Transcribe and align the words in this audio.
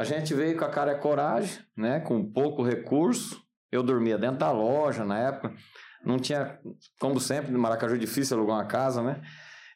A 0.00 0.04
gente 0.04 0.32
veio 0.32 0.56
com 0.56 0.64
a 0.64 0.70
cara 0.70 0.92
e 0.92 0.98
coragem, 0.98 1.58
né? 1.76 2.00
Com 2.00 2.24
pouco 2.24 2.62
recurso. 2.62 3.38
Eu 3.70 3.82
dormia 3.82 4.16
dentro 4.16 4.38
da 4.38 4.50
loja 4.50 5.04
na 5.04 5.18
época. 5.18 5.52
Não 6.02 6.18
tinha, 6.18 6.58
como 6.98 7.20
sempre, 7.20 7.52
no 7.52 7.58
Maracaju 7.58 7.96
é 7.96 7.98
difícil 7.98 8.38
alugar 8.38 8.56
uma 8.56 8.64
casa, 8.64 9.02
né? 9.02 9.20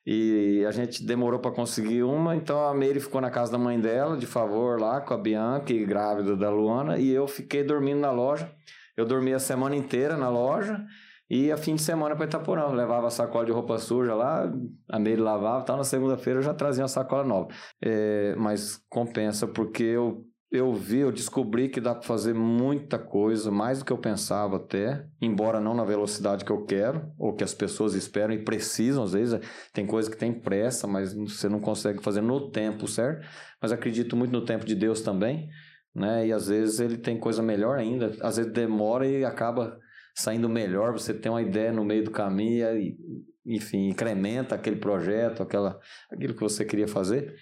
E 0.07 0.65
a 0.67 0.71
gente 0.71 1.05
demorou 1.05 1.39
para 1.41 1.51
conseguir 1.51 2.05
uma, 2.05 2.35
então 2.35 2.67
a 2.67 2.73
Meire 2.73 3.01
ficou 3.01 3.21
na 3.21 3.31
casa 3.31 3.53
da 3.53 3.59
mãe 3.59 3.79
dela, 3.79 4.17
de 4.17 4.27
favor, 4.27 4.81
lá 4.81 4.99
com 5.03 5.13
a 5.13 5.19
Bianca, 5.19 5.75
grávida 5.87 6.35
da 6.35 6.49
Luana, 6.49 6.97
e 6.99 7.11
eu 7.11 7.29
fiquei 7.29 7.63
dormindo 7.63 8.01
na 8.01 8.11
loja. 8.11 8.51
Eu 8.97 9.05
dormia 9.05 9.37
a 9.37 9.41
semana 9.41 9.77
inteira 9.77 10.17
na 10.17 10.31
loja 10.31 10.83
e 11.29 11.51
a 11.51 11.57
fim 11.57 11.75
de 11.75 11.83
semana 11.83 12.15
para 12.15 12.27
Itaporã. 12.27 12.69
Levava 12.69 13.07
a 13.07 13.11
sacola 13.11 13.45
de 13.45 13.53
roupa 13.53 13.79
suja 13.79 14.15
lá, 14.15 14.53
a 14.89 14.99
Meire 14.99 15.21
lavava, 15.21 15.65
tal. 15.65 15.77
Na 15.77 15.85
segunda-feira 15.85 16.41
eu 16.41 16.43
já 16.43 16.55
trazia 16.55 16.83
uma 16.83 16.89
sacola 16.89 17.25
nova. 17.25 17.49
É, 17.83 18.35
mas 18.37 18.81
compensa, 18.89 19.47
porque 19.47 19.83
eu 19.83 20.27
eu 20.55 20.73
vi, 20.73 20.99
eu 20.99 21.11
descobri 21.11 21.69
que 21.69 21.81
dá 21.81 21.93
para 21.93 22.07
fazer 22.07 22.33
muita 22.33 22.97
coisa, 22.97 23.51
mais 23.51 23.81
do 23.81 23.85
que 23.85 23.93
eu 23.93 23.99
pensava 23.99 24.57
até, 24.57 25.05
embora 25.21 25.59
não 25.59 25.75
na 25.75 25.83
velocidade 25.83 26.45
que 26.45 26.53
eu 26.53 26.65
quero, 26.65 27.11
ou 27.19 27.35
que 27.35 27.43
as 27.43 27.53
pessoas 27.53 27.95
esperam 27.95 28.33
e 28.33 28.45
precisam, 28.45 29.03
às 29.03 29.15
vezes. 29.15 29.41
Tem 29.73 29.85
coisa 29.85 30.09
que 30.09 30.17
tem 30.17 30.33
pressa, 30.33 30.87
mas 30.87 31.13
você 31.13 31.49
não 31.49 31.59
consegue 31.59 32.01
fazer 32.01 32.21
no 32.21 32.53
tempo 32.53 32.87
certo. 32.87 33.27
Mas 33.61 33.73
acredito 33.73 34.17
muito 34.17 34.31
no 34.31 34.45
tempo 34.45 34.65
de 34.65 34.77
Deus 34.77 35.01
também, 35.01 35.49
né? 35.93 36.29
E 36.29 36.33
às 36.33 36.47
vezes 36.47 36.79
ele 36.79 36.99
tem 36.99 37.19
coisa 37.19 37.43
melhor 37.43 37.77
ainda, 37.77 38.13
às 38.21 38.37
vezes 38.37 38.53
demora 38.53 39.09
e 39.09 39.25
acaba 39.25 39.77
saindo 40.15 40.49
melhor, 40.49 40.93
você 40.93 41.13
tem 41.13 41.31
uma 41.31 41.43
ideia 41.43 41.73
no 41.73 41.85
meio 41.85 42.05
do 42.05 42.11
caminho 42.11 42.77
e, 42.79 42.97
enfim, 43.45 43.89
incrementa 43.89 44.55
aquele 44.55 44.77
projeto, 44.77 45.43
aquela, 45.43 45.79
aquilo 46.11 46.35
que 46.35 46.41
você 46.41 46.65
queria 46.65 46.89
fazer. 46.89 47.35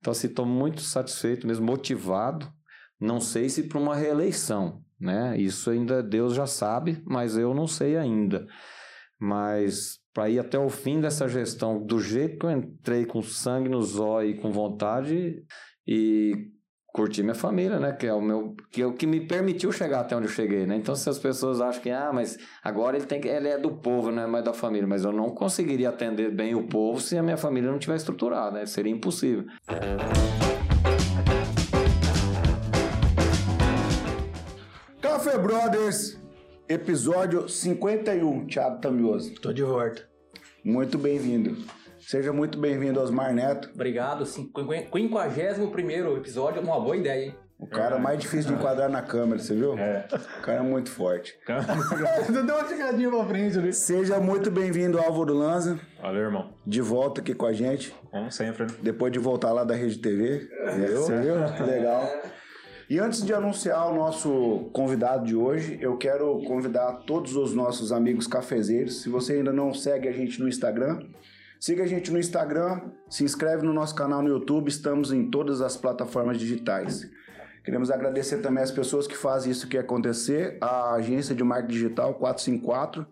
Então, 0.00 0.10
assim, 0.12 0.28
estou 0.28 0.46
muito 0.46 0.80
satisfeito, 0.80 1.46
mesmo 1.46 1.66
motivado. 1.66 2.50
Não 3.00 3.20
sei 3.20 3.48
se 3.48 3.64
para 3.64 3.78
uma 3.78 3.94
reeleição, 3.94 4.82
né? 4.98 5.36
Isso 5.38 5.70
ainda 5.70 6.02
Deus 6.02 6.34
já 6.34 6.46
sabe, 6.46 7.02
mas 7.04 7.36
eu 7.36 7.54
não 7.54 7.66
sei 7.66 7.96
ainda. 7.96 8.46
Mas 9.20 9.98
para 10.12 10.28
ir 10.30 10.38
até 10.38 10.58
o 10.58 10.68
fim 10.68 11.00
dessa 11.00 11.28
gestão, 11.28 11.84
do 11.84 12.00
jeito 12.00 12.38
que 12.38 12.46
eu 12.46 12.50
entrei, 12.50 13.04
com 13.04 13.22
sangue 13.22 13.68
nos 13.68 13.98
olhos 13.98 14.36
e 14.36 14.40
com 14.40 14.50
vontade, 14.50 15.44
e 15.86 16.50
curtir 16.92 17.22
minha 17.22 17.34
família, 17.34 17.78
né? 17.78 17.92
Que 17.92 18.06
é 18.06 18.14
o 18.14 18.20
meu, 18.20 18.56
que 18.70 18.82
é 18.82 18.86
o 18.86 18.92
que 18.92 19.06
me 19.06 19.20
permitiu 19.20 19.70
chegar 19.70 20.00
até 20.00 20.16
onde 20.16 20.26
eu 20.26 20.32
cheguei, 20.32 20.66
né? 20.66 20.76
Então 20.76 20.94
se 20.94 21.08
as 21.08 21.18
pessoas 21.18 21.60
acham 21.60 21.82
que 21.82 21.90
ah, 21.90 22.10
mas 22.12 22.38
agora 22.62 22.96
ele 22.96 23.06
tem 23.06 23.20
que, 23.20 23.28
ele 23.28 23.48
é 23.48 23.58
do 23.58 23.70
povo, 23.70 24.10
não 24.10 24.22
é 24.22 24.26
mais 24.26 24.44
da 24.44 24.52
família, 24.52 24.86
mas 24.86 25.04
eu 25.04 25.12
não 25.12 25.30
conseguiria 25.30 25.90
atender 25.90 26.30
bem 26.30 26.54
o 26.54 26.66
povo 26.66 27.00
se 27.00 27.16
a 27.16 27.22
minha 27.22 27.36
família 27.36 27.70
não 27.70 27.78
tivesse 27.78 28.02
estruturada, 28.02 28.58
né? 28.58 28.66
Seria 28.66 28.92
impossível. 28.92 29.44
Café 35.00 35.38
Brothers, 35.38 36.18
episódio 36.68 37.48
51, 37.48 38.46
Thiago 38.46 38.80
Tamioso. 38.80 39.34
Tô 39.40 39.52
de 39.52 39.62
volta. 39.62 40.08
Muito 40.64 40.98
bem-vindo. 40.98 41.56
Seja 42.08 42.32
muito 42.32 42.58
bem-vindo, 42.58 42.98
Osmar 42.98 43.34
Neto. 43.34 43.68
Obrigado. 43.74 44.24
51 44.24 46.16
episódio, 46.16 46.62
uma 46.62 46.80
boa 46.80 46.96
ideia, 46.96 47.26
hein? 47.26 47.34
O 47.58 47.66
cara 47.66 47.96
é 47.96 47.98
mais 47.98 48.18
difícil 48.18 48.50
de 48.50 48.56
enquadrar 48.56 48.88
na 48.88 49.02
câmera, 49.02 49.38
você 49.38 49.54
viu? 49.54 49.78
É. 49.78 50.08
O 50.38 50.40
cara 50.40 50.60
é 50.60 50.62
muito 50.62 50.90
forte. 50.90 51.38
Você 52.26 52.32
deu 52.42 52.56
uma 52.56 52.66
chegadinha 52.66 53.10
pra 53.10 53.26
frente 53.26 53.58
ali. 53.58 53.74
Seja 53.74 54.18
muito 54.18 54.50
bem-vindo, 54.50 54.98
Álvaro 54.98 55.34
Lanza. 55.34 55.78
Valeu, 56.00 56.22
irmão. 56.22 56.50
De 56.66 56.80
volta 56.80 57.20
aqui 57.20 57.34
com 57.34 57.44
a 57.44 57.52
gente. 57.52 57.94
Como 58.10 58.32
sempre. 58.32 58.64
Né? 58.64 58.70
Depois 58.80 59.12
de 59.12 59.18
voltar 59.18 59.52
lá 59.52 59.62
da 59.62 59.74
Rede 59.74 59.98
TV. 59.98 60.48
Você 60.96 61.20
viu? 61.20 61.34
Legal. 61.66 62.10
E 62.88 62.98
antes 62.98 63.22
de 63.22 63.34
anunciar 63.34 63.86
o 63.86 63.94
nosso 63.94 64.70
convidado 64.72 65.26
de 65.26 65.36
hoje, 65.36 65.78
eu 65.78 65.98
quero 65.98 66.42
convidar 66.46 67.02
todos 67.06 67.36
os 67.36 67.52
nossos 67.52 67.92
amigos 67.92 68.26
cafezeiros. 68.26 69.02
Se 69.02 69.10
você 69.10 69.34
ainda 69.34 69.52
não 69.52 69.74
segue 69.74 70.08
a 70.08 70.12
gente 70.12 70.40
no 70.40 70.48
Instagram, 70.48 71.00
Siga 71.60 71.82
a 71.82 71.86
gente 71.86 72.12
no 72.12 72.18
Instagram, 72.20 72.82
se 73.10 73.24
inscreve 73.24 73.64
no 73.66 73.72
nosso 73.72 73.92
canal 73.94 74.22
no 74.22 74.28
YouTube, 74.28 74.68
estamos 74.68 75.12
em 75.12 75.28
todas 75.28 75.60
as 75.60 75.76
plataformas 75.76 76.38
digitais. 76.38 77.10
Queremos 77.64 77.90
agradecer 77.90 78.38
também 78.38 78.62
as 78.62 78.70
pessoas 78.70 79.08
que 79.08 79.16
fazem 79.16 79.50
isso 79.50 79.66
que 79.66 79.76
acontecer, 79.76 80.56
a 80.60 80.94
agência 80.94 81.34
de 81.34 81.42
marketing 81.42 81.72
digital 81.72 82.14
454, 82.14 83.04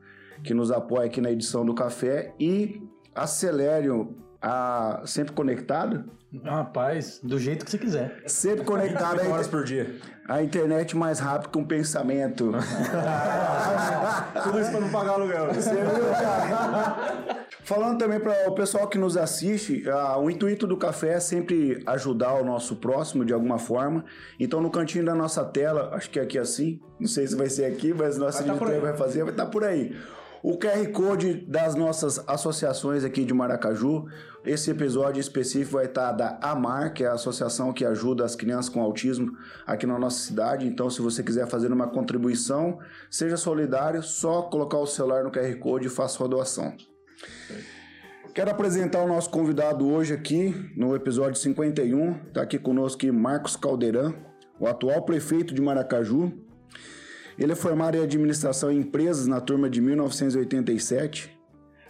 que 0.45 0.55
nos 0.55 0.71
apoia 0.71 1.07
aqui 1.07 1.21
na 1.21 1.31
edição 1.31 1.67
do 1.67 1.75
café, 1.75 2.33
e 2.39 2.81
a 3.13 3.27
Celérium, 3.27 4.15
a 4.41 5.03
sempre 5.05 5.35
conectado. 5.35 6.05
Rapaz, 6.45 7.19
do 7.23 7.41
jeito 7.41 7.65
que 7.65 7.71
você 7.71 7.79
quiser. 7.79 8.23
Sempre 8.27 8.65
conectado. 8.65 9.29
horas 9.29 9.49
por 9.49 9.65
dia. 9.65 9.97
A 10.29 10.41
internet 10.43 10.97
mais 10.97 11.19
rápido 11.19 11.51
que 11.51 11.59
um 11.59 11.65
pensamento. 11.65 12.53
Tudo 14.45 14.61
isso 14.61 14.71
para 14.71 14.81
não 14.81 14.91
pagar 14.91 15.15
aluguel. 15.15 15.53
Você 15.53 15.71
viu, 15.71 16.11
cara? 16.13 17.46
Falando 17.67 17.99
também 17.99 18.21
para 18.21 18.49
o 18.49 18.55
pessoal 18.55 18.87
que 18.87 18.97
nos 18.97 19.17
assiste, 19.17 19.83
uh, 19.89 20.21
o 20.21 20.31
intuito 20.31 20.69
do 20.69 20.77
café 20.77 21.15
é 21.15 21.21
sempre 21.21 21.83
ajudar 21.85 22.35
o 22.35 22.45
nosso 22.45 22.77
próximo 22.77 23.25
de 23.25 23.33
alguma 23.33 23.59
forma. 23.59 24.05
Então, 24.39 24.61
no 24.61 24.71
cantinho 24.71 25.05
da 25.05 25.17
nossa 25.17 25.45
tela, 25.45 25.91
acho 25.93 26.09
que 26.09 26.21
é 26.21 26.23
aqui 26.23 26.39
assim, 26.39 26.81
não 27.01 27.09
sei 27.09 27.27
se 27.27 27.35
vai 27.35 27.51
ser 27.51 27.65
aqui, 27.65 27.93
mas 27.93 28.17
nossa 28.19 28.45
vai 28.45 28.57
tá 28.57 28.79
vai 28.79 28.97
fazer, 28.97 29.25
vai 29.25 29.33
estar 29.33 29.47
tá 29.47 29.51
por 29.51 29.65
aí. 29.65 29.97
O 30.45 30.57
QR 30.57 30.93
Code 30.93 31.45
das 31.49 31.75
nossas 31.75 32.23
associações 32.29 33.03
aqui 33.03 33.25
de 33.25 33.35
Maracaju. 33.35 34.07
Esse 34.45 34.71
episódio 34.71 35.21
específico 35.21 35.73
vai 35.73 35.87
estar 35.87 36.13
tá 36.15 36.39
da 36.39 36.39
AMAR, 36.41 36.95
que 36.95 37.03
é 37.03 37.09
a 37.09 37.15
associação 37.15 37.73
que 37.73 37.85
ajuda 37.85 38.25
as 38.25 38.37
crianças 38.37 38.69
com 38.69 38.81
autismo 38.81 39.37
aqui 39.67 39.89
na 39.89 39.99
nossa 39.99 40.21
cidade. 40.21 40.69
Então, 40.69 40.89
se 40.89 41.03
você 41.03 41.21
quiser 41.21 41.49
fazer 41.49 41.73
uma 41.73 41.89
contribuição, 41.89 42.79
seja 43.11 43.37
solidário, 43.37 44.05
só 44.05 44.43
colocar 44.43 44.79
o 44.79 44.87
celular 44.87 45.25
no 45.25 45.33
QR 45.33 45.53
Code 45.59 45.89
e 45.89 45.91
faça 45.91 46.23
a 46.23 46.29
doação. 46.29 46.73
Quero 48.35 48.51
apresentar 48.51 49.03
o 49.03 49.09
nosso 49.09 49.31
convidado 49.31 49.89
hoje 49.89 50.13
aqui 50.13 50.55
no 50.77 50.95
episódio 50.95 51.41
51. 51.41 52.27
Está 52.29 52.43
aqui 52.43 52.59
conosco 52.59 52.99
aqui 52.99 53.11
Marcos 53.11 53.57
Caldeirão, 53.57 54.15
o 54.61 54.67
atual 54.67 55.03
prefeito 55.05 55.55
de 55.55 55.63
Maracaju. 55.63 56.33
Ele 57.39 57.53
é 57.53 57.55
formado 57.55 57.97
em 57.97 58.03
administração 58.03 58.71
em 58.71 58.81
empresas 58.81 59.27
na 59.27 59.41
turma 59.41 59.71
de 59.71 59.81
1987, 59.81 61.35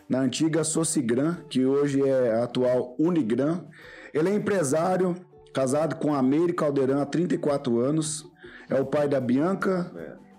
na 0.08 0.20
antiga 0.20 0.62
Socigram, 0.62 1.36
que 1.50 1.64
hoje 1.64 2.00
é 2.00 2.34
a 2.34 2.44
atual 2.44 2.94
Unigran. 2.96 3.64
Ele 4.14 4.28
é 4.28 4.34
empresário, 4.34 5.16
casado 5.52 5.96
com 5.96 6.14
a 6.14 6.22
Meire 6.22 6.52
Caldeirão 6.52 7.00
há 7.00 7.06
34 7.06 7.80
anos. 7.80 8.24
É 8.70 8.80
o 8.80 8.86
pai 8.86 9.08
da 9.08 9.20
Bianca, 9.20 9.92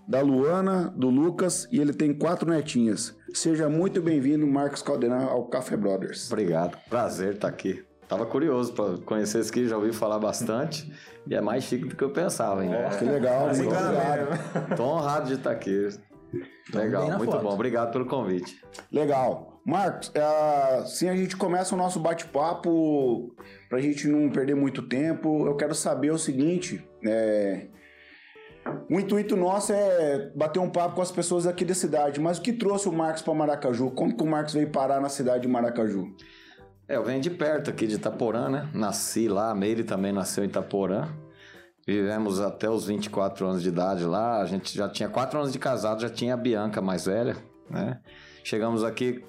da 0.07 0.21
Luana, 0.21 0.93
do 0.95 1.09
Lucas 1.09 1.67
e 1.71 1.79
ele 1.79 1.93
tem 1.93 2.13
quatro 2.13 2.49
netinhas. 2.49 3.15
Seja 3.33 3.67
muito 3.67 4.01
bem-vindo, 4.01 4.47
Marcos 4.47 4.81
Caldeirão, 4.81 5.29
ao 5.29 5.45
Café 5.45 5.75
Brothers. 5.75 6.31
Obrigado, 6.31 6.77
prazer 6.89 7.33
estar 7.33 7.49
aqui. 7.49 7.83
Tava 8.07 8.25
curioso 8.25 8.71
para 8.71 8.97
conhecer 8.99 9.39
esse 9.39 9.49
aqui, 9.49 9.67
já 9.67 9.75
ouvi 9.75 9.91
falar 9.91 10.17
bastante 10.17 10.89
e 11.27 11.35
é 11.35 11.41
mais 11.41 11.65
chique 11.65 11.85
do 11.85 11.95
que 11.95 12.03
eu 12.03 12.11
pensava, 12.11 12.63
hein? 12.63 12.73
É, 12.73 12.89
que 12.89 13.03
legal, 13.03 13.47
muito 13.47 13.67
obrigado. 13.67 14.75
Tô 14.77 14.83
honrado 14.83 15.27
de 15.27 15.33
estar 15.33 15.51
aqui. 15.51 15.89
Legal, 16.73 17.17
muito 17.17 17.31
foto. 17.31 17.43
bom. 17.43 17.53
Obrigado 17.53 17.91
pelo 17.91 18.05
convite. 18.05 18.63
Legal. 18.89 19.61
Marcos, 19.65 20.07
uh, 20.09 20.83
assim 20.83 21.09
a 21.09 21.15
gente 21.17 21.35
começa 21.35 21.75
o 21.75 21.77
nosso 21.77 21.99
bate-papo, 21.99 23.35
para 23.67 23.77
a 23.77 23.81
gente 23.81 24.07
não 24.07 24.29
perder 24.29 24.55
muito 24.55 24.81
tempo, 24.83 25.45
eu 25.45 25.55
quero 25.57 25.75
saber 25.75 26.09
o 26.11 26.17
seguinte, 26.17 26.87
é, 27.05 27.67
o 28.89 28.99
intuito 28.99 29.35
nosso 29.35 29.73
é 29.73 30.31
bater 30.35 30.59
um 30.59 30.69
papo 30.69 30.95
com 30.95 31.01
as 31.01 31.11
pessoas 31.11 31.45
aqui 31.45 31.65
da 31.65 31.73
cidade. 31.73 32.19
Mas 32.19 32.37
o 32.37 32.41
que 32.41 32.53
trouxe 32.53 32.87
o 32.87 32.91
Marcos 32.91 33.21
para 33.21 33.33
Maracaju? 33.33 33.91
Como 33.91 34.15
que 34.15 34.23
o 34.23 34.27
Marcos 34.27 34.53
veio 34.53 34.69
parar 34.69 35.01
na 35.01 35.09
cidade 35.09 35.41
de 35.41 35.47
Maracaju? 35.47 36.15
É, 36.87 36.95
eu 36.95 37.03
venho 37.03 37.19
de 37.19 37.29
perto 37.29 37.69
aqui 37.69 37.85
de 37.85 37.95
Itaporã, 37.95 38.49
né? 38.49 38.69
Nasci 38.73 39.27
lá, 39.27 39.51
a 39.51 39.55
Meire 39.55 39.83
também 39.83 40.11
nasceu 40.11 40.43
em 40.43 40.47
Itaporã. 40.47 41.07
Vivemos 41.85 42.39
até 42.39 42.69
os 42.69 42.85
24 42.85 43.47
anos 43.47 43.61
de 43.61 43.69
idade 43.69 44.03
lá. 44.05 44.41
A 44.41 44.45
gente 44.45 44.75
já 44.75 44.89
tinha 44.89 45.09
4 45.09 45.39
anos 45.39 45.51
de 45.51 45.59
casado, 45.59 46.01
já 46.01 46.09
tinha 46.09 46.33
a 46.33 46.37
Bianca 46.37 46.81
mais 46.81 47.05
velha, 47.05 47.35
né? 47.69 47.99
Chegamos 48.43 48.83
aqui 48.83 49.23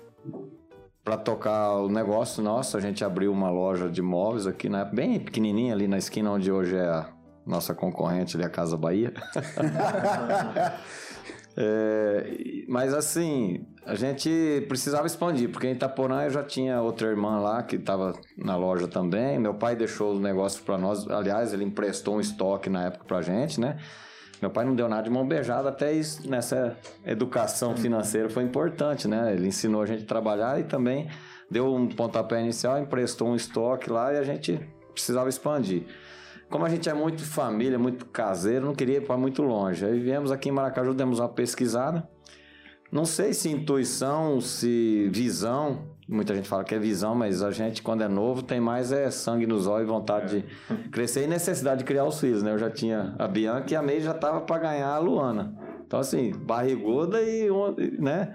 para 1.04 1.16
tocar 1.16 1.74
o 1.76 1.88
negócio 1.88 2.42
nosso. 2.42 2.76
A 2.76 2.80
gente 2.80 3.04
abriu 3.04 3.32
uma 3.32 3.50
loja 3.50 3.88
de 3.88 4.02
móveis 4.02 4.46
aqui, 4.46 4.68
né? 4.68 4.88
bem 4.92 5.18
pequenininha 5.18 5.72
ali 5.72 5.88
na 5.88 5.98
esquina 5.98 6.30
onde 6.30 6.52
hoje 6.52 6.76
é 6.76 6.86
a 6.86 7.10
nossa 7.48 7.74
concorrente 7.74 8.36
ali, 8.36 8.44
a 8.44 8.50
Casa 8.50 8.76
Bahia. 8.76 9.12
é, 11.56 12.64
mas 12.68 12.92
assim, 12.92 13.66
a 13.86 13.94
gente 13.94 14.66
precisava 14.68 15.06
expandir, 15.06 15.50
porque 15.50 15.66
em 15.66 15.72
Itaporã 15.72 16.24
eu 16.24 16.30
já 16.30 16.44
tinha 16.44 16.82
outra 16.82 17.08
irmã 17.08 17.40
lá 17.40 17.62
que 17.62 17.76
estava 17.76 18.12
na 18.36 18.54
loja 18.54 18.86
também. 18.86 19.38
Meu 19.38 19.54
pai 19.54 19.74
deixou 19.74 20.14
o 20.14 20.20
negócio 20.20 20.62
para 20.62 20.76
nós, 20.76 21.08
aliás, 21.08 21.54
ele 21.54 21.64
emprestou 21.64 22.16
um 22.16 22.20
estoque 22.20 22.68
na 22.68 22.84
época 22.84 23.06
para 23.06 23.22
gente, 23.22 23.58
né? 23.58 23.78
Meu 24.40 24.50
pai 24.50 24.64
não 24.64 24.74
deu 24.74 24.88
nada 24.88 25.02
de 25.02 25.10
mão 25.10 25.26
beijada, 25.26 25.70
até 25.70 25.92
isso 25.92 26.28
nessa 26.30 26.76
educação 27.04 27.76
financeira 27.76 28.28
foi 28.28 28.44
importante, 28.44 29.08
né? 29.08 29.32
Ele 29.32 29.48
ensinou 29.48 29.82
a 29.82 29.86
gente 29.86 30.04
a 30.04 30.06
trabalhar 30.06 30.60
e 30.60 30.64
também 30.64 31.08
deu 31.50 31.74
um 31.74 31.88
pontapé 31.88 32.40
inicial, 32.40 32.78
emprestou 32.78 33.28
um 33.28 33.34
estoque 33.34 33.90
lá 33.90 34.12
e 34.12 34.18
a 34.18 34.22
gente 34.22 34.60
precisava 34.92 35.28
expandir. 35.28 35.86
Como 36.50 36.64
a 36.64 36.68
gente 36.68 36.88
é 36.88 36.94
muito 36.94 37.22
família, 37.24 37.78
muito 37.78 38.06
caseiro, 38.06 38.66
não 38.66 38.74
queria 38.74 38.98
ir 38.98 39.06
para 39.06 39.16
muito 39.16 39.42
longe. 39.42 39.84
Aí 39.84 39.98
viemos 39.98 40.32
aqui 40.32 40.48
em 40.48 40.52
Maracaju, 40.52 40.94
demos 40.94 41.18
uma 41.18 41.28
pesquisada. 41.28 42.08
Não 42.90 43.04
sei 43.04 43.34
se 43.34 43.50
intuição, 43.50 44.40
se 44.40 45.10
visão, 45.12 45.94
muita 46.08 46.34
gente 46.34 46.48
fala 46.48 46.64
que 46.64 46.74
é 46.74 46.78
visão, 46.78 47.14
mas 47.14 47.42
a 47.42 47.50
gente, 47.50 47.82
quando 47.82 48.02
é 48.02 48.08
novo, 48.08 48.42
tem 48.42 48.58
mais 48.58 48.90
é 48.92 49.10
sangue 49.10 49.46
nos 49.46 49.66
olhos, 49.66 49.86
vontade 49.86 50.38
é. 50.70 50.74
de 50.74 50.88
crescer 50.88 51.24
e 51.24 51.26
necessidade 51.26 51.80
de 51.80 51.84
criar 51.84 52.04
os 52.04 52.18
filhos, 52.18 52.42
né? 52.42 52.52
Eu 52.52 52.58
já 52.58 52.70
tinha 52.70 53.14
a 53.18 53.28
Bianca 53.28 53.72
e 53.72 53.76
a 53.76 53.82
Meire 53.82 54.02
já 54.02 54.14
tava 54.14 54.40
para 54.40 54.58
ganhar 54.58 54.88
a 54.88 54.98
Luana. 54.98 55.54
Então, 55.86 56.00
assim, 56.00 56.32
barriguda 56.32 57.20
e, 57.20 57.50
né? 57.98 58.34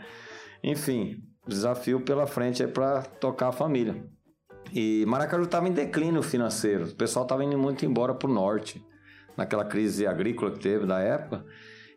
Enfim, 0.63 1.23
desafio 1.47 2.01
pela 2.01 2.27
frente 2.27 2.61
é 2.61 2.67
para 2.67 3.01
tocar 3.01 3.47
a 3.47 3.51
família. 3.51 4.05
E 4.73 5.05
Maracaju 5.05 5.43
estava 5.43 5.67
em 5.67 5.71
declínio 5.71 6.23
financeiro, 6.23 6.85
o 6.85 6.95
pessoal 6.95 7.23
estava 7.23 7.43
indo 7.43 7.57
muito 7.57 7.85
embora 7.85 8.13
para 8.13 8.27
o 8.27 8.33
norte, 8.33 8.83
naquela 9.37 9.63
crise 9.63 10.07
agrícola 10.07 10.51
que 10.51 10.59
teve 10.59 10.85
da 10.85 10.99
época 10.99 11.45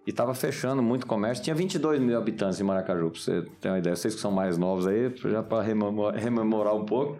e 0.06 0.11
estava 0.11 0.34
fechando 0.34 0.82
muito 0.82 1.06
comércio. 1.06 1.43
Tinha 1.43 1.56
22 1.56 2.00
mil 2.00 2.17
habitantes 2.17 2.61
em 2.61 2.64
Maracaju, 2.64 3.11
para 3.11 3.20
você 3.20 3.43
ter 3.61 3.70
uma 3.70 3.78
ideia. 3.78 3.96
Vocês 3.96 4.14
que 4.14 4.20
são 4.20 4.31
mais 4.31 4.56
novos 4.56 4.87
aí, 4.87 5.12
já 5.17 5.43
para 5.43 5.62
rememorar 5.62 6.75
um 6.76 6.84
pouco. 6.84 7.19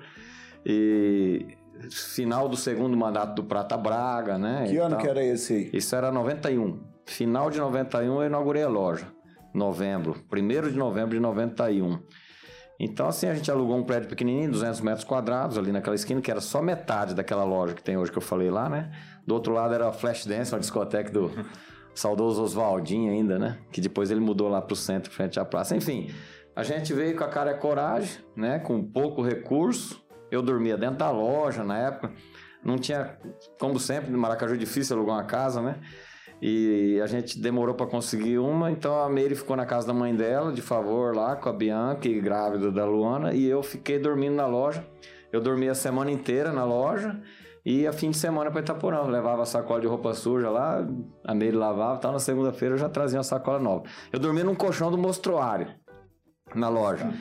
E 0.65 1.47
final 1.91 2.49
do 2.49 2.57
segundo 2.57 2.97
mandato 2.97 3.35
do 3.35 3.45
Prata 3.45 3.77
Braga, 3.77 4.39
né? 4.39 4.67
Que 4.69 4.77
ano 4.77 4.99
que 4.99 5.09
era 5.09 5.25
esse 5.25 5.53
aí? 5.53 5.71
Isso 5.73 5.97
era 5.97 6.13
91. 6.13 6.79
Final 7.07 7.51
de 7.51 7.59
91 7.59 8.23
eu 8.23 8.27
inaugurei 8.27 8.63
a 8.63 8.69
loja. 8.69 9.09
Novembro. 9.53 10.17
Primeiro 10.31 10.71
de 10.71 10.77
novembro 10.79 11.17
de 11.17 11.21
91. 11.21 11.99
Então, 12.79 13.09
assim, 13.09 13.27
a 13.27 13.35
gente 13.35 13.51
alugou 13.51 13.77
um 13.77 13.83
prédio 13.83 14.09
pequenininho, 14.09 14.51
200 14.51 14.81
metros 14.81 15.05
quadrados, 15.05 15.57
ali 15.57 15.73
naquela 15.73 15.97
esquina, 15.97 16.21
que 16.21 16.31
era 16.31 16.41
só 16.41 16.61
metade 16.61 17.15
daquela 17.15 17.45
loja 17.45 17.75
que 17.75 17.83
tem 17.83 17.97
hoje 17.97 18.13
que 18.13 18.19
eu 18.19 18.23
falei 18.23 18.51
lá, 18.51 18.69
né? 18.69 18.93
Do 19.27 19.35
outro 19.35 19.53
lado 19.53 19.75
era 19.75 19.89
a 19.89 19.93
Flash 19.93 20.27
Dance, 20.27 20.53
uma 20.53 20.61
discoteca 20.61 21.11
do 21.11 21.31
saudoso 21.95 22.43
Oswaldinho 22.43 23.11
ainda, 23.11 23.39
né? 23.39 23.59
Que 23.73 23.81
depois 23.81 24.11
ele 24.11 24.21
mudou 24.21 24.49
lá 24.49 24.61
pro 24.61 24.77
centro, 24.77 25.11
frente 25.11 25.41
à 25.41 25.45
praça. 25.45 25.75
Enfim, 25.75 26.11
a 26.55 26.63
gente 26.63 26.93
veio 26.93 27.17
com 27.17 27.25
a 27.25 27.29
cara 27.29 27.53
e 27.53 27.59
coragem, 27.59 28.19
né? 28.37 28.59
Com 28.59 28.83
pouco 28.83 29.23
recurso. 29.23 30.05
Eu 30.31 30.43
dormia 30.43 30.77
dentro 30.77 30.97
da 30.97 31.11
loja 31.11 31.65
na 31.65 31.79
época. 31.79 32.13
Não 32.63 32.77
tinha, 32.77 33.17
como 33.59 33.79
sempre, 33.79 34.11
no 34.11 34.19
Maracaju 34.19 34.55
é 34.55 34.59
difícil 34.59 34.97
alugar 34.97 35.17
uma 35.17 35.25
casa, 35.25 35.63
né? 35.63 35.77
E 36.41 37.01
a 37.03 37.07
gente 37.07 37.39
demorou 37.41 37.75
para 37.75 37.87
conseguir 37.87 38.39
uma, 38.39 38.71
então 38.71 39.01
a 39.01 39.09
Meire 39.09 39.35
ficou 39.35 39.57
na 39.57 39.65
casa 39.65 39.87
da 39.87 39.95
mãe 39.95 40.15
dela, 40.15 40.53
de 40.53 40.61
favor, 40.61 41.15
lá 41.15 41.35
com 41.35 41.49
a 41.49 41.53
Bianca, 41.53 42.09
grávida 42.21 42.71
da 42.71 42.85
Luana, 42.85 43.33
e 43.33 43.47
eu 43.47 43.63
fiquei 43.63 43.99
dormindo 43.99 44.35
na 44.35 44.47
loja. 44.47 44.87
Eu 45.33 45.41
dormia 45.41 45.73
a 45.73 45.75
semana 45.75 46.11
inteira 46.11 46.53
na 46.53 46.65
loja 46.65 47.21
e 47.65 47.87
a 47.87 47.93
fim 47.93 48.11
de 48.11 48.17
semana 48.17 48.51
para 48.51 48.61
Itaporã. 48.61 49.03
levava 49.03 49.43
a 49.43 49.47
sacola 49.47 49.81
de 49.81 49.87
roupa 49.87 50.15
suja 50.15 50.51
lá, 50.51 50.87
a 51.25 51.35
Meire 51.35 51.57
lavava, 51.57 51.99
tal. 51.99 52.13
Na 52.13 52.19
segunda-feira 52.19 52.75
eu 52.75 52.79
já 52.79 52.89
trazia 52.89 53.19
uma 53.19 53.25
sacola 53.25 53.59
nova. 53.59 53.85
Eu 54.13 54.21
dormia 54.21 54.45
num 54.45 54.55
colchão 54.55 54.91
do 54.91 54.99
mostruário 54.99 55.69
na 56.55 56.69
loja. 56.69 57.13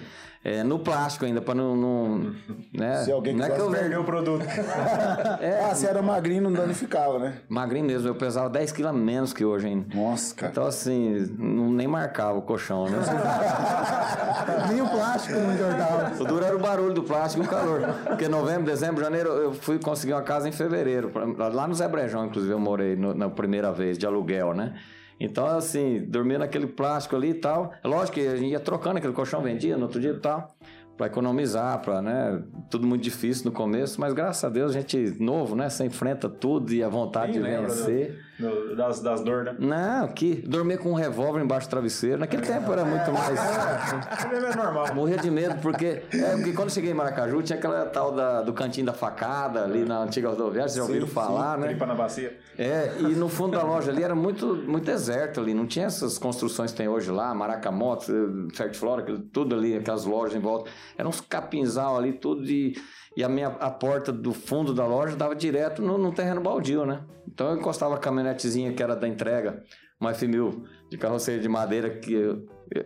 É, 0.46 0.64
no 0.64 0.78
plástico 0.78 1.26
ainda, 1.26 1.42
para 1.42 1.56
não, 1.56 1.76
não. 1.76 2.36
né? 2.72 3.04
Se 3.04 3.12
alguém 3.12 3.36
não 3.36 3.48
é 3.48 3.50
que 3.50 3.60
eu 3.60 3.72
perder 3.72 3.98
o 3.98 4.04
produto. 4.04 4.46
é, 5.42 5.66
ah, 5.68 5.74
se 5.74 5.88
era 5.88 6.04
magrinho, 6.04 6.44
não 6.44 6.54
danificava, 6.54 7.18
né? 7.18 7.38
Magrinho 7.50 7.86
mesmo, 7.86 8.08
eu 8.08 8.14
pesava 8.14 8.48
10 8.48 8.72
quilos 8.72 8.94
menos 8.94 9.34
que 9.34 9.44
hoje 9.44 9.66
ainda. 9.66 9.88
Nossa, 9.96 10.36
cara. 10.36 10.52
Então, 10.52 10.68
assim, 10.68 11.34
não, 11.40 11.72
nem 11.72 11.88
marcava 11.88 12.38
o 12.38 12.44
colchão, 12.44 12.88
né? 12.88 13.00
nem 14.70 14.82
o 14.82 14.88
plástico 14.88 15.34
não 15.34 15.52
engordava. 15.52 16.14
O 16.22 16.26
duro 16.26 16.46
era 16.46 16.56
o 16.56 16.60
barulho 16.60 16.94
do 16.94 17.02
plástico 17.02 17.44
e 17.44 17.48
o 17.48 17.50
calor. 17.50 17.82
Porque 18.06 18.28
novembro, 18.28 18.66
dezembro, 18.66 19.04
janeiro, 19.04 19.30
eu 19.30 19.52
fui 19.52 19.80
conseguir 19.80 20.14
uma 20.14 20.22
casa 20.22 20.48
em 20.48 20.52
fevereiro. 20.52 21.12
Lá 21.40 21.68
no 21.68 21.74
Zé 21.74 21.88
Brejão, 21.88 22.24
inclusive, 22.24 22.54
eu 22.54 22.60
morei 22.60 22.96
no, 22.96 23.16
na 23.16 23.28
primeira 23.32 23.72
vez, 23.72 23.98
de 23.98 24.06
aluguel, 24.06 24.54
né? 24.54 24.76
Então, 25.20 25.46
assim, 25.46 26.04
dormia 26.06 26.40
naquele 26.40 26.68
plástico 26.68 27.16
ali 27.16 27.30
e 27.30 27.36
tal. 27.36 27.72
Lógico 27.84 28.16
que 28.16 28.28
a 28.28 28.36
gente 28.36 28.52
ia 28.52 28.60
trocando 28.60 28.98
aquele 28.98 29.14
colchão, 29.14 29.42
vendia 29.42 29.78
no 29.78 29.84
outro 29.84 30.00
dia 30.00 30.12
e 30.12 30.20
tal, 30.20 30.56
para 30.98 31.08
economizar, 31.08 31.82
para, 31.82 32.02
né? 32.02 32.42
Tudo 32.70 32.88
muito 32.88 33.02
difícil 33.02 33.46
no 33.46 33.52
começo, 33.52 34.00
mas 34.00 34.14
graças 34.14 34.44
a 34.44 34.50
Deus 34.50 34.72
a 34.72 34.80
gente, 34.80 35.16
novo, 35.20 35.56
né? 35.56 35.70
Você 35.70 35.86
enfrenta 35.86 36.30
tudo 36.30 36.74
e 36.74 36.84
a 36.84 36.88
vontade 36.88 37.34
de 37.34 37.40
vencer. 37.40 38.24
Do, 38.40 38.76
das, 38.76 39.02
das 39.02 39.22
dores, 39.22 39.54
né? 39.54 39.56
Não, 39.60 40.08
que 40.10 40.36
dormir 40.36 40.78
com 40.78 40.92
um 40.92 40.94
revólver 40.94 41.42
embaixo 41.42 41.68
do 41.68 41.70
travesseiro. 41.70 42.20
Naquele 42.20 42.42
tempo 42.42 42.72
era 42.72 42.84
muito 42.84 43.12
mais. 43.12 43.40
é 43.40 44.56
normal. 44.56 44.94
Morria 44.94 45.18
de 45.18 45.32
medo, 45.32 45.56
porque, 45.62 46.04
é, 46.12 46.36
porque 46.36 46.54
quando 46.54 46.70
cheguei 46.70 46.92
em 46.92 46.94
Maracaju 46.94 47.42
tinha 47.42 47.58
aquela 47.58 47.86
tal 47.86 48.12
da, 48.14 48.42
do 48.42 48.54
cantinho 48.54 48.86
da 48.86 48.94
facada 48.94 49.64
ali 49.64 49.86
na 49.86 50.00
antiga 50.00 50.30
rodoviária, 50.30 50.70
vocês 50.70 50.76
já 50.76 50.84
ouviram 50.84 51.08
falar, 51.08 51.56
sim. 51.56 51.62
né? 51.62 51.74
Limpa 51.74 51.86
na 51.86 51.96
bacia. 51.96 52.38
É, 52.58 52.96
e 53.00 53.16
no 53.16 53.28
fundo 53.28 53.58
da 53.58 53.64
loja 53.64 53.92
ali 53.92 54.04
era 54.04 54.16
muito, 54.16 54.48
muito 54.48 54.86
deserto 54.86 55.42
ali, 55.42 55.54
não 55.54 55.66
tinha 55.66 55.86
essas 55.86 56.18
construções 56.18 56.72
que 56.72 56.78
tem 56.78 56.88
hoje 56.88 57.12
lá, 57.12 57.34
Maracamoto, 57.34 58.06
Fert 58.54 58.76
Flora, 58.76 59.06
tudo 59.32 59.56
ali, 59.56 59.76
aquelas 59.76 60.06
lojas 60.06 60.36
em 60.36 60.40
volta. 60.40 60.70
Era 60.98 61.08
uns 61.08 61.22
capinzal 61.22 61.98
ali, 61.98 62.14
tudo 62.14 62.44
de. 62.44 62.74
E 63.16 63.24
a 63.24 63.30
minha 63.30 63.48
a 63.48 63.70
porta 63.70 64.12
do 64.12 64.34
fundo 64.34 64.74
da 64.74 64.86
loja 64.86 65.16
dava 65.16 65.36
direto 65.36 65.82
no, 65.82 65.98
no 65.98 66.12
terreno 66.12 66.42
baldio, 66.42 66.86
né? 66.86 67.04
Então 67.28 67.50
eu 67.50 67.58
encostava 67.58 67.96
a 67.96 67.98
caminhonetezinha 67.98 68.74
que 68.74 68.84
era 68.84 68.96
da 68.96 69.08
entrega, 69.08 69.64
uma 70.00 70.12
F1000 70.12 70.64
de 70.90 70.98
carroceria 70.98 71.42
de 71.42 71.48
madeira, 71.50 71.90
que 71.90 72.16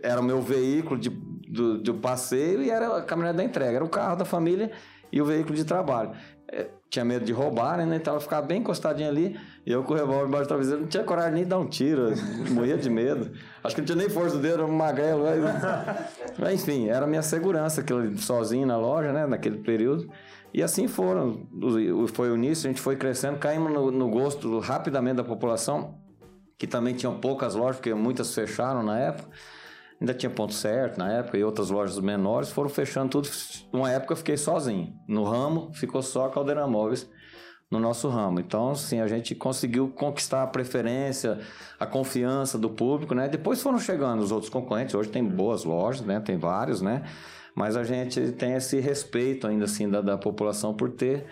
era 0.02 0.20
o 0.20 0.24
meu 0.24 0.40
veículo 0.40 0.98
de, 0.98 1.10
do, 1.10 1.94
passeio 1.94 2.62
e 2.62 2.70
era 2.70 2.96
a 2.96 3.02
caminhonete 3.02 3.36
da 3.38 3.44
entrega. 3.44 3.76
Era 3.76 3.84
o 3.84 3.88
carro 3.88 4.16
da 4.16 4.24
família 4.24 4.70
e 5.12 5.20
o 5.20 5.24
veículo 5.24 5.54
de 5.54 5.64
trabalho. 5.64 6.12
Tinha 6.88 7.04
medo 7.04 7.24
de 7.24 7.32
roubar, 7.32 7.76
né? 7.78 7.96
Então 7.96 8.14
ela 8.14 8.20
ficava 8.20 8.44
bem 8.44 8.60
encostadinha 8.60 9.08
ali. 9.08 9.38
E 9.64 9.70
eu 9.70 9.84
com 9.84 9.94
o 9.94 9.96
revólver 9.96 10.26
embaixo 10.26 10.44
do 10.44 10.48
travesseiro, 10.48 10.80
não 10.80 10.88
tinha 10.88 11.04
coragem 11.04 11.34
nem 11.34 11.42
de 11.44 11.48
dar 11.48 11.58
um 11.58 11.66
tiro, 11.66 12.12
morria 12.50 12.76
de 12.76 12.90
medo. 12.90 13.30
Acho 13.62 13.74
que 13.74 13.80
não 13.80 13.86
tinha 13.86 13.96
nem 13.96 14.08
força 14.08 14.36
do 14.36 14.42
dedo, 14.42 14.54
era 14.54 14.66
um 14.66 14.76
magrelo. 14.76 15.24
Mas, 16.38 16.54
enfim, 16.54 16.88
era 16.88 17.04
a 17.04 17.08
minha 17.08 17.22
segurança, 17.22 17.80
aquele, 17.80 18.18
sozinho 18.18 18.66
na 18.66 18.76
loja, 18.76 19.12
né? 19.12 19.26
Naquele 19.26 19.58
período. 19.58 20.10
E 20.52 20.62
assim 20.62 20.88
foram. 20.88 21.46
Foi 22.12 22.30
o 22.30 22.34
início, 22.34 22.68
a 22.68 22.72
gente 22.72 22.80
foi 22.80 22.96
crescendo, 22.96 23.38
caímos 23.38 23.72
no, 23.72 23.90
no 23.90 24.10
gosto 24.10 24.58
rapidamente 24.58 25.16
da 25.16 25.24
população, 25.24 25.94
que 26.58 26.66
também 26.66 26.94
tinham 26.94 27.20
poucas 27.20 27.54
lojas, 27.54 27.76
porque 27.76 27.94
muitas 27.94 28.34
fecharam 28.34 28.82
na 28.82 28.98
época. 28.98 29.28
Ainda 30.00 30.14
tinha 30.14 30.30
ponto 30.30 30.54
certo 30.54 30.96
na 30.98 31.12
época 31.12 31.36
e 31.36 31.44
outras 31.44 31.68
lojas 31.68 31.98
menores 31.98 32.50
foram 32.50 32.70
fechando 32.70 33.10
tudo. 33.10 33.28
Uma 33.70 33.90
época 33.90 34.14
eu 34.14 34.16
fiquei 34.16 34.36
sozinho. 34.36 34.94
No 35.06 35.24
ramo 35.24 35.70
ficou 35.74 36.02
só 36.02 36.26
a 36.26 36.30
Caldeira 36.30 36.66
Móveis 36.66 37.08
no 37.70 37.78
nosso 37.78 38.08
ramo. 38.08 38.40
Então, 38.40 38.70
assim, 38.70 39.00
a 39.00 39.06
gente 39.06 39.34
conseguiu 39.34 39.88
conquistar 39.88 40.42
a 40.42 40.46
preferência, 40.46 41.38
a 41.78 41.86
confiança 41.86 42.58
do 42.58 42.70
público, 42.70 43.14
né? 43.14 43.28
Depois 43.28 43.62
foram 43.62 43.78
chegando 43.78 44.20
os 44.20 44.32
outros 44.32 44.50
concorrentes. 44.50 44.94
Hoje 44.94 45.10
tem 45.10 45.22
boas 45.22 45.64
lojas, 45.64 46.04
né? 46.04 46.18
Tem 46.18 46.36
vários, 46.36 46.80
né? 46.80 47.04
Mas 47.54 47.76
a 47.76 47.84
gente 47.84 48.32
tem 48.32 48.54
esse 48.54 48.80
respeito 48.80 49.46
ainda 49.46 49.66
assim 49.66 49.88
da, 49.88 50.00
da 50.00 50.16
população 50.16 50.74
por 50.74 50.90
ter. 50.90 51.26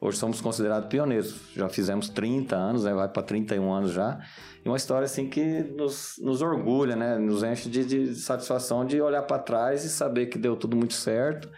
Hoje 0.00 0.18
somos 0.18 0.40
considerados 0.40 0.88
pioneiros. 0.88 1.52
Já 1.56 1.68
fizemos 1.68 2.08
30 2.08 2.54
anos, 2.54 2.84
né? 2.84 2.92
vai 2.92 3.08
para 3.08 3.22
31 3.22 3.72
anos 3.72 3.92
já. 3.92 4.20
Uma 4.68 4.76
história 4.76 5.06
assim 5.06 5.28
que 5.28 5.62
nos, 5.76 6.16
nos 6.22 6.42
orgulha, 6.42 6.94
né? 6.94 7.18
Nos 7.18 7.42
enche 7.42 7.68
de, 7.68 7.84
de 7.84 8.14
satisfação 8.14 8.84
de 8.84 9.00
olhar 9.00 9.22
para 9.22 9.38
trás 9.38 9.84
e 9.84 9.88
saber 9.88 10.26
que 10.26 10.38
deu 10.38 10.56
tudo 10.56 10.76
muito 10.76 10.94
certo 10.94 11.48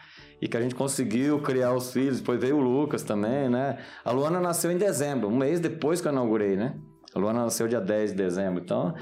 e 0.40 0.49
que 0.49 0.57
a 0.57 0.61
gente 0.61 0.75
conseguiu 0.75 1.40
criar 1.40 1.75
os 1.75 1.93
filhos. 1.93 2.21
Depois 2.21 2.40
veio 2.40 2.57
o 2.57 2.61
Lucas 2.61 3.02
também, 3.02 3.49
né? 3.49 3.79
A 4.05 4.11
Luana 4.12 4.40
nasceu 4.40 4.71
em 4.71 4.79
dezembro, 4.79 5.29
um 5.29 5.37
mês 5.37 5.61
depois 5.61 6.00
que 6.00 6.09
eu 6.09 6.12
inaugurei, 6.12 6.57
né? 6.57 6.76
A 7.14 7.19
Luana 7.19 7.43
nasceu 7.43 7.67
dia 7.67 7.81
10 7.81 8.12
de 8.12 8.17
dezembro. 8.17 8.62
Então, 8.62 8.95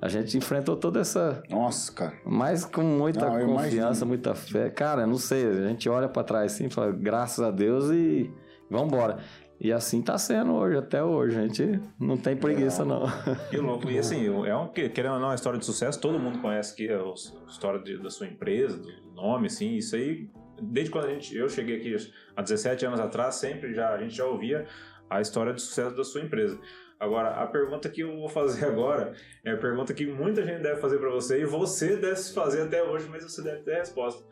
a 0.00 0.08
gente 0.08 0.36
enfrentou 0.36 0.76
toda 0.76 1.00
essa. 1.00 1.40
Nossa, 1.48 1.92
cara. 1.92 2.14
Mas 2.26 2.64
com 2.64 2.82
muita 2.82 3.30
não, 3.30 3.54
confiança, 3.54 4.04
muita 4.04 4.34
fé. 4.34 4.68
Cara, 4.68 5.06
não 5.06 5.18
sei, 5.18 5.46
a 5.46 5.68
gente 5.68 5.88
olha 5.88 6.08
para 6.08 6.24
trás 6.24 6.54
assim 6.54 6.66
e 6.66 6.70
fala, 6.70 6.90
graças 6.90 7.38
a 7.44 7.52
Deus 7.52 7.88
e 7.90 8.28
vamos 8.68 8.92
embora. 8.92 9.18
E 9.62 9.72
assim 9.72 10.02
tá 10.02 10.18
sendo 10.18 10.54
hoje, 10.54 10.76
até 10.76 11.04
hoje. 11.04 11.38
A 11.38 11.46
gente 11.46 11.80
não 11.96 12.16
tem 12.16 12.36
preguiça, 12.36 12.84
não. 12.84 13.04
Que 13.48 13.58
louco. 13.58 13.88
E 13.88 13.96
assim, 13.96 14.26
é 14.44 14.56
um, 14.56 14.66
querendo 14.66 15.12
ou 15.12 15.20
não, 15.20 15.28
uma 15.28 15.36
história 15.36 15.56
de 15.56 15.64
sucesso, 15.64 16.00
todo 16.00 16.18
mundo 16.18 16.40
conhece 16.40 16.74
que 16.74 16.88
é 16.88 16.96
a 16.96 17.12
história 17.48 17.78
de, 17.78 17.96
da 17.96 18.10
sua 18.10 18.26
empresa, 18.26 18.76
do 18.76 19.12
nome, 19.14 19.46
assim, 19.46 19.76
isso 19.76 19.94
aí. 19.94 20.28
Desde 20.60 20.90
quando 20.90 21.04
a 21.04 21.10
gente, 21.10 21.36
eu 21.36 21.48
cheguei 21.48 21.76
aqui 21.76 21.94
há 22.36 22.42
17 22.42 22.86
anos 22.86 22.98
atrás, 22.98 23.36
sempre 23.36 23.72
já, 23.72 23.94
a 23.94 23.98
gente 23.98 24.16
já 24.16 24.26
ouvia 24.26 24.66
a 25.08 25.20
história 25.20 25.52
de 25.52 25.62
sucesso 25.62 25.94
da 25.94 26.02
sua 26.02 26.22
empresa. 26.22 26.58
Agora, 26.98 27.30
a 27.30 27.46
pergunta 27.46 27.88
que 27.88 28.00
eu 28.00 28.16
vou 28.16 28.28
fazer 28.28 28.66
agora 28.66 29.12
é 29.44 29.52
a 29.52 29.56
pergunta 29.56 29.94
que 29.94 30.04
muita 30.06 30.44
gente 30.44 30.60
deve 30.60 30.80
fazer 30.80 30.98
para 30.98 31.10
você 31.10 31.40
e 31.40 31.44
você 31.44 31.96
deve 31.96 32.16
fazer 32.16 32.62
até 32.62 32.82
hoje, 32.82 33.08
mas 33.08 33.22
você 33.22 33.40
deve 33.40 33.62
ter 33.62 33.76
resposta. 33.76 34.26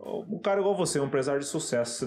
Um 0.00 0.40
cara 0.40 0.60
igual 0.60 0.74
você, 0.74 0.98
um 0.98 1.04
empresário 1.04 1.40
de 1.40 1.46
sucesso, 1.46 2.06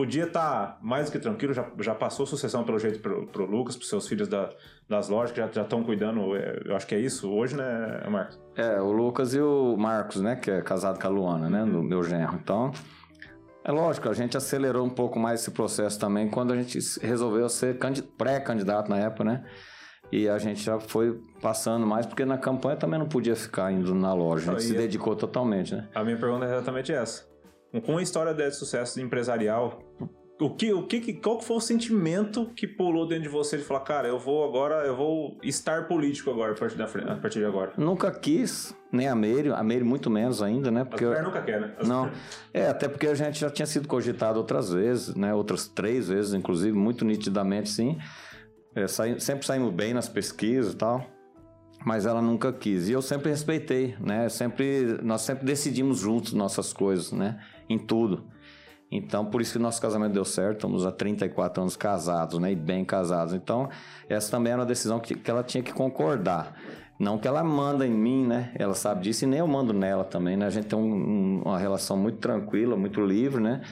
podia 0.00 0.24
estar 0.24 0.66
tá 0.66 0.78
mais 0.80 1.06
do 1.06 1.12
que 1.12 1.18
tranquilo, 1.18 1.52
já, 1.52 1.66
já 1.80 1.94
passou 1.94 2.24
sucessão 2.26 2.64
pelo 2.64 2.78
jeito 2.78 3.00
pro, 3.00 3.26
pro 3.26 3.44
Lucas, 3.44 3.76
pros 3.76 3.88
seus 3.88 4.08
filhos 4.08 4.28
da, 4.28 4.50
das 4.88 5.08
lojas 5.08 5.30
que 5.32 5.38
já 5.38 5.62
estão 5.62 5.82
cuidando, 5.82 6.34
é, 6.36 6.62
eu 6.64 6.74
acho 6.74 6.86
que 6.86 6.94
é 6.94 6.98
isso 6.98 7.30
hoje, 7.30 7.54
né, 7.56 8.02
Marcos? 8.08 8.40
É, 8.56 8.80
o 8.80 8.90
Lucas 8.92 9.34
e 9.34 9.40
o 9.40 9.76
Marcos, 9.76 10.20
né, 10.20 10.36
que 10.36 10.50
é 10.50 10.62
casado 10.62 10.98
com 11.00 11.06
a 11.06 11.10
Luana, 11.10 11.50
né, 11.50 11.64
no 11.64 11.82
meu 11.82 12.02
genro. 12.02 12.34
Então, 12.42 12.72
É 13.62 13.70
lógico, 13.70 14.08
a 14.08 14.14
gente 14.14 14.36
acelerou 14.38 14.86
um 14.86 14.90
pouco 14.90 15.18
mais 15.18 15.42
esse 15.42 15.50
processo 15.50 16.00
também 16.00 16.30
quando 16.30 16.50
a 16.52 16.56
gente 16.56 16.78
resolveu 17.02 17.46
ser 17.48 17.76
candi- 17.78 18.02
pré-candidato 18.02 18.88
na 18.88 18.96
época, 18.98 19.22
né? 19.22 19.44
E 20.10 20.26
a 20.28 20.38
gente 20.38 20.62
já 20.62 20.80
foi 20.80 21.20
passando 21.42 21.86
mais, 21.86 22.06
porque 22.06 22.24
na 22.24 22.38
campanha 22.38 22.76
também 22.76 22.98
não 22.98 23.06
podia 23.06 23.36
ficar 23.36 23.70
indo 23.70 23.94
na 23.94 24.14
loja. 24.14 24.50
A 24.50 24.54
gente 24.54 24.62
Aí 24.62 24.68
se 24.70 24.74
é- 24.74 24.78
dedicou 24.78 25.14
totalmente, 25.14 25.74
né? 25.74 25.86
A 25.94 26.02
minha 26.02 26.16
pergunta 26.16 26.46
é 26.46 26.48
exatamente 26.48 26.90
essa. 26.90 27.29
Com 27.84 27.98
a 27.98 28.02
história 28.02 28.34
de 28.34 28.50
sucesso 28.50 29.00
empresarial, 29.00 29.80
o 30.40 30.50
que, 30.56 30.72
o 30.72 30.86
que, 30.86 31.12
qual 31.14 31.38
que 31.38 31.44
foi 31.44 31.56
o 31.56 31.60
sentimento 31.60 32.46
que 32.56 32.66
pulou 32.66 33.06
dentro 33.06 33.24
de 33.24 33.28
você 33.28 33.58
de 33.58 33.62
falar, 33.62 33.80
cara, 33.80 34.08
eu 34.08 34.18
vou 34.18 34.42
agora, 34.44 34.86
eu 34.86 34.96
vou 34.96 35.38
estar 35.42 35.86
político 35.86 36.30
agora 36.30 36.52
a 36.52 36.56
partir, 36.56 36.76
da, 36.78 36.84
a 36.84 37.16
partir 37.16 37.38
de 37.40 37.44
agora? 37.44 37.72
Nunca 37.76 38.10
quis, 38.10 38.74
nem 38.90 39.06
a 39.06 39.14
Meire, 39.14 39.50
a 39.52 39.62
Meire 39.62 39.84
muito 39.84 40.08
menos 40.10 40.42
ainda, 40.42 40.70
né? 40.70 40.80
As 40.80 40.88
Porque 40.88 41.04
mulheres 41.04 41.26
nunca 41.26 41.42
quer, 41.42 41.60
né? 41.60 41.74
As- 41.78 41.86
Não, 41.86 42.10
é, 42.54 42.66
até 42.68 42.88
porque 42.88 43.06
a 43.06 43.14
gente 43.14 43.38
já 43.38 43.50
tinha 43.50 43.66
sido 43.66 43.86
cogitado 43.86 44.38
outras 44.38 44.72
vezes, 44.72 45.14
né? 45.14 45.32
Outras 45.34 45.68
três 45.68 46.08
vezes, 46.08 46.32
inclusive, 46.34 46.76
muito 46.76 47.04
nitidamente, 47.04 47.68
sim. 47.68 47.98
É, 48.74 48.88
saí- 48.88 49.20
sempre 49.20 49.46
saímos 49.46 49.72
bem 49.74 49.92
nas 49.92 50.08
pesquisas 50.08 50.72
e 50.72 50.76
tal, 50.76 51.06
mas 51.84 52.06
ela 52.06 52.20
nunca 52.20 52.52
quis. 52.52 52.88
E 52.88 52.92
eu 52.92 53.02
sempre 53.02 53.30
respeitei, 53.30 53.94
né? 54.00 54.28
Sempre, 54.28 54.98
nós 55.02 55.22
sempre 55.22 55.44
decidimos 55.44 55.98
juntos 55.98 56.32
nossas 56.32 56.72
coisas, 56.72 57.12
né? 57.12 57.38
Em 57.68 57.78
tudo. 57.78 58.24
Então, 58.92 59.24
por 59.24 59.40
isso 59.40 59.52
que 59.52 59.58
nosso 59.60 59.80
casamento 59.80 60.12
deu 60.12 60.24
certo. 60.24 60.56
Estamos 60.56 60.84
há 60.84 60.90
34 60.90 61.62
anos 61.62 61.76
casados, 61.76 62.38
né? 62.40 62.52
E 62.52 62.56
bem 62.56 62.84
casados. 62.84 63.32
Então, 63.34 63.68
essa 64.08 64.30
também 64.30 64.52
era 64.52 64.60
uma 64.60 64.66
decisão 64.66 64.98
que, 64.98 65.14
que 65.14 65.30
ela 65.30 65.42
tinha 65.44 65.62
que 65.62 65.72
concordar. 65.72 66.56
Não 66.98 67.16
que 67.16 67.26
ela 67.26 67.42
manda 67.42 67.86
em 67.86 67.90
mim, 67.94 68.26
né? 68.26 68.50
Ela 68.56 68.74
sabe 68.74 69.02
disso 69.02 69.24
e 69.24 69.26
nem 69.28 69.38
eu 69.38 69.46
mando 69.46 69.72
nela 69.72 70.04
também, 70.04 70.36
né? 70.36 70.44
A 70.46 70.50
gente 70.50 70.66
tem 70.66 70.78
um- 70.78 70.82
um- 70.94 71.42
uma 71.46 71.58
relação 71.58 71.96
muito 71.96 72.18
tranquila, 72.18 72.76
muito 72.76 73.00
livre, 73.00 73.40
né? 73.42 73.62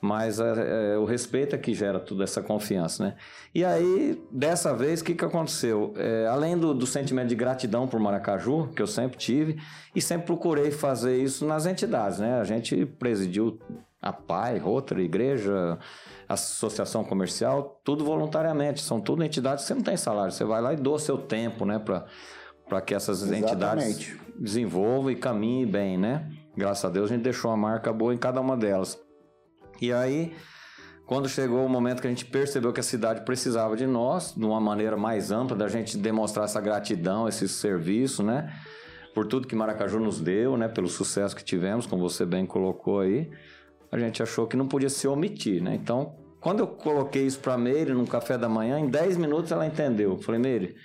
Mas 0.00 0.38
é, 0.38 0.94
é, 0.94 0.98
o 0.98 1.04
respeito 1.04 1.54
é 1.54 1.58
que 1.58 1.74
gera 1.74 1.98
toda 1.98 2.24
essa 2.24 2.40
confiança, 2.40 3.04
né? 3.04 3.14
E 3.54 3.64
aí, 3.64 4.22
dessa 4.30 4.74
vez, 4.74 5.00
o 5.00 5.04
que, 5.04 5.14
que 5.14 5.24
aconteceu? 5.24 5.92
É, 5.96 6.26
além 6.26 6.56
do, 6.56 6.72
do 6.72 6.86
sentimento 6.86 7.28
de 7.28 7.34
gratidão 7.34 7.88
por 7.88 7.98
Maracaju, 7.98 8.68
que 8.68 8.80
eu 8.80 8.86
sempre 8.86 9.18
tive, 9.18 9.60
e 9.94 10.00
sempre 10.00 10.26
procurei 10.26 10.70
fazer 10.70 11.20
isso 11.20 11.44
nas 11.44 11.66
entidades, 11.66 12.18
né? 12.18 12.40
A 12.40 12.44
gente 12.44 12.86
presidiu 12.86 13.58
a 14.00 14.12
PAI, 14.12 14.58
Rotary, 14.58 15.04
Igreja, 15.04 15.78
Associação 16.28 17.02
Comercial, 17.02 17.80
tudo 17.82 18.04
voluntariamente. 18.04 18.80
São 18.80 19.00
tudo 19.00 19.24
entidades 19.24 19.64
que 19.64 19.68
você 19.68 19.74
não 19.74 19.82
tem 19.82 19.96
salário. 19.96 20.32
Você 20.32 20.44
vai 20.44 20.60
lá 20.60 20.72
e 20.72 20.76
doa 20.76 20.98
seu 20.98 21.18
tempo, 21.18 21.64
né? 21.64 21.80
Para 22.68 22.80
que 22.80 22.94
essas 22.94 23.22
entidades 23.24 23.84
Exatamente. 23.84 24.20
desenvolvam 24.38 25.10
e 25.10 25.16
caminhem 25.16 25.66
bem, 25.66 25.98
né? 25.98 26.30
Graças 26.56 26.84
a 26.84 26.88
Deus 26.88 27.10
a 27.10 27.14
gente 27.14 27.22
deixou 27.22 27.50
uma 27.50 27.56
marca 27.56 27.92
boa 27.92 28.14
em 28.14 28.18
cada 28.18 28.40
uma 28.40 28.56
delas. 28.56 28.98
E 29.80 29.92
aí, 29.92 30.34
quando 31.06 31.28
chegou 31.28 31.64
o 31.64 31.68
momento 31.68 32.00
que 32.00 32.06
a 32.06 32.10
gente 32.10 32.26
percebeu 32.26 32.72
que 32.72 32.80
a 32.80 32.82
cidade 32.82 33.24
precisava 33.24 33.76
de 33.76 33.86
nós, 33.86 34.34
de 34.34 34.44
uma 34.44 34.60
maneira 34.60 34.96
mais 34.96 35.30
ampla, 35.30 35.56
da 35.56 35.68
gente 35.68 35.96
demonstrar 35.96 36.44
essa 36.44 36.60
gratidão, 36.60 37.26
esse 37.26 37.48
serviço, 37.48 38.22
né? 38.22 38.52
Por 39.14 39.26
tudo 39.26 39.48
que 39.48 39.56
Maracaju 39.56 39.98
nos 39.98 40.20
deu, 40.20 40.56
né? 40.56 40.68
Pelo 40.68 40.88
sucesso 40.88 41.34
que 41.34 41.42
tivemos, 41.42 41.86
como 41.86 42.08
você 42.08 42.26
bem 42.26 42.44
colocou 42.44 43.00
aí, 43.00 43.30
a 43.90 43.98
gente 43.98 44.22
achou 44.22 44.46
que 44.46 44.56
não 44.56 44.68
podia 44.68 44.90
se 44.90 45.08
omitir, 45.08 45.62
né? 45.62 45.74
Então, 45.74 46.14
quando 46.40 46.60
eu 46.60 46.66
coloquei 46.66 47.26
isso 47.26 47.40
para 47.40 47.56
Meire 47.56 47.92
num 47.92 48.06
café 48.06 48.36
da 48.36 48.48
manhã, 48.48 48.78
em 48.78 48.88
10 48.88 49.16
minutos 49.16 49.50
ela 49.50 49.66
entendeu. 49.66 50.10
Eu 50.10 50.18
Falei, 50.18 50.40
Meire, 50.40 50.76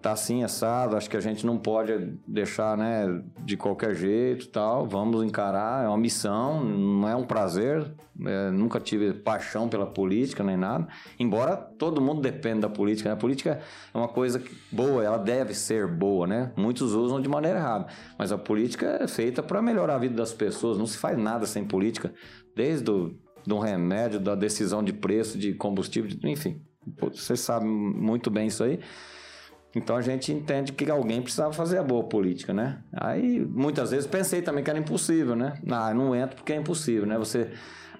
tá 0.00 0.12
assim 0.12 0.42
assado, 0.42 0.96
acho 0.96 1.08
que 1.08 1.16
a 1.16 1.20
gente 1.20 1.44
não 1.46 1.58
pode 1.58 2.16
deixar, 2.26 2.76
né, 2.76 3.22
de 3.44 3.56
qualquer 3.56 3.94
jeito, 3.94 4.48
tal. 4.48 4.86
Vamos 4.86 5.22
encarar, 5.24 5.84
é 5.84 5.88
uma 5.88 5.98
missão, 5.98 6.64
não 6.64 7.08
é 7.08 7.16
um 7.16 7.24
prazer. 7.24 7.92
é, 8.26 8.50
nunca 8.50 8.78
tive 8.78 9.12
paixão 9.12 9.68
pela 9.68 9.86
política 9.86 10.44
nem 10.44 10.56
nada. 10.56 10.86
Embora 11.18 11.56
todo 11.56 12.00
mundo 12.00 12.20
dependa 12.20 12.68
da 12.68 12.68
política, 12.68 13.08
né? 13.08 13.14
A 13.14 13.18
política 13.18 13.60
é 13.92 13.98
uma 13.98 14.08
coisa 14.08 14.42
boa, 14.70 15.02
ela 15.02 15.18
deve 15.18 15.54
ser 15.54 15.86
boa, 15.88 16.26
né? 16.26 16.52
Muitos 16.56 16.92
usam 16.92 17.20
de 17.20 17.28
maneira 17.28 17.58
errada, 17.58 17.86
mas 18.18 18.30
a 18.30 18.38
política 18.38 18.98
é 19.00 19.08
feita 19.08 19.42
para 19.42 19.60
melhorar 19.60 19.96
a 19.96 19.98
vida 19.98 20.14
das 20.14 20.32
pessoas. 20.32 20.78
Não 20.78 20.86
se 20.86 20.96
faz 20.96 21.18
nada 21.18 21.46
sem 21.46 21.64
política, 21.64 22.12
desde 22.54 22.90
o 22.90 23.14
um 23.52 23.58
remédio, 23.58 24.20
da 24.20 24.34
decisão 24.34 24.82
de 24.82 24.92
preço 24.92 25.36
de 25.36 25.52
combustível, 25.52 26.16
enfim. 26.24 26.62
Você 27.12 27.36
sabe 27.36 27.66
muito 27.66 28.30
bem 28.30 28.46
isso 28.46 28.62
aí. 28.62 28.80
Então 29.74 29.96
a 29.96 30.00
gente 30.00 30.32
entende 30.32 30.72
que 30.72 30.88
alguém 30.90 31.20
precisava 31.20 31.52
fazer 31.52 31.78
a 31.78 31.82
boa 31.82 32.04
política, 32.04 32.52
né? 32.52 32.78
Aí 32.92 33.44
muitas 33.44 33.90
vezes 33.90 34.06
pensei 34.06 34.40
também 34.40 34.62
que 34.62 34.70
era 34.70 34.78
impossível, 34.78 35.34
né? 35.34 35.54
Ah, 35.68 35.92
não 35.92 36.14
entro 36.14 36.36
porque 36.36 36.52
é 36.52 36.56
impossível, 36.56 37.06
né? 37.06 37.18
Você, 37.18 37.50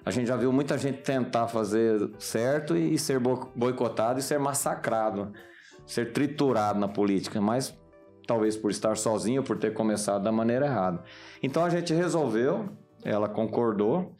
a 0.05 0.11
gente 0.11 0.27
já 0.27 0.37
viu 0.37 0.53
muita 0.53 0.77
gente 0.77 1.01
tentar 1.01 1.47
fazer 1.47 2.09
certo 2.17 2.77
e, 2.77 2.97
ser 2.97 3.19
bo- 3.19 3.51
boicotado 3.55 4.19
e 4.19 4.23
ser 4.23 4.39
massacrado, 4.39 5.33
ser 5.85 6.13
triturado 6.13 6.79
na 6.79 6.87
política, 6.87 7.41
mas 7.41 7.77
talvez 8.25 8.55
por 8.55 8.71
estar 8.71 8.95
sozinho, 8.95 9.43
por 9.43 9.57
ter 9.57 9.73
começado 9.73 10.23
da 10.23 10.31
maneira 10.31 10.65
errada. 10.65 11.03
Então 11.43 11.63
a 11.63 11.69
gente 11.69 11.93
resolveu, 11.93 12.69
ela 13.03 13.27
concordou. 13.27 14.15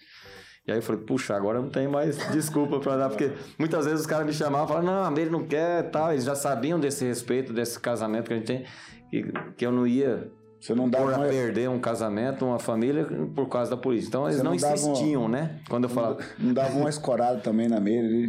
E 0.68 0.72
aí 0.72 0.80
eu 0.80 0.82
falei, 0.82 1.02
puxa, 1.02 1.36
agora 1.36 1.62
não 1.62 1.70
tem 1.70 1.88
mais 1.88 2.18
desculpa 2.34 2.80
pra 2.80 2.98
dar, 2.98 3.10
porque 3.10 3.32
muitas 3.60 3.86
vezes 3.86 4.02
os 4.02 4.08
caras 4.08 4.26
me 4.26 4.34
chamavam 4.34 4.66
e 4.66 4.68
falavam, 4.84 5.12
não, 5.12 5.18
ele 5.22 5.30
não 5.30 5.46
quer 5.46 5.90
tal. 5.92 6.12
Eles 6.12 6.24
já 6.24 6.36
sabiam 6.36 6.80
desse 6.80 7.06
respeito, 7.06 7.54
desse 7.54 7.80
casamento 7.80 8.28
que 8.28 8.34
a 8.34 8.38
gente 8.38 8.46
tem, 8.48 8.66
que, 9.10 9.32
que 9.56 9.66
eu 9.66 9.72
não 9.72 9.86
ia 9.86 10.28
Você 10.60 10.74
não 10.74 10.90
dá 10.90 10.98
pôr 10.98 11.14
a 11.14 11.18
uma... 11.18 11.28
perder 11.28 11.70
um 11.70 11.80
casamento, 11.80 12.46
uma 12.46 12.58
família 12.58 13.06
por 13.36 13.48
causa 13.48 13.70
da 13.72 13.78
política. 13.78 14.08
Então 14.10 14.28
eles 14.28 14.42
não, 14.42 14.52
não 14.52 14.58
dava 14.58 14.74
uma- 14.76 14.92
insistiam, 14.92 15.28
né? 15.28 15.60
Quando 15.70 15.84
eu 15.84 15.90
falava. 15.90 16.18
Não 16.40 16.54
dava 16.54 16.76
uma 16.78 16.90
escorada 16.90 17.40
também 17.42 17.68
na 17.68 17.80
meia 17.80 18.02
ali, 18.02 18.28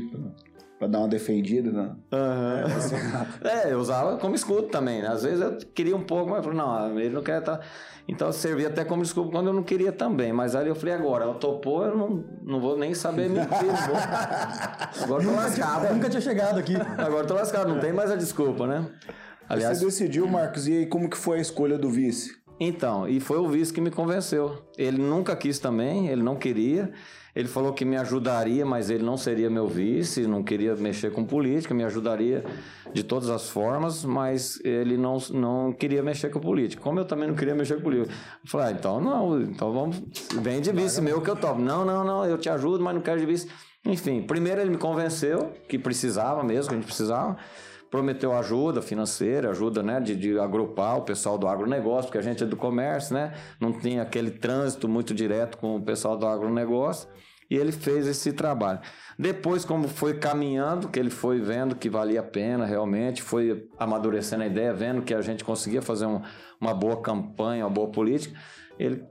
pra- 0.78 0.78
pra 0.78 0.87
dar 0.88 0.99
uma 1.00 1.09
defendida, 1.09 1.71
né? 1.71 1.90
É, 3.42 3.73
eu 3.73 3.78
usava 3.78 4.16
como 4.18 4.35
escudo 4.35 4.64
também. 4.68 5.02
né? 5.02 5.09
Às 5.09 5.23
vezes 5.23 5.40
eu 5.40 5.56
queria 5.75 5.97
um 5.97 6.02
pouco, 6.02 6.30
mas 6.30 6.38
eu 6.38 6.42
falei, 6.45 6.59
não, 6.59 6.99
ele 7.00 7.14
não 7.14 7.23
quer 7.23 7.38
estar. 7.40 7.61
Então 8.09 8.30
servia 8.30 8.68
até 8.68 8.85
como 8.85 9.02
desculpa 9.02 9.33
quando 9.33 9.49
eu 9.49 9.52
não 9.52 9.62
queria 9.62 9.90
também. 9.90 10.33
Mas 10.33 10.54
aí 10.54 10.68
eu 10.68 10.75
falei, 10.75 10.95
agora, 10.95 11.25
ela 11.25 11.35
topou, 11.35 11.85
eu 11.85 11.97
não, 11.97 12.25
não 12.42 12.61
vou 12.61 12.78
nem 12.78 12.95
saber 12.95 13.28
mentir. 13.28 13.49
vou. 13.49 13.97
Agora 15.04 15.23
eu 15.23 15.28
tô 15.30 15.35
lascado. 15.37 15.92
Nunca 15.95 16.09
tinha 16.09 16.21
chegado 16.21 16.59
aqui. 16.59 16.75
Agora 16.76 17.23
eu 17.25 17.26
tô 17.26 17.35
lascado, 17.35 17.68
não 17.73 17.80
tem 17.80 17.92
mais 17.92 18.11
a 18.11 18.16
desculpa, 18.16 18.66
né? 18.66 18.87
Aliás, 19.49 19.78
Você 19.78 19.85
decidiu, 19.87 20.26
Marcos, 20.26 20.66
e 20.68 20.73
aí 20.78 20.87
como 20.87 21.09
que 21.11 21.16
foi 21.16 21.38
a 21.38 21.40
escolha 21.40 21.76
do 21.78 21.88
vice? 21.90 22.30
Então, 22.58 23.08
e 23.08 23.20
foi 23.20 23.38
o 23.38 23.48
vice 23.48 23.72
que 23.72 23.80
me 23.80 23.90
convenceu. 23.90 24.62
Ele 24.78 24.98
nunca 24.98 25.36
quis 25.36 25.58
também, 25.58 26.08
ele 26.08 26.22
não 26.22 26.36
queria. 26.36 26.90
Ele 27.34 27.48
falou 27.48 27.75
que 27.75 27.84
me 27.84 27.98
ajudaria, 27.98 28.64
mas 28.64 28.88
ele 28.88 29.04
não 29.04 29.18
seria 29.18 29.50
meu 29.50 29.68
vice, 29.68 30.26
não 30.26 30.42
queria 30.42 30.75
mexer 30.75 31.12
com 31.12 31.22
política, 31.22 31.75
me 31.75 31.84
ajudaria 31.84 32.42
de 32.94 33.02
todas 33.02 33.28
as 33.28 33.50
formas, 33.50 34.06
mas 34.06 34.58
ele 34.64 34.96
não, 34.96 35.18
não 35.30 35.70
queria 35.70 36.02
mexer 36.02 36.30
com 36.30 36.40
política. 36.40 36.82
Como 36.82 36.98
eu 36.98 37.04
também 37.04 37.28
não 37.28 37.34
queria 37.34 37.54
mexer 37.54 37.76
com 37.76 37.82
política. 37.82 38.10
Eu 38.42 38.50
falei, 38.50 38.68
ah, 38.68 38.70
então 38.70 38.98
não, 38.98 39.42
então 39.42 39.70
vamos, 39.70 40.02
vem 40.40 40.62
de 40.62 40.72
vice 40.72 41.02
meu 41.02 41.20
que 41.20 41.28
eu 41.28 41.36
topo. 41.36 41.60
Não, 41.60 41.84
não, 41.84 42.02
não, 42.02 42.25
eu 42.25 42.38
te 42.38 42.48
ajudo, 42.48 42.82
mas 42.82 42.94
não 42.94 43.02
quero 43.02 43.20
de 43.20 43.26
vice. 43.26 43.50
Enfim, 43.84 44.22
primeiro 44.22 44.62
ele 44.62 44.70
me 44.70 44.78
convenceu 44.78 45.52
que 45.68 45.78
precisava 45.78 46.42
mesmo, 46.42 46.70
que 46.70 46.75
a 46.75 46.78
gente 46.78 46.86
precisava 46.86 47.36
prometeu 47.90 48.33
ajuda 48.37 48.83
financeira, 48.83 49.50
ajuda 49.50 49.83
né, 49.83 50.00
de, 50.00 50.14
de 50.16 50.38
agrupar 50.38 50.99
o 50.99 51.02
pessoal 51.02 51.38
do 51.38 51.47
agronegócio, 51.47 52.05
porque 52.07 52.19
a 52.19 52.23
gente 52.23 52.43
é 52.43 52.47
do 52.47 52.57
comércio, 52.57 53.14
né? 53.14 53.33
Não 53.61 53.73
tinha 53.73 54.02
aquele 54.02 54.31
trânsito 54.31 54.88
muito 54.88 55.14
direto 55.14 55.57
com 55.59 55.76
o 55.76 55.83
pessoal 55.83 56.16
do 56.16 56.26
agronegócio. 56.26 57.09
E 57.49 57.55
ele 57.57 57.71
fez 57.71 58.09
esse 58.09 58.33
trabalho. 58.33 58.81
Depois, 59.16 59.64
como 59.64 59.87
foi 59.87 60.14
caminhando, 60.19 60.88
que 60.88 60.99
ele 60.99 61.11
foi 61.11 61.40
vendo 61.40 61.76
que 61.76 61.88
valia 61.88 62.19
a 62.19 62.23
pena 62.25 62.64
realmente, 62.66 63.23
foi 63.23 63.69
amadurecendo 63.78 64.43
a 64.43 64.47
ideia, 64.49 64.75
vendo 64.75 65.02
que 65.02 65.14
a 65.14 65.21
gente 65.23 65.45
conseguia 65.45 65.81
fazer 65.81 66.07
um- 66.07 66.21
uma 66.61 66.75
boa 66.75 67.00
campanha, 67.00 67.64
uma 67.64 67.71
boa 67.73 67.88
política, 67.88 68.37
ele 68.76 69.05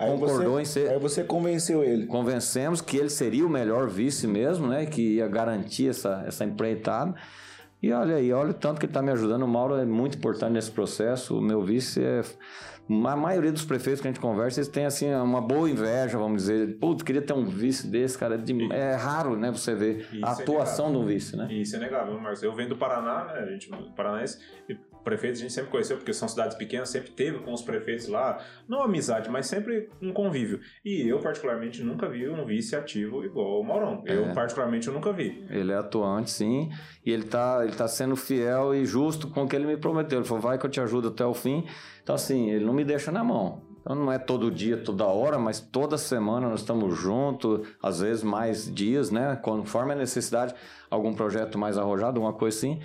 Aí 0.00 0.10
concordou 0.10 0.54
você, 0.54 0.62
em 0.62 0.64
ser 0.64 0.90
Aí 0.90 0.98
você 0.98 1.22
convenceu 1.22 1.84
ele. 1.84 2.06
convencemos 2.06 2.80
que 2.80 2.96
ele 2.96 3.08
seria 3.10 3.46
o 3.46 3.48
melhor 3.48 3.88
vice 3.88 4.26
mesmo, 4.26 4.66
né? 4.66 4.84
Que 4.86 5.16
ia 5.16 5.28
garantir 5.28 5.88
essa, 5.90 6.24
essa 6.26 6.44
empreitada. 6.44 7.14
E 7.86 7.92
olha 7.92 8.16
aí, 8.16 8.32
olha 8.32 8.50
o 8.50 8.54
tanto 8.54 8.80
que 8.80 8.86
ele 8.86 8.90
está 8.90 9.00
me 9.00 9.12
ajudando. 9.12 9.42
O 9.44 9.48
Mauro 9.48 9.76
é 9.76 9.84
muito 9.84 10.18
importante 10.18 10.52
nesse 10.52 10.70
processo. 10.72 11.38
O 11.38 11.40
meu 11.40 11.62
vice 11.62 12.02
é. 12.02 12.22
A 12.88 13.16
maioria 13.16 13.50
dos 13.52 13.64
prefeitos 13.64 14.00
que 14.00 14.06
a 14.06 14.10
gente 14.10 14.20
conversa, 14.20 14.60
eles 14.60 14.68
têm 14.68 14.86
assim 14.86 15.12
uma 15.14 15.40
boa 15.40 15.68
inveja, 15.68 16.16
vamos 16.18 16.42
dizer. 16.42 16.78
Putz, 16.78 17.02
queria 17.02 17.20
ter 17.22 17.32
um 17.32 17.44
vice 17.44 17.86
desse, 17.88 18.16
cara. 18.16 18.34
É 18.34 18.38
de- 18.38 18.72
É 18.72 18.94
raro, 18.94 19.36
né? 19.36 19.50
Você 19.50 19.74
ver 19.74 20.06
Isso 20.12 20.24
a 20.24 20.28
é 20.30 20.32
atuação 20.32 20.86
inegável. 20.86 20.92
de 20.92 20.98
um 20.98 21.14
vice, 21.16 21.36
né? 21.36 21.48
Isso 21.52 21.76
é 21.76 21.78
negável, 21.80 22.20
Marcos. 22.20 22.42
Eu 22.42 22.54
venho 22.54 22.68
do 22.68 22.76
Paraná, 22.76 23.24
né? 23.24 23.40
A 23.40 23.46
gente, 23.46 23.68
paranaense, 23.96 24.38
prefeitos 25.06 25.38
a 25.38 25.42
gente 25.44 25.52
sempre 25.52 25.70
conheceu, 25.70 25.96
porque 25.96 26.12
são 26.12 26.26
cidades 26.26 26.56
pequenas, 26.56 26.88
sempre 26.88 27.12
teve 27.12 27.38
com 27.38 27.52
os 27.52 27.62
prefeitos 27.62 28.08
lá, 28.08 28.44
não 28.68 28.82
amizade, 28.82 29.30
mas 29.30 29.46
sempre 29.46 29.88
um 30.02 30.12
convívio. 30.12 30.58
E 30.84 31.08
eu, 31.08 31.20
particularmente, 31.20 31.80
nunca 31.80 32.08
vi 32.08 32.28
um 32.28 32.44
vice 32.44 32.74
ativo 32.74 33.24
igual 33.24 33.60
o 33.60 33.64
Maurão. 33.64 34.02
Eu, 34.04 34.26
É. 34.26 34.34
particularmente, 34.34 34.88
eu 34.88 34.92
nunca 34.92 35.12
vi. 35.12 35.46
Ele 35.48 35.70
é 35.70 35.76
atuante, 35.76 36.32
sim, 36.32 36.70
e 37.04 37.12
ele 37.12 37.22
tá, 37.22 37.60
ele 37.62 37.76
tá 37.76 37.86
sendo 37.86 38.16
fiel 38.16 38.74
e 38.74 38.84
justo 38.84 39.28
com 39.28 39.44
o 39.44 39.48
que 39.48 39.54
ele 39.54 39.66
me 39.66 39.76
prometeu. 39.76 40.18
Ele 40.18 40.26
falou, 40.26 40.42
vai 40.42 40.58
que 40.58 40.66
eu 40.66 40.70
te 40.70 40.80
ajudo 40.80 41.06
até 41.08 41.24
o 41.24 41.32
fim. 41.32 41.64
Então, 42.02 42.16
assim, 42.16 42.50
ele 42.50 42.64
não 42.64 42.72
me 42.74 42.84
deixa 42.84 43.12
na 43.12 43.22
mão. 43.22 43.62
Então 43.80 43.94
não 43.94 44.10
é 44.10 44.18
todo 44.18 44.50
dia, 44.50 44.76
toda 44.76 45.04
hora, 45.04 45.38
mas 45.38 45.60
toda 45.60 45.96
semana 45.96 46.48
nós 46.48 46.58
estamos 46.58 46.98
juntos, 46.98 47.68
às 47.80 48.00
vezes 48.00 48.24
mais 48.24 48.68
dias, 48.74 49.12
né? 49.12 49.38
Conforme 49.40 49.92
a 49.92 49.94
necessidade, 49.94 50.52
algum 50.90 51.14
projeto 51.14 51.56
mais 51.56 51.78
arrojado, 51.78 52.18
alguma 52.18 52.32
coisa 52.32 52.56
assim 52.58 52.80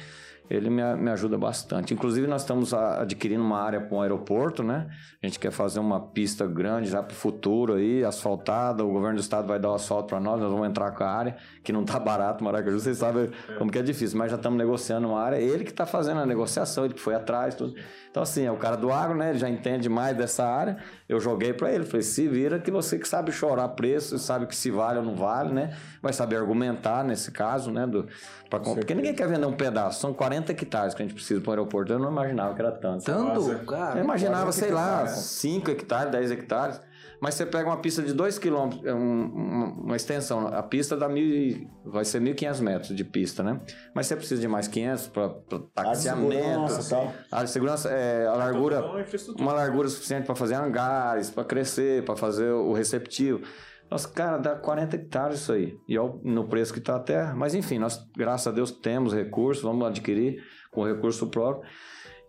ele 0.52 0.70
me, 0.70 0.84
me 0.96 1.10
ajuda 1.10 1.38
bastante. 1.38 1.94
Inclusive, 1.94 2.28
nós 2.28 2.42
estamos 2.42 2.74
adquirindo 2.74 3.42
uma 3.42 3.60
área 3.60 3.80
para 3.80 3.96
um 3.96 4.02
aeroporto, 4.02 4.62
né? 4.62 4.88
A 5.22 5.26
gente 5.26 5.40
quer 5.40 5.52
fazer 5.52 5.80
uma 5.80 6.00
pista 6.00 6.46
grande 6.46 6.90
já 6.90 7.02
para 7.02 7.14
o 7.14 7.16
futuro 7.16 7.76
aí, 7.76 8.04
asfaltada. 8.04 8.84
O 8.84 8.92
governo 8.92 9.16
do 9.16 9.22
estado 9.22 9.48
vai 9.48 9.60
dar 9.60 9.72
o 9.72 9.74
asfalto 9.74 10.10
para 10.10 10.20
nós, 10.20 10.42
nós 10.42 10.52
vamos 10.52 10.68
entrar 10.68 10.92
com 10.92 11.04
a 11.04 11.10
área, 11.10 11.38
que 11.64 11.72
não 11.72 11.84
está 11.84 11.98
barato, 11.98 12.44
Maracaju, 12.44 12.80
vocês 12.80 12.98
sabem 12.98 13.30
como 13.58 13.72
que 13.72 13.80
é 13.80 13.82
difícil, 13.82 14.18
mas 14.18 14.30
já 14.30 14.38
estamos 14.38 14.58
negociando 14.58 15.08
uma 15.08 15.22
área. 15.22 15.38
Ele 15.38 15.64
que 15.64 15.72
está 15.72 15.86
fazendo 15.86 16.20
a 16.20 16.26
negociação, 16.26 16.84
ele 16.84 16.94
que 16.94 17.02
foi 17.02 17.16
atrás, 17.16 17.56
tudo. 17.56 17.74
Então, 18.12 18.24
assim, 18.24 18.44
é 18.44 18.52
o 18.52 18.58
cara 18.58 18.76
do 18.76 18.92
agro, 18.92 19.18
né? 19.18 19.30
Ele 19.30 19.40
já 19.40 19.50
entende 19.50 19.88
mais 19.88 20.18
dessa 20.18 20.46
área. 20.46 20.78
Eu 21.08 21.18
joguei 21.22 21.54
para 21.54 21.72
ele, 21.72 21.86
falei, 21.86 22.02
se 22.02 22.28
vira 22.28 22.60
que 22.60 22.70
você 22.70 23.00
que 23.00 23.08
sabe 23.08 23.32
chorar 23.32 23.70
preço, 23.70 24.20
sabe 24.20 24.46
que 24.48 24.56
se 24.56 24.70
vale 24.70 25.00
ou 25.00 25.06
não 25.06 25.16
vale, 25.16 25.54
né? 25.54 25.74
Vai 26.02 26.12
saber 26.12 26.36
argumentar 26.36 27.06
nesse 27.06 27.32
caso, 27.32 27.72
né? 27.72 27.88
Do, 27.88 28.06
pra, 28.50 28.60
porque 28.60 28.94
ninguém 28.94 29.16
quer 29.16 29.30
vender 29.30 29.46
um 29.46 29.54
pedaço. 29.54 30.02
São 30.02 30.14
40 30.14 30.52
hectares 30.52 30.94
que 30.94 31.02
a 31.02 31.06
gente 31.06 31.16
precisa 31.16 31.40
para 31.40 31.52
o 31.52 31.54
aeroporto. 31.54 31.94
Eu 31.94 32.00
não 32.00 32.12
imaginava 32.12 32.54
que 32.54 32.62
era 32.62 32.74
tanto. 32.74 33.06
Tanto? 33.06 33.66
Cara. 33.66 33.98
Eu 33.98 34.04
imaginava, 34.04 34.52
sei 34.52 34.72
lá, 34.72 35.04
hectares. 35.04 35.20
5 35.20 35.72
hectares, 35.72 36.12
10 36.12 36.32
hectares. 36.32 36.82
Mas 37.22 37.36
você 37.36 37.46
pega 37.46 37.70
uma 37.70 37.78
pista 37.78 38.02
de 38.02 38.14
2 38.14 38.40
quilômetros, 38.40 38.84
é 38.84 38.94
um- 38.94 39.78
uma, 39.84 39.96
extensão, 39.96 40.48
a 40.48 40.64
pista 40.64 40.98
dá 40.98 41.08
mil, 41.08 41.70
vai 41.86 42.04
ser 42.04 42.20
1.500 42.20 42.60
metros 42.60 42.96
de 42.96 43.04
pista, 43.06 43.44
né? 43.44 43.62
Mas 43.94 44.08
você 44.08 44.16
precisa 44.16 44.42
de 44.42 44.48
mais 44.48 44.68
500 44.68 45.08
para 45.08 45.30
taxiamento, 45.74 46.34
de 47.44 47.50
segurança, 47.52 47.90
é, 47.90 48.26
a 48.26 48.34
largura, 48.34 48.78
Então, 49.34 49.46
uma 49.46 49.54
largura 49.54 49.88
suficiente 49.88 50.26
para 50.26 50.36
fazer 50.36 50.56
hangares, 50.56 51.30
para 51.30 51.44
crescer, 51.44 52.04
para 52.04 52.16
fazer 52.16 52.50
o 52.52 52.74
receptivo. 52.74 53.42
Nossa, 53.90 54.08
cara, 54.08 54.38
dá 54.38 54.56
40 54.56 54.96
hectares 54.96 55.42
isso 55.42 55.52
aí. 55.52 55.78
E 55.88 55.98
ó, 56.00 56.14
no 56.24 56.48
preço 56.48 56.72
que 56.74 56.80
está 56.80 56.96
a 56.96 57.00
terra. 57.00 57.36
Mas 57.36 57.54
enfim, 57.54 57.78
nós, 57.78 58.00
graças 58.18 58.48
a 58.48 58.52
Deus, 58.52 58.72
temos 58.72 59.14
recursos, 59.14 59.62
vamos 59.62 59.86
adquirir 59.86 60.42
com 60.72 60.84
recurso 60.86 61.28
próprio. 61.28 61.70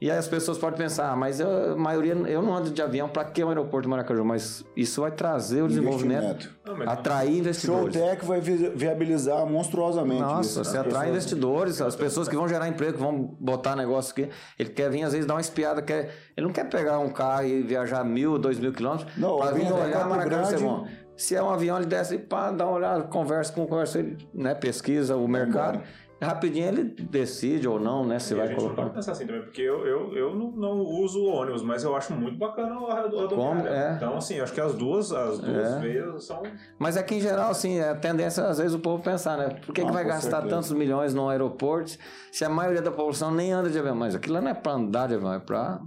E 0.02 0.10
aí 0.10 0.18
as 0.18 0.26
pessoas 0.26 0.58
podem 0.58 0.76
pensar, 0.76 1.12
ah, 1.12 1.14
mas 1.16 1.38
eu, 1.38 1.74
a 1.74 1.76
maioria, 1.76 2.12
eu 2.12 2.42
não 2.42 2.56
ando 2.56 2.70
de 2.72 2.82
avião, 2.82 3.08
para 3.08 3.24
que 3.24 3.40
o 3.44 3.46
aeroporto 3.46 3.82
de 3.86 3.88
Maracaju? 3.88 4.24
Mas 4.24 4.64
isso 4.76 5.00
vai 5.00 5.12
trazer 5.12 5.62
o 5.62 5.68
desenvolvimento, 5.68 6.50
Investimento. 6.66 6.90
Atrair 6.90 7.38
investidores. 7.38 7.94
Showtech 7.94 8.24
vai 8.24 8.40
vi- 8.40 8.70
viabilizar 8.74 9.46
monstruosamente 9.46 10.20
Nossa, 10.20 10.40
isso. 10.40 10.64
você 10.64 10.70
As 10.76 10.86
atrai 10.86 10.86
pessoas- 10.92 11.08
investidores, 11.08 11.80
as 11.80 11.94
pessoas 11.94 12.26
que 12.28 12.34
vão 12.34 12.48
gerar 12.48 12.66
emprego, 12.66 12.94
que 12.94 12.98
vão 13.00 13.36
botar 13.38 13.76
negócio 13.76 14.10
aqui. 14.10 14.28
Ele 14.58 14.70
quer 14.70 14.90
vir, 14.90 15.04
às 15.04 15.12
vezes, 15.12 15.24
dar 15.24 15.34
uma 15.34 15.40
espiada. 15.40 15.80
Quer, 15.80 16.10
ele 16.36 16.46
não 16.48 16.52
quer 16.52 16.68
pegar 16.68 16.98
um 16.98 17.08
carro 17.10 17.44
e 17.46 17.62
viajar 17.62 18.04
mil, 18.04 18.36
dois 18.38 18.58
mil 18.58 18.72
quilômetros 18.72 19.08
Não, 19.16 19.38
para 19.38 19.52
vir 19.52 19.72
olhar 19.72 19.88
Campo 19.92 20.08
Maracaju. 20.08 20.64
Bom. 20.64 20.86
Se 21.16 21.36
é 21.36 21.42
um 21.42 21.50
avião, 21.50 21.76
ele 21.76 21.86
desce 21.86 22.16
e 22.16 22.18
pá, 22.18 22.50
dá 22.50 22.66
uma 22.66 22.74
olhada, 22.76 23.04
conversa 23.04 23.52
com 23.52 23.64
conversa, 23.66 24.00
ele, 24.00 24.16
né, 24.34 24.52
pesquisa 24.54 25.14
o 25.14 25.28
mercado. 25.28 25.80
Rapidinho 26.24 26.66
ele 26.68 26.84
decide 26.84 27.66
ou 27.66 27.80
não, 27.80 28.06
né, 28.06 28.18
se 28.18 28.32
E 28.32 28.36
a 28.36 28.38
vai 28.38 28.46
gente 28.48 28.56
não 28.56 28.62
colocar. 28.64 28.82
pode 28.82 28.94
pensar 28.94 29.12
assim 29.12 29.26
também, 29.26 29.42
porque 29.42 29.60
eu, 29.62 29.86
eu, 29.86 30.16
eu 30.16 30.34
não, 30.34 30.50
não 30.52 30.78
uso 30.80 31.20
o 31.20 31.26
ônibus, 31.26 31.62
mas 31.62 31.82
eu 31.84 31.94
acho 31.96 32.12
muito 32.14 32.38
bacana 32.38 32.74
a 32.76 33.02
rodoviária. 33.02 33.68
É. 33.68 33.94
Então, 33.96 34.16
assim, 34.16 34.38
acho 34.40 34.52
que 34.52 34.60
as 34.60 34.74
duas, 34.74 35.12
as 35.12 35.38
duas 35.38 35.72
É. 35.74 35.78
veias 35.80 36.24
são. 36.24 36.42
Mas 36.78 36.96
é 36.96 37.02
que, 37.02 37.14
em 37.16 37.20
geral, 37.20 37.50
assim, 37.50 37.80
a 37.80 37.94
tendência, 37.94 38.44
às 38.44 38.58
vezes, 38.58 38.72
o 38.74 38.78
povo 38.78 39.02
pensar, 39.02 39.36
né? 39.36 39.48
Por 39.66 39.74
que, 39.74 39.80
Ah, 39.80 39.86
que 39.86 39.92
vai 39.92 40.04
gastar 40.04 40.30
certeza. 40.42 40.54
tantos 40.54 40.72
milhões 40.72 41.12
num 41.12 41.28
aeroporto 41.28 41.96
se 42.30 42.44
a 42.44 42.48
maioria 42.48 42.80
da 42.82 42.90
população 42.90 43.30
nem 43.34 43.52
anda 43.52 43.68
de 43.68 43.78
avião? 43.78 43.94
Mas 43.96 44.14
aquilo 44.14 44.34
lá 44.34 44.40
não 44.40 44.50
é 44.50 44.54
para 44.54 44.72
andar 44.72 45.08
de 45.08 45.14
avião, 45.14 45.32
é 45.34 45.38
para 45.40 45.80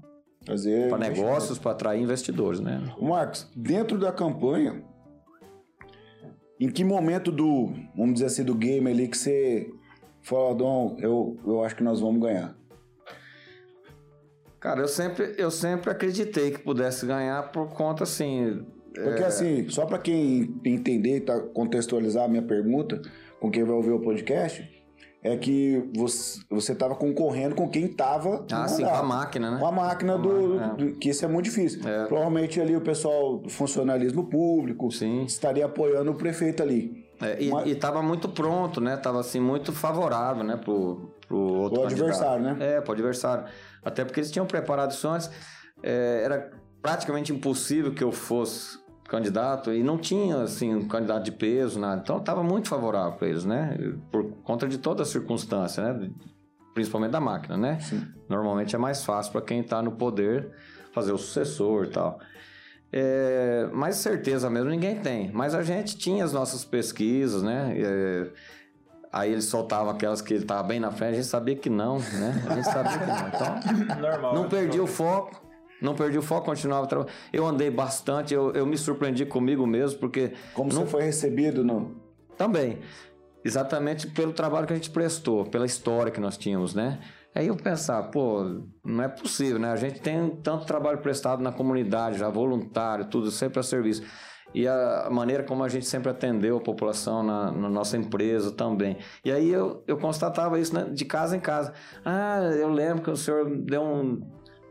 Fazer 0.45 0.89
para 0.89 0.97
negócios, 0.99 1.57
para 1.57 1.71
atrair 1.71 2.01
investidores, 2.01 2.59
né? 2.59 2.79
Marcos, 3.01 3.49
dentro 3.55 3.97
da 3.97 4.11
campanha, 4.11 4.83
em 6.59 6.69
que 6.69 6.83
momento 6.83 7.31
do, 7.31 7.73
vamos 7.95 8.13
dizer 8.15 8.27
assim, 8.27 8.43
do 8.43 8.53
game 8.55 8.89
ali 8.89 9.07
que 9.07 9.17
você 9.17 9.67
fala, 10.25 10.53
Dom, 10.55 10.97
eu, 10.99 11.37
eu 11.45 11.63
acho 11.63 11.75
que 11.75 11.83
nós 11.83 11.99
vamos 11.99 12.21
ganhar? 12.21 12.55
Cara, 14.59 14.81
eu 14.81 14.87
sempre, 14.87 15.35
eu 15.37 15.51
sempre 15.51 15.91
acreditei 15.91 16.51
que 16.51 16.59
pudesse 16.59 17.05
ganhar 17.05 17.51
por 17.51 17.69
conta, 17.69 18.03
assim... 18.03 18.65
Porque 18.93 19.23
assim, 19.23 19.67
só 19.67 19.85
para 19.85 19.97
quem 19.99 20.55
entender 20.63 21.17
e 21.17 21.21
tá, 21.21 21.37
contextualizar 21.39 22.23
a 22.23 22.27
minha 22.29 22.41
pergunta, 22.41 23.01
com 23.41 23.51
quem 23.51 23.61
vai 23.65 23.75
ouvir 23.75 23.91
o 23.91 23.99
podcast, 23.99 24.65
é 25.21 25.35
que 25.35 25.83
você, 25.93 26.39
você 26.49 26.73
tava 26.73 26.95
concorrendo 26.95 27.55
com 27.55 27.67
quem 27.67 27.89
tava 27.89 28.45
no 28.49 28.55
Ah, 28.55 28.67
sim, 28.69 28.85
com 28.85 28.89
a 28.89 29.03
máquina, 29.03 29.51
né? 29.51 29.59
Com 29.59 29.65
a 29.65 29.71
máquina 29.71 30.17
do, 30.17 30.29
máquina, 30.29 30.65
é. 30.65 30.75
do- 30.93 30.97
que 30.97 31.09
isso 31.09 31.25
é 31.25 31.27
muito 31.27 31.43
difícil. 31.45 31.81
É. 31.85 32.05
Provavelmente 32.05 32.61
ali 32.61 32.73
o 32.73 32.79
pessoal 32.79 33.37
do 33.39 33.49
funcionalismo 33.49 34.29
público 34.29 34.89
Sim. 34.91 35.23
estaria 35.25 35.65
apoiando 35.65 36.11
o 36.11 36.15
prefeito 36.15 36.63
ali. 36.63 37.04
É, 37.21 37.41
e, 37.43 37.49
Mas- 37.49 37.67
e 37.67 37.75
tava 37.75 38.01
muito 38.01 38.27
pronto, 38.29 38.81
né? 38.81 38.97
Tava, 38.97 39.19
assim, 39.19 39.39
muito 39.39 39.71
favorável, 39.71 40.43
né? 40.43 40.57
Pro, 40.57 41.13
pro 41.27 41.37
outro 41.37 41.79
O 41.79 41.83
candidato. 41.83 42.03
adversário, 42.09 42.43
né? 42.43 42.57
É, 42.59 42.81
pro 42.81 42.93
adversário. 42.93 43.45
Até 43.83 44.03
porque 44.03 44.19
eles 44.19 44.31
tinham 44.31 44.45
preparado 44.45 44.91
isso 44.91 45.07
antes. 45.07 45.29
É, 45.83 46.21
era 46.23 46.51
praticamente 46.81 47.31
impossível 47.31 47.93
que 47.93 48.03
eu 48.03 48.11
fosse 48.11 48.77
candidato 49.07 49.71
e 49.71 49.83
não 49.83 49.97
tinha, 49.97 50.41
assim, 50.41 50.73
um 50.75 50.87
candidato 50.87 51.23
de 51.23 51.31
peso, 51.31 51.79
nada. 51.79 52.01
Então, 52.01 52.17
estava 52.17 52.43
muito 52.43 52.67
favorável 52.69 53.13
para 53.13 53.27
eles, 53.27 53.45
né? 53.45 53.77
Por 54.11 54.31
conta 54.43 54.67
de 54.67 54.77
toda 54.77 55.03
a 55.03 55.05
circunstância, 55.05 55.83
né? 55.93 56.09
Principalmente 56.73 57.11
da 57.11 57.19
máquina, 57.21 57.55
né? 57.55 57.77
Normalmente 58.27 58.75
é 58.75 58.79
mais 58.79 59.05
fácil 59.05 59.31
para 59.31 59.41
quem 59.41 59.61
está 59.61 59.81
no 59.81 59.91
poder 59.93 60.51
fazer 60.91 61.11
o 61.13 61.17
sucessor 61.17 61.85
e 61.85 61.89
tal. 61.89 62.19
É, 62.91 63.67
mas 63.73 63.97
certeza 63.97 64.49
mesmo 64.49 64.69
ninguém 64.69 64.95
tem. 64.99 65.31
Mas 65.33 65.53
a 65.53 65.63
gente 65.63 65.97
tinha 65.97 66.23
as 66.23 66.31
nossas 66.31 66.63
pesquisas, 66.63 67.43
né? 67.43 67.73
É, 67.77 68.27
aí 69.11 69.31
ele 69.31 69.41
soltava 69.41 69.91
aquelas 69.91 70.21
que 70.21 70.33
ele 70.33 70.43
estava 70.43 70.63
bem 70.63 70.79
na 70.79 70.91
frente, 70.91 71.11
a 71.11 71.15
gente 71.15 71.27
sabia 71.27 71.55
que 71.55 71.69
não, 71.69 71.99
né? 71.99 72.45
A 72.49 72.55
gente 72.55 72.65
sabia 72.65 72.97
que 72.97 73.05
não. 73.05 73.27
Então, 73.27 73.97
Normal. 73.99 74.35
não 74.35 74.43
né? 74.43 74.49
perdi 74.49 74.79
o 74.79 74.87
foco. 74.87 75.43
Não 75.81 75.93
perdi 75.93 76.17
o 76.17 76.21
foco, 76.21 76.45
continuava 76.45 76.87
trabalhando. 76.87 77.13
Eu 77.33 77.45
andei 77.45 77.69
bastante, 77.69 78.33
eu, 78.33 78.51
eu 78.53 78.65
me 78.65 78.77
surpreendi 78.77 79.25
comigo 79.25 79.67
mesmo, 79.67 79.99
porque 79.99 80.31
Como 80.53 80.71
não 80.71 80.81
você 80.85 80.87
foi 80.87 81.03
recebido 81.03 81.63
no. 81.65 81.95
também. 82.37 82.79
Exatamente 83.43 84.07
pelo 84.07 84.33
trabalho 84.33 84.65
que 84.65 84.73
a 84.73 84.75
gente 84.75 84.89
prestou, 84.89 85.45
pela 85.45 85.65
história 85.65 86.11
que 86.11 86.19
nós 86.19 86.37
tínhamos, 86.37 86.73
né? 86.73 86.99
Aí 87.35 87.47
eu 87.47 87.57
pensar, 87.57 88.01
pô, 88.03 88.61
não 88.81 89.03
é 89.03 89.09
possível, 89.09 89.59
né? 89.59 89.69
A 89.69 89.75
gente 89.75 89.99
tem 89.99 90.29
tanto 90.37 90.65
trabalho 90.65 90.99
prestado 90.99 91.43
na 91.43 91.51
comunidade, 91.51 92.17
já 92.17 92.29
voluntário, 92.29 93.05
tudo 93.09 93.29
sempre 93.29 93.59
a 93.59 93.63
serviço. 93.63 94.03
E 94.53 94.65
a 94.65 95.09
maneira 95.11 95.43
como 95.43 95.61
a 95.61 95.67
gente 95.67 95.85
sempre 95.85 96.09
atendeu 96.09 96.55
a 96.55 96.61
população 96.61 97.21
na, 97.21 97.51
na 97.51 97.69
nossa 97.69 97.97
empresa 97.97 98.53
também. 98.53 98.97
E 99.25 99.29
aí 99.29 99.49
eu, 99.49 99.83
eu 99.85 99.97
constatava 99.97 100.57
isso 100.57 100.73
né, 100.73 100.85
de 100.85 101.03
casa 101.03 101.35
em 101.35 101.41
casa. 101.41 101.73
Ah, 102.05 102.39
eu 102.57 102.69
lembro 102.69 103.03
que 103.03 103.11
o 103.11 103.17
senhor 103.17 103.53
deu 103.53 103.81
um, 103.81 104.25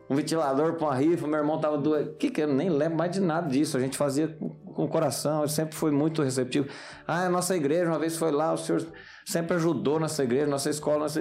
um 0.08 0.16
ventilador 0.16 0.72
para 0.72 0.86
uma 0.86 0.94
rifa, 0.94 1.26
meu 1.26 1.38
irmão 1.38 1.60
tava 1.60 1.76
doendo. 1.76 2.14
Que 2.14 2.30
que 2.30 2.40
eu 2.40 2.48
nem 2.48 2.70
lembro 2.70 2.96
mais 2.96 3.10
de 3.10 3.20
nada 3.20 3.46
disso. 3.46 3.76
A 3.76 3.80
gente 3.80 3.98
fazia 3.98 4.28
com, 4.28 4.48
com 4.48 4.84
o 4.84 4.88
coração, 4.88 5.46
sempre 5.46 5.74
foi 5.74 5.90
muito 5.90 6.22
receptivo. 6.22 6.66
Ah, 7.06 7.26
a 7.26 7.28
nossa 7.28 7.54
igreja 7.54 7.90
uma 7.90 7.98
vez 7.98 8.16
foi 8.16 8.32
lá, 8.32 8.54
o 8.54 8.56
senhor 8.56 8.86
sempre 9.24 9.56
ajudou 9.56 9.98
nossa 9.98 10.22
igreja, 10.22 10.46
nossa 10.46 10.70
escola, 10.70 11.00
nossa 11.00 11.20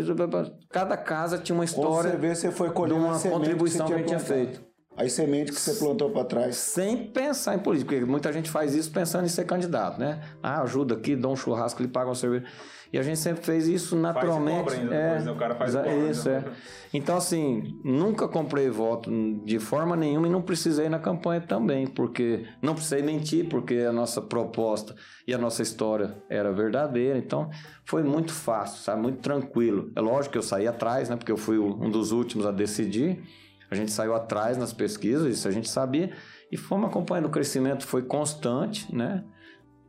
cada 0.70 0.98
casa 0.98 1.38
tinha 1.38 1.56
uma 1.56 1.66
Quando 1.66 1.70
história 1.70 2.12
você 2.12 2.18
vê, 2.18 2.36
você 2.36 2.52
foi 2.52 2.68
de 2.70 2.74
colhendo 2.74 3.06
uma 3.06 3.20
contribuição 3.20 3.88
que 3.88 3.94
a 3.94 3.98
gente 3.98 4.08
tinha 4.08 4.20
feito. 4.20 4.74
As 4.96 5.12
sementes 5.14 5.56
que 5.56 5.62
você 5.62 5.74
plantou 5.84 6.12
para 6.12 6.24
trás. 6.24 6.56
Sem 6.56 7.08
pensar 7.08 7.56
em 7.56 7.60
política, 7.60 7.96
porque 7.96 8.06
muita 8.06 8.32
gente 8.32 8.50
faz 8.50 8.76
isso 8.76 8.92
pensando 8.92 9.26
em 9.26 9.30
ser 9.30 9.46
candidato, 9.46 10.00
né? 10.00 10.22
Ah, 10.42 10.62
ajuda 10.62 10.94
aqui, 10.94 11.16
dá 11.16 11.28
um 11.28 11.36
churrasco, 11.36 11.82
ele 11.82 11.90
paga 11.90 12.10
uma 12.10 12.16
cerveja. 12.16 12.46
E 12.94 13.00
a 13.00 13.02
gente 13.02 13.18
sempre 13.18 13.44
fez 13.44 13.68
isso 13.68 13.96
naturalmente. 13.96 14.58
cobra 14.66 14.76
ainda 14.76 14.94
é, 14.96 15.06
depois, 15.08 15.26
né? 15.26 15.32
O 15.32 15.36
cara 15.36 15.56
faz 15.56 15.72
exa- 15.72 15.82
cobra, 15.84 16.10
Isso, 16.12 16.30
né? 16.30 16.44
é. 16.46 16.52
Então, 16.96 17.18
assim, 17.18 17.80
nunca 17.84 18.28
comprei 18.28 18.70
voto 18.70 19.10
de 19.44 19.58
forma 19.58 19.96
nenhuma 19.96 20.28
e 20.28 20.30
não 20.30 20.44
precisei 20.44 20.88
na 20.90 21.00
campanha 21.00 21.42
também, 21.42 21.88
porque 21.88 22.46
não 22.62 22.76
precisei 22.76 23.02
mentir, 23.02 23.50
porque 23.50 23.78
a 23.80 23.92
nossa 23.92 24.22
proposta 24.22 24.96
e 25.28 25.34
a 25.34 25.40
nossa 25.40 25.64
história 25.64 26.22
era 26.30 26.54
verdadeira. 26.54 27.18
Então, 27.18 27.50
foi 27.84 28.04
muito 28.04 28.32
fácil, 28.32 28.84
sabe? 28.84 29.02
Muito 29.02 29.18
tranquilo. 29.22 29.92
É 29.96 30.00
lógico 30.00 30.34
que 30.34 30.38
eu 30.38 30.44
saí 30.44 30.68
atrás, 30.68 31.10
né? 31.10 31.16
Porque 31.16 31.32
eu 31.32 31.38
fui 31.38 31.58
um 31.58 31.90
dos 31.90 32.12
últimos 32.12 32.46
a 32.46 32.52
decidir. 32.52 33.24
A 33.72 33.76
gente 33.76 33.92
saiu 33.92 34.14
atrás 34.14 34.56
nas 34.56 34.72
pesquisas, 34.72 35.34
isso 35.36 35.48
a 35.48 35.52
gente 35.52 35.68
sabia. 35.68 36.12
E 36.52 36.58
fomos 36.58 36.88
acompanhando. 36.90 37.26
O 37.26 37.30
crescimento 37.32 37.88
foi 37.88 38.04
constante, 38.04 38.96
né? 38.96 39.24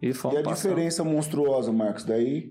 E 0.00 0.06
E 0.06 0.10
a 0.10 0.14
passando. 0.14 0.54
diferença 0.54 1.04
monstruosa, 1.04 1.70
Marcos, 1.70 2.04
daí 2.04 2.50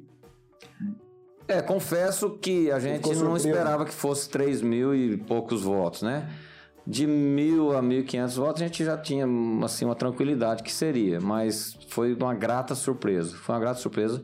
É, 1.47 1.61
confesso 1.61 2.31
que 2.37 2.71
a 2.71 2.79
gente 2.79 3.07
ficou 3.09 3.15
não 3.15 3.35
esperava 3.35 3.85
que 3.85 3.93
fosse 3.93 4.29
3 4.29 4.61
mil 4.61 4.95
e 4.95 5.17
poucos 5.17 5.63
votos, 5.63 6.01
né? 6.01 6.29
De 6.85 7.07
mil 7.07 7.75
a 7.77 7.81
1.500 7.81 8.35
votos 8.35 8.61
a 8.61 8.65
gente 8.65 8.83
já 8.83 8.97
tinha 8.97 9.25
assim, 9.63 9.85
uma 9.85 9.95
tranquilidade 9.95 10.63
que 10.63 10.71
seria, 10.71 11.19
mas 11.19 11.77
foi 11.89 12.13
uma 12.13 12.33
grata 12.33 12.75
surpresa. 12.75 13.35
Foi 13.37 13.55
uma 13.55 13.61
grata 13.61 13.79
surpresa 13.79 14.23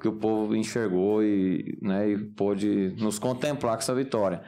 que 0.00 0.08
o 0.08 0.12
povo 0.12 0.56
enxergou 0.56 1.22
e, 1.22 1.78
né, 1.80 2.10
e 2.10 2.18
pôde 2.18 2.94
nos 2.98 3.18
contemplar 3.18 3.76
com 3.76 3.82
essa 3.82 3.94
vitória. 3.94 4.42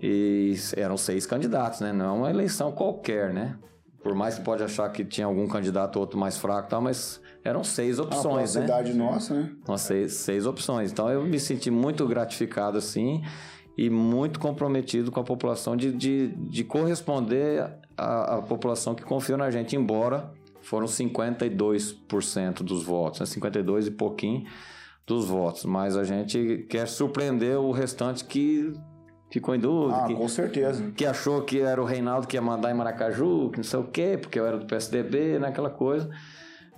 E 0.00 0.54
eram 0.76 0.96
seis 0.96 1.26
candidatos, 1.26 1.80
né? 1.80 1.92
Não 1.92 2.06
é 2.06 2.12
uma 2.12 2.30
eleição 2.30 2.70
qualquer, 2.72 3.34
né? 3.34 3.58
Por 4.02 4.14
mais 4.14 4.36
que 4.38 4.44
pode 4.44 4.62
achar 4.62 4.88
que 4.90 5.04
tinha 5.04 5.26
algum 5.26 5.46
candidato 5.48 5.96
ou 5.96 6.02
outro 6.02 6.18
mais 6.18 6.38
fraco 6.38 6.68
tal, 6.68 6.80
mas 6.80 7.20
eram 7.48 7.64
seis 7.64 7.98
A 7.98 8.02
opções, 8.02 8.54
né? 8.54 8.62
cidade 8.62 8.94
nossa, 8.94 9.34
né? 9.34 9.50
Seis, 9.76 10.12
seis 10.14 10.46
opções. 10.46 10.92
Então 10.92 11.08
eu 11.10 11.24
me 11.24 11.40
senti 11.40 11.70
muito 11.70 12.06
gratificado 12.06 12.78
assim 12.78 13.22
e 13.76 13.88
muito 13.88 14.40
comprometido 14.40 15.10
com 15.10 15.20
a 15.20 15.24
população 15.24 15.76
de, 15.76 15.92
de, 15.92 16.28
de 16.28 16.64
corresponder 16.64 17.78
à, 17.96 18.36
à 18.36 18.42
população 18.42 18.94
que 18.94 19.04
confiou 19.04 19.38
na 19.38 19.50
gente, 19.50 19.76
embora 19.76 20.32
foram 20.60 20.86
52% 20.86 22.62
dos 22.62 22.82
votos, 22.82 23.20
né? 23.20 23.26
52 23.26 23.86
e 23.86 23.90
pouquinho 23.92 24.44
dos 25.06 25.26
votos. 25.26 25.64
Mas 25.64 25.96
a 25.96 26.04
gente 26.04 26.66
quer 26.68 26.86
surpreender 26.86 27.58
o 27.58 27.70
restante 27.70 28.24
que 28.24 28.72
ficou 29.30 29.54
em 29.54 29.58
dúvida. 29.60 30.04
Ah, 30.04 30.06
que, 30.06 30.14
com 30.14 30.28
certeza. 30.28 30.90
que 30.96 31.06
achou 31.06 31.42
que 31.42 31.60
era 31.60 31.80
o 31.80 31.84
Reinaldo 31.84 32.26
que 32.26 32.36
ia 32.36 32.42
mandar 32.42 32.70
em 32.70 32.74
Maracaju, 32.74 33.50
que 33.50 33.58
não 33.58 33.64
sei 33.64 33.78
o 33.78 33.84
quê, 33.84 34.18
porque 34.20 34.38
eu 34.38 34.46
era 34.46 34.58
do 34.58 34.66
PSDB, 34.66 35.38
né, 35.38 35.48
aquela 35.48 35.70
coisa. 35.70 36.10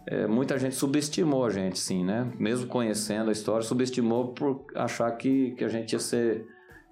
É, 0.07 0.27
muita 0.27 0.59
gente 0.59 0.75
subestimou 0.75 1.45
a 1.45 1.51
gente, 1.51 1.79
sim, 1.79 2.05
né? 2.05 2.31
Mesmo 2.39 2.67
conhecendo 2.67 3.29
a 3.29 3.33
história, 3.33 3.63
subestimou 3.63 4.29
por 4.29 4.65
achar 4.75 5.11
que, 5.13 5.53
que 5.53 5.65
a 5.65 5.69
gente 5.69 5.93
ia 5.93 5.99
ser 5.99 6.47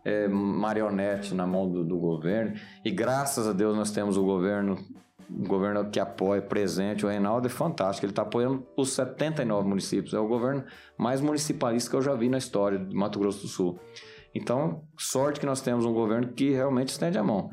é, 0.05 0.29
marionete 0.29 1.35
na 1.35 1.47
mão 1.47 1.69
do, 1.69 1.85
do 1.85 1.99
governo. 1.99 2.55
E 2.85 2.91
graças 2.91 3.47
a 3.47 3.53
Deus 3.53 3.77
nós 3.77 3.91
temos 3.91 4.17
o 4.17 4.25
governo, 4.25 4.79
um 5.31 5.47
governo 5.47 5.91
que 5.91 5.99
apoia, 5.99 6.41
presente. 6.41 7.05
O 7.05 7.09
Reinaldo 7.09 7.47
é 7.47 7.51
fantástico, 7.51 8.05
ele 8.07 8.13
está 8.13 8.23
apoiando 8.23 8.67
os 8.77 8.91
79 8.93 9.69
municípios. 9.69 10.15
É 10.15 10.19
o 10.19 10.29
governo 10.29 10.65
mais 10.97 11.21
municipalista 11.21 11.91
que 11.91 11.97
eu 11.97 12.03
já 12.03 12.15
vi 12.15 12.29
na 12.29 12.39
história 12.39 12.79
de 12.79 12.95
Mato 12.95 13.19
Grosso 13.19 13.43
do 13.43 13.49
Sul. 13.49 13.79
Então, 14.35 14.83
sorte 14.97 15.41
que 15.41 15.47
nós 15.47 15.61
temos 15.61 15.85
um 15.85 15.93
governo 15.93 16.29
que 16.29 16.51
realmente 16.51 16.91
estende 16.91 17.19
a 17.19 17.25
mão. 17.25 17.51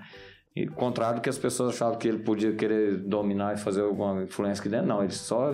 E 0.55 0.65
contrário 0.67 1.19
do 1.19 1.21
que 1.21 1.29
as 1.29 1.37
pessoas 1.37 1.75
achavam 1.75 1.97
que 1.97 2.07
ele 2.07 2.19
podia 2.19 2.53
querer 2.55 2.95
dominar 2.97 3.55
e 3.55 3.57
fazer 3.57 3.81
alguma 3.81 4.23
influência 4.23 4.61
aqui 4.61 4.69
dentro, 4.69 4.87
não. 4.87 5.03
Ele 5.03 5.11
só 5.11 5.51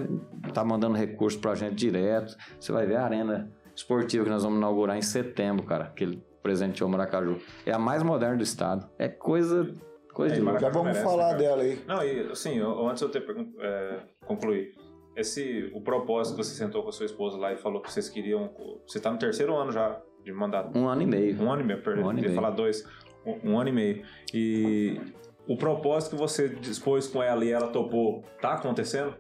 está 0.47 0.63
mandando 0.63 0.95
recurso 0.95 1.39
para 1.39 1.51
a 1.51 1.55
gente 1.55 1.73
direto. 1.73 2.35
Você 2.59 2.71
vai 2.71 2.85
ver 2.85 2.97
a 2.97 3.03
arena 3.05 3.51
esportiva 3.75 4.23
que 4.23 4.29
nós 4.29 4.43
vamos 4.43 4.59
inaugurar 4.59 4.95
em 4.95 5.01
setembro, 5.01 5.65
cara, 5.65 5.85
que 5.87 6.03
ele 6.03 6.23
presenteou 6.43 6.87
Maracaju. 6.89 7.37
É 7.65 7.71
a 7.71 7.79
mais 7.79 8.03
moderna 8.03 8.37
do 8.37 8.43
estado. 8.43 8.87
É 8.99 9.07
coisa, 9.07 9.73
coisa 10.13 10.35
É, 10.35 10.39
de. 10.39 10.45
Já 10.59 10.69
vamos 10.69 10.83
merece, 10.89 11.03
falar 11.03 11.31
né, 11.33 11.37
dela 11.39 11.63
aí. 11.63 11.79
Não, 11.87 12.03
e 12.03 12.31
assim, 12.31 12.59
eu- 12.59 12.87
antes 12.87 12.99
de 12.99 13.05
eu 13.05 13.11
ter 13.11 13.25
é, 13.59 13.99
concluir, 14.27 14.71
esse, 15.15 15.71
o 15.73 15.81
propósito 15.81 16.37
que 16.37 16.43
você 16.43 16.53
sentou 16.55 16.83
com 16.83 16.89
a 16.89 16.91
sua 16.91 17.05
esposa 17.07 17.37
lá 17.37 17.51
e 17.51 17.57
falou 17.57 17.81
que 17.81 17.91
vocês 17.91 18.07
queriam. 18.07 18.51
Você 18.87 18.99
está 18.99 19.11
no 19.11 19.17
terceiro 19.17 19.55
ano 19.55 19.71
já 19.71 19.99
de 20.23 20.31
mandato. 20.31 20.77
Um 20.77 20.87
ano 20.87 21.01
e 21.01 21.07
meio. 21.07 21.41
Um 21.41 21.51
ano 21.51 21.61
e 21.63 21.65
meio, 21.65 21.81
perdão. 21.81 22.05
Um 22.05 22.09
ano 22.09 22.19
e 22.19 22.21
meio. 22.21 22.35
falar 22.35 22.51
dois. 22.51 22.85
Um, 23.25 23.60
ano 23.60 23.69
e 23.69 23.73
meio. 23.73 24.03
E 24.34 24.99
o 25.47 25.57
propósito 25.57 26.12
que 26.12 26.17
você 26.17 26.49
dispôs 26.49 27.07
com 27.07 27.21
ela 27.21 27.43
e 27.43 27.51
ela 27.51 27.67
topou, 27.67 28.23
tá 28.41 28.53
acontecendo? 28.53 29.15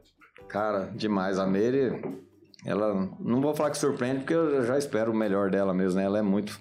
Cara, 0.47 0.91
demais. 0.95 1.39
A 1.39 1.45
Meire, 1.45 2.01
ela. 2.65 2.93
Não 3.19 3.41
vou 3.41 3.53
falar 3.53 3.71
que 3.71 3.77
surpreende, 3.77 4.19
porque 4.19 4.33
eu 4.33 4.65
já 4.65 4.77
espero 4.77 5.11
o 5.11 5.15
melhor 5.15 5.49
dela 5.49 5.73
mesmo, 5.73 5.99
né? 5.99 6.05
Ela 6.05 6.19
é 6.19 6.21
muito 6.21 6.59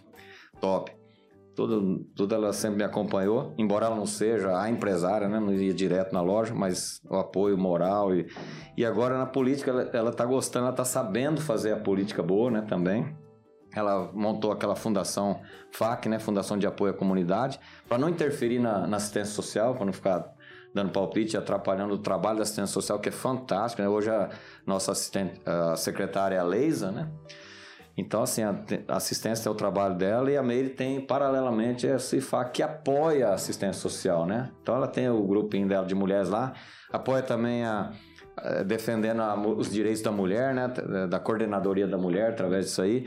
top. 0.60 0.92
Tudo, 1.54 2.04
tudo 2.16 2.34
ela 2.34 2.52
sempre 2.52 2.78
me 2.78 2.84
acompanhou, 2.84 3.52
embora 3.58 3.86
ela 3.86 3.96
não 3.96 4.06
seja 4.06 4.58
a 4.58 4.70
empresária, 4.70 5.28
né? 5.28 5.38
Não 5.38 5.52
ia 5.52 5.74
direto 5.74 6.12
na 6.12 6.22
loja, 6.22 6.54
mas 6.54 7.00
o 7.10 7.16
apoio 7.16 7.58
moral. 7.58 8.14
E, 8.14 8.26
e 8.76 8.84
agora 8.84 9.18
na 9.18 9.26
política, 9.26 9.70
ela, 9.70 9.90
ela 9.92 10.12
tá 10.12 10.24
gostando, 10.24 10.66
ela 10.66 10.74
tá 10.74 10.84
sabendo 10.84 11.40
fazer 11.40 11.72
a 11.72 11.76
política 11.76 12.22
boa, 12.22 12.50
né? 12.50 12.62
Também. 12.62 13.14
Ela 13.74 14.10
montou 14.12 14.52
aquela 14.52 14.74
fundação 14.74 15.40
FAC, 15.72 16.08
né? 16.08 16.18
Fundação 16.18 16.58
de 16.58 16.66
Apoio 16.66 16.92
à 16.92 16.96
Comunidade, 16.96 17.58
para 17.88 17.98
não 17.98 18.08
interferir 18.08 18.58
na, 18.58 18.86
na 18.86 18.96
assistência 18.96 19.32
social, 19.32 19.74
para 19.74 19.86
não 19.86 19.92
ficar 19.92 20.32
dando 20.74 20.90
palpite 20.90 21.36
atrapalhando 21.36 21.94
o 21.94 21.98
trabalho 21.98 22.36
da 22.36 22.42
assistência 22.42 22.72
social, 22.72 22.98
que 22.98 23.08
é 23.08 23.12
fantástico, 23.12 23.82
né? 23.82 23.88
Hoje 23.88 24.10
a 24.10 24.30
nossa 24.66 24.92
assistente, 24.92 25.40
a 25.44 25.76
secretária 25.76 26.36
é 26.36 26.38
a 26.38 26.44
Leisa, 26.44 26.90
né? 26.90 27.08
Então, 27.96 28.22
assim, 28.22 28.42
a 28.42 28.54
a 28.88 28.96
assistência 28.96 29.48
é 29.48 29.52
o 29.52 29.54
trabalho 29.54 29.94
dela 29.94 30.30
e 30.30 30.36
a 30.36 30.42
Meire 30.42 30.70
tem, 30.70 31.00
paralelamente, 31.00 31.86
esse 31.86 32.20
FAC 32.20 32.52
que 32.52 32.62
apoia 32.62 33.28
a 33.28 33.34
assistência 33.34 33.80
social, 33.80 34.24
né? 34.26 34.50
Então, 34.62 34.74
ela 34.74 34.88
tem 34.88 35.08
o 35.08 35.22
grupinho 35.22 35.68
dela 35.68 35.86
de 35.86 35.94
mulheres 35.94 36.28
lá, 36.28 36.54
apoia 36.90 37.22
também 37.22 37.64
a, 37.64 37.92
eh, 38.42 38.64
defendendo 38.64 39.20
a 39.20 39.34
os 39.34 39.70
direitos 39.70 40.02
da 40.02 40.12
mulher, 40.12 40.54
né? 40.54 40.68
Da 41.08 41.18
coordenadoria 41.18 41.86
da 41.86 41.98
mulher, 41.98 42.30
através 42.30 42.66
disso 42.66 42.80
aí. 42.80 43.06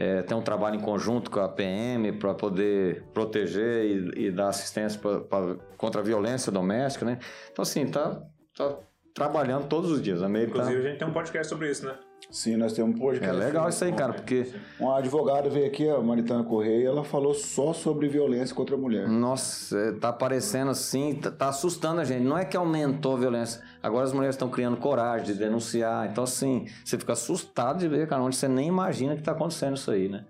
É, 0.00 0.22
tem 0.22 0.36
um 0.36 0.40
trabalho 0.42 0.76
em 0.76 0.80
conjunto 0.80 1.28
com 1.28 1.40
a 1.40 1.48
PM 1.48 2.12
para 2.12 2.32
poder 2.32 3.02
proteger 3.12 3.84
e, 3.84 4.26
e 4.26 4.30
dar 4.30 4.48
assistência 4.48 4.98
pra, 5.00 5.18
pra- 5.20 5.56
contra 5.76 6.00
a 6.00 6.04
violência 6.04 6.52
doméstica, 6.52 7.04
né? 7.04 7.18
Então, 7.50 7.64
assim, 7.64 7.84
tá, 7.90 8.22
tá 8.56 8.76
trabalhando 9.12 9.66
todos 9.66 9.90
os 9.90 10.00
dias. 10.00 10.22
A 10.22 10.28
Meire 10.28 10.52
tá... 10.52 10.58
Inclusive, 10.58 10.78
a 10.86 10.90
gente 10.90 10.98
tem 11.00 11.08
um 11.08 11.12
podcast 11.12 11.48
sobre 11.48 11.68
isso, 11.68 11.84
né? 11.84 11.98
Sim, 12.30 12.56
nós 12.56 12.74
temos 12.74 12.94
um 12.94 12.98
É 12.98 13.00
podcast. 13.00 13.36
legal 13.36 13.68
isso 13.70 13.84
aí, 13.84 13.92
cara, 13.92 14.12
porque... 14.12 14.52
Uma 14.78 14.98
advogada 14.98 15.48
veio 15.48 15.66
aqui, 15.66 15.88
a 15.88 15.98
Maritana 15.98 16.44
Correia, 16.44 16.82
e 16.82 16.84
ela 16.84 17.02
falou 17.02 17.32
só 17.32 17.72
sobre 17.72 18.06
violência 18.06 18.54
contra 18.54 18.76
a 18.76 18.78
mulher. 18.78 19.08
Nossa, 19.08 19.78
é, 19.78 19.92
tá 19.92 20.10
aparecendo 20.10 20.70
assim, 20.70 21.14
tá, 21.14 21.30
tá 21.30 21.48
assustando 21.48 22.02
a 22.02 22.04
gente. 22.04 22.22
Não 22.22 22.36
é 22.36 22.44
que 22.44 22.54
aumentou 22.54 23.14
a 23.16 23.18
violência. 23.18 23.62
Agora 23.82 24.04
as 24.04 24.12
mulheres 24.12 24.34
estão 24.34 24.50
criando 24.50 24.76
coragem 24.76 25.26
de 25.26 25.34
denunciar. 25.34 26.06
Então, 26.10 26.24
assim, 26.24 26.66
você 26.84 26.98
fica 26.98 27.14
assustado 27.14 27.78
de 27.78 27.88
ver, 27.88 28.06
cara, 28.06 28.22
onde 28.22 28.36
você 28.36 28.46
nem 28.46 28.68
imagina 28.68 29.16
que 29.16 29.22
tá 29.22 29.32
acontecendo 29.32 29.76
isso 29.76 29.90
aí, 29.90 30.10
né? 30.10 30.26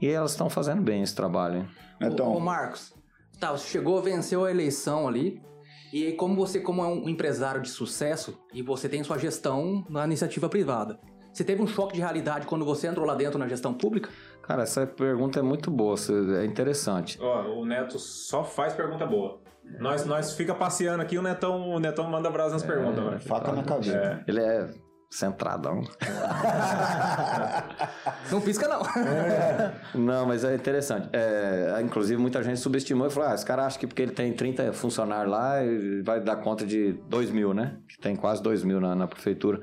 E 0.00 0.08
elas 0.08 0.32
estão 0.32 0.50
fazendo 0.50 0.82
bem 0.82 1.02
esse 1.02 1.14
trabalho, 1.14 1.58
hein? 1.58 1.68
Então, 2.00 2.32
Ô, 2.32 2.36
ô, 2.38 2.40
Marcos, 2.40 2.92
tá, 3.38 3.52
você 3.52 3.68
chegou, 3.68 4.02
venceu 4.02 4.44
a 4.44 4.50
eleição 4.50 5.06
ali. 5.06 5.40
E 5.92 6.04
aí, 6.06 6.12
como 6.14 6.34
você, 6.34 6.58
como 6.58 6.82
é 6.82 6.86
um 6.88 7.08
empresário 7.08 7.62
de 7.62 7.68
sucesso, 7.68 8.38
e 8.52 8.60
você 8.60 8.88
tem 8.88 9.04
sua 9.04 9.18
gestão 9.18 9.84
na 9.88 10.04
iniciativa 10.04 10.48
privada, 10.48 10.98
você 11.38 11.44
teve 11.44 11.62
um 11.62 11.66
choque 11.68 11.94
de 11.94 12.00
realidade 12.00 12.46
quando 12.46 12.64
você 12.64 12.88
entrou 12.88 13.06
lá 13.06 13.14
dentro 13.14 13.38
na 13.38 13.46
gestão 13.46 13.72
pública? 13.72 14.10
Cara, 14.42 14.64
essa 14.64 14.84
pergunta 14.84 15.38
é 15.38 15.42
muito 15.42 15.70
boa, 15.70 15.94
é 16.40 16.44
interessante. 16.44 17.16
Ó, 17.20 17.60
o 17.60 17.64
Neto 17.64 17.96
só 17.98 18.42
faz 18.42 18.72
pergunta 18.72 19.06
boa. 19.06 19.40
Nós, 19.78 20.04
nós 20.04 20.32
fica 20.32 20.54
passeando 20.54 21.00
aqui, 21.00 21.16
o 21.16 21.22
Netão, 21.22 21.68
o 21.68 21.78
Netão 21.78 22.10
manda 22.10 22.28
brasa 22.30 22.54
nas 22.54 22.64
perguntas, 22.64 23.04
velho. 23.04 23.20
faca 23.20 23.52
na 23.52 23.62
caveira. 23.62 24.24
Ele 24.26 24.40
é 24.40 24.68
centradão. 25.10 25.82
Não 28.30 28.40
pisca, 28.40 28.68
não. 28.68 28.82
Não, 29.94 30.26
mas 30.26 30.44
é 30.44 30.54
interessante. 30.54 31.08
É, 31.12 31.80
inclusive, 31.82 32.20
muita 32.20 32.42
gente 32.42 32.60
subestimou 32.60 33.06
e 33.06 33.10
falou: 33.10 33.30
ah, 33.30 33.34
esse 33.34 33.44
cara 33.44 33.64
acha 33.64 33.78
que 33.78 33.86
porque 33.86 34.02
ele 34.02 34.12
tem 34.12 34.32
30 34.32 34.72
funcionários 34.74 35.30
lá, 35.30 35.54
vai 36.04 36.20
dar 36.20 36.36
conta 36.36 36.66
de 36.66 36.92
2 37.08 37.30
mil, 37.30 37.54
né? 37.54 37.76
Que 37.88 37.98
tem 37.98 38.14
quase 38.14 38.42
2 38.42 38.64
mil 38.64 38.80
na, 38.80 38.94
na 38.94 39.06
prefeitura. 39.06 39.62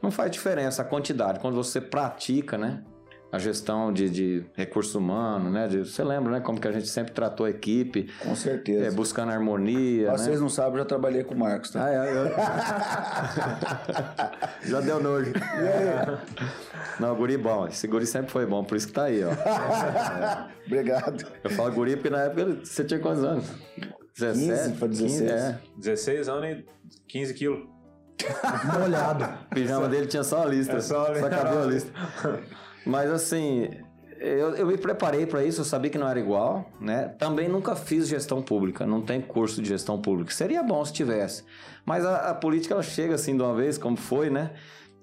Não 0.00 0.12
faz 0.12 0.30
diferença 0.30 0.82
a 0.82 0.84
quantidade. 0.84 1.40
Quando 1.40 1.54
você 1.54 1.80
pratica, 1.80 2.56
né? 2.56 2.84
A 3.34 3.38
gestão 3.38 3.92
de, 3.92 4.08
de 4.08 4.44
recurso 4.54 4.96
humano, 4.98 5.50
né? 5.50 5.66
de- 5.66 5.78
você 5.80 6.04
lembra, 6.04 6.34
né? 6.34 6.40
Como 6.40 6.60
que 6.60 6.68
a 6.68 6.72
gente 6.72 6.86
sempre 6.86 7.12
tratou 7.12 7.46
a 7.46 7.50
equipe, 7.50 8.08
Com 8.22 8.30
é, 8.30 8.34
certeza. 8.36 8.94
buscando 8.94 9.32
harmonia, 9.32 10.12
né? 10.12 10.16
Vocês 10.16 10.40
não 10.40 10.48
sabem, 10.48 10.74
eu 10.74 10.78
já 10.78 10.84
trabalhei 10.84 11.24
com 11.24 11.34
o 11.34 11.38
Marcos, 11.38 11.70
tá? 11.70 11.84
Ah, 11.84 11.92
é, 11.92 12.12
eu... 12.12 12.30
Já 14.70 14.80
deu 14.80 15.02
nojo. 15.02 15.32
Não, 17.00 17.14
guri 17.16 17.36
bom. 17.36 17.66
Esse 17.66 17.88
guri 17.88 18.06
sempre 18.06 18.30
foi 18.30 18.46
bom, 18.46 18.62
por 18.62 18.76
isso 18.76 18.86
que 18.86 18.92
tá 18.92 19.04
aí, 19.04 19.20
ó. 19.24 19.30
Obrigado. 20.66 21.26
Eu 21.42 21.50
falo 21.50 21.72
guri 21.72 21.96
porque 21.96 22.10
na 22.10 22.22
época 22.22 22.58
você 22.64 22.84
tinha 22.84 23.00
quantos 23.00 23.24
anos? 23.24 23.46
17? 24.16 24.62
15 24.62 24.72
pra 24.78 24.88
16. 24.88 25.30
é. 25.30 25.58
16 25.76 26.28
anos 26.28 26.50
e 26.50 26.64
15 27.08 27.34
quilos. 27.34 27.66
Molhado. 28.80 29.24
O 29.50 29.54
pijama 29.54 29.88
dele 29.88 30.06
tinha 30.06 30.22
só 30.22 30.42
a 30.44 30.46
lista. 30.46 30.76
É 30.76 30.80
só 30.80 31.10
a 31.12 31.18
só 31.18 31.28
cabia 31.28 31.62
a 31.62 31.66
lista. 31.66 31.90
Mas 32.86 33.10
assim, 33.10 33.68
eu, 34.18 34.54
eu 34.54 34.66
me 34.66 34.76
preparei 34.76 35.26
para 35.26 35.44
isso, 35.44 35.60
eu 35.60 35.64
sabia 35.64 35.90
que 35.90 35.98
não 35.98 36.08
era 36.08 36.18
igual, 36.18 36.70
né? 36.80 37.08
Também 37.18 37.48
nunca 37.48 37.76
fiz 37.76 38.08
gestão 38.08 38.40
pública, 38.42 38.86
não 38.86 39.02
tem 39.02 39.20
curso 39.20 39.60
de 39.60 39.68
gestão 39.68 40.00
pública. 40.00 40.32
Seria 40.32 40.62
bom 40.62 40.84
se 40.84 40.92
tivesse. 40.92 41.44
Mas 41.84 42.04
a, 42.04 42.30
a 42.30 42.34
política 42.34 42.74
ela 42.74 42.82
chega 42.82 43.14
assim 43.14 43.36
de 43.36 43.42
uma 43.42 43.54
vez, 43.54 43.76
como 43.76 43.96
foi, 43.96 44.30
né? 44.30 44.52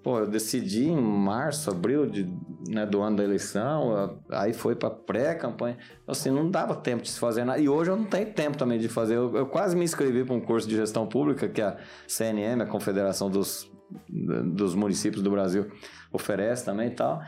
Pô, 0.03 0.17
eu 0.17 0.27
decidi 0.27 0.89
em 0.89 0.99
março, 0.99 1.69
abril 1.69 2.07
de, 2.07 2.27
né, 2.67 2.87
do 2.87 3.01
ano 3.01 3.17
da 3.17 3.23
eleição, 3.23 4.19
aí 4.31 4.51
foi 4.51 4.75
para 4.75 4.89
pré-campanha. 4.89 5.77
Então, 6.01 6.11
assim, 6.11 6.31
não 6.31 6.49
dava 6.49 6.75
tempo 6.75 7.03
de 7.03 7.11
se 7.11 7.19
fazer 7.19 7.43
nada. 7.45 7.59
E 7.59 7.69
hoje 7.69 7.91
eu 7.91 7.95
não 7.95 8.05
tenho 8.05 8.33
tempo 8.33 8.57
também 8.57 8.79
de 8.79 8.89
fazer. 8.89 9.15
Eu, 9.15 9.35
eu 9.37 9.45
quase 9.45 9.75
me 9.75 9.83
inscrevi 9.83 10.25
para 10.25 10.33
um 10.33 10.41
curso 10.41 10.67
de 10.67 10.75
gestão 10.75 11.05
pública 11.05 11.47
que 11.47 11.61
a 11.61 11.77
CNM, 12.07 12.63
a 12.63 12.65
Confederação 12.65 13.29
dos, 13.29 13.69
dos 14.09 14.73
Municípios 14.73 15.21
do 15.21 15.29
Brasil, 15.29 15.69
oferece 16.11 16.65
também 16.65 16.87
e 16.87 16.95
tal. 16.95 17.21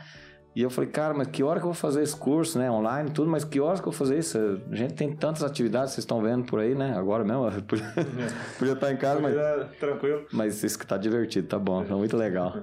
E 0.54 0.62
eu 0.62 0.70
falei, 0.70 0.88
cara, 0.88 1.12
mas 1.12 1.26
que 1.28 1.42
hora 1.42 1.58
que 1.58 1.64
eu 1.64 1.70
vou 1.70 1.74
fazer 1.74 2.02
esse 2.02 2.14
curso, 2.14 2.58
né? 2.58 2.70
Online, 2.70 3.10
tudo, 3.10 3.28
mas 3.28 3.44
que 3.44 3.60
horas 3.60 3.80
que 3.80 3.88
eu 3.88 3.90
vou 3.92 3.98
fazer 3.98 4.18
isso? 4.18 4.38
A 4.70 4.76
gente 4.76 4.94
tem 4.94 5.12
tantas 5.12 5.42
atividades, 5.42 5.92
vocês 5.94 6.04
estão 6.04 6.22
vendo 6.22 6.44
por 6.44 6.60
aí, 6.60 6.74
né? 6.76 6.96
Agora 6.96 7.24
mesmo, 7.24 7.46
eu 7.48 7.62
podia, 7.62 7.92
podia 8.58 8.74
estar 8.74 8.92
em 8.92 8.96
casa, 8.96 9.20
mas, 9.20 9.34
Tranquilo. 9.80 10.26
mas 10.32 10.62
isso 10.62 10.78
que 10.78 10.86
tá 10.86 10.96
divertido, 10.96 11.48
tá 11.48 11.58
bom, 11.58 11.84
tá 11.84 11.96
muito 11.96 12.16
legal. 12.16 12.62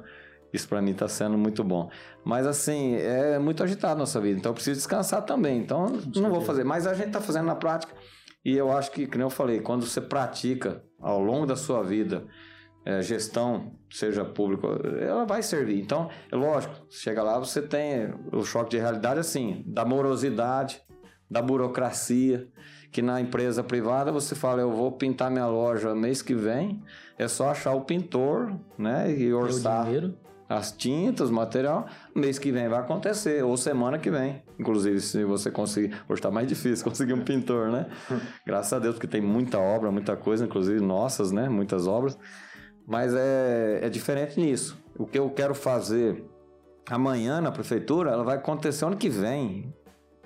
Isso 0.54 0.68
pra 0.68 0.82
mim 0.82 0.94
tá 0.94 1.08
sendo 1.08 1.38
muito 1.38 1.64
bom. 1.64 1.90
Mas 2.24 2.46
assim, 2.48 2.96
é 2.96 3.38
muito 3.40 3.62
agitado 3.64 3.94
a 3.94 4.00
nossa 4.00 4.20
vida, 4.22 4.40
então 4.40 4.52
eu 4.52 4.54
preciso 4.54 4.78
descansar 4.78 5.24
também. 5.24 5.60
Então 5.60 5.88
não 6.16 6.30
vou 6.30 6.42
fazer, 6.42 6.64
mas 6.64 6.88
a 6.88 6.94
gente 6.94 7.12
tá 7.12 7.20
fazendo 7.20 7.46
na 7.46 7.56
prática. 7.56 7.94
E 8.44 8.56
eu 8.58 8.72
acho 8.72 8.92
que, 8.92 9.06
como 9.06 9.24
eu 9.24 9.30
falei, 9.30 9.60
quando 9.60 9.86
você 9.86 10.02
pratica 10.02 10.82
ao 11.00 11.22
longo 11.22 11.46
da 11.46 11.56
sua 11.56 11.84
vida 11.84 12.26
é, 12.86 13.02
gestão, 13.02 13.74
seja 13.90 14.26
público, 14.26 14.68
ela 15.00 15.26
vai 15.26 15.44
servir. 15.44 15.80
Então, 15.80 16.10
é 16.32 16.36
lógico, 16.36 16.74
chega 16.90 17.22
lá, 17.22 17.38
você 17.38 17.62
tem 17.62 18.14
o 18.32 18.44
choque 18.44 18.72
de 18.72 18.78
realidade 18.78 19.20
assim, 19.20 19.64
da 19.68 19.86
morosidade, 19.86 20.82
da 21.30 21.42
burocracia, 21.42 22.48
que 22.92 23.02
na 23.02 23.22
empresa 23.22 23.64
privada 23.64 24.12
você 24.12 24.36
fala, 24.36 24.62
eu 24.62 24.72
vou 24.72 24.92
pintar 24.92 25.32
minha 25.32 25.48
loja 25.48 25.96
mês 25.96 26.22
que 26.22 26.34
vem, 26.34 26.84
é 27.18 27.28
só 27.28 27.50
achar 27.50 27.74
o 27.74 27.82
pintor, 27.82 28.54
né, 28.78 29.12
e 29.16 29.34
orçar 29.34 29.88
as 30.50 30.72
tintas, 30.72 31.30
o 31.30 31.34
material, 31.34 31.88
mês 32.14 32.38
que 32.38 32.52
vem 32.52 32.68
vai 32.68 32.80
acontecer, 32.80 33.44
ou 33.44 33.56
semana 33.56 33.98
que 33.98 34.12
vem. 34.12 34.44
Inclusive, 34.60 35.00
se 35.00 35.24
você 35.24 35.50
conseguir, 35.50 35.94
hoje 36.10 36.20
está 36.20 36.30
mais 36.30 36.48
difícil 36.48 36.84
conseguir 36.90 37.14
um 37.14 37.24
pintor, 37.24 37.70
né? 37.70 37.88
Graças 38.46 38.74
a 38.74 38.80
Deus, 38.80 38.96
porque 38.96 39.08
tem 39.08 39.22
muita 39.22 39.58
obra, 39.60 39.90
muita 39.92 40.16
coisa, 40.18 40.44
inclusive 40.44 40.82
nossas, 40.82 41.32
né? 41.32 41.48
Muitas 41.48 41.88
obras. 41.88 42.18
Mas 42.88 43.14
é, 43.14 43.80
é 43.84 43.90
diferente 43.90 44.40
nisso. 44.40 44.78
O 44.98 45.06
que 45.06 45.18
eu 45.18 45.30
quero 45.30 45.56
fazer 45.56 46.24
amanhã 46.90 47.40
na 47.40 47.52
prefeitura, 47.52 48.12
ela 48.12 48.24
vai 48.24 48.36
acontecer 48.36 48.86
ano 48.86 48.98
que 48.98 49.10
vem. 49.10 49.74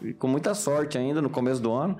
E 0.02 0.14
com 0.14 0.28
muita 0.28 0.54
sorte 0.54 0.98
ainda 0.98 1.22
no 1.22 1.30
começo 1.30 1.62
do 1.62 1.72
ano, 1.72 1.98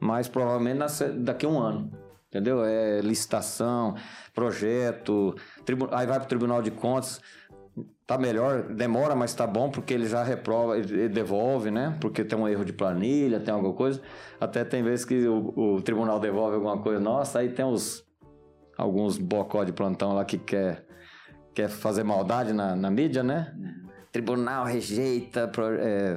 mas 0.00 0.28
provavelmente 0.28 1.04
daqui 1.18 1.46
a 1.46 1.48
um 1.48 1.58
ano. 1.58 1.90
Entendeu? 2.28 2.64
É 2.64 3.00
licitação, 3.00 3.94
projeto, 4.34 5.34
tribu- 5.64 5.88
aí 5.92 6.06
vai 6.06 6.18
para 6.18 6.26
o 6.26 6.28
Tribunal 6.28 6.60
de 6.60 6.70
Contas. 6.70 7.20
Tá 8.06 8.16
melhor, 8.16 8.62
demora, 8.62 9.14
mas 9.14 9.34
tá 9.34 9.46
bom, 9.46 9.70
porque 9.70 9.92
ele 9.92 10.06
já 10.06 10.22
reprova, 10.22 10.78
ele 10.78 11.08
devolve, 11.08 11.70
né? 11.70 11.96
Porque 12.00 12.24
tem 12.24 12.38
um 12.38 12.48
erro 12.48 12.64
de 12.64 12.72
planilha, 12.72 13.40
tem 13.40 13.52
alguma 13.52 13.74
coisa. 13.74 14.00
Até 14.40 14.64
tem 14.64 14.82
vezes 14.82 15.04
que 15.04 15.26
o, 15.26 15.76
o 15.76 15.82
tribunal 15.82 16.20
devolve 16.20 16.54
alguma 16.54 16.78
coisa 16.78 17.00
nossa, 17.00 17.40
aí 17.40 17.48
tem 17.50 17.64
os 17.64 18.05
alguns 18.76 19.18
bocó 19.18 19.64
de 19.64 19.72
plantão 19.72 20.14
lá 20.14 20.24
que 20.24 20.38
quer, 20.38 20.84
quer 21.54 21.68
fazer 21.68 22.04
maldade 22.04 22.52
na, 22.52 22.76
na 22.76 22.90
mídia, 22.90 23.22
né? 23.22 23.54
Tribunal 24.12 24.64
rejeita 24.64 25.50
é, 25.78 26.16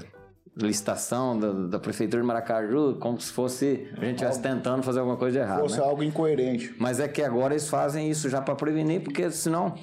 licitação 0.56 1.38
da, 1.38 1.52
da 1.52 1.80
prefeitura 1.80 2.22
de 2.22 2.28
Maracaju, 2.28 2.98
como 3.00 3.20
se 3.20 3.32
fosse 3.32 3.90
a 3.98 4.06
gente 4.06 4.16
estivesse 4.16 4.42
tentando 4.42 4.84
fazer 4.84 5.00
alguma 5.00 5.18
coisa 5.18 5.40
de 5.40 5.46
errado, 5.46 5.62
Fosse 5.62 5.80
né? 5.80 5.86
algo 5.86 6.04
incoerente. 6.04 6.76
Mas 6.80 7.00
é 7.00 7.08
que 7.08 7.22
agora 7.22 7.54
eles 7.54 7.68
fazem 7.68 8.10
isso 8.10 8.30
já 8.30 8.42
para 8.42 8.56
prevenir, 8.56 9.02
porque 9.02 9.30
senão 9.32 9.76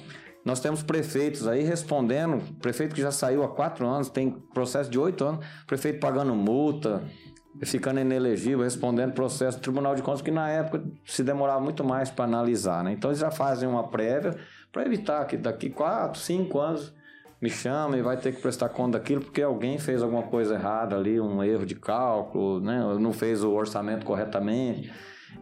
nós 0.45 0.59
temos 0.59 0.81
prefeitos 0.81 1.47
aí 1.47 1.63
respondendo, 1.63 2.41
prefeito 2.59 2.95
que 2.95 3.01
já 3.01 3.11
saiu 3.11 3.43
há 3.43 3.49
quatro 3.49 3.85
anos, 3.85 4.09
tem 4.09 4.31
processo 4.53 4.89
de 4.89 4.97
oito 4.97 5.25
anos, 5.25 5.45
prefeito 5.65 5.99
pagando 5.99 6.33
multa, 6.33 7.03
ficando 7.65 7.99
inelegível, 7.99 8.63
respondendo 8.63 9.13
processo 9.13 9.57
do 9.57 9.61
Tribunal 9.61 9.95
de 9.95 10.01
Contas, 10.01 10.21
que 10.21 10.31
na 10.31 10.49
época 10.49 10.83
se 11.05 11.23
demorava 11.23 11.59
muito 11.59 11.83
mais 11.83 12.09
para 12.09 12.25
analisar, 12.25 12.83
né? 12.83 12.93
Então 12.93 13.09
eles 13.09 13.19
já 13.19 13.31
fazem 13.31 13.67
uma 13.67 13.87
prévia 13.87 14.37
para 14.71 14.85
evitar 14.85 15.25
que 15.25 15.37
daqui 15.37 15.69
quatro, 15.69 16.19
cinco 16.19 16.59
anos 16.59 16.93
me 17.41 17.49
chama 17.49 17.97
e 17.97 18.01
vai 18.01 18.17
ter 18.17 18.33
que 18.33 18.41
prestar 18.41 18.69
conta 18.69 18.97
daquilo 18.97 19.21
porque 19.21 19.41
alguém 19.41 19.77
fez 19.77 20.01
alguma 20.01 20.23
coisa 20.23 20.55
errada 20.55 20.95
ali, 20.95 21.19
um 21.19 21.43
erro 21.43 21.65
de 21.65 21.75
cálculo, 21.75 22.59
né? 22.59 22.79
não 22.99 23.13
fez 23.13 23.43
o 23.43 23.51
orçamento 23.51 24.05
corretamente. 24.05 24.91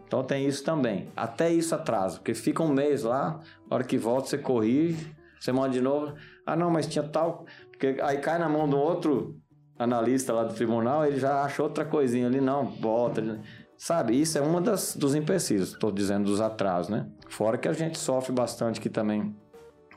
Então 0.06 0.22
tem 0.22 0.46
isso 0.46 0.62
também. 0.62 1.10
Até 1.16 1.50
isso 1.50 1.74
atrasa, 1.74 2.16
porque 2.16 2.34
fica 2.34 2.62
um 2.62 2.68
mês 2.68 3.02
lá, 3.02 3.40
na 3.68 3.76
hora 3.76 3.84
que 3.84 3.96
volta 3.96 4.28
você 4.28 4.38
corrige, 4.38 5.14
você 5.40 5.52
manda 5.52 5.70
de 5.70 5.80
novo. 5.80 6.14
Ah, 6.44 6.56
não, 6.56 6.70
mas 6.70 6.86
tinha 6.86 7.02
tal. 7.02 7.46
Porque 7.70 7.98
aí 8.02 8.18
cai 8.18 8.38
na 8.38 8.48
mão 8.48 8.68
do 8.68 8.76
outro 8.76 9.36
analista 9.78 10.32
lá 10.32 10.44
do 10.44 10.54
tribunal, 10.54 11.04
ele 11.04 11.18
já 11.18 11.42
acha 11.42 11.62
outra 11.62 11.84
coisinha 11.84 12.26
ali, 12.26 12.40
não, 12.40 12.66
volta. 12.66 13.40
Sabe, 13.76 14.18
isso 14.18 14.38
é 14.38 14.40
uma 14.40 14.60
das, 14.60 14.96
dos 14.96 15.14
empecilhos, 15.14 15.72
estou 15.72 15.92
dizendo 15.92 16.24
dos 16.24 16.40
atrasos, 16.40 16.88
né? 16.88 17.06
Fora 17.28 17.58
que 17.58 17.68
a 17.68 17.72
gente 17.74 17.98
sofre 17.98 18.32
bastante 18.32 18.80
aqui 18.80 18.88
também 18.88 19.36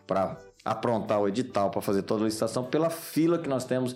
para 0.05 0.37
aprontar 0.65 1.21
o 1.21 1.27
edital, 1.27 1.69
para 1.71 1.81
fazer 1.81 2.01
toda 2.01 2.23
a 2.23 2.25
licitação, 2.25 2.65
pela 2.65 2.89
fila 2.89 3.39
que 3.39 3.47
nós 3.47 3.63
temos 3.63 3.95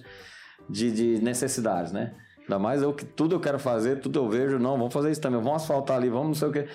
de, 0.70 0.92
de 0.92 1.22
necessidades, 1.22 1.92
né? 1.92 2.16
Ainda 2.42 2.60
mais 2.60 2.82
eu 2.82 2.94
que 2.94 3.04
tudo 3.04 3.36
eu 3.36 3.40
quero 3.42 3.60
fazer, 3.60 4.00
tudo 4.00 4.20
eu 4.20 4.30
vejo, 4.30 4.58
não, 4.58 4.78
vamos 4.78 4.94
fazer 4.94 5.12
isso 5.12 5.22
também, 5.22 5.42
vamos 5.42 5.64
asfaltar 5.64 5.98
ali, 5.98 6.10
vamos 6.10 6.28
não 6.28 6.36
sei 6.36 6.48
o 6.48 6.52
quê. 6.52 6.68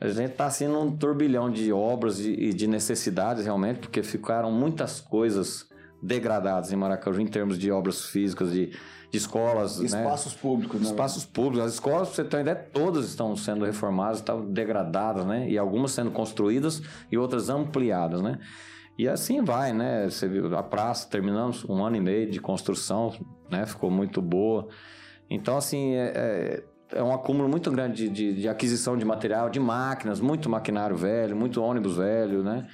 A 0.00 0.08
gente 0.08 0.32
tá 0.32 0.46
assim 0.46 0.66
num 0.66 0.94
turbilhão 0.94 1.50
de 1.50 1.72
obras 1.72 2.18
e 2.18 2.32
e 2.32 2.52
de 2.52 2.66
necessidades 2.66 3.44
realmente, 3.44 3.78
porque 3.80 4.02
ficaram 4.02 4.50
muitas 4.50 5.00
coisas 5.00 5.68
degradadas 6.06 6.72
em 6.72 6.76
Maracaju 6.76 7.20
em 7.20 7.26
termos 7.26 7.58
de 7.58 7.70
obras 7.70 8.06
físicas, 8.06 8.52
de, 8.52 8.66
de 9.10 9.18
escolas, 9.18 9.80
né? 9.80 9.86
Espaços 9.86 10.34
públicos, 10.34 10.80
né? 10.80 10.86
Espaços 10.86 11.24
públicos, 11.24 11.66
as 11.66 11.74
escolas, 11.74 12.08
pra 12.08 12.16
você 12.16 12.24
ter 12.24 12.36
uma 12.36 12.42
ideia, 12.42 12.56
todas 12.56 13.06
estão 13.06 13.36
sendo 13.36 13.64
reformadas, 13.64 14.18
estão 14.18 14.44
degradadas, 14.44 15.26
né? 15.26 15.48
E 15.48 15.58
algumas 15.58 15.90
sendo 15.90 16.10
construídas 16.10 16.80
e 17.10 17.18
outras 17.18 17.50
ampliadas, 17.50 18.22
né? 18.22 18.38
E 18.98 19.06
assim 19.08 19.42
vai, 19.42 19.72
né? 19.72 20.08
Você 20.08 20.26
viu 20.26 20.56
a 20.56 20.62
praça, 20.62 21.08
terminamos 21.08 21.64
um 21.68 21.84
ano 21.84 21.96
e 21.96 22.00
meio 22.00 22.30
de 22.30 22.40
construção, 22.40 23.12
né? 23.50 23.66
Ficou 23.66 23.90
muito 23.90 24.22
boa. 24.22 24.68
Então, 25.28 25.56
assim, 25.56 25.94
é, 25.94 26.62
é, 26.92 26.98
é 26.98 27.02
um 27.02 27.12
acúmulo 27.12 27.48
muito 27.48 27.70
grande 27.70 28.08
de, 28.08 28.08
de, 28.08 28.40
de 28.40 28.48
aquisição 28.48 28.96
de 28.96 29.04
material, 29.04 29.50
de 29.50 29.60
máquinas, 29.60 30.20
muito 30.20 30.48
maquinário 30.48 30.96
velho, 30.96 31.36
muito 31.36 31.60
ônibus 31.60 31.96
velho, 31.96 32.42
né? 32.42 32.66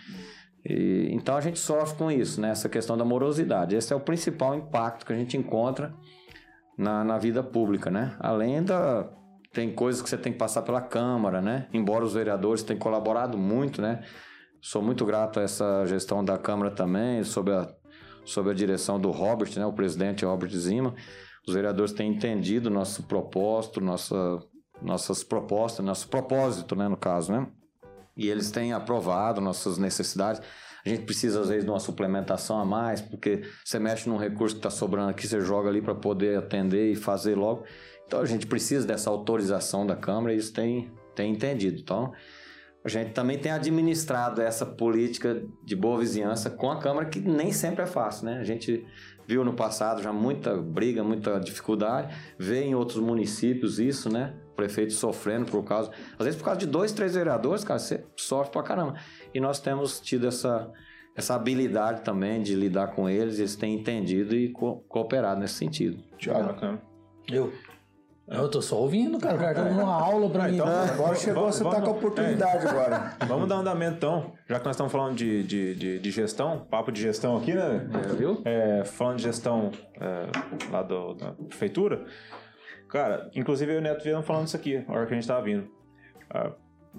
E, 0.64 1.08
então 1.12 1.36
a 1.36 1.40
gente 1.40 1.58
sofre 1.58 1.96
com 1.96 2.10
isso, 2.10 2.40
né? 2.40 2.50
Essa 2.50 2.68
questão 2.68 2.96
da 2.96 3.04
morosidade. 3.04 3.74
Esse 3.74 3.92
é 3.92 3.96
o 3.96 4.00
principal 4.00 4.54
impacto 4.54 5.04
que 5.04 5.12
a 5.12 5.16
gente 5.16 5.36
encontra 5.36 5.94
na, 6.78 7.04
na 7.04 7.18
vida 7.18 7.42
pública, 7.42 7.90
né? 7.90 8.16
Além 8.18 8.62
da... 8.62 9.08
Tem 9.52 9.70
coisas 9.74 10.00
que 10.00 10.08
você 10.08 10.16
tem 10.16 10.32
que 10.32 10.38
passar 10.38 10.62
pela 10.62 10.80
Câmara, 10.80 11.42
né? 11.42 11.68
Embora 11.74 12.04
os 12.04 12.14
vereadores 12.14 12.62
tenham 12.62 12.80
colaborado 12.80 13.36
muito, 13.36 13.82
né? 13.82 14.02
Sou 14.62 14.80
muito 14.80 15.04
grato 15.04 15.40
a 15.40 15.42
essa 15.42 15.84
gestão 15.86 16.24
da 16.24 16.38
Câmara 16.38 16.70
também, 16.70 17.22
sob 17.22 17.52
a, 17.52 17.68
sob 18.24 18.50
a 18.50 18.54
direção 18.54 18.98
do 18.98 19.10
Robert, 19.10 19.50
né? 19.56 19.66
O 19.66 19.72
presidente 19.72 20.24
Robert 20.24 20.50
Zima. 20.52 20.94
Os 21.46 21.52
vereadores 21.52 21.92
têm 21.92 22.10
entendido 22.10 22.70
nosso 22.70 23.02
propósito, 23.02 23.80
nossa, 23.80 24.38
nossas 24.80 25.22
propostas, 25.22 25.84
nosso 25.84 26.08
propósito, 26.08 26.74
né? 26.74 26.88
No 26.88 26.96
caso, 26.96 27.32
né? 27.32 27.46
E 28.16 28.28
eles 28.28 28.50
têm 28.50 28.72
aprovado 28.72 29.40
nossas 29.40 29.78
necessidades. 29.78 30.42
A 30.84 30.88
gente 30.88 31.04
precisa, 31.04 31.40
às 31.40 31.48
vezes, 31.48 31.64
de 31.64 31.70
uma 31.70 31.78
suplementação 31.78 32.58
a 32.58 32.64
mais, 32.64 33.00
porque 33.00 33.42
você 33.64 33.78
mexe 33.78 34.08
num 34.08 34.16
recurso 34.16 34.56
que 34.56 34.58
está 34.58 34.70
sobrando 34.70 35.10
aqui, 35.10 35.26
você 35.26 35.40
joga 35.40 35.68
ali 35.68 35.80
para 35.80 35.94
poder 35.94 36.38
atender 36.38 36.90
e 36.90 36.96
fazer 36.96 37.36
logo. 37.36 37.64
Então, 38.06 38.20
a 38.20 38.26
gente 38.26 38.46
precisa 38.46 38.86
dessa 38.86 39.08
autorização 39.08 39.86
da 39.86 39.96
Câmara 39.96 40.32
e 40.32 40.36
eles 40.36 40.50
têm, 40.50 40.92
têm 41.14 41.32
entendido. 41.32 41.80
Então, 41.80 42.12
a 42.84 42.88
gente 42.88 43.12
também 43.12 43.38
tem 43.38 43.52
administrado 43.52 44.42
essa 44.42 44.66
política 44.66 45.40
de 45.64 45.76
boa 45.76 46.00
vizinhança 46.00 46.50
com 46.50 46.70
a 46.70 46.80
Câmara, 46.80 47.06
que 47.06 47.20
nem 47.20 47.52
sempre 47.52 47.82
é 47.84 47.86
fácil, 47.86 48.26
né? 48.26 48.38
A 48.38 48.44
gente 48.44 48.84
viu 49.26 49.44
no 49.44 49.54
passado 49.54 50.02
já 50.02 50.12
muita 50.12 50.56
briga, 50.56 51.02
muita 51.02 51.38
dificuldade, 51.38 52.14
vê 52.38 52.64
em 52.64 52.74
outros 52.74 52.98
municípios 52.98 53.78
isso, 53.78 54.10
né? 54.10 54.34
Prefeito 54.56 54.92
sofrendo 54.92 55.50
por 55.50 55.64
causa. 55.64 55.90
Às 56.18 56.24
vezes 56.24 56.38
por 56.38 56.44
causa 56.44 56.60
de 56.60 56.66
dois, 56.66 56.92
três 56.92 57.14
vereadores, 57.14 57.64
cara, 57.64 57.78
você 57.78 58.04
sofre 58.16 58.52
pra 58.52 58.62
caramba. 58.62 58.94
E 59.34 59.40
nós 59.40 59.60
temos 59.60 60.00
tido 60.00 60.26
essa, 60.26 60.70
essa 61.16 61.34
habilidade 61.34 62.02
também 62.02 62.42
de 62.42 62.54
lidar 62.54 62.88
com 62.88 63.08
eles, 63.08 63.38
eles 63.38 63.56
têm 63.56 63.74
entendido 63.74 64.34
e 64.34 64.50
co 64.50 64.76
cooperado 64.88 65.40
nesse 65.40 65.54
sentido. 65.54 66.02
Bacana. 66.46 66.82
Eu. 67.30 67.52
Eu 68.28 68.48
tô 68.48 68.62
só 68.62 68.76
ouvindo, 68.80 69.18
cara. 69.18 69.36
O 69.36 69.38
cara 69.38 69.54
tá 69.54 69.62
dando 69.64 69.80
uma 69.82 69.94
aula 70.00 70.30
pra 70.30 70.44
Ah, 70.44 70.48
mim. 70.48 70.54
então, 70.54 70.66
Agora 70.66 71.14
chegou, 71.16 71.42
Vamos- 71.42 71.56
você 71.56 71.64
tá 71.64 71.80
com 71.82 71.86
a 71.88 71.92
oportunidade 71.92 72.66
agora. 72.66 73.14
Vamos 73.26 73.48
dar 73.48 73.56
um 73.56 73.60
andamento 73.60 73.96
então, 73.96 74.32
já 74.48 74.58
que 74.58 74.64
nós 74.64 74.74
estamos 74.76 74.92
falando 74.92 75.14
de, 75.16 75.42
de, 75.42 75.74
de, 75.74 75.98
de 75.98 76.10
gestão, 76.10 76.66
papo 76.70 76.90
de 76.92 77.00
gestão 77.02 77.36
aqui, 77.36 77.52
né? 77.52 77.88
É, 77.92 78.14
viu? 78.14 78.40
É, 78.44 78.84
falando 78.84 79.16
de 79.18 79.24
gestão 79.24 79.70
é, 80.00 80.26
lá 80.70 80.82
do- 80.82 81.14
da 81.14 81.32
prefeitura, 81.32 82.04
cara, 82.88 83.28
inclusive 83.34 83.72
eu 83.72 83.76
e 83.76 83.78
o 83.78 83.82
Neto 83.82 84.02
vieram 84.04 84.22
falando 84.22 84.46
isso 84.46 84.56
aqui, 84.56 84.84
na 84.86 84.94
hora 84.94 85.06
que 85.06 85.12
a 85.12 85.16
gente 85.16 85.26
tava 85.28 85.42
vindo. 85.42 85.68
Ah, 86.30 86.52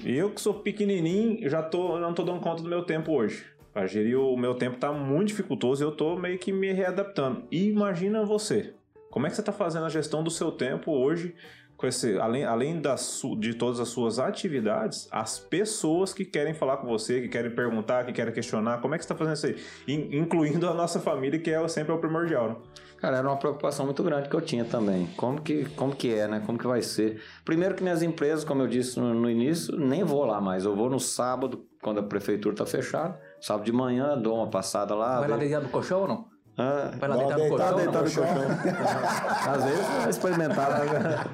eu 0.06 0.30
que 0.30 0.42
sou 0.42 0.56
pequenininho, 0.56 1.50
já 1.50 1.64
tô, 1.64 1.98
não 2.00 2.14
tô 2.14 2.24
dando 2.24 2.42
conta 2.42 2.62
do 2.62 2.70
meu 2.70 2.84
tempo 2.84 3.12
hoje. 3.12 3.46
Pra 3.72 3.88
gerir 3.88 4.20
o 4.20 4.38
meu 4.38 4.54
tempo 4.54 4.78
tá 4.78 4.92
muito 4.92 5.30
dificultoso 5.30 5.84
e 5.84 5.86
eu 5.86 5.92
tô 5.92 6.16
meio 6.16 6.38
que 6.38 6.52
me 6.52 6.72
readaptando. 6.72 7.46
E 7.50 7.70
imagina 7.70 8.24
você, 8.24 8.76
como 9.13 9.28
é 9.28 9.30
que 9.30 9.36
você 9.36 9.43
tá 9.43 9.52
fazendo 9.52 9.86
a 9.86 9.89
gestão 9.89 10.23
do 10.23 10.32
seu 10.32 10.52
tempo 10.52 10.91
hoje, 10.91 11.36
com 11.78 11.86
esse, 11.88 12.17
além, 12.17 12.45
além 12.45 12.82
das 12.82 13.21
de 13.39 13.54
todas 13.54 13.80
as 13.80 13.89
suas 13.89 14.17
atividades, 14.19 15.08
as 15.12 15.38
pessoas 15.39 16.13
que 16.13 16.23
querem 16.26 16.54
falar 16.54 16.78
com 16.78 16.88
você, 16.88 17.21
que 17.21 17.28
querem 17.28 17.52
perguntar, 17.52 18.06
que 18.06 18.13
querem 18.13 18.34
questionar, 18.34 18.80
como 18.82 18.95
é 18.95 18.97
que 18.97 19.04
você 19.04 19.10
tá 19.10 19.15
fazendo 19.15 19.36
isso 19.36 19.45
aí? 19.47 19.56
In- 19.88 20.17
incluindo 20.19 20.67
a 20.69 20.73
nossa 20.73 20.99
família, 20.99 21.39
que 21.39 21.52
é 21.52 21.67
sempre 21.67 21.91
o 21.93 21.97
primordial, 21.97 22.49
né? 22.49 22.56
Cara, 22.99 23.17
era 23.17 23.28
uma 23.28 23.36
preocupação 23.38 23.86
muito 23.86 24.02
grande 24.02 24.30
que 24.30 24.36
eu 24.36 24.39
tinha 24.41 24.63
também. 24.63 25.08
Como 25.17 25.41
que, 25.41 25.65
como 25.76 25.93
que 25.93 26.13
é, 26.13 26.26
né? 26.28 26.41
Como 26.45 26.58
que 26.58 26.65
vai 26.65 26.82
ser? 26.82 27.21
Primeiro 27.43 27.76
que 27.76 27.84
minhas 27.84 28.02
empresas, 28.02 28.45
como 28.45 28.62
eu 28.62 28.67
disse 28.67 28.97
no, 28.99 29.13
no 29.13 29.30
início, 29.30 29.76
nem 29.78 30.04
vou 30.06 30.23
lá 30.26 30.39
mais. 30.39 30.63
Eu 30.63 30.73
vou 30.73 30.89
no 30.89 30.99
sábado, 31.02 31.65
quando 31.82 31.99
a 31.99 32.04
prefeitura 32.04 32.56
tá 32.56 32.65
fechada. 32.65 33.19
Sábado 33.41 33.65
de 33.65 33.73
manhã, 33.73 34.17
dou 34.17 34.38
uma 34.38 34.47
passada 34.49 34.95
lá. 34.95 35.19
Vai 35.19 35.28
lá 35.30 35.36
vejo- 35.36 35.49
dentro 35.49 35.67
do 35.67 35.71
colchão 35.71 36.02
ou 36.04 36.08
não? 36.08 36.33
Ah, 36.58 36.92
Vai 37.00 37.10
lá 37.10 37.18
uma 37.18 37.34
deitar 37.34 37.44
no 37.44 37.50
colchão. 37.50 37.78
deitada 37.78 38.02
no 38.02 39.52
Às 39.52 39.63
vezes 39.63 39.88
vai 39.88 40.10
experimentar. 40.10 40.70
né? 40.86 41.26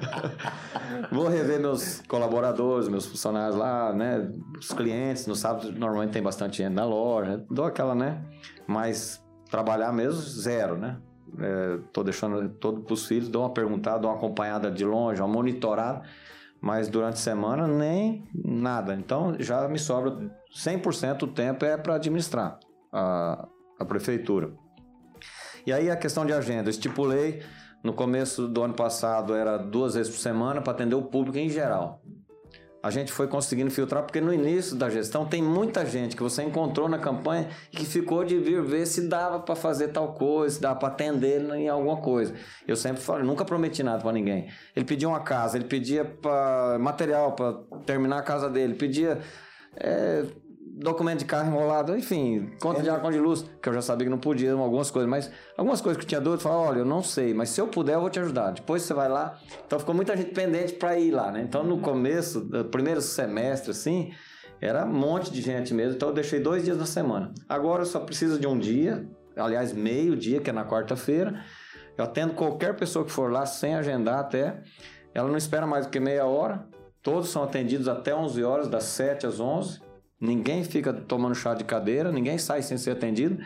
Vou 1.12 1.28
rever 1.28 1.60
meus 1.60 2.00
colaboradores, 2.08 2.88
meus 2.88 3.06
funcionários 3.06 3.56
lá, 3.56 3.92
né? 3.92 4.30
Os 4.58 4.72
clientes. 4.72 5.26
No 5.26 5.34
sábado, 5.34 5.70
normalmente 5.72 6.12
tem 6.12 6.22
bastante 6.22 6.58
gente 6.58 6.72
na 6.72 6.84
loja. 6.84 7.44
Dou 7.50 7.64
aquela, 7.66 7.94
né? 7.94 8.22
Mas 8.66 9.22
trabalhar 9.50 9.92
mesmo, 9.92 10.20
zero, 10.20 10.78
né? 10.78 10.96
É, 11.38 11.78
tô 11.92 12.02
deixando 12.02 12.48
todo 12.54 12.80
pros 12.80 13.06
filhos, 13.06 13.28
dou 13.28 13.42
uma 13.42 13.50
perguntada, 13.52 13.98
dou 14.00 14.10
uma 14.10 14.16
acompanhada 14.16 14.70
de 14.70 14.84
longe, 14.84 15.20
uma 15.20 15.28
monitorada. 15.28 16.02
Mas 16.62 16.88
durante 16.88 17.14
a 17.14 17.16
semana, 17.16 17.66
nem 17.66 18.26
nada. 18.34 18.94
Então, 18.94 19.34
já 19.38 19.66
me 19.68 19.78
sobra 19.78 20.16
100% 20.54 21.18
do 21.18 21.26
tempo 21.28 21.64
é 21.64 21.76
para 21.76 21.94
administrar 21.94 22.58
a, 22.92 23.46
a 23.78 23.84
prefeitura. 23.84 24.52
E 25.66 25.72
aí 25.72 25.90
a 25.90 25.96
questão 25.96 26.24
de 26.24 26.32
agenda, 26.32 26.70
estipulei 26.70 27.42
no 27.82 27.92
começo 27.92 28.46
do 28.46 28.62
ano 28.62 28.74
passado 28.74 29.34
era 29.34 29.56
duas 29.56 29.94
vezes 29.94 30.12
por 30.12 30.18
semana 30.18 30.60
para 30.60 30.72
atender 30.72 30.94
o 30.94 31.02
público 31.02 31.38
em 31.38 31.48
geral. 31.48 32.02
A 32.82 32.90
gente 32.90 33.12
foi 33.12 33.28
conseguindo 33.28 33.70
filtrar 33.70 34.02
porque 34.02 34.22
no 34.22 34.32
início 34.32 34.74
da 34.74 34.88
gestão 34.88 35.26
tem 35.26 35.42
muita 35.42 35.84
gente 35.84 36.16
que 36.16 36.22
você 36.22 36.42
encontrou 36.42 36.88
na 36.88 36.98
campanha 36.98 37.48
que 37.70 37.84
ficou 37.84 38.24
de 38.24 38.38
vir 38.38 38.62
ver 38.62 38.86
se 38.86 39.06
dava 39.06 39.38
para 39.38 39.54
fazer 39.54 39.88
tal 39.88 40.14
coisa, 40.14 40.54
se 40.54 40.60
dava 40.62 40.78
para 40.78 40.88
atender 40.88 41.42
em 41.54 41.68
alguma 41.68 41.98
coisa. 41.98 42.34
Eu 42.66 42.76
sempre 42.76 43.02
falei, 43.02 43.22
nunca 43.22 43.44
prometi 43.44 43.82
nada 43.82 44.02
para 44.02 44.12
ninguém. 44.12 44.48
Ele 44.74 44.86
pedia 44.86 45.06
uma 45.06 45.20
casa, 45.20 45.58
ele 45.58 45.66
pedia 45.66 46.06
pra, 46.06 46.78
material 46.80 47.32
para 47.32 47.52
terminar 47.84 48.18
a 48.18 48.22
casa 48.22 48.48
dele, 48.48 48.74
pedia 48.74 49.20
é, 49.76 50.24
documento 50.80 51.20
de 51.20 51.24
carro 51.26 51.48
enrolado, 51.48 51.96
enfim, 51.96 52.50
conta 52.60 52.82
de 52.82 52.88
ar, 52.88 53.00
conta 53.00 53.12
de 53.12 53.20
luz, 53.20 53.44
que 53.62 53.68
eu 53.68 53.72
já 53.72 53.82
sabia 53.82 54.06
que 54.06 54.10
não 54.10 54.18
podia, 54.18 54.52
algumas 54.52 54.90
coisas, 54.90 55.08
mas 55.08 55.30
algumas 55.56 55.80
coisas 55.80 55.98
que 55.98 56.04
eu 56.04 56.08
tinha 56.08 56.20
dúvida, 56.20 56.40
eu 56.40 56.42
falava, 56.42 56.70
olha, 56.70 56.78
eu 56.80 56.84
não 56.84 57.02
sei, 57.02 57.34
mas 57.34 57.50
se 57.50 57.60
eu 57.60 57.68
puder, 57.68 57.94
eu 57.94 58.00
vou 58.00 58.10
te 58.10 58.18
ajudar. 58.18 58.52
Depois 58.52 58.82
você 58.82 58.94
vai 58.94 59.08
lá. 59.08 59.38
Então 59.66 59.78
ficou 59.78 59.94
muita 59.94 60.16
gente 60.16 60.32
pendente 60.32 60.72
para 60.72 60.98
ir 60.98 61.10
lá, 61.10 61.30
né? 61.30 61.42
Então 61.42 61.62
no 61.62 61.80
começo, 61.80 62.48
no 62.50 62.64
primeiro 62.64 63.00
semestre, 63.00 63.70
assim, 63.70 64.12
era 64.60 64.84
um 64.84 64.92
monte 64.92 65.30
de 65.30 65.40
gente 65.40 65.72
mesmo, 65.72 65.94
então 65.94 66.08
eu 66.08 66.14
deixei 66.14 66.40
dois 66.40 66.64
dias 66.64 66.78
na 66.78 66.86
semana. 66.86 67.32
Agora 67.48 67.82
eu 67.82 67.86
só 67.86 68.00
preciso 68.00 68.38
de 68.38 68.46
um 68.46 68.58
dia, 68.58 69.06
aliás, 69.36 69.72
meio 69.72 70.16
dia, 70.16 70.40
que 70.40 70.50
é 70.50 70.52
na 70.52 70.64
quarta-feira. 70.64 71.44
Eu 71.96 72.04
atendo 72.04 72.34
qualquer 72.34 72.74
pessoa 72.76 73.04
que 73.04 73.10
for 73.10 73.30
lá, 73.30 73.44
sem 73.44 73.74
agendar 73.74 74.18
até. 74.18 74.62
Ela 75.14 75.28
não 75.28 75.36
espera 75.36 75.66
mais 75.66 75.86
do 75.86 75.90
que 75.90 76.00
meia 76.00 76.24
hora. 76.24 76.66
Todos 77.02 77.30
são 77.30 77.42
atendidos 77.42 77.88
até 77.88 78.14
11 78.14 78.42
horas, 78.44 78.68
das 78.68 78.84
7 78.84 79.26
às 79.26 79.40
11. 79.40 79.80
Ninguém 80.20 80.62
fica 80.62 80.92
tomando 80.92 81.34
chá 81.34 81.54
de 81.54 81.64
cadeira, 81.64 82.12
ninguém 82.12 82.36
sai 82.36 82.60
sem 82.60 82.76
ser 82.76 82.90
atendido. 82.90 83.42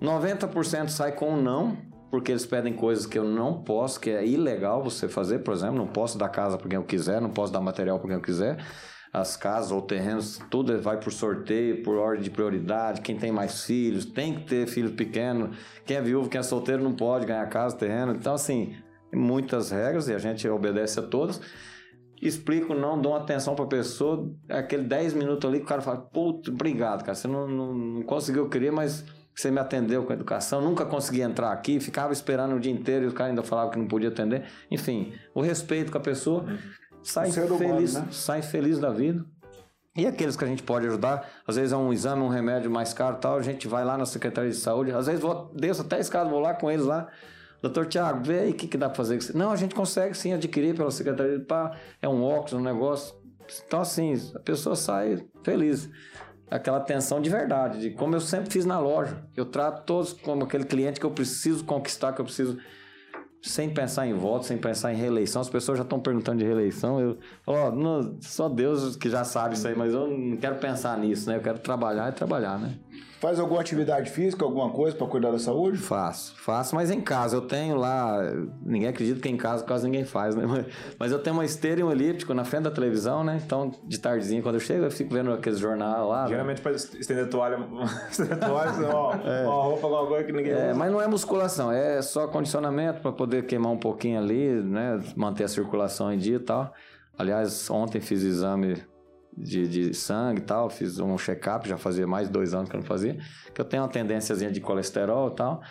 90% 0.00 0.88
sai 0.88 1.12
com 1.12 1.30
um 1.30 1.40
não, 1.40 1.78
porque 2.10 2.30
eles 2.30 2.44
pedem 2.44 2.74
coisas 2.74 3.06
que 3.06 3.18
eu 3.18 3.24
não 3.24 3.62
posso, 3.62 3.98
que 3.98 4.10
é 4.10 4.26
ilegal 4.26 4.82
você 4.82 5.08
fazer, 5.08 5.38
por 5.38 5.54
exemplo, 5.54 5.76
não 5.76 5.86
posso 5.86 6.18
dar 6.18 6.28
casa 6.28 6.58
para 6.58 6.68
quem 6.68 6.76
eu 6.76 6.84
quiser, 6.84 7.20
não 7.20 7.30
posso 7.30 7.52
dar 7.52 7.60
material 7.60 7.98
para 7.98 8.08
quem 8.08 8.16
eu 8.16 8.22
quiser. 8.22 8.62
As 9.10 9.36
casas 9.36 9.72
ou 9.72 9.80
terrenos, 9.80 10.38
tudo 10.50 10.78
vai 10.80 10.98
por 10.98 11.12
sorteio, 11.12 11.82
por 11.82 11.96
ordem 11.96 12.24
de 12.24 12.30
prioridade. 12.30 13.00
Quem 13.02 13.16
tem 13.16 13.30
mais 13.30 13.64
filhos, 13.64 14.04
tem 14.04 14.34
que 14.34 14.46
ter 14.46 14.66
filho 14.66 14.92
pequeno. 14.92 15.50
Quem 15.84 15.98
é 15.98 16.02
viúvo, 16.02 16.28
quem 16.28 16.38
é 16.38 16.42
solteiro, 16.42 16.82
não 16.82 16.94
pode 16.94 17.26
ganhar 17.26 17.46
casa, 17.48 17.76
terreno. 17.76 18.14
Então, 18.14 18.34
assim, 18.34 18.74
muitas 19.12 19.70
regras 19.70 20.08
e 20.08 20.14
a 20.14 20.18
gente 20.18 20.48
obedece 20.48 20.98
a 20.98 21.02
todas 21.02 21.40
explico, 22.22 22.72
não 22.72 23.00
dou 23.00 23.16
atenção 23.16 23.54
pra 23.56 23.66
pessoa, 23.66 24.30
aquele 24.48 24.84
10 24.84 25.14
minutos 25.14 25.48
ali 25.48 25.58
que 25.58 25.64
o 25.64 25.68
cara 25.68 25.82
fala, 25.82 25.98
puto, 25.98 26.52
obrigado, 26.52 27.02
cara, 27.02 27.14
você 27.14 27.26
não, 27.26 27.48
não, 27.48 27.74
não 27.74 28.02
conseguiu 28.02 28.48
querer, 28.48 28.70
mas 28.70 29.04
você 29.34 29.50
me 29.50 29.58
atendeu 29.58 30.04
com 30.04 30.12
educação, 30.12 30.60
nunca 30.60 30.84
consegui 30.84 31.20
entrar 31.22 31.52
aqui, 31.52 31.80
ficava 31.80 32.12
esperando 32.12 32.54
o 32.54 32.60
dia 32.60 32.72
inteiro 32.72 33.06
e 33.06 33.08
o 33.08 33.12
cara 33.12 33.30
ainda 33.30 33.42
falava 33.42 33.70
que 33.70 33.78
não 33.78 33.88
podia 33.88 34.08
atender. 34.08 34.44
Enfim, 34.70 35.12
o 35.34 35.40
respeito 35.40 35.90
com 35.90 35.98
a 35.98 36.00
pessoa, 36.00 36.44
sai 37.02 37.30
O 37.30 37.32
ser 37.32 37.50
humano, 37.50 37.74
feliz, 37.74 37.94
né? 37.94 38.06
sai 38.12 38.42
feliz 38.42 38.78
da 38.78 38.90
vida. 38.90 39.24
E 39.96 40.06
aqueles 40.06 40.36
que 40.36 40.44
a 40.44 40.46
gente 40.46 40.62
pode 40.62 40.86
ajudar, 40.86 41.28
às 41.46 41.56
vezes 41.56 41.72
é 41.72 41.76
um 41.76 41.92
exame, 41.92 42.22
um 42.22 42.28
remédio 42.28 42.70
mais 42.70 42.94
caro 42.94 43.16
e 43.16 43.20
tal, 43.20 43.36
a 43.36 43.42
gente 43.42 43.68
vai 43.68 43.84
lá 43.84 43.98
na 43.98 44.06
Secretaria 44.06 44.50
de 44.50 44.56
Saúde, 44.56 44.92
às 44.92 45.06
vezes 45.06 45.20
vou, 45.20 45.50
desço 45.54 45.82
até 45.82 45.96
a 45.96 46.00
escada, 46.00 46.30
vou 46.30 46.40
lá 46.40 46.54
com 46.54 46.70
eles 46.70 46.86
lá, 46.86 47.08
Doutor 47.62 47.86
Tiago, 47.86 48.24
vê 48.24 48.40
aí 48.40 48.50
o 48.50 48.54
que, 48.54 48.66
que 48.66 48.76
dá 48.76 48.88
pra 48.88 48.96
fazer. 48.96 49.20
Não, 49.34 49.52
a 49.52 49.56
gente 49.56 49.72
consegue 49.72 50.16
sim 50.16 50.32
adquirir 50.32 50.74
pela 50.74 50.90
Secretaria 50.90 51.38
Pá, 51.38 51.76
é 52.02 52.08
um 52.08 52.24
óculos, 52.24 52.54
um 52.54 52.60
negócio. 52.60 53.14
Então, 53.64 53.80
assim, 53.80 54.14
a 54.34 54.40
pessoa 54.40 54.74
sai 54.74 55.24
feliz. 55.44 55.88
Aquela 56.50 56.78
atenção 56.78 57.20
de 57.20 57.30
verdade, 57.30 57.80
de 57.80 57.90
como 57.90 58.16
eu 58.16 58.20
sempre 58.20 58.50
fiz 58.50 58.66
na 58.66 58.80
loja. 58.80 59.24
Eu 59.36 59.46
trato 59.46 59.86
todos 59.86 60.12
como 60.12 60.42
aquele 60.42 60.64
cliente 60.64 60.98
que 60.98 61.06
eu 61.06 61.10
preciso 61.12 61.64
conquistar, 61.64 62.12
que 62.12 62.20
eu 62.20 62.24
preciso. 62.24 62.58
Sem 63.40 63.70
pensar 63.70 64.06
em 64.06 64.12
voto, 64.12 64.44
sem 64.46 64.58
pensar 64.58 64.92
em 64.92 64.96
reeleição. 64.96 65.40
As 65.40 65.48
pessoas 65.48 65.78
já 65.78 65.84
estão 65.84 65.98
perguntando 65.98 66.38
de 66.38 66.44
reeleição. 66.44 67.00
Eu, 67.00 67.18
ó, 67.46 67.70
não, 67.70 68.18
só 68.20 68.48
Deus 68.48 68.96
que 68.96 69.08
já 69.08 69.24
sabe 69.24 69.54
isso 69.54 69.66
aí, 69.66 69.74
mas 69.74 69.94
eu 69.94 70.06
não 70.06 70.36
quero 70.36 70.56
pensar 70.56 70.98
nisso, 70.98 71.28
né? 71.28 71.36
Eu 71.36 71.40
quero 71.40 71.58
trabalhar 71.58 72.10
e 72.10 72.12
trabalhar, 72.12 72.58
né? 72.58 72.74
Faz 73.22 73.38
alguma 73.38 73.60
atividade 73.60 74.10
física, 74.10 74.44
alguma 74.44 74.68
coisa 74.70 74.96
pra 74.96 75.06
cuidar 75.06 75.30
da 75.30 75.38
saúde? 75.38 75.78
Faço, 75.78 76.34
faço, 76.36 76.74
mas 76.74 76.90
em 76.90 77.00
casa. 77.00 77.36
Eu 77.36 77.42
tenho 77.42 77.76
lá. 77.76 78.18
Ninguém 78.60 78.88
acredita 78.88 79.20
que 79.20 79.28
em 79.28 79.36
casa 79.36 79.62
quase 79.62 79.84
ninguém 79.84 80.04
faz, 80.04 80.34
né? 80.34 80.44
Mas, 80.98 81.12
eu 81.12 81.20
tenho 81.20 81.36
uma 81.36 81.44
esteira 81.44 81.80
e 81.80 81.84
um 81.84 81.92
elíptico 81.92 82.34
na 82.34 82.44
frente 82.44 82.64
da 82.64 82.70
televisão, 82.72 83.22
né? 83.22 83.40
Então, 83.46 83.70
de 83.84 83.96
tardezinha, 84.00 84.42
quando 84.42 84.56
eu 84.56 84.60
chego, 84.60 84.86
eu 84.86 84.90
fico 84.90 85.14
vendo 85.14 85.32
aqueles 85.32 85.60
jornal 85.60 86.08
lá. 86.08 86.22
né? 86.24 86.30
Geralmente 86.30 86.60
para 86.60 86.72
estender 86.72 87.28
toalha, 87.28 87.58
estender 88.10 88.40
toalha, 88.40 88.72
ó, 88.92 89.14
ó, 89.46 89.62
roupa, 89.68 89.86
alguma 89.86 90.06
coisa 90.08 90.24
que 90.24 90.32
ninguém 90.32 90.52
É, 90.52 90.70
usa. 90.70 90.74
mas 90.74 90.90
não 90.90 91.00
é 91.00 91.06
musculação, 91.06 91.70
é 91.70 92.02
só 92.02 92.26
condicionamento 92.26 93.02
para 93.02 93.12
poder 93.12 93.46
queimar 93.46 93.70
um 93.70 93.78
pouquinho 93.78 94.18
ali, 94.18 94.50
né? 94.64 95.00
Manter 95.14 95.44
a 95.44 95.48
circulação 95.48 96.12
em 96.12 96.18
dia 96.18 96.36
e 96.38 96.40
tal. 96.40 96.72
Aliás, 97.16 97.70
ontem 97.70 98.00
fiz 98.00 98.22
exame 98.24 98.82
de, 99.36 99.66
de 99.66 99.94
sangue 99.94 100.40
e 100.40 100.44
tal, 100.44 100.68
fiz 100.70 100.98
um 100.98 101.16
check-up, 101.18 101.68
já 101.68 101.76
fazia 101.78 102.06
mais 102.06 102.26
de 102.28 102.32
dois 102.32 102.52
anos 102.54 102.68
que 102.68 102.76
eu 102.76 102.80
não 102.80 102.86
fazia, 102.86 103.16
que 103.54 103.60
eu 103.60 103.64
tenho 103.64 103.82
uma 103.82 103.88
tendênciazinha 103.88 104.50
de 104.50 104.60
colesterol 104.60 105.28
e 105.28 105.34
tal, 105.34 105.62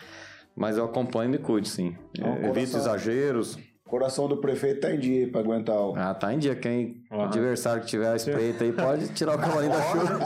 mas 0.55 0.77
eu 0.77 0.85
acompanho 0.85 1.29
e 1.29 1.31
me 1.31 1.37
cuido, 1.37 1.67
sim. 1.67 1.95
Então, 2.17 2.27
É, 2.29 2.35
Evito 2.37 2.53
coração- 2.53 2.79
exageros. 2.79 3.57
Coração 3.85 4.25
do 4.25 4.37
prefeito 4.37 4.79
tá 4.79 4.91
em 4.93 4.97
dia 4.97 5.29
pra 5.29 5.41
aguentar 5.41 5.75
o. 5.75 5.93
Ah, 5.97 6.13
tá 6.13 6.33
em 6.33 6.39
dia. 6.39 6.55
Quem 6.55 7.03
Aham. 7.11 7.25
adversário 7.25 7.81
que 7.81 7.87
tiver 7.89 8.07
a 8.07 8.15
espreita 8.15 8.63
aí 8.63 8.71
pode 8.71 9.09
tirar 9.09 9.35
o 9.35 9.37
cavalinho 9.41 9.73
da 9.73 9.81
chuva. 9.81 10.17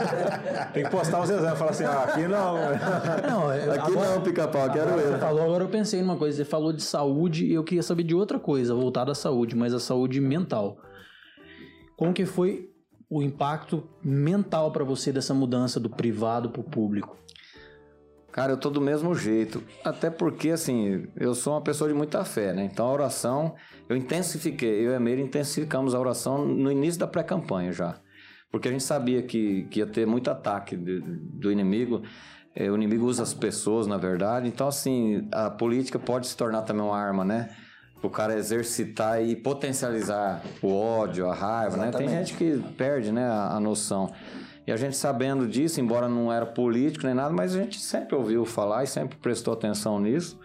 Tem 0.72 0.84
que 0.84 0.90
postar 0.90 1.20
os 1.20 1.28
exames, 1.30 1.58
falar 1.58 1.70
assim, 1.72 1.82
ah, 1.82 2.04
aqui 2.04 2.28
não. 2.28 2.54
Não, 3.28 3.52
eu- 3.52 3.72
Aqui 3.72 3.90
agora- 3.90 4.14
não, 4.14 4.22
pica-pau, 4.22 4.70
quero 4.70 4.82
Agora 4.90 5.02
eu. 5.02 5.12
Você 5.14 5.18
falou, 5.18 5.42
agora 5.42 5.64
eu 5.64 5.68
pensei 5.68 6.00
numa 6.00 6.16
coisa. 6.16 6.36
Você 6.36 6.44
falou 6.44 6.72
de 6.72 6.80
saúde 6.80 7.44
e 7.46 7.54
eu 7.54 7.64
queria 7.64 7.82
saber 7.82 8.04
de 8.04 8.14
outra 8.14 8.38
coisa, 8.38 8.72
voltada 8.72 9.10
à 9.10 9.14
saúde, 9.16 9.56
mas 9.56 9.74
a 9.74 9.80
saúde 9.80 10.20
mental. 10.20 10.78
Como 11.96 12.12
que 12.12 12.24
foi 12.24 12.70
o 13.08 13.22
impacto 13.22 13.88
mental 14.02 14.70
pra 14.72 14.84
você 14.84 15.12
dessa 15.12 15.32
mudança 15.32 15.78
do 15.78 15.88
privado 15.90 16.50
pro 16.50 16.62
público? 16.62 17.16
Cara, 18.32 18.52
eu 18.52 18.56
tô 18.58 18.68
do 18.68 18.82
mesmo 18.82 19.14
jeito. 19.14 19.62
Até 19.82 20.10
porque, 20.10 20.50
assim, 20.50 21.06
eu 21.16 21.34
sou 21.34 21.54
uma 21.54 21.62
pessoa 21.62 21.88
de 21.88 21.94
muita 21.94 22.22
fé, 22.24 22.52
né? 22.52 22.64
Então 22.70 22.86
a 22.86 22.92
oração, 22.92 23.54
eu 23.88 23.96
intensifiquei, 23.96 24.86
eu 24.86 24.92
e 24.92 24.94
a 24.94 25.00
Meire 25.00 25.22
intensificamos 25.22 25.94
a 25.94 26.00
oração 26.00 26.44
no 26.44 26.70
início 26.70 27.00
da 27.00 27.06
pré-campanha 27.06 27.72
já. 27.72 27.98
Porque 28.50 28.68
a 28.68 28.70
gente 28.70 28.84
sabia 28.84 29.22
que, 29.22 29.64
que 29.70 29.78
ia 29.80 29.86
ter 29.86 30.06
muito 30.06 30.30
ataque 30.30 30.76
de- 30.76 31.00
do 31.00 31.50
inimigo. 31.50 32.02
Eh, 32.54 32.70
o 32.70 32.74
inimigo 32.74 33.06
usa 33.06 33.22
as 33.22 33.32
pessoas, 33.32 33.86
na 33.86 33.96
verdade. 33.96 34.48
Então, 34.48 34.68
assim, 34.68 35.26
a 35.32 35.50
política 35.50 35.98
pode 35.98 36.26
se 36.26 36.36
tornar 36.36 36.62
também 36.62 36.84
uma 36.84 36.96
arma, 36.96 37.24
né? 37.24 37.48
O 38.02 38.10
cara 38.10 38.36
exercitar 38.36 39.22
e 39.22 39.34
potencializar 39.34 40.42
o 40.62 40.72
ódio, 40.72 41.28
a 41.28 41.34
raiva, 41.34 41.76
né? 41.76 41.90
Tem 41.90 42.08
gente 42.08 42.34
que 42.34 42.58
perde, 42.76 43.10
né, 43.10 43.24
a, 43.24 43.54
a 43.54 43.60
noção. 43.60 44.12
E 44.66 44.72
a 44.72 44.76
gente 44.76 44.96
sabendo 44.96 45.46
disso, 45.46 45.80
embora 45.80 46.08
não 46.08 46.32
era 46.32 46.44
político 46.44 47.06
nem 47.06 47.14
nada, 47.14 47.32
mas 47.32 47.54
a 47.54 47.58
gente 47.58 47.80
sempre 47.80 48.16
ouviu 48.16 48.44
falar 48.44 48.82
e 48.82 48.86
sempre 48.86 49.16
prestou 49.16 49.54
atenção 49.54 50.00
nisso. 50.00 50.38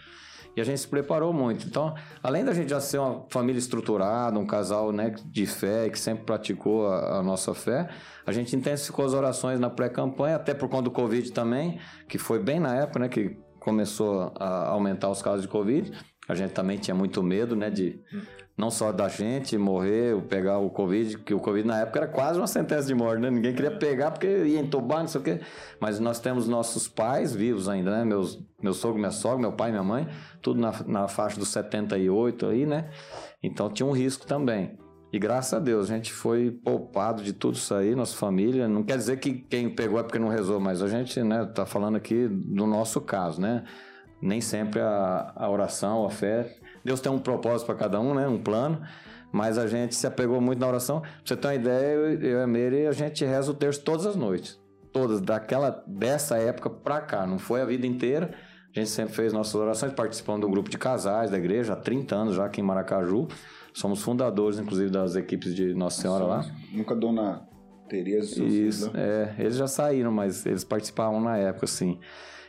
E 0.56 0.62
a 0.62 0.64
gente 0.64 0.82
se 0.82 0.88
preparou 0.88 1.32
muito. 1.34 1.66
Então, 1.66 1.96
além 2.22 2.44
da 2.44 2.54
gente 2.54 2.70
já 2.70 2.80
ser 2.80 3.00
uma 3.00 3.26
família 3.30 3.58
estruturada, 3.58 4.38
um 4.38 4.46
casal 4.46 4.92
né, 4.92 5.16
de 5.26 5.46
fé 5.46 5.90
que 5.90 5.98
sempre 5.98 6.26
praticou 6.26 6.88
a, 6.88 7.20
a 7.20 7.24
nossa 7.24 7.54
fé, 7.54 7.90
a 8.26 8.32
gente 8.32 8.56
intensificou 8.56 9.06
as 9.06 9.14
orações 9.14 9.60
na 9.60 9.70
pré-campanha, 9.70 10.36
até 10.36 10.54
por 10.54 10.68
conta 10.70 10.84
do 10.84 10.92
Covid 10.92 11.32
também, 11.32 11.80
que 12.08 12.18
foi 12.18 12.38
bem 12.38 12.60
na 12.60 12.76
época 12.76 13.00
né, 13.00 13.10
que 13.10 13.38
começou 13.60 14.34
a 14.38 14.68
aumentar 14.68 15.10
os 15.10 15.22
casos 15.22 15.44
de 15.44 15.48
Covid. 15.48 15.92
A 16.32 16.36
gente 16.36 16.52
também 16.52 16.78
tinha 16.78 16.96
muito 16.96 17.22
medo, 17.22 17.56
né, 17.56 17.70
de 17.70 18.00
não 18.58 18.70
só 18.70 18.92
da 18.92 19.08
gente 19.08 19.58
morrer 19.58 20.22
pegar 20.30 20.60
o 20.60 20.70
Covid, 20.70 21.18
que 21.20 21.34
o 21.34 21.40
Covid 21.40 21.68
na 21.68 21.80
época 21.80 22.00
era 22.00 22.08
quase 22.08 22.40
uma 22.40 22.48
sentença 22.48 22.88
de 22.88 22.94
morte, 22.94 23.22
né? 23.22 23.32
Ninguém 23.32 23.56
queria 23.56 23.72
pegar 23.72 24.12
porque 24.12 24.28
ia 24.28 24.60
entubar, 24.60 25.00
não 25.00 25.08
sei 25.08 25.22
o 25.22 25.24
quê. 25.24 25.40
Mas 25.80 26.00
nós 26.00 26.20
temos 26.20 26.48
nossos 26.48 26.88
pais 26.88 27.34
vivos 27.34 27.68
ainda, 27.68 27.90
né? 27.90 28.06
Meus, 28.06 28.40
meu 28.62 28.74
sogro, 28.74 29.00
minha 29.00 29.12
sogra, 29.12 29.40
meu 29.40 29.54
pai 29.54 29.72
minha 29.72 29.84
mãe, 29.84 30.08
tudo 30.42 30.60
na, 30.60 30.74
na 30.86 31.08
faixa 31.08 31.40
dos 31.40 31.50
78 31.50 32.46
aí, 32.48 32.66
né? 32.66 32.90
Então 33.42 33.70
tinha 33.70 33.88
um 33.88 33.94
risco 33.94 34.28
também. 34.28 34.78
E 35.14 35.20
graças 35.20 35.54
a 35.54 35.60
Deus, 35.60 35.90
a 35.90 35.96
gente 35.96 36.14
foi 36.14 36.52
poupado 36.52 37.22
de 37.22 37.34
tudo 37.34 37.56
isso 37.56 37.74
aí, 37.74 37.96
nossa 37.96 38.16
família. 38.16 38.68
Não 38.68 38.82
quer 38.82 38.98
dizer 38.98 39.20
que 39.20 39.34
quem 39.34 39.70
pegou 39.70 40.00
é 40.00 40.04
porque 40.04 40.20
não 40.20 40.30
rezou, 40.30 40.60
mas 40.60 40.82
a 40.82 40.88
gente, 40.88 41.22
né, 41.22 41.46
tá 41.46 41.66
falando 41.66 41.98
aqui 41.98 42.28
do 42.30 42.66
nosso 42.66 43.02
caso, 43.02 43.42
né? 43.42 43.64
Nem 44.22 44.40
sempre 44.42 44.80
a, 44.80 45.34
a 45.36 45.50
oração, 45.50 46.06
a 46.06 46.10
fé. 46.10 46.56
Deus 46.84 47.00
tem 47.00 47.12
um 47.12 47.20
propósito 47.20 47.66
para 47.66 47.76
cada 47.76 48.00
um, 48.00 48.14
né? 48.14 48.28
Um 48.28 48.38
plano. 48.38 48.82
Mas 49.32 49.58
a 49.58 49.66
gente 49.66 49.96
se 49.96 50.06
apegou 50.06 50.42
muito 50.42 50.60
na 50.60 50.68
oração. 50.68 51.02
Pra 51.02 51.10
você 51.24 51.36
ter 51.38 51.48
uma 51.48 51.56
ideia, 51.56 51.94
eu, 51.94 52.22
eu 52.22 52.40
e 52.40 52.44
a 52.44 52.48
Meire, 52.48 52.88
a 52.88 52.92
gente 52.92 53.24
reza 53.24 53.50
o 53.52 53.54
terço 53.54 53.82
todas 53.82 54.06
as 54.06 54.16
noites. 54.16 54.60
Todas, 54.92 55.22
daquela, 55.22 55.84
dessa 55.88 56.38
época 56.38 56.70
pra 56.70 57.00
cá. 57.00 57.26
Não 57.26 57.40
foi 57.40 57.62
a 57.62 57.66
vida 57.66 57.88
inteira. 57.88 58.32
A 58.76 58.80
gente 58.80 58.90
sempre 58.90 59.14
fez 59.14 59.34
nossas 59.34 59.56
orações, 59.56 59.94
participando 59.94 60.42
do 60.42 60.50
grupo 60.50 60.70
de 60.70 60.78
casais 60.78 61.30
da 61.30 61.38
igreja, 61.38 61.74
há 61.74 61.76
30 61.76 62.16
anos 62.16 62.36
já 62.36 62.46
aqui 62.46 62.62
em 62.62 62.64
Maracaju. 62.64 63.28
Somos 63.74 64.02
fundadores, 64.02 64.60
inclusive, 64.60 64.90
das 64.90 65.16
equipes 65.16 65.56
de 65.56 65.74
Nossa 65.74 66.02
Senhora 66.02 66.26
lá. 66.26 66.46
Nunca 66.74 66.96
dona 66.96 67.42
Tereza, 67.90 68.42
Isso, 68.42 68.92
né? 68.94 69.34
é. 69.38 69.42
Eles 69.42 69.56
já 69.58 69.68
saíram, 69.68 70.12
mas 70.12 70.46
eles 70.46 70.64
participavam 70.64 71.20
na 71.20 71.38
época, 71.38 71.66
assim. 71.66 72.00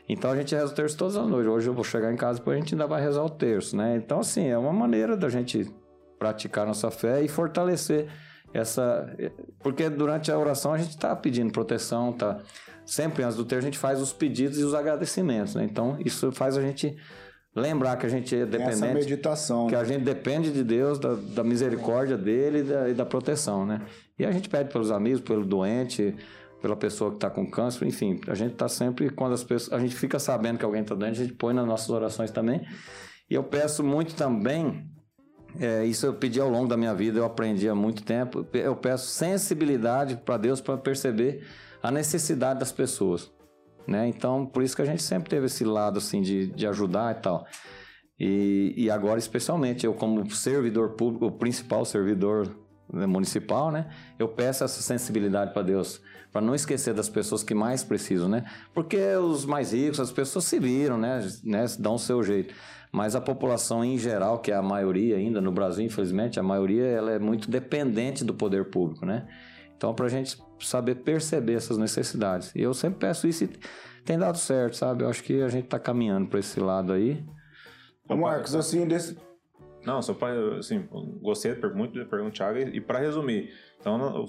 Então 0.08 0.30
a 0.30 0.36
gente 0.36 0.54
reza 0.54 0.72
o 0.72 0.74
terço 0.74 0.96
todas 0.96 1.16
as 1.16 1.26
noites. 1.26 1.50
Hoje 1.50 1.68
eu 1.68 1.74
vou 1.74 1.84
chegar 1.84 2.12
em 2.12 2.16
casa, 2.16 2.38
depois 2.38 2.56
a 2.56 2.60
gente 2.60 2.74
ainda 2.74 2.86
vai 2.86 3.00
rezar 3.00 3.22
o 3.22 3.30
terço, 3.30 3.76
né? 3.76 3.96
Então, 3.96 4.20
assim, 4.20 4.48
é 4.48 4.58
uma 4.58 4.72
maneira 4.72 5.16
da 5.16 5.28
gente 5.28 5.70
praticar 6.18 6.66
nossa 6.66 6.90
fé 6.90 7.22
e 7.22 7.28
fortalecer 7.28 8.08
essa. 8.52 9.14
Porque 9.60 9.88
durante 9.88 10.30
a 10.30 10.38
oração 10.38 10.72
a 10.72 10.78
gente 10.78 10.90
está 10.90 11.14
pedindo 11.16 11.52
proteção, 11.52 12.12
tá? 12.12 12.38
Sempre 12.84 13.22
antes 13.22 13.36
do 13.36 13.44
terço 13.44 13.66
a 13.66 13.70
gente 13.70 13.78
faz 13.78 14.00
os 14.00 14.12
pedidos 14.12 14.58
e 14.58 14.64
os 14.64 14.74
agradecimentos, 14.74 15.54
né? 15.54 15.64
Então 15.64 15.96
isso 16.04 16.30
faz 16.32 16.56
a 16.56 16.60
gente 16.60 16.96
lembrar 17.54 17.96
que 17.96 18.06
a 18.06 18.08
gente 18.08 18.34
é 18.34 18.46
Tem 18.46 18.62
essa 18.62 18.80
dependente 18.80 19.10
meditação. 19.10 19.66
que 19.66 19.74
né? 19.74 19.80
a 19.80 19.84
gente 19.84 20.02
depende 20.02 20.50
de 20.50 20.64
Deus, 20.64 20.98
da, 20.98 21.14
da 21.14 21.44
misericórdia 21.44 22.16
dele 22.16 22.60
e 22.60 22.62
da, 22.62 22.88
e 22.88 22.94
da 22.94 23.04
proteção, 23.04 23.66
né? 23.66 23.82
E 24.18 24.24
a 24.24 24.32
gente 24.32 24.48
pede 24.48 24.70
pelos 24.70 24.90
amigos, 24.90 25.20
pelo 25.20 25.44
doente, 25.44 26.14
pela 26.62 26.76
pessoa 26.76 27.10
que 27.10 27.16
está 27.16 27.28
com 27.28 27.44
câncer, 27.44 27.84
enfim, 27.84 28.20
a 28.28 28.34
gente 28.34 28.52
está 28.52 28.68
sempre, 28.68 29.10
quando 29.10 29.32
as 29.32 29.42
pessoas, 29.42 29.72
a 29.72 29.80
gente 29.80 29.96
fica 29.96 30.18
sabendo 30.20 30.58
que 30.58 30.64
alguém 30.64 30.82
está 30.82 30.94
doente, 30.94 31.20
a 31.20 31.24
gente 31.24 31.34
põe 31.34 31.52
nas 31.52 31.66
nossas 31.66 31.90
orações 31.90 32.30
também. 32.30 32.64
E 33.28 33.34
eu 33.34 33.42
peço 33.42 33.82
muito 33.82 34.14
também, 34.14 34.88
é, 35.58 35.84
isso 35.84 36.06
eu 36.06 36.14
pedi 36.14 36.40
ao 36.40 36.48
longo 36.48 36.68
da 36.68 36.76
minha 36.76 36.94
vida, 36.94 37.18
eu 37.18 37.24
aprendi 37.24 37.68
há 37.68 37.74
muito 37.74 38.04
tempo, 38.04 38.46
eu 38.54 38.76
peço 38.76 39.08
sensibilidade 39.08 40.16
para 40.16 40.36
Deus 40.36 40.60
para 40.60 40.78
perceber 40.78 41.44
a 41.82 41.90
necessidade 41.90 42.60
das 42.60 42.70
pessoas. 42.70 43.30
Né? 43.86 44.06
Então, 44.06 44.46
por 44.46 44.62
isso 44.62 44.76
que 44.76 44.82
a 44.82 44.86
gente 44.86 45.02
sempre 45.02 45.28
teve 45.28 45.46
esse 45.46 45.64
lado 45.64 45.98
assim 45.98 46.22
de, 46.22 46.46
de 46.46 46.66
ajudar 46.68 47.16
e 47.16 47.20
tal. 47.20 47.44
E, 48.20 48.72
e 48.76 48.88
agora, 48.88 49.18
especialmente, 49.18 49.84
eu 49.84 49.94
como 49.94 50.30
servidor 50.30 50.90
público, 50.90 51.26
o 51.26 51.32
principal 51.32 51.84
servidor 51.84 52.61
municipal, 52.90 53.70
né? 53.70 53.90
Eu 54.18 54.28
peço 54.28 54.64
essa 54.64 54.82
sensibilidade 54.82 55.52
para 55.52 55.62
Deus, 55.62 56.00
para 56.30 56.40
não 56.40 56.54
esquecer 56.54 56.94
das 56.94 57.08
pessoas 57.08 57.42
que 57.42 57.54
mais 57.54 57.82
precisam, 57.84 58.28
né? 58.28 58.44
Porque 58.74 58.98
os 59.16 59.44
mais 59.44 59.72
ricos, 59.72 60.00
as 60.00 60.12
pessoas 60.12 60.44
se 60.44 60.58
viram, 60.58 60.98
né? 60.98 61.26
né? 61.44 61.64
Dão 61.78 61.94
o 61.94 61.98
seu 61.98 62.22
jeito. 62.22 62.54
Mas 62.90 63.16
a 63.16 63.20
população 63.20 63.82
em 63.82 63.96
geral, 63.96 64.38
que 64.40 64.52
é 64.52 64.54
a 64.54 64.62
maioria 64.62 65.16
ainda 65.16 65.40
no 65.40 65.50
Brasil, 65.50 65.84
infelizmente, 65.84 66.38
a 66.38 66.42
maioria 66.42 66.84
ela 66.84 67.12
é 67.12 67.18
muito 67.18 67.50
dependente 67.50 68.22
do 68.22 68.34
poder 68.34 68.66
público, 68.66 69.06
né? 69.06 69.26
Então, 69.76 69.94
para 69.94 70.06
a 70.06 70.08
gente 70.08 70.38
saber 70.60 70.96
perceber 70.96 71.54
essas 71.54 71.78
necessidades. 71.78 72.54
E 72.54 72.62
eu 72.62 72.74
sempre 72.74 73.00
peço 73.00 73.26
isso 73.26 73.44
e 73.44 73.50
tem 74.04 74.18
dado 74.18 74.36
certo, 74.38 74.76
sabe? 74.76 75.04
Eu 75.04 75.08
acho 75.08 75.24
que 75.24 75.42
a 75.42 75.48
gente 75.48 75.64
está 75.64 75.78
caminhando 75.78 76.28
para 76.28 76.38
esse 76.38 76.60
lado 76.60 76.92
aí. 76.92 77.24
Marcos, 78.08 78.54
assim, 78.54 78.86
desse... 78.86 79.16
Não, 79.84 80.00
só 80.00 80.14
para, 80.14 80.58
assim, 80.58 80.86
gostei 81.20 81.54
muito 81.74 81.98
da 81.98 82.04
pergunta 82.04 82.30
do 82.30 82.36
Thiago, 82.36 82.58
e, 82.58 82.80
para 82.80 82.98
resumir, 83.00 83.50
então, 83.80 84.24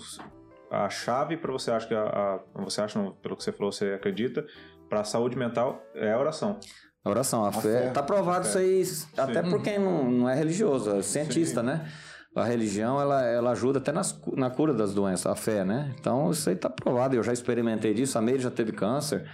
a 0.72 0.89
chave 0.89 1.38
para 1.38 1.51
você 1.51 1.70
acha 1.72 1.88
que 1.88 1.93
a, 1.93 2.04
a- 2.04 2.39
você 2.64 2.82
acha, 2.82 2.99
não, 2.99 3.12
pelo 3.14 3.38
que 3.38 3.43
você 3.43 3.51
falou, 3.51 3.72
você 3.72 3.93
acredita, 3.93 4.45
para 4.89 5.01
a 5.01 5.04
saúde 5.04 5.38
mental 5.38 5.82
é 5.93 6.12
a 6.12 6.20
oração. 6.20 6.60
A 7.06 7.10
oração, 7.10 7.45
a, 7.45 7.51
fé. 7.51 7.62
fé. 7.62 7.89
Tá 7.91 8.01
provado 8.01 8.47
isso 8.47 8.58
aí, 8.58 8.84
até 9.18 9.43
Sim. 9.43 9.49
por 9.49 9.62
quem 9.62 9.78
não, 9.78 10.10
não 10.10 10.30
é 10.30 10.36
religioso, 10.36 10.89
é 10.95 11.01
cientista, 11.01 11.62
né? 11.62 11.88
A 12.36 12.43
religião, 12.45 12.99
ela, 12.99 13.24
ela 13.24 13.51
ajuda 13.51 13.78
até 13.78 13.91
nas, 13.91 14.20
na 14.36 14.49
cura 14.49 14.74
das 14.74 14.91
doenças, 14.91 15.28
a 15.28 15.36
fé, 15.36 15.64
né? 15.64 15.93
Então, 15.99 16.32
isso 16.32 16.49
aí 16.49 16.56
tá 16.56 16.68
provado. 16.68 17.16
Eu 17.16 17.22
já 17.22 17.32
experimentei 17.32 17.93
disso. 17.93 18.18
A 18.18 18.22
Meire 18.24 18.41
já 18.41 18.49
teve 18.49 18.72
câncer. 18.72 19.30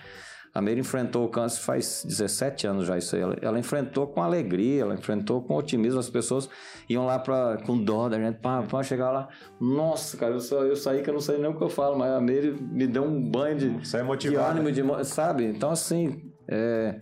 A 0.53 0.61
Meire 0.61 0.79
enfrentou 0.81 1.25
o 1.25 1.29
câncer 1.29 1.61
faz 1.61 2.03
17 2.05 2.65
anos 2.67 2.87
já, 2.87 2.97
isso 2.97 3.15
aí. 3.15 3.21
Ela, 3.21 3.35
ela 3.41 3.59
enfrentou 3.59 4.07
com 4.07 4.21
alegria, 4.23 4.81
ela 4.81 4.95
enfrentou 4.95 5.41
com 5.43 5.55
otimismo. 5.55 5.99
As 5.99 6.09
pessoas 6.09 6.49
iam 6.89 7.05
lá 7.05 7.19
pra, 7.19 7.57
com 7.65 7.77
dó 7.77 8.09
da 8.09 8.17
gente, 8.17 8.37
pá, 8.39 8.63
pá, 8.63 8.81
chegar 8.81 9.11
lá. 9.11 9.29
Nossa, 9.61 10.17
cara, 10.17 10.33
eu, 10.33 10.39
sa- 10.39 10.55
eu 10.55 10.75
saí 10.75 11.01
que 11.03 11.09
eu 11.09 11.13
não 11.13 11.21
sei 11.21 11.37
nem 11.37 11.49
o 11.51 11.55
que 11.57 11.63
eu 11.63 11.69
falo, 11.69 11.97
mas 11.97 12.11
a 12.11 12.19
Meire 12.19 12.51
me 12.61 12.87
deu 12.87 13.03
um 13.03 13.21
banho 13.29 13.57
de, 13.57 13.77
Isso 13.81 13.95
é 13.95 14.15
de 14.17 14.35
ânimo, 14.35 14.71
de, 14.71 14.83
sabe? 15.05 15.45
Então, 15.45 15.69
assim, 15.71 16.31
é, 16.47 16.99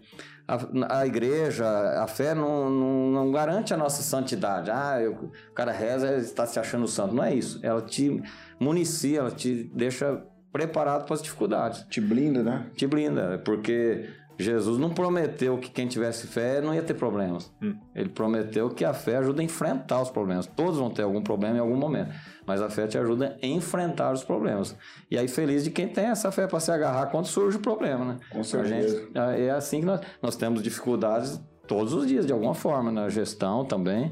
a, 0.47 0.99
a 0.99 1.07
igreja, 1.07 1.65
a 2.01 2.07
fé 2.07 2.35
não, 2.35 2.69
não, 2.69 3.11
não 3.11 3.31
garante 3.31 3.73
a 3.73 3.77
nossa 3.77 4.01
santidade. 4.03 4.69
Ah, 4.69 4.99
eu- 5.01 5.13
o 5.49 5.53
cara 5.53 5.71
reza 5.71 6.11
e 6.15 6.19
está 6.19 6.45
se 6.45 6.59
achando 6.59 6.85
santo. 6.87 7.15
Não 7.15 7.23
é 7.23 7.33
isso. 7.33 7.59
Ela 7.63 7.81
te 7.81 8.21
municia, 8.59 9.19
ela 9.19 9.31
te 9.31 9.71
deixa 9.73 10.21
preparado 10.51 11.05
para 11.05 11.15
as 11.15 11.21
dificuldades. 11.21 11.85
Te 11.89 12.01
blinda, 12.01 12.43
né? 12.43 12.67
Te 12.75 12.87
blinda, 12.87 13.41
porque 13.43 14.09
Jesus 14.39 14.77
não 14.77 14.91
prometeu 14.91 15.57
que 15.57 15.69
quem 15.69 15.87
tivesse 15.87 16.27
fé 16.27 16.61
não 16.61 16.73
ia 16.73 16.83
ter 16.83 16.93
problemas. 16.93 17.51
Hum. 17.61 17.75
Ele 17.95 18.09
prometeu 18.09 18.69
que 18.69 18.85
a 18.85 18.93
fé 18.93 19.17
ajuda 19.17 19.41
a 19.41 19.43
enfrentar 19.43 20.01
os 20.01 20.11
problemas. 20.11 20.45
Todos 20.45 20.77
vão 20.77 20.91
ter 20.91 21.01
algum 21.01 21.21
problema 21.21 21.57
em 21.57 21.59
algum 21.59 21.75
momento, 21.75 22.13
mas 22.45 22.61
a 22.61 22.69
fé 22.69 22.85
te 22.85 22.97
ajuda 22.97 23.37
a 23.41 23.45
enfrentar 23.45 24.13
os 24.13 24.23
problemas. 24.23 24.75
E 25.09 25.17
aí 25.17 25.27
feliz 25.27 25.63
de 25.63 25.71
quem 25.71 25.87
tem 25.87 26.05
essa 26.05 26.31
fé 26.31 26.45
para 26.45 26.59
se 26.59 26.71
agarrar 26.71 27.07
quando 27.07 27.25
surge 27.25 27.57
o 27.57 27.61
problema, 27.61 28.05
né? 28.05 28.17
Com 28.29 28.43
certeza. 28.43 28.99
gente, 28.99 29.17
é 29.17 29.49
assim 29.49 29.79
que 29.79 29.85
nós, 29.85 30.01
nós 30.21 30.35
temos 30.35 30.61
dificuldades 30.61 31.41
todos 31.67 31.93
os 31.93 32.07
dias, 32.07 32.25
de 32.25 32.31
alguma 32.31 32.53
forma, 32.53 32.91
na 32.91 33.09
gestão 33.09 33.65
também. 33.65 34.11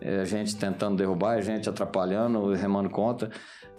É, 0.00 0.20
a 0.20 0.24
gente 0.24 0.56
tentando 0.56 0.96
derrubar, 0.96 1.36
a 1.36 1.40
gente 1.42 1.68
atrapalhando, 1.68 2.54
remando 2.54 2.88
contra. 2.88 3.30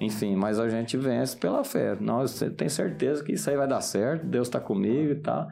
Enfim, 0.02 0.36
mas 0.36 0.60
a 0.60 0.68
gente 0.68 0.97
vence 0.97 1.38
pela 1.38 1.64
fé. 1.64 1.95
Nós 1.99 2.43
tem 2.58 2.68
certeza 2.68 3.24
que 3.24 3.34
isso 3.34 3.47
aí 3.49 3.56
vai 3.56 3.68
dar 3.68 3.82
certo, 3.82 4.26
Deus 4.26 4.47
está 4.47 4.60
comigo 4.60 5.12
e 5.12 5.16
tal. 5.16 5.47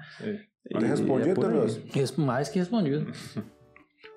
Tá 0.72 0.80
respondido, 0.80 1.30
é 1.30 2.22
Mais 2.22 2.50
que 2.50 2.60
respondido. 2.60 3.12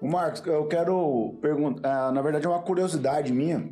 O 0.00 0.08
Marcos, 0.08 0.44
eu 0.44 0.66
quero 0.66 1.38
perguntar. 1.40 2.08
ah, 2.08 2.12
na 2.12 2.20
verdade, 2.20 2.44
é 2.44 2.48
uma 2.48 2.62
curiosidade 2.62 3.32
minha. 3.32 3.70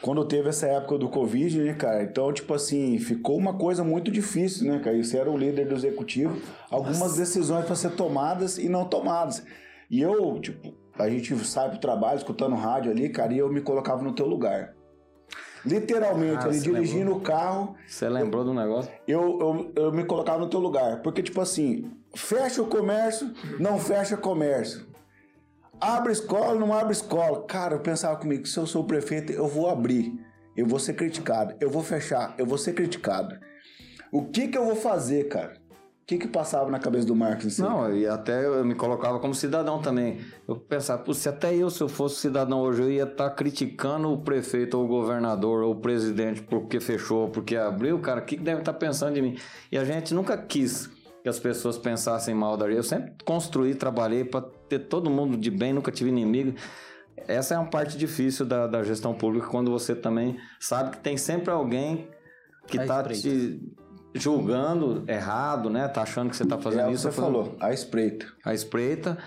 Quando 0.00 0.24
teve 0.24 0.48
essa 0.48 0.66
época 0.66 0.96
do 0.96 1.10
Covid, 1.10 1.60
né, 1.60 1.74
cara? 1.74 2.02
Então, 2.02 2.32
tipo 2.32 2.54
assim, 2.54 2.98
ficou 2.98 3.36
uma 3.36 3.58
coisa 3.58 3.84
muito 3.84 4.10
difícil, 4.10 4.66
né, 4.72 4.78
cara? 4.78 4.96
Você 4.96 5.18
era 5.18 5.30
o 5.30 5.36
líder 5.36 5.68
do 5.68 5.74
executivo, 5.74 6.40
algumas 6.70 7.16
decisões 7.16 7.66
para 7.66 7.74
ser 7.74 7.90
tomadas 7.90 8.56
e 8.56 8.70
não 8.70 8.86
tomadas. 8.86 9.44
E 9.90 10.00
eu, 10.00 10.40
tipo, 10.40 10.74
a 10.98 11.10
gente 11.10 11.36
sai 11.44 11.68
pro 11.68 11.78
trabalho 11.78 12.16
escutando 12.16 12.54
rádio 12.54 12.90
ali, 12.90 13.10
cara, 13.10 13.34
e 13.34 13.38
eu 13.38 13.52
me 13.52 13.60
colocava 13.60 14.02
no 14.02 14.14
teu 14.14 14.26
lugar. 14.26 14.75
Literalmente, 15.66 16.44
Ah, 16.44 16.48
ali 16.48 16.60
dirigindo 16.60 17.12
o 17.14 17.20
carro, 17.20 17.74
Você 17.86 18.08
lembrou 18.08 18.44
do 18.44 18.54
negócio? 18.54 18.90
eu, 19.06 19.38
eu, 19.40 19.84
eu 19.84 19.92
me 19.92 20.04
colocava 20.04 20.38
no 20.38 20.48
teu 20.48 20.60
lugar. 20.60 21.02
Porque, 21.02 21.22
tipo 21.22 21.40
assim, 21.40 21.90
fecha 22.14 22.62
o 22.62 22.66
comércio, 22.66 23.32
não 23.58 23.78
fecha 23.78 24.16
comércio. 24.16 24.86
Abre 25.80 26.12
escola, 26.12 26.54
não 26.54 26.72
abre 26.72 26.92
escola. 26.92 27.44
Cara, 27.46 27.74
eu 27.74 27.80
pensava 27.80 28.16
comigo, 28.16 28.46
se 28.46 28.56
eu 28.58 28.66
sou 28.66 28.82
o 28.82 28.86
prefeito, 28.86 29.32
eu 29.32 29.46
vou 29.46 29.68
abrir. 29.68 30.18
Eu 30.56 30.66
vou 30.66 30.78
ser 30.78 30.94
criticado. 30.94 31.54
Eu 31.60 31.68
vou 31.68 31.82
fechar, 31.82 32.34
eu 32.38 32.46
vou 32.46 32.56
ser 32.56 32.72
criticado. 32.72 33.38
O 34.10 34.24
que 34.24 34.48
que 34.48 34.56
eu 34.56 34.64
vou 34.64 34.76
fazer, 34.76 35.24
cara? 35.28 35.54
O 36.06 36.08
que 36.08 36.18
que 36.18 36.28
passava 36.28 36.70
na 36.70 36.78
cabeça 36.78 37.04
do 37.04 37.16
Marcos? 37.16 37.46
Assim? 37.46 37.62
Não, 37.62 37.92
e 37.92 38.06
até 38.06 38.46
eu 38.46 38.64
me 38.64 38.76
colocava 38.76 39.18
como 39.18 39.34
cidadão 39.34 39.82
também. 39.82 40.20
Eu 40.46 40.54
pensava, 40.54 41.02
"Pô, 41.02 41.12
se 41.12 41.28
até 41.28 41.52
eu, 41.52 41.68
se 41.68 41.82
eu 41.82 41.88
fosse 41.88 42.20
cidadão 42.20 42.60
hoje, 42.60 42.80
eu 42.80 42.88
ia 42.88 43.02
estar 43.02 43.28
criticando 43.30 44.12
o 44.12 44.18
prefeito 44.18 44.78
ou 44.78 44.84
o 44.84 44.86
governador 44.86 45.64
ou 45.64 45.72
o 45.72 45.80
presidente 45.80 46.42
porque 46.42 46.78
fechou, 46.78 47.28
porque 47.30 47.56
abriu, 47.56 47.98
cara, 47.98 48.20
o 48.20 48.24
que 48.24 48.36
que 48.36 48.42
deve 48.44 48.60
estar 48.60 48.74
pensando 48.74 49.14
de 49.14 49.20
mim? 49.20 49.36
E 49.72 49.76
a 49.76 49.84
gente 49.84 50.14
nunca 50.14 50.38
quis 50.38 50.88
que 51.24 51.28
as 51.28 51.40
pessoas 51.40 51.76
pensassem 51.76 52.32
mal 52.36 52.56
da 52.56 52.68
gente. 52.68 52.76
Eu 52.76 52.82
sempre 52.84 53.12
construí, 53.24 53.74
trabalhei 53.74 54.24
para 54.24 54.42
ter 54.68 54.78
todo 54.78 55.10
mundo 55.10 55.36
de 55.36 55.50
bem, 55.50 55.72
nunca 55.72 55.90
tive 55.90 56.08
inimigo. 56.08 56.54
Essa 57.16 57.56
é 57.56 57.58
uma 57.58 57.68
parte 57.68 57.98
difícil 57.98 58.46
da, 58.46 58.68
da 58.68 58.84
gestão 58.84 59.12
pública, 59.12 59.48
quando 59.48 59.72
você 59.72 59.92
também 59.92 60.38
sabe 60.60 60.92
que 60.92 60.98
tem 60.98 61.16
sempre 61.16 61.50
alguém 61.50 62.08
que 62.68 62.76
está 62.76 63.02
te 63.02 63.60
julgando 64.18 65.04
errado, 65.08 65.68
né? 65.70 65.86
Tá 65.88 66.02
achando 66.02 66.30
que 66.30 66.36
você 66.36 66.44
tá 66.44 66.58
fazendo 66.58 66.88
é 66.88 66.92
isso. 66.92 67.02
você 67.02 67.12
fazendo- 67.12 67.32
falou, 67.44 67.56
a 67.60 67.72
espreita. 67.72 68.26
a 68.44 68.54
espreita, 68.54 69.18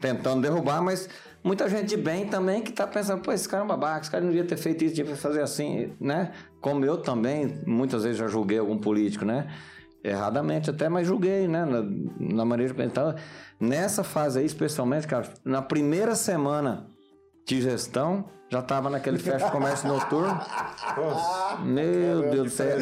tentando 0.00 0.42
derrubar, 0.42 0.82
mas 0.82 1.08
muita 1.42 1.68
gente 1.68 1.86
de 1.88 1.96
bem 1.96 2.26
também 2.26 2.62
que 2.62 2.72
tá 2.72 2.86
pensando, 2.86 3.22
pô, 3.22 3.32
esse 3.32 3.48
cara 3.48 3.62
é 3.62 3.64
um 3.64 3.68
babaca, 3.68 4.02
esse 4.02 4.10
cara 4.10 4.22
não 4.24 4.30
devia 4.30 4.46
ter 4.46 4.56
feito 4.56 4.84
isso, 4.84 4.94
devia 4.94 5.16
fazer 5.16 5.42
assim, 5.42 5.92
né? 6.00 6.32
Como 6.60 6.84
eu 6.84 6.98
também, 6.98 7.60
muitas 7.66 8.02
vezes 8.04 8.18
já 8.18 8.26
julguei 8.26 8.58
algum 8.58 8.78
político, 8.78 9.24
né? 9.24 9.48
Erradamente 10.02 10.70
até, 10.70 10.88
mas 10.88 11.06
julguei, 11.06 11.48
né? 11.48 11.64
Na, 11.64 11.82
na 12.34 12.44
maneira 12.44 12.72
de 12.72 12.76
pensar. 12.78 13.16
Nessa 13.60 14.04
fase 14.04 14.38
aí, 14.38 14.46
especialmente, 14.46 15.06
cara, 15.08 15.28
na 15.44 15.60
primeira 15.60 16.14
semana 16.14 16.86
de 17.46 17.60
gestão, 17.60 18.26
já 18.50 18.60
estava 18.60 18.88
naquele 18.88 19.18
fecha 19.18 19.50
comércio 19.50 19.86
noturno. 19.88 20.38
Pô, 20.94 21.62
Meu 21.64 22.30
Deus 22.30 22.44
do 22.44 22.50
céu. 22.50 22.76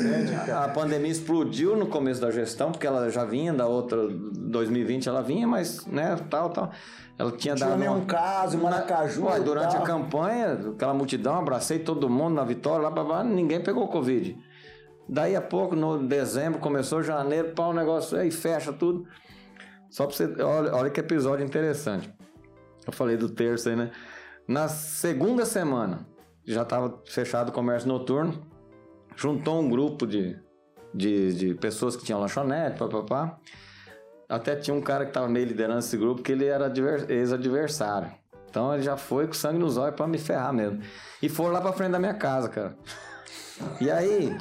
A 0.63 0.69
pandemia 0.69 1.11
explodiu 1.11 1.77
no 1.77 1.87
começo 1.87 2.21
da 2.21 2.31
gestão, 2.31 2.71
porque 2.71 2.87
ela 2.87 3.11
já 3.11 3.25
vinha 3.25 3.53
da 3.53 3.67
outra 3.67 3.99
2020, 4.09 5.09
ela 5.09 5.23
vinha, 5.23 5.47
mas, 5.47 5.85
né, 5.87 6.17
tal, 6.31 6.51
tal. 6.51 6.71
Ela 7.19 7.31
tinha 7.33 7.55
Tinha 7.55 7.69
dado. 7.71 7.79
nenhum 7.79 7.97
uma- 7.97 8.05
caso, 8.05 8.59
Maracaju. 8.59 9.25
Ué, 9.25 9.41
durante 9.41 9.73
tal. 9.73 9.83
a 9.83 9.87
campanha, 9.87 10.53
aquela 10.75 10.93
multidão, 10.95 11.35
abracei 11.37 11.79
todo 11.79 12.09
mundo 12.11 12.35
na 12.35 12.45
vitória, 12.45 12.83
lá, 12.85 12.91
blá, 12.91 13.03
blá, 13.03 13.25
ninguém 13.25 13.61
pegou 13.61 13.89
Covid. 13.89 14.39
Daí 15.09 15.35
a 15.35 15.41
pouco, 15.41 15.75
no 15.75 15.99
dezembro, 16.07 16.59
começou 16.61 17.03
janeiro, 17.03 17.53
pá, 17.55 17.65
o 17.67 17.73
negócio 17.73 18.19
aí 18.19 18.31
fecha 18.31 18.73
tudo. 18.73 19.07
Só 19.89 20.05
pra 20.07 20.15
você. 20.15 20.25
Olha, 20.43 20.75
olha 20.75 20.91
que 20.91 21.01
episódio 21.01 21.45
interessante. 21.45 22.13
Eu 22.87 22.93
falei 22.93 23.17
do 23.17 23.29
terço 23.29 23.69
aí, 23.69 23.77
né? 23.77 23.91
Na 24.49 24.69
segunda 24.69 25.45
semana, 25.45 26.07
já 26.45 26.63
estava 26.63 27.01
fechado 27.07 27.49
o 27.49 27.53
comércio 27.53 27.89
noturno, 27.89 28.47
juntou 29.17 29.61
um 29.61 29.69
grupo 29.69 30.07
de, 30.07 30.39
de, 30.95 31.35
de 31.35 31.55
pessoas 31.55 31.97
que 31.97 32.05
tinham 32.05 32.21
lanchonete, 32.21 32.79
papapá. 32.79 33.39
Até 34.29 34.57
tinha 34.57 34.75
um 34.75 34.81
cara 34.81 35.05
que 35.05 35.11
estava 35.11 35.29
meio 35.29 35.47
liderando 35.47 35.79
esse 35.81 35.97
grupo, 35.97 36.23
que 36.23 36.33
ele 36.33 36.47
era 36.47 36.67
adver- 36.67 37.07
ex-adversário. 37.09 38.11
Então 38.49 38.73
ele 38.73 38.83
já 38.83 38.97
foi 38.97 39.27
com 39.27 39.35
sangue 39.35 39.59
nos 39.59 39.77
olhos 39.77 39.95
pra 39.95 40.07
me 40.07 40.19
ferrar 40.19 40.53
mesmo. 40.53 40.81
E 41.23 41.29
foram 41.29 41.53
lá 41.53 41.61
pra 41.61 41.73
frente 41.73 41.93
da 41.93 41.99
minha 41.99 42.15
casa, 42.15 42.49
cara. 42.49 42.77
E 43.81 43.91
aí. 43.91 44.37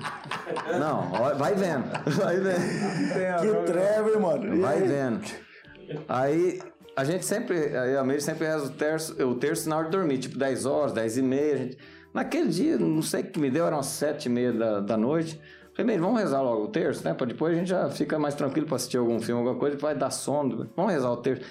Não, 0.80 1.12
vai 1.38 1.54
vendo. 1.54 1.86
Vai 2.18 2.38
vendo. 2.40 3.42
Que 3.42 3.72
treva, 3.72 4.20
mano? 4.20 4.62
Vai 4.62 4.82
vendo. 4.82 5.22
Aí 6.08 6.62
a 6.96 7.04
gente 7.04 7.26
sempre, 7.26 7.76
a 7.76 8.04
Meire 8.04 8.22
sempre 8.22 8.46
reza 8.48 8.66
o 8.66 8.70
terço, 8.70 9.24
o 9.26 9.36
terço 9.36 9.68
na 9.70 9.78
hora 9.78 9.86
de 9.86 9.92
dormir, 9.92 10.18
tipo 10.18 10.38
10 10.38 10.66
horas, 10.66 10.94
10 10.94 11.18
e 11.18 11.22
meia. 11.22 11.58
gente- 11.58 11.78
Naquele 12.14 12.48
dia, 12.50 12.78
não 12.78 13.02
sei 13.02 13.22
o 13.22 13.26
que 13.30 13.40
me 13.40 13.52
deu, 13.52 13.66
eram 13.66 13.78
umas 13.78 13.88
7 13.88 14.28
e 14.28 14.30
meia 14.30 14.54
da, 14.54 14.80
da 14.80 14.96
noite. 14.98 15.40
Falei, 15.74 15.86
Meire, 15.88 16.02
vamos 16.02 16.20
rezar 16.22 16.42
logo 16.42 16.64
o 16.64 16.68
terço, 16.70 17.04
né? 17.04 17.14
Pra 17.14 17.26
depois 17.28 17.54
a 17.54 17.60
gente 17.60 17.68
já 17.68 17.90
fica 17.90 18.18
mais 18.18 18.34
tranquilo 18.36 18.66
pra 18.66 18.78
assistir 18.78 18.98
algum 18.98 19.20
filme, 19.20 19.42
alguma 19.42 19.60
coisa, 19.60 19.78
vai 19.78 19.94
dar 19.94 20.10
sono. 20.10 20.70
Vamos 20.78 20.94
rezar 20.94 21.12
o 21.12 21.18
terço. 21.18 21.44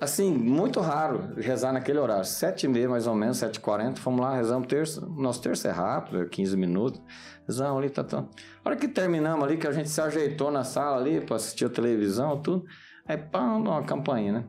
Assim, 0.00 0.32
muito 0.32 0.78
raro 0.80 1.34
rezar 1.36 1.72
naquele 1.72 1.98
horário. 1.98 2.24
Sete 2.24 2.64
e 2.66 2.68
meia, 2.68 2.88
mais 2.88 3.08
ou 3.08 3.14
menos, 3.16 3.38
sete 3.38 3.56
e 3.56 3.60
quarenta. 3.60 4.00
Fomos 4.00 4.20
lá, 4.20 4.36
rezamos 4.36 4.64
o 4.64 4.68
terço. 4.68 5.04
Nosso 5.18 5.42
terço 5.42 5.66
é 5.66 5.70
rápido, 5.72 6.22
é 6.22 6.24
15 6.26 6.56
minutos. 6.56 7.02
Rezamos 7.48 7.78
ali, 7.82 7.90
tá, 7.90 8.04
tá. 8.04 8.18
A 8.20 8.68
hora 8.68 8.76
que 8.76 8.86
terminamos 8.86 9.44
ali, 9.44 9.56
que 9.56 9.66
a 9.66 9.72
gente 9.72 9.90
se 9.90 10.00
ajeitou 10.00 10.52
na 10.52 10.62
sala 10.62 10.96
ali 10.98 11.20
pra 11.20 11.34
assistir 11.34 11.64
a 11.64 11.68
televisão, 11.68 12.40
tudo. 12.40 12.64
Aí, 13.04 13.16
pá, 13.18 13.40
uma 13.40 13.82
campainha, 13.82 14.32
né? 14.32 14.44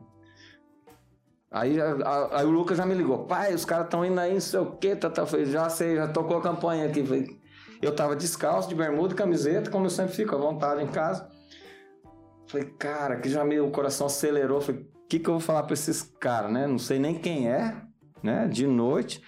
Aí, 1.52 1.78
a- 1.80 1.96
a- 2.04 2.40
aí 2.40 2.46
o 2.46 2.50
Lucas 2.50 2.78
já 2.78 2.86
me 2.86 2.94
ligou. 2.94 3.26
Pai, 3.26 3.52
os 3.54 3.64
caras 3.64 3.84
estão 3.84 4.04
indo 4.04 4.18
aí, 4.18 4.32
não 4.32 4.40
sei 4.40 4.60
o 4.60 4.72
quê. 4.72 4.96
Tá, 4.96 5.10
tá. 5.10 5.26
Falei, 5.26 5.44
já 5.46 5.68
sei, 5.68 5.96
já 5.96 6.08
tocou 6.08 6.38
a 6.38 6.42
campanha 6.42 6.86
aqui. 6.86 7.04
Falei, 7.04 7.38
eu 7.82 7.94
tava 7.94 8.16
descalço, 8.16 8.68
de 8.68 8.74
bermuda 8.74 9.12
e 9.12 9.16
camiseta, 9.16 9.70
como 9.70 9.86
eu 9.86 9.90
sempre 9.90 10.14
fico, 10.14 10.34
à 10.34 10.38
vontade 10.38 10.82
em 10.82 10.86
casa. 10.86 11.28
Falei, 12.46 12.68
cara, 12.78 13.16
que 13.16 13.28
já 13.28 13.44
meu 13.44 13.70
coração 13.70 14.06
acelerou. 14.06 14.60
Falei, 14.60 14.80
o 14.82 15.08
que, 15.08 15.18
que 15.18 15.28
eu 15.28 15.34
vou 15.34 15.40
falar 15.40 15.64
pra 15.64 15.74
esses 15.74 16.02
caras, 16.20 16.50
né? 16.50 16.66
Não 16.66 16.78
sei 16.78 16.98
nem 16.98 17.14
quem 17.14 17.50
é, 17.50 17.76
né? 18.22 18.48
De 18.48 18.66
noite, 18.66 19.22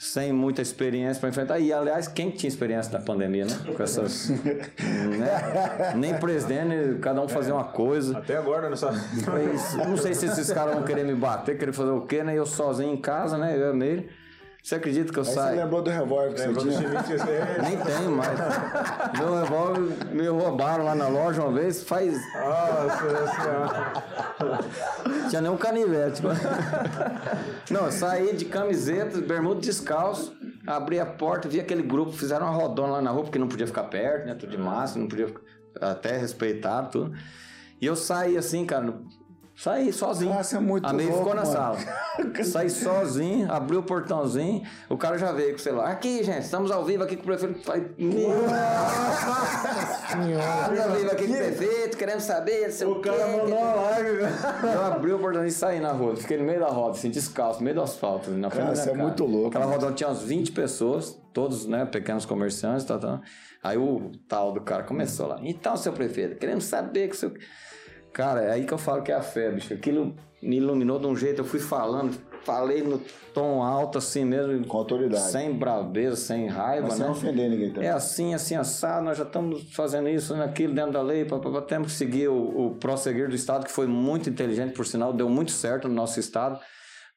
sem 0.00 0.32
muita 0.32 0.62
experiência 0.62 1.20
pra 1.20 1.28
enfrentar. 1.28 1.58
E, 1.58 1.70
aliás, 1.74 2.08
quem 2.08 2.30
que 2.30 2.38
tinha 2.38 2.48
experiência 2.48 2.90
da 2.90 3.00
pandemia, 3.00 3.44
né? 3.44 3.52
Com 3.76 3.82
essas. 3.82 4.30
né? 4.30 5.92
Nem 5.94 6.14
presidente, 6.14 6.98
cada 7.00 7.20
um 7.20 7.28
fazia 7.28 7.54
uma 7.54 7.64
coisa. 7.64 8.16
Até 8.16 8.38
agora, 8.38 8.70
nessa. 8.70 8.90
Mas, 8.90 9.74
não 9.86 9.98
sei 9.98 10.14
se 10.14 10.24
esses 10.24 10.50
caras 10.50 10.74
vão 10.74 10.84
querer 10.84 11.04
me 11.04 11.14
bater, 11.14 11.58
querer 11.58 11.74
fazer 11.74 11.90
o 11.90 12.00
quê, 12.06 12.24
né? 12.24 12.34
Eu 12.34 12.46
sozinho 12.46 12.94
em 12.94 12.96
casa, 12.96 13.36
né? 13.36 13.54
Eu 13.54 13.60
e 13.60 13.70
a 13.70 13.74
Meire. 13.74 14.08
Você 14.62 14.74
acredita 14.74 15.10
que 15.12 15.18
eu 15.18 15.22
Aí 15.22 15.28
você 15.28 15.34
saio? 15.34 15.56
lembrou 15.56 15.82
do 15.82 15.90
revólver 15.90 16.34
que 16.34 16.40
Lembrou 16.42 16.64
você 16.64 16.76
tinha? 16.78 17.00
Esse- 17.00 17.60
Nem 17.62 17.76
tenho 17.78 18.10
mais. 18.12 18.38
Meu 19.18 19.34
revólver 19.42 19.80
me 20.12 20.26
roubaram 20.28 20.84
lá 20.84 20.94
na 20.94 21.08
loja 21.08 21.42
uma 21.42 21.52
vez, 21.52 21.82
faz. 21.82 22.12
Nossa 22.34 23.42
senhora. 23.42 23.92
Tinha 25.30 25.40
nem 25.40 25.50
um 25.50 25.56
canivete. 25.56 26.22
Não, 27.70 27.86
eu 27.86 27.92
saí 27.92 28.36
de 28.36 28.44
camiseta, 28.44 29.20
bermuda 29.20 29.60
descalço, 29.60 30.36
abri 30.66 31.00
a 31.00 31.06
porta, 31.06 31.48
vi 31.48 31.58
aquele 31.60 31.82
grupo, 31.82 32.12
fizeram 32.12 32.46
uma 32.46 32.54
rodona 32.54 32.92
lá 32.94 33.02
na 33.02 33.10
rua, 33.10 33.24
porque 33.24 33.38
não 33.38 33.48
podia 33.48 33.66
ficar 33.66 33.84
perto, 33.84 34.26
né? 34.26 34.34
Tudo 34.34 34.50
de 34.50 34.58
máscara, 34.58 35.00
não 35.00 35.08
podia 35.08 35.32
até 35.80 36.16
respeitar 36.18 36.82
tudo. 36.84 37.12
E 37.80 37.86
eu 37.86 37.96
saí 37.96 38.36
assim, 38.36 38.66
cara, 38.66 38.92
saí 39.62 39.92
sozinho. 39.92 40.32
Nossa, 40.32 40.56
é 40.56 40.60
muito 40.60 40.86
A 40.86 40.92
louco, 40.92 41.18
ficou 41.18 41.34
na 41.34 41.42
mano. 41.42 41.52
sala. 41.52 41.78
Saí 42.44 42.70
sozinho, 42.70 43.50
abri 43.50 43.76
o 43.76 43.82
portãozinho, 43.82 44.62
o 44.88 44.96
cara 44.96 45.16
já 45.18 45.32
veio 45.32 45.50
com 45.50 45.56
o 45.56 45.58
celular. 45.58 45.90
Aqui, 45.90 46.22
gente, 46.22 46.42
estamos 46.44 46.70
ao 46.70 46.84
vivo 46.84 47.02
aqui 47.04 47.16
com 47.16 47.22
o 47.22 47.26
prefeito. 47.26 47.60
Falei, 47.62 47.90
Estamos 50.10 50.80
ao 50.80 50.90
vivo 50.90 51.10
aqui 51.10 51.26
com 51.26 51.32
o 51.32 51.36
prefeito, 51.36 51.96
queremos 51.96 52.24
saber, 52.24 52.70
sei 52.70 52.86
o, 52.86 52.92
O 52.92 53.00
cara 53.00 53.26
mandou 53.26 53.58
uma 53.58 53.74
live. 53.74 54.20
Eu 54.74 54.84
abri 54.84 55.12
o 55.12 55.18
portão 55.18 55.44
e 55.44 55.50
saí 55.50 55.80
na 55.80 55.92
rua. 55.92 56.16
Fiquei 56.16 56.36
no 56.38 56.44
meio 56.44 56.60
da 56.60 56.68
roda, 56.68 56.92
assim, 56.92 57.10
descalço, 57.10 57.60
no 57.60 57.64
meio 57.64 57.76
do 57.76 57.82
asfalto, 57.82 58.30
na 58.30 58.50
frente 58.50 58.66
Cara, 58.66 58.76
da 58.76 58.82
minha 58.82 58.92
isso 58.92 59.00
é 59.00 59.02
muito 59.02 59.24
louco, 59.24 59.48
Aquela 59.48 59.66
rodona 59.66 59.92
tinha 59.92 60.08
umas 60.08 60.22
20 60.22 60.52
pessoas, 60.52 61.18
todos, 61.32 61.66
né, 61.66 61.84
pequenos 61.84 62.24
comerciantes, 62.26 62.84
tal, 62.84 62.98
tal. 62.98 63.20
Aí 63.62 63.76
o 63.76 64.12
tal 64.28 64.52
do 64.52 64.60
cara 64.60 64.82
começou 64.84 65.26
lá. 65.26 65.38
Então, 65.42 65.76
seu 65.76 65.92
prefeito, 65.92 66.36
queremos 66.38 66.64
saber 66.64 67.08
que 67.08 67.14
o 67.14 67.18
seu... 67.18 67.32
Cara, 68.12 68.42
é 68.42 68.52
aí 68.52 68.64
que 68.64 68.72
eu 68.72 68.78
falo 68.78 69.02
que 69.02 69.12
é 69.12 69.14
a 69.14 69.22
fé, 69.22 69.50
bicho. 69.50 69.72
Aquilo 69.72 70.14
me 70.42 70.56
iluminou 70.56 70.98
de 70.98 71.06
um 71.06 71.16
jeito, 71.16 71.40
eu 71.40 71.44
fui 71.44 71.60
falando, 71.60 72.16
falei 72.44 72.82
no 72.82 73.00
tom 73.34 73.62
alto, 73.62 73.98
assim 73.98 74.24
mesmo. 74.24 74.66
Com 74.66 74.78
autoridade. 74.78 75.30
Sem 75.30 75.52
braveza, 75.52 76.16
sem 76.16 76.48
raiva, 76.48 76.88
Mas 76.88 76.98
né? 76.98 77.04
sem 77.04 77.12
ofender 77.12 77.50
ninguém 77.50 77.70
também. 77.72 77.88
É 77.88 77.92
assim, 77.92 78.34
assim, 78.34 78.56
assado, 78.56 79.04
nós 79.04 79.18
já 79.18 79.24
estamos 79.24 79.72
fazendo 79.74 80.08
isso, 80.08 80.34
naquilo, 80.36 80.74
dentro 80.74 80.92
da 80.92 81.02
lei, 81.02 81.24
pá, 81.24 81.38
pá, 81.38 81.50
pá, 81.50 81.62
temos 81.62 81.92
que 81.92 81.98
seguir 81.98 82.28
o, 82.28 82.66
o 82.66 82.74
prosseguir 82.76 83.28
do 83.28 83.34
Estado, 83.34 83.64
que 83.64 83.72
foi 83.72 83.86
muito 83.86 84.28
inteligente, 84.28 84.72
por 84.72 84.86
sinal, 84.86 85.12
deu 85.12 85.28
muito 85.28 85.52
certo 85.52 85.88
no 85.88 85.94
nosso 85.94 86.18
Estado, 86.18 86.58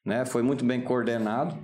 né? 0.04 0.24
Foi 0.24 0.42
muito 0.42 0.64
bem 0.64 0.80
coordenado. 0.80 1.56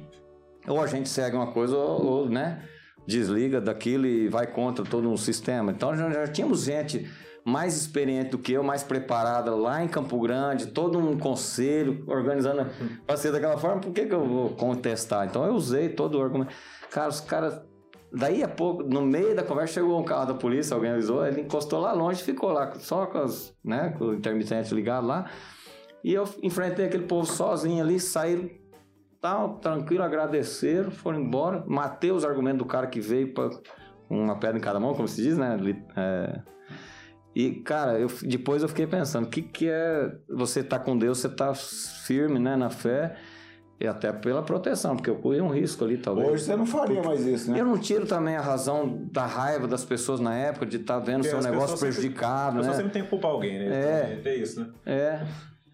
Ou 0.66 0.80
a 0.80 0.86
gente 0.86 1.08
segue 1.08 1.36
uma 1.36 1.52
coisa, 1.52 1.76
ou, 1.76 2.04
ou, 2.04 2.28
né, 2.28 2.62
desliga 3.06 3.60
daquilo 3.60 4.06
e 4.06 4.28
vai 4.28 4.46
contra 4.46 4.84
todo 4.84 5.10
um 5.10 5.16
sistema. 5.16 5.72
Então 5.72 5.96
já, 5.96 6.10
já 6.10 6.28
tínhamos 6.28 6.64
gente 6.64 7.08
mais 7.50 7.76
experiente 7.76 8.30
do 8.30 8.38
que 8.38 8.52
eu, 8.52 8.62
mais 8.62 8.82
preparada 8.82 9.54
lá 9.54 9.82
em 9.82 9.88
Campo 9.88 10.18
Grande, 10.20 10.68
todo 10.68 10.98
um 10.98 11.18
conselho 11.18 12.04
organizando 12.06 12.66
para 13.06 13.16
ser 13.16 13.32
daquela 13.32 13.58
forma, 13.58 13.80
por 13.80 13.92
que, 13.92 14.06
que 14.06 14.14
eu 14.14 14.24
vou 14.24 14.50
contestar? 14.50 15.26
Então 15.26 15.44
eu 15.44 15.52
usei 15.54 15.88
todo 15.88 16.18
o 16.18 16.22
argumento. 16.22 16.54
Cara, 16.90 17.08
os 17.08 17.20
caras. 17.20 17.60
Daí 18.12 18.42
a 18.42 18.48
pouco, 18.48 18.82
no 18.82 19.02
meio 19.02 19.36
da 19.36 19.42
conversa, 19.42 19.74
chegou 19.74 20.00
um 20.00 20.02
carro 20.02 20.26
da 20.26 20.34
polícia, 20.34 20.74
alguém 20.74 20.90
avisou, 20.90 21.24
ele 21.24 21.42
encostou 21.42 21.78
lá 21.78 21.92
longe, 21.92 22.22
ficou 22.22 22.50
lá 22.50 22.72
só 22.80 23.06
com, 23.06 23.18
as, 23.18 23.54
né, 23.64 23.94
com 23.96 24.06
o 24.06 24.14
intermitente 24.14 24.74
ligado 24.74 25.06
lá. 25.06 25.30
E 26.02 26.12
eu 26.12 26.24
enfrentei 26.42 26.86
aquele 26.86 27.04
povo 27.04 27.24
sozinho 27.26 27.82
ali, 27.82 28.00
saíram 28.00 28.50
tal, 29.20 29.58
tranquilo, 29.58 30.02
agradeceram, 30.02 30.90
foram 30.90 31.20
embora. 31.20 31.62
Matei 31.68 32.10
os 32.10 32.24
argumentos 32.24 32.58
do 32.58 32.64
cara 32.64 32.86
que 32.86 33.00
veio 33.00 33.32
pra, 33.32 33.50
com 34.08 34.24
uma 34.24 34.36
pedra 34.36 34.58
em 34.58 34.60
cada 34.60 34.80
mão, 34.80 34.94
como 34.94 35.06
se 35.06 35.22
diz, 35.22 35.38
né? 35.38 35.56
É. 35.96 36.40
E, 37.34 37.52
cara, 37.60 37.98
eu, 37.98 38.08
depois 38.22 38.62
eu 38.62 38.68
fiquei 38.68 38.86
pensando, 38.86 39.26
o 39.26 39.28
que, 39.28 39.40
que 39.42 39.68
é 39.68 40.12
você 40.28 40.62
tá 40.64 40.78
com 40.78 40.98
Deus, 40.98 41.18
você 41.18 41.28
tá 41.28 41.54
firme, 41.54 42.38
né, 42.40 42.56
na 42.56 42.70
fé, 42.70 43.14
e 43.78 43.86
até 43.86 44.12
pela 44.12 44.42
proteção, 44.42 44.96
porque 44.96 45.08
eu 45.08 45.16
corri 45.16 45.40
um 45.40 45.48
risco 45.48 45.84
ali, 45.84 45.96
talvez. 45.96 46.28
Hoje 46.28 46.44
você 46.44 46.56
não 46.56 46.66
faria 46.66 47.02
mais 47.02 47.24
isso, 47.24 47.50
né? 47.50 47.60
Eu 47.60 47.64
não 47.64 47.78
tiro 47.78 48.04
também 48.04 48.36
a 48.36 48.40
razão 48.42 49.08
da 49.10 49.24
raiva 49.24 49.66
das 49.68 49.84
pessoas 49.84 50.20
na 50.20 50.34
época, 50.34 50.66
de 50.66 50.76
estar 50.78 50.98
vendo 50.98 51.18
Porque 51.18 51.30
seu 51.30 51.38
as 51.38 51.46
negócio 51.46 51.76
sempre- 51.78 51.94
prejudicado, 51.94 52.56
A 52.56 52.58
pessoa 52.58 52.70
né? 52.72 52.76
sempre 52.76 52.92
tem 52.92 53.02
que 53.04 53.08
culpar 53.08 53.30
alguém, 53.30 53.58
né? 53.58 53.66
É. 53.68 54.20
É 54.28 54.36
isso, 54.36 54.60
né? 54.60 54.68
É. 54.84 55.20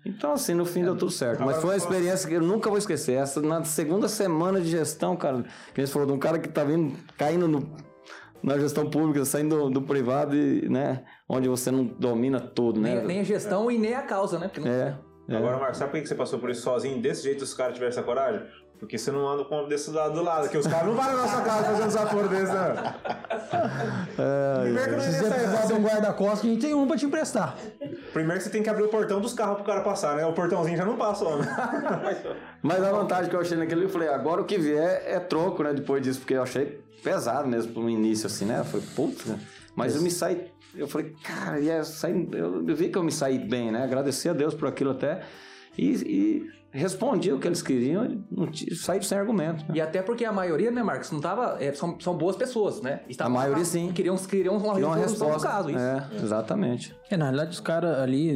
Então, 0.04 0.34
assim, 0.34 0.54
no 0.54 0.64
fim 0.64 0.84
deu 0.84 0.94
tudo 0.94 1.11
certo. 1.11 1.42
Mas 1.44 1.57
foi 1.57 1.70
uma 1.70 1.76
experiência 1.76 2.28
que 2.28 2.34
eu 2.36 2.40
nunca 2.42 2.68
vou 2.68 2.78
esquecer. 2.78 3.14
Essa, 3.14 3.42
na 3.42 3.64
segunda 3.64 4.07
semana 4.09 4.61
de 4.61 4.68
gestão, 4.70 5.16
cara, 5.16 5.42
que 5.74 5.80
a 5.80 5.84
gente 5.84 5.92
falou 5.92 6.07
de 6.07 6.12
um 6.14 6.18
cara 6.18 6.38
que 6.38 6.48
tá 6.48 6.62
vindo, 6.62 6.96
caindo 7.18 7.48
no- 7.48 7.68
na 8.47 8.57
gestão 8.59 8.88
pública, 8.88 9.24
saindo 9.24 9.57
do, 9.64 9.70
do 9.70 9.82
privado 9.82 10.36
e, 10.36 10.68
né, 10.68 11.03
onde 11.28 11.49
você 11.49 11.70
não 11.70 11.84
domina 11.84 12.40
tudo, 12.40 12.80
né? 12.80 12.94
Nem, 12.99 13.07
nem 13.07 13.20
a 13.20 13.24
gestão 13.24 13.68
e 13.70 13.76
nem 13.76 13.94
a 13.94 14.03
causa, 14.03 14.38
né? 14.38 14.49
Não- 14.57 14.66
É. 14.70 14.97
é. 15.28 15.36
Agora, 15.36 15.59
Marcos, 15.59 15.78
sabe 15.78 15.90
por 15.90 16.01
que 16.01 16.07
você 16.07 16.14
passou 16.14 16.38
por 16.38 16.49
isso 16.49 16.62
sozinho? 16.62 17.03
Desse 17.03 17.24
jeito 17.24 17.42
os 17.42 17.53
caras 17.53 17.74
tiveram 17.74 17.90
essa 17.90 18.05
coragem? 18.05 18.42
Porque 18.78 18.98
você 18.98 19.10
não 19.10 19.26
anda 19.26 19.44
com 19.44 19.62
um 19.62 19.68
desse 19.68 19.90
lado 19.90 20.14
do 20.14 20.22
lado, 20.22 20.48
que 20.48 20.58
os 20.58 20.66
caras 20.66 20.86
não 20.86 20.94
vão 20.94 21.04
na 21.04 21.16
nossa 21.16 21.40
casa 21.42 21.64
fazendo 21.64 21.86
desaforo 21.86 22.28
desse, 22.28 22.52
né? 22.52 22.94
Primeiro 24.62 24.84
que 24.84 24.90
não 24.90 25.00
Se 25.00 25.12
você 25.12 25.28
sair, 25.28 25.30
precisar 25.30 25.66
de 25.66 25.72
um 25.72 25.82
guarda-costas, 25.82 26.40
a 26.40 26.52
gente 26.52 26.60
tem 26.60 26.74
um 26.74 26.86
pra 26.86 26.96
te 26.96 27.06
emprestar. 27.06 27.56
Primeiro 28.12 28.38
que 28.38 28.44
você 28.44 28.50
tem 28.50 28.62
que 28.62 28.68
abrir 28.68 28.82
o 28.82 28.88
portão 28.88 29.20
dos 29.20 29.32
carros 29.32 29.56
pro 29.56 29.64
cara 29.64 29.80
passar, 29.80 30.16
né? 30.16 30.26
O 30.26 30.32
portãozinho 30.32 30.76
já 30.76 30.84
não 30.84 30.96
passa, 30.96 31.24
homem. 31.24 31.48
Mas 32.62 32.82
a 32.82 32.90
vantagem 32.92 33.30
que 33.30 33.36
eu 33.36 33.40
achei 33.40 33.56
naquele, 33.56 33.84
eu 33.84 33.88
falei, 33.88 34.08
agora 34.08 34.42
o 34.42 34.44
que 34.44 34.58
vier 34.58 35.02
é 35.06 35.18
troco, 35.18 35.62
né? 35.62 35.72
Depois 35.72 36.02
disso, 36.02 36.20
porque 36.20 36.34
eu 36.34 36.42
achei 36.42 36.80
pesado 37.02 37.48
mesmo 37.48 37.72
pro 37.72 37.88
início, 37.88 38.26
assim, 38.26 38.44
né? 38.44 38.58
Eu 38.60 38.64
falei, 38.64 38.86
puta, 38.94 39.30
né? 39.30 39.40
Mas 39.74 39.94
eu 39.94 40.02
me 40.02 40.10
saí, 40.10 40.50
eu 40.74 40.88
falei, 40.88 41.14
cara, 41.22 41.60
e 41.60 41.70
é, 41.70 41.82
saí, 41.82 42.28
eu, 42.32 42.66
eu 42.66 42.76
vi 42.76 42.88
que 42.88 42.98
eu 42.98 43.02
me 43.02 43.12
saí 43.12 43.38
bem, 43.38 43.70
né? 43.70 43.84
Agradeci 43.84 44.28
a 44.28 44.32
Deus 44.32 44.54
por 44.54 44.68
aquilo 44.68 44.90
até. 44.90 45.22
E, 45.78 45.92
e 45.92 46.50
respondia 46.76 47.34
o 47.34 47.38
que 47.38 47.46
eles 47.48 47.62
queriam 47.62 48.04
e 48.04 48.20
não 48.30 48.48
saíram 48.52 49.02
sem 49.04 49.18
argumento. 49.18 49.60
né? 49.68 49.74
E 49.74 49.80
até 49.80 50.02
porque 50.02 50.24
a 50.24 50.32
maioria, 50.32 50.70
né, 50.70 50.82
Marcos, 50.82 51.10
não 51.10 51.20
tava. 51.20 51.56
é, 51.60 51.72
são, 51.72 51.98
são 52.00 52.14
boas 52.16 52.36
pessoas, 52.36 52.80
né? 52.80 53.00
Estavam 53.08 53.36
A 53.36 53.40
maioria, 53.40 53.64
sim. 53.64 53.92
Queriam, 53.92 54.16
queriam 54.16 54.56
uma 54.56 54.74
Tinha 54.74 54.86
uma 54.86 54.96
resposta. 54.96 55.36
do 55.38 55.42
caso. 55.42 55.70
Isso. 55.70 55.78
É, 55.78 56.08
exatamente. 56.22 56.94
É, 57.10 57.16
na 57.16 57.26
realidade, 57.26 57.50
os 57.52 57.60
caras 57.60 57.98
ali, 57.98 58.32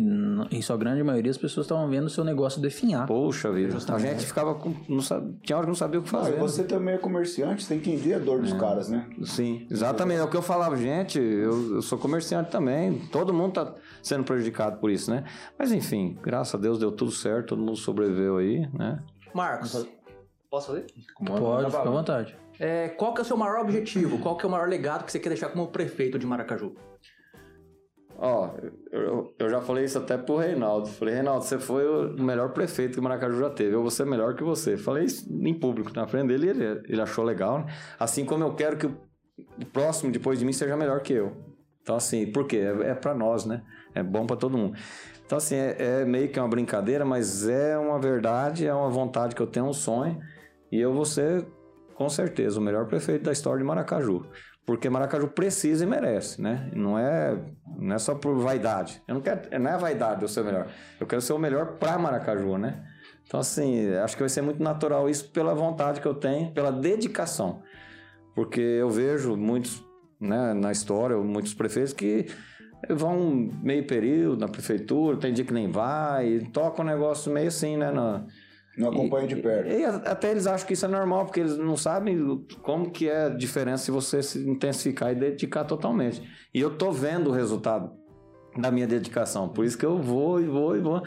em 0.50 0.62
sua 0.62 0.76
grande 0.76 1.02
maioria, 1.02 1.30
as 1.30 1.38
pessoas 1.38 1.66
estavam 1.66 1.88
vendo 1.88 2.06
o 2.06 2.10
seu 2.10 2.24
negócio 2.24 2.60
definhar. 2.60 3.06
Poxa 3.06 3.50
vida. 3.52 3.76
A 3.76 3.98
gente 3.98 4.24
ficava 4.26 4.54
com. 4.54 4.72
Não 4.88 5.00
sabe, 5.02 5.34
tinha 5.42 5.56
hora 5.56 5.64
que 5.66 5.70
não 5.70 5.74
sabia 5.76 5.98
o 6.00 6.02
que 6.02 6.12
Não, 6.12 6.20
fazer. 6.20 6.36
e 6.36 6.38
você 6.38 6.62
também 6.64 6.94
é 6.94 6.98
comerciante, 6.98 7.62
você 7.64 7.74
tem 7.74 7.80
que 7.80 7.90
entender 7.90 8.14
a 8.14 8.18
dor 8.18 8.40
dos 8.40 8.52
caras, 8.52 8.88
né? 8.88 9.06
Sim, 9.24 9.66
exatamente. 9.70 10.20
É 10.20 10.24
o 10.24 10.28
que 10.28 10.36
eu 10.36 10.42
falava, 10.42 10.76
gente, 10.76 11.18
eu, 11.18 11.74
eu 11.76 11.82
sou 11.82 11.98
comerciante 11.98 12.50
também. 12.50 12.98
Todo 13.10 13.34
mundo 13.34 13.52
tá 13.54 13.74
sendo 14.02 14.24
prejudicado 14.24 14.78
por 14.78 14.90
isso, 14.90 15.10
né? 15.10 15.24
Mas 15.58 15.72
enfim, 15.72 16.18
graças 16.22 16.54
a 16.54 16.58
Deus 16.58 16.78
deu 16.78 16.92
tudo 16.92 17.10
certo, 17.10 17.48
todo 17.48 17.62
mundo 17.62 17.76
sobreviveu 17.76 18.38
aí, 18.38 18.68
né? 18.72 19.02
Marcos, 19.34 19.86
posso 20.50 20.68
fazer? 20.68 20.86
Pode, 21.16 21.66
fica 21.66 21.82
à 21.82 21.90
vontade. 21.90 22.36
É, 22.58 22.88
qual 22.90 23.14
que 23.14 23.20
é 23.20 23.22
o 23.22 23.24
seu 23.24 23.36
maior 23.36 23.60
objetivo? 23.60 24.18
Qual 24.18 24.36
que 24.36 24.44
é 24.44 24.48
o 24.48 24.50
maior 24.50 24.68
legado 24.68 25.04
que 25.04 25.12
você 25.12 25.18
quer 25.18 25.30
deixar 25.30 25.48
como 25.48 25.68
prefeito 25.68 26.18
de 26.18 26.26
Maracaju? 26.26 26.74
Ó, 28.18 28.50
eu, 28.92 29.34
eu 29.38 29.48
já 29.48 29.62
falei 29.62 29.84
isso 29.84 29.96
até 29.96 30.18
pro 30.18 30.36
Reinaldo. 30.36 30.88
Falei, 30.88 31.14
Reinaldo, 31.14 31.42
você 31.42 31.58
foi 31.58 31.86
o 31.88 32.22
melhor 32.22 32.52
prefeito 32.52 32.96
que 32.96 33.00
Maracaju 33.00 33.38
já 33.38 33.48
teve. 33.48 33.74
Eu 33.74 33.80
vou 33.80 33.90
ser 33.90 34.04
melhor 34.04 34.34
que 34.34 34.44
você. 34.44 34.76
Falei 34.76 35.04
isso 35.04 35.26
em 35.32 35.54
público 35.58 35.90
na 35.94 36.06
frente 36.06 36.28
dele 36.28 36.50
ele, 36.50 36.82
ele 36.86 37.00
achou 37.00 37.24
legal, 37.24 37.60
né? 37.60 37.66
Assim 37.98 38.26
como 38.26 38.44
eu 38.44 38.54
quero 38.54 38.76
que 38.76 38.86
o 38.86 39.10
o 39.58 39.66
próximo 39.66 40.12
depois 40.12 40.38
de 40.38 40.44
mim 40.44 40.52
seja 40.52 40.76
melhor 40.76 41.00
que 41.00 41.12
eu. 41.12 41.36
Então, 41.82 41.96
assim, 41.96 42.30
por 42.30 42.46
quê? 42.46 42.58
É, 42.58 42.90
é 42.90 42.94
para 42.94 43.14
nós, 43.14 43.44
né? 43.44 43.62
É 43.94 44.02
bom 44.02 44.26
para 44.26 44.36
todo 44.36 44.56
mundo. 44.56 44.76
Então, 45.24 45.38
assim, 45.38 45.54
é, 45.54 45.76
é 45.78 46.04
meio 46.04 46.28
que 46.28 46.38
uma 46.38 46.48
brincadeira, 46.48 47.04
mas 47.04 47.48
é 47.48 47.78
uma 47.78 47.98
verdade, 47.98 48.66
é 48.66 48.74
uma 48.74 48.90
vontade 48.90 49.34
que 49.34 49.40
eu 49.40 49.46
tenho, 49.46 49.66
um 49.66 49.72
sonho. 49.72 50.18
E 50.72 50.80
eu 50.80 50.92
vou 50.92 51.04
ser, 51.04 51.46
com 51.94 52.08
certeza, 52.08 52.58
o 52.58 52.62
melhor 52.62 52.86
prefeito 52.86 53.24
da 53.24 53.32
história 53.32 53.58
de 53.58 53.64
Maracaju. 53.64 54.26
Porque 54.66 54.88
Maracaju 54.88 55.28
precisa 55.28 55.84
e 55.84 55.86
merece, 55.86 56.40
né? 56.40 56.70
Não 56.74 56.98
é, 56.98 57.36
não 57.76 57.94
é 57.94 57.98
só 57.98 58.14
por 58.14 58.36
vaidade. 58.38 59.02
Eu 59.06 59.14
não 59.14 59.20
quero, 59.20 59.58
não 59.58 59.70
é 59.70 59.78
vaidade 59.78 60.18
de 60.18 60.24
eu 60.24 60.28
ser 60.28 60.42
o 60.42 60.44
melhor. 60.44 60.68
Eu 60.98 61.06
quero 61.06 61.20
ser 61.22 61.32
o 61.32 61.38
melhor 61.38 61.78
para 61.78 61.98
Maracaju, 61.98 62.58
né? 62.58 62.84
Então, 63.26 63.40
assim, 63.40 63.88
acho 63.94 64.16
que 64.16 64.22
vai 64.22 64.28
ser 64.28 64.42
muito 64.42 64.62
natural 64.62 65.08
isso 65.08 65.28
pela 65.30 65.54
vontade 65.54 66.00
que 66.00 66.06
eu 66.06 66.14
tenho, 66.14 66.52
pela 66.52 66.72
dedicação. 66.72 67.62
Porque 68.34 68.60
eu 68.60 68.90
vejo 68.90 69.36
muitos, 69.36 69.84
né, 70.20 70.52
na 70.54 70.72
história, 70.72 71.16
muitos 71.16 71.54
prefeitos 71.54 71.92
que 71.92 72.26
vão 72.88 73.50
meio 73.62 73.86
período 73.86 74.40
na 74.40 74.48
prefeitura, 74.48 75.16
tem 75.16 75.32
dia 75.32 75.44
que 75.44 75.52
nem 75.52 75.70
vai, 75.70 76.40
toca 76.52 76.82
um 76.82 76.84
negócio 76.84 77.32
meio 77.32 77.48
assim, 77.48 77.76
né? 77.76 77.90
Na, 77.90 78.24
Não 78.76 78.88
acompanha 78.88 79.26
de 79.26 79.36
perto. 79.36 79.68
e, 79.68 79.80
e 79.80 79.84
até 79.84 80.30
eles 80.30 80.46
acham 80.46 80.66
que 80.66 80.72
isso 80.72 80.84
é 80.84 80.88
normal, 80.88 81.26
porque 81.26 81.40
eles 81.40 81.56
não 81.58 81.76
sabem 81.76 82.44
como 82.62 82.90
que 82.90 83.08
é 83.08 83.26
a 83.26 83.28
diferença 83.28 83.84
se 83.84 83.90
você 83.90 84.22
se 84.22 84.38
intensificar 84.48 85.12
e 85.12 85.14
dedicar 85.14 85.64
totalmente. 85.64 86.22
E 86.54 86.60
eu 86.60 86.76
tô 86.76 86.90
vendo 86.90 87.30
o 87.30 87.32
resultado 87.32 87.92
da 88.56 88.70
minha 88.70 88.86
dedicação, 88.86 89.48
por 89.48 89.64
isso 89.64 89.78
que 89.78 89.86
eu 89.86 89.98
vou 89.98 90.40
e 90.40 90.46
vou 90.46 90.76
e 90.76 90.80
vou. 90.80 91.02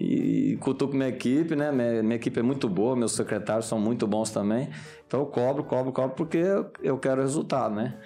E 0.00 0.56
cutuco 0.60 0.94
minha 0.94 1.08
equipe, 1.08 1.56
né? 1.56 1.72
Minha, 1.72 2.02
minha 2.04 2.14
equipe 2.14 2.38
é 2.38 2.42
muito 2.42 2.68
boa, 2.68 2.94
meus 2.94 3.12
secretários 3.12 3.66
são 3.66 3.80
muito 3.80 4.06
bons 4.06 4.30
também. 4.30 4.68
Então 5.04 5.18
eu 5.18 5.26
cobro, 5.26 5.64
cobro, 5.64 5.90
cobro, 5.90 6.14
porque 6.14 6.38
eu 6.80 6.98
quero 6.98 7.20
resultado, 7.20 7.74
né? 7.74 7.98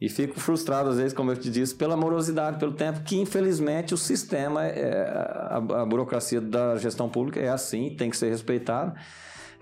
E 0.00 0.10
fico 0.10 0.38
frustrado, 0.38 0.90
às 0.90 0.98
vezes, 0.98 1.14
como 1.14 1.30
eu 1.30 1.36
te 1.36 1.50
disse, 1.50 1.74
pela 1.74 1.96
morosidade, 1.96 2.58
pelo 2.58 2.72
tempo 2.72 3.00
que, 3.02 3.18
infelizmente, 3.18 3.94
o 3.94 3.96
sistema, 3.96 4.66
é, 4.66 5.08
a, 5.08 5.56
a 5.56 5.86
burocracia 5.86 6.40
da 6.40 6.76
gestão 6.76 7.08
pública 7.08 7.40
é 7.40 7.48
assim, 7.48 7.96
tem 7.96 8.10
que 8.10 8.16
ser 8.16 8.28
respeitada. 8.28 8.94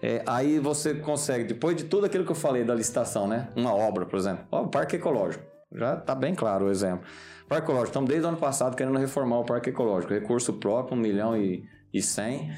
É, 0.02 0.22
aí 0.26 0.58
você 0.58 0.94
consegue, 0.94 1.44
depois 1.44 1.76
de 1.76 1.84
tudo 1.84 2.04
aquilo 2.04 2.24
que 2.24 2.32
eu 2.32 2.36
falei 2.36 2.64
da 2.64 2.74
licitação, 2.74 3.28
né? 3.28 3.48
Uma 3.54 3.72
obra, 3.72 4.04
por 4.04 4.18
exemplo. 4.18 4.44
O 4.50 4.66
Parque 4.66 4.96
Ecológico. 4.96 5.44
Já 5.72 5.94
está 5.94 6.14
bem 6.14 6.34
claro 6.34 6.66
o 6.66 6.70
exemplo. 6.70 7.06
Parque 7.48 7.64
Ecológico, 7.64 7.88
estamos 7.88 8.10
desde 8.10 8.26
o 8.26 8.28
ano 8.28 8.38
passado 8.38 8.76
querendo 8.76 8.98
reformar 8.98 9.38
o 9.38 9.44
Parque 9.44 9.70
Ecológico. 9.70 10.12
Recurso 10.12 10.54
próprio, 10.54 10.98
1 10.98 11.00
milhão 11.00 11.36
e, 11.36 11.64
e 11.92 12.02
100. 12.02 12.50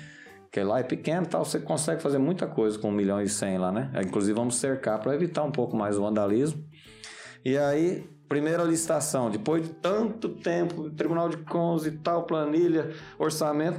Que 0.50 0.62
lá 0.62 0.80
é 0.80 0.82
pequeno 0.82 1.26
tal, 1.26 1.44
você 1.44 1.60
consegue 1.60 2.02
fazer 2.02 2.18
muita 2.18 2.46
coisa 2.46 2.78
com 2.78 2.88
1 2.88 2.92
milhão 2.92 3.20
e 3.20 3.28
100 3.28 3.58
lá, 3.58 3.70
né? 3.70 3.92
Inclusive 4.02 4.32
vamos 4.32 4.56
cercar 4.56 4.98
para 5.00 5.14
evitar 5.14 5.44
um 5.44 5.52
pouco 5.52 5.76
mais 5.76 5.98
o 5.98 6.02
vandalismo. 6.02 6.64
E 7.46 7.56
aí, 7.56 8.04
primeira 8.28 8.64
licitação, 8.64 9.30
depois 9.30 9.62
de 9.62 9.68
tanto 9.74 10.30
tempo, 10.30 10.90
Tribunal 10.90 11.28
de 11.28 11.36
Contas 11.36 11.86
e 11.86 11.92
tal, 11.92 12.24
planilha, 12.24 12.92
orçamento, 13.20 13.78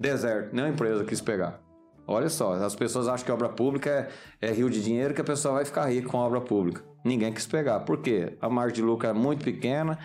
deserto, 0.00 0.54
nenhuma 0.54 0.72
empresa 0.72 1.04
quis 1.04 1.20
pegar. 1.20 1.60
Olha 2.06 2.30
só, 2.30 2.54
as 2.54 2.74
pessoas 2.74 3.08
acham 3.08 3.26
que 3.26 3.30
obra 3.30 3.50
pública 3.50 4.08
é, 4.40 4.48
é 4.48 4.52
rio 4.52 4.70
de 4.70 4.82
dinheiro 4.82 5.12
que 5.12 5.20
a 5.20 5.24
pessoa 5.24 5.56
vai 5.56 5.66
ficar 5.66 5.84
rica 5.84 6.08
com 6.08 6.16
obra 6.16 6.40
pública. 6.40 6.82
Ninguém 7.04 7.30
quis 7.30 7.46
pegar. 7.46 7.80
Por 7.80 8.00
quê? 8.00 8.38
A 8.40 8.48
margem 8.48 8.76
de 8.76 8.80
lucro 8.82 9.06
é 9.06 9.12
muito 9.12 9.44
pequena, 9.44 9.98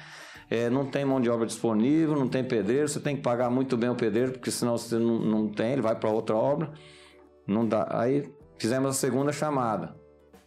é, 0.49 0.69
não 0.69 0.85
tem 0.85 1.05
mão 1.05 1.21
de 1.21 1.29
obra 1.29 1.45
disponível, 1.45 2.17
não 2.17 2.27
tem 2.27 2.43
pedreiro, 2.43 2.89
você 2.89 2.99
tem 2.99 3.15
que 3.15 3.21
pagar 3.21 3.49
muito 3.49 3.77
bem 3.77 3.89
o 3.89 3.95
pedreiro, 3.95 4.33
porque 4.33 4.51
senão 4.51 4.77
você 4.77 4.97
não, 4.97 5.19
não 5.19 5.47
tem, 5.47 5.71
ele 5.71 5.81
vai 5.81 5.95
para 5.95 6.09
outra 6.09 6.35
obra. 6.35 6.73
Não 7.47 7.65
dá. 7.65 7.87
Aí 7.91 8.29
fizemos 8.57 8.89
a 8.89 8.93
segunda 8.93 9.31
chamada. 9.31 10.00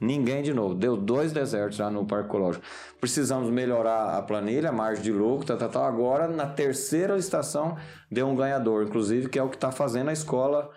Ninguém 0.05 0.42
de 0.42 0.52
novo. 0.52 0.74
Deu 0.74 0.96
dois 0.96 1.32
desertos 1.32 1.76
já 1.76 1.90
no 1.90 2.05
Parque 2.05 2.28
Ecológico. 2.28 2.64
Precisamos 3.00 3.50
melhorar 3.50 4.16
a 4.16 4.22
planilha, 4.22 4.68
a 4.68 4.72
margem 4.72 5.02
de 5.02 5.12
lucro, 5.12 5.46
tal, 5.46 5.57
tal, 5.57 5.68
tal. 5.68 5.84
Agora, 5.84 6.28
na 6.28 6.46
terceira 6.46 7.14
licitação, 7.14 7.76
deu 8.11 8.26
um 8.26 8.36
ganhador, 8.36 8.84
inclusive, 8.84 9.28
que 9.28 9.38
é 9.38 9.42
o 9.42 9.48
que 9.48 9.57
está 9.57 9.72
fazendo 9.72 10.11
a 10.11 10.12
escola 10.12 10.70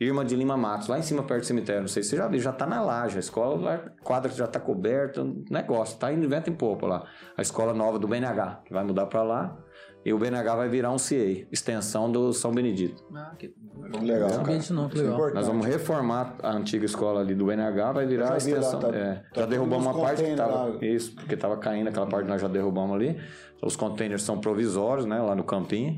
Irma 0.00 0.24
de 0.24 0.34
Lima 0.34 0.56
Matos, 0.56 0.88
lá 0.88 0.98
em 0.98 1.02
cima 1.02 1.22
perto 1.22 1.42
do 1.42 1.46
cemitério. 1.46 1.82
Não 1.82 1.88
sei 1.88 2.02
se 2.02 2.10
você 2.10 2.16
já 2.16 2.26
viu, 2.28 2.40
já 2.40 2.50
está 2.50 2.66
na 2.66 2.82
laje. 2.82 3.16
A 3.16 3.20
escola, 3.20 3.56
lá, 3.56 3.74
a 3.74 4.02
quadra 4.02 4.30
já 4.30 4.44
está 4.44 4.58
coberta, 4.58 5.24
negócio. 5.48 5.94
Está 5.94 6.12
indo 6.12 6.28
vento 6.28 6.50
em 6.50 6.54
popa 6.54 6.86
lá. 6.86 7.06
A 7.36 7.42
escola 7.42 7.72
nova 7.72 7.98
do 7.98 8.08
BNH, 8.08 8.62
que 8.64 8.72
vai 8.72 8.84
mudar 8.84 9.06
para 9.06 9.22
lá. 9.22 9.56
E 10.04 10.12
o 10.12 10.18
BNH 10.18 10.54
vai 10.54 10.68
virar 10.68 10.92
um 10.92 10.98
CIE, 10.98 11.48
extensão 11.50 12.12
do 12.12 12.32
São 12.32 12.52
Benedito. 12.52 13.02
Ah, 13.14 13.32
que... 13.38 13.54
Legal, 14.02 14.28
disso 14.44 14.74
não, 14.74 14.88
que 14.88 14.98
é 14.98 15.02
legal. 15.02 15.34
Nós 15.34 15.46
vamos 15.46 15.64
reformar 15.64 16.36
a 16.42 16.52
antiga 16.52 16.84
escola 16.84 17.20
ali 17.20 17.34
do 17.34 17.46
BNH, 17.46 17.92
vai 17.92 18.06
virar 18.06 18.32
a 18.32 18.38
vi 18.38 18.52
lá, 18.52 18.58
extensão. 18.58 18.80
tá- 18.80 18.96
é, 18.96 19.14
tá 19.32 19.40
já 19.40 19.46
derrubamos 19.46 19.86
uma 19.86 19.98
parte 19.98 20.22
que 20.22 20.30
estava. 20.30 20.84
Isso, 20.84 21.14
porque 21.14 21.34
estava 21.34 21.56
caindo 21.56 21.88
aquela 21.88 22.06
parte 22.06 22.28
nós 22.28 22.40
já 22.40 22.48
derrubamos 22.48 22.94
ali. 22.96 23.18
Os 23.62 23.76
containers 23.76 24.22
são 24.22 24.38
provisórios, 24.38 25.06
né? 25.06 25.20
Lá 25.20 25.34
no 25.34 25.44
campinho. 25.44 25.96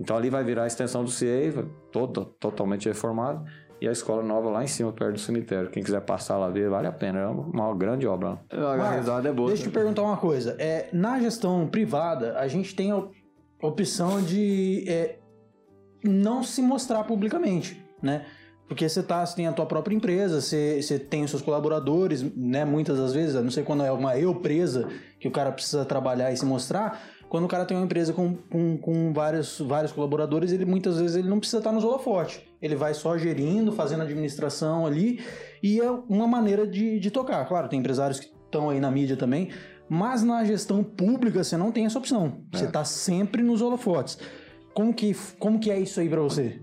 Então 0.00 0.16
ali 0.16 0.30
vai 0.30 0.42
virar 0.42 0.64
a 0.64 0.66
extensão 0.66 1.04
do 1.04 1.10
vai 1.10 1.66
todo, 1.92 2.24
totalmente 2.24 2.88
reformado. 2.88 3.44
E 3.80 3.88
a 3.88 3.92
escola 3.92 4.22
nova 4.22 4.50
lá 4.50 4.62
em 4.62 4.66
cima, 4.66 4.92
perto 4.92 5.14
do 5.14 5.20
cemitério. 5.20 5.70
Quem 5.70 5.82
quiser 5.82 6.02
passar 6.02 6.36
lá 6.36 6.50
ver, 6.50 6.68
vale 6.68 6.86
a 6.86 6.92
pena. 6.92 7.18
É 7.20 7.26
uma 7.26 7.74
grande 7.74 8.06
obra. 8.06 8.38
A 8.50 8.76
realidade 8.76 9.26
é 9.26 9.32
boa. 9.32 9.48
Deixa 9.48 9.64
eu 9.64 9.70
te 9.70 9.72
perguntar 9.72 10.02
uma 10.02 10.18
coisa. 10.18 10.54
É, 10.58 10.88
na 10.92 11.18
gestão 11.18 11.66
privada, 11.66 12.38
a 12.38 12.46
gente 12.46 12.74
tem 12.76 12.92
opção 13.62 14.22
de 14.22 14.84
é, 14.88 15.18
não 16.02 16.42
se 16.42 16.62
mostrar 16.62 17.04
publicamente, 17.04 17.82
né? 18.02 18.24
Porque 18.70 18.88
você, 18.88 19.02
tá, 19.02 19.26
você 19.26 19.34
tem 19.34 19.48
a 19.48 19.52
tua 19.52 19.66
própria 19.66 19.96
empresa, 19.96 20.40
você, 20.40 20.80
você 20.80 20.96
tem 20.96 21.24
os 21.24 21.30
seus 21.30 21.42
colaboradores, 21.42 22.22
né? 22.36 22.64
Muitas 22.64 22.98
das 22.98 23.12
vezes, 23.12 23.34
não 23.34 23.50
sei 23.50 23.64
quando 23.64 23.82
é 23.82 23.90
uma 23.90 24.16
eu 24.16 24.32
presa 24.36 24.88
que 25.18 25.26
o 25.26 25.30
cara 25.30 25.50
precisa 25.50 25.84
trabalhar 25.84 26.32
e 26.32 26.36
se 26.36 26.46
mostrar. 26.46 27.02
Quando 27.28 27.46
o 27.46 27.48
cara 27.48 27.64
tem 27.64 27.76
uma 27.76 27.84
empresa 27.84 28.12
com, 28.12 28.36
com, 28.36 28.78
com 28.78 29.12
vários, 29.12 29.58
vários 29.60 29.90
colaboradores, 29.90 30.52
ele 30.52 30.64
muitas 30.64 31.00
vezes 31.00 31.16
ele 31.16 31.28
não 31.28 31.40
precisa 31.40 31.58
estar 31.58 31.72
nos 31.72 31.82
holofotes. 31.82 32.42
Ele 32.62 32.76
vai 32.76 32.94
só 32.94 33.18
gerindo, 33.18 33.72
fazendo 33.72 34.02
administração 34.02 34.86
ali, 34.86 35.20
e 35.60 35.80
é 35.80 35.90
uma 36.08 36.28
maneira 36.28 36.64
de, 36.64 37.00
de 37.00 37.10
tocar. 37.10 37.44
Claro, 37.48 37.68
tem 37.68 37.80
empresários 37.80 38.20
que 38.20 38.26
estão 38.26 38.70
aí 38.70 38.78
na 38.78 38.90
mídia 38.90 39.16
também, 39.16 39.50
mas 39.90 40.22
na 40.22 40.44
gestão 40.44 40.84
pública 40.84 41.42
você 41.42 41.56
não 41.56 41.72
tem 41.72 41.84
essa 41.84 41.98
opção. 41.98 42.44
Você 42.52 42.66
está 42.66 42.84
sempre 42.84 43.42
nos 43.42 43.60
holofotes. 43.60 44.16
Como 44.72 44.94
que, 44.94 45.12
como 45.36 45.58
que 45.58 45.68
é 45.68 45.80
isso 45.80 45.98
aí 45.98 46.08
para 46.08 46.20
você? 46.20 46.62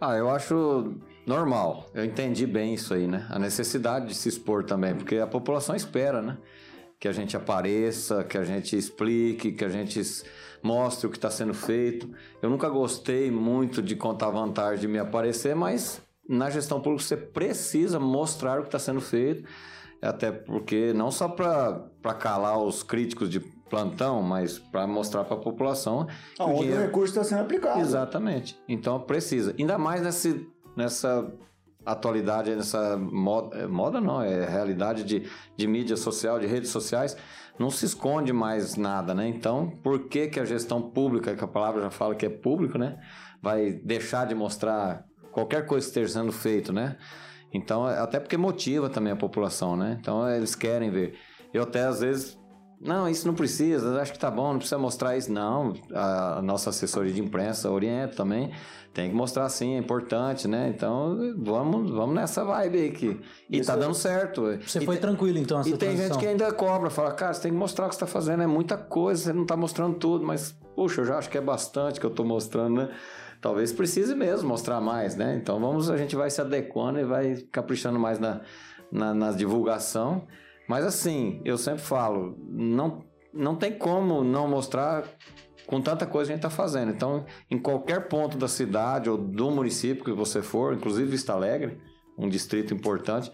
Ah, 0.00 0.16
eu 0.16 0.30
acho 0.30 0.94
normal. 1.26 1.90
Eu 1.92 2.06
entendi 2.06 2.46
bem 2.46 2.72
isso 2.72 2.94
aí, 2.94 3.06
né? 3.06 3.26
A 3.28 3.38
necessidade 3.38 4.06
de 4.06 4.14
se 4.14 4.30
expor 4.30 4.64
também, 4.64 4.94
porque 4.94 5.16
a 5.16 5.26
população 5.26 5.76
espera, 5.76 6.22
né? 6.22 6.38
Que 6.98 7.06
a 7.06 7.12
gente 7.12 7.36
apareça, 7.36 8.24
que 8.24 8.38
a 8.38 8.44
gente 8.44 8.74
explique, 8.74 9.52
que 9.52 9.64
a 9.66 9.68
gente 9.68 10.00
mostre 10.62 11.06
o 11.06 11.10
que 11.10 11.18
está 11.18 11.30
sendo 11.30 11.52
feito. 11.52 12.10
Eu 12.40 12.48
nunca 12.48 12.70
gostei 12.70 13.30
muito 13.30 13.82
de 13.82 13.94
contar 13.94 14.30
vantagem 14.30 14.80
de 14.80 14.88
me 14.88 14.98
aparecer, 14.98 15.54
mas 15.54 16.00
na 16.26 16.48
gestão 16.48 16.80
pública 16.80 17.04
você 17.04 17.16
precisa 17.16 18.00
mostrar 18.00 18.58
o 18.58 18.62
que 18.62 18.68
está 18.68 18.78
sendo 18.78 19.02
feito, 19.02 19.46
até 20.00 20.30
porque 20.30 20.92
não 20.92 21.10
só 21.10 21.28
para 21.28 22.14
calar 22.18 22.58
os 22.58 22.82
críticos 22.82 23.28
de 23.28 23.40
plantão, 23.40 24.22
mas 24.22 24.58
para 24.58 24.86
mostrar 24.86 25.24
para 25.24 25.36
a 25.36 25.40
população 25.40 26.06
que 26.06 26.42
o 26.42 26.44
Aonde 26.44 26.54
o 26.54 26.62
dinheiro 26.62 26.82
recurso 26.82 27.18
está 27.18 27.24
sendo 27.24 27.42
aplicado. 27.42 27.80
Exatamente. 27.80 28.58
Então 28.68 29.00
precisa. 29.00 29.54
Ainda 29.58 29.76
mais 29.76 30.02
nesse, 30.02 30.46
nessa 30.76 31.32
atualidade, 31.84 32.54
nessa 32.54 32.96
moda, 32.96 33.56
é, 33.58 33.66
moda 33.66 34.00
não, 34.00 34.22
é 34.22 34.44
realidade 34.44 35.02
de, 35.02 35.28
de 35.56 35.66
mídia 35.66 35.96
social, 35.96 36.38
de 36.38 36.46
redes 36.46 36.70
sociais, 36.70 37.16
não 37.58 37.70
se 37.70 37.86
esconde 37.86 38.32
mais 38.32 38.76
nada, 38.76 39.14
né? 39.14 39.26
Então, 39.26 39.70
por 39.82 40.08
que 40.08 40.28
que 40.28 40.38
a 40.38 40.44
gestão 40.44 40.82
pública, 40.82 41.34
que 41.34 41.42
a 41.42 41.48
palavra 41.48 41.82
já 41.82 41.90
fala 41.90 42.14
que 42.14 42.26
é 42.26 42.28
público, 42.28 42.76
né? 42.76 42.98
vai 43.46 43.72
deixar 43.72 44.26
de 44.26 44.34
mostrar 44.34 45.04
qualquer 45.30 45.66
coisa 45.66 45.86
que 45.86 45.90
esteja 45.90 46.12
sendo 46.14 46.32
feito, 46.32 46.72
né? 46.72 46.96
Então, 47.56 47.84
até 47.86 48.20
porque 48.20 48.36
motiva 48.36 48.88
também 48.88 49.12
a 49.12 49.16
população, 49.16 49.76
né? 49.76 49.96
Então, 50.00 50.28
eles 50.28 50.54
querem 50.54 50.90
ver. 50.90 51.14
Eu 51.52 51.62
até 51.64 51.84
às 51.84 52.00
vezes 52.00 52.38
não, 52.80 53.08
isso 53.08 53.26
não 53.26 53.34
precisa, 53.34 54.00
acho 54.02 54.12
que 54.12 54.18
tá 54.18 54.30
bom, 54.30 54.50
não 54.52 54.58
precisa 54.58 54.76
mostrar 54.78 55.16
isso. 55.16 55.32
Não, 55.32 55.72
a 55.94 56.40
nossa 56.42 56.68
assessoria 56.70 57.12
de 57.12 57.20
imprensa 57.22 57.70
orienta 57.70 58.14
também. 58.16 58.50
Tem 58.92 59.10
que 59.10 59.14
mostrar 59.16 59.46
sim, 59.50 59.74
é 59.74 59.78
importante, 59.78 60.48
né? 60.48 60.72
Então, 60.74 61.18
vamos, 61.38 61.90
vamos 61.90 62.14
nessa 62.14 62.44
vibe 62.44 62.78
aí 62.78 62.90
que. 62.92 63.20
E 63.50 63.58
Isso 63.58 63.66
tá 63.70 63.76
é- 63.76 63.80
dando 63.80 63.94
certo. 63.94 64.42
Você 64.66 64.78
E 64.78 64.84
foi 64.86 64.94
tem- 64.96 65.02
tranquilo 65.02 65.38
então 65.38 65.60
essa 65.60 65.68
E 65.68 65.72
tem 65.72 65.90
transição? 65.90 66.08
gente 66.14 66.18
que 66.20 66.26
ainda 66.26 66.50
cobra, 66.52 66.88
fala, 66.90 67.12
cara, 67.12 67.34
você 67.34 67.42
tem 67.42 67.50
que 67.52 67.56
mostrar 67.58 67.86
o 67.86 67.88
que 67.90 67.94
você 67.94 68.00
tá 68.00 68.06
fazendo, 68.06 68.42
é 68.42 68.46
muita 68.46 68.76
coisa, 68.78 69.24
você 69.24 69.32
não 69.34 69.44
tá 69.44 69.54
mostrando 69.56 69.96
tudo, 69.98 70.24
mas, 70.26 70.54
puxa, 70.74 71.02
eu 71.02 71.04
já 71.04 71.18
acho 71.18 71.28
que 71.28 71.36
é 71.36 71.42
bastante 71.42 72.00
que 72.00 72.06
eu 72.06 72.10
tô 72.10 72.24
mostrando, 72.24 72.82
né? 72.82 72.88
Talvez 73.40 73.72
precise 73.72 74.14
mesmo 74.14 74.48
mostrar 74.48 74.80
mais, 74.80 75.16
né? 75.16 75.36
Então 75.36 75.60
vamos, 75.60 75.90
a 75.90 75.96
gente 75.96 76.16
vai 76.16 76.30
se 76.30 76.40
adequando 76.40 76.98
e 76.98 77.04
vai 77.04 77.36
caprichando 77.52 77.98
mais 77.98 78.18
na, 78.18 78.40
na, 78.90 79.14
na 79.14 79.32
divulgação. 79.32 80.26
Mas 80.68 80.84
assim, 80.84 81.40
eu 81.44 81.56
sempre 81.56 81.80
falo, 81.82 82.36
não, 82.48 83.04
não 83.32 83.54
tem 83.54 83.72
como 83.72 84.24
não 84.24 84.48
mostrar 84.48 85.04
com 85.66 85.80
tanta 85.80 86.06
coisa 86.06 86.28
que 86.28 86.32
a 86.32 86.36
gente 86.36 86.46
está 86.46 86.50
fazendo. 86.50 86.90
Então, 86.90 87.24
em 87.50 87.58
qualquer 87.58 88.08
ponto 88.08 88.36
da 88.38 88.48
cidade 88.48 89.10
ou 89.10 89.18
do 89.18 89.50
município 89.50 90.04
que 90.04 90.12
você 90.12 90.42
for, 90.42 90.74
inclusive 90.74 91.10
Vista 91.10 91.32
Alegre, 91.32 91.80
um 92.16 92.28
distrito 92.28 92.72
importante, 92.72 93.30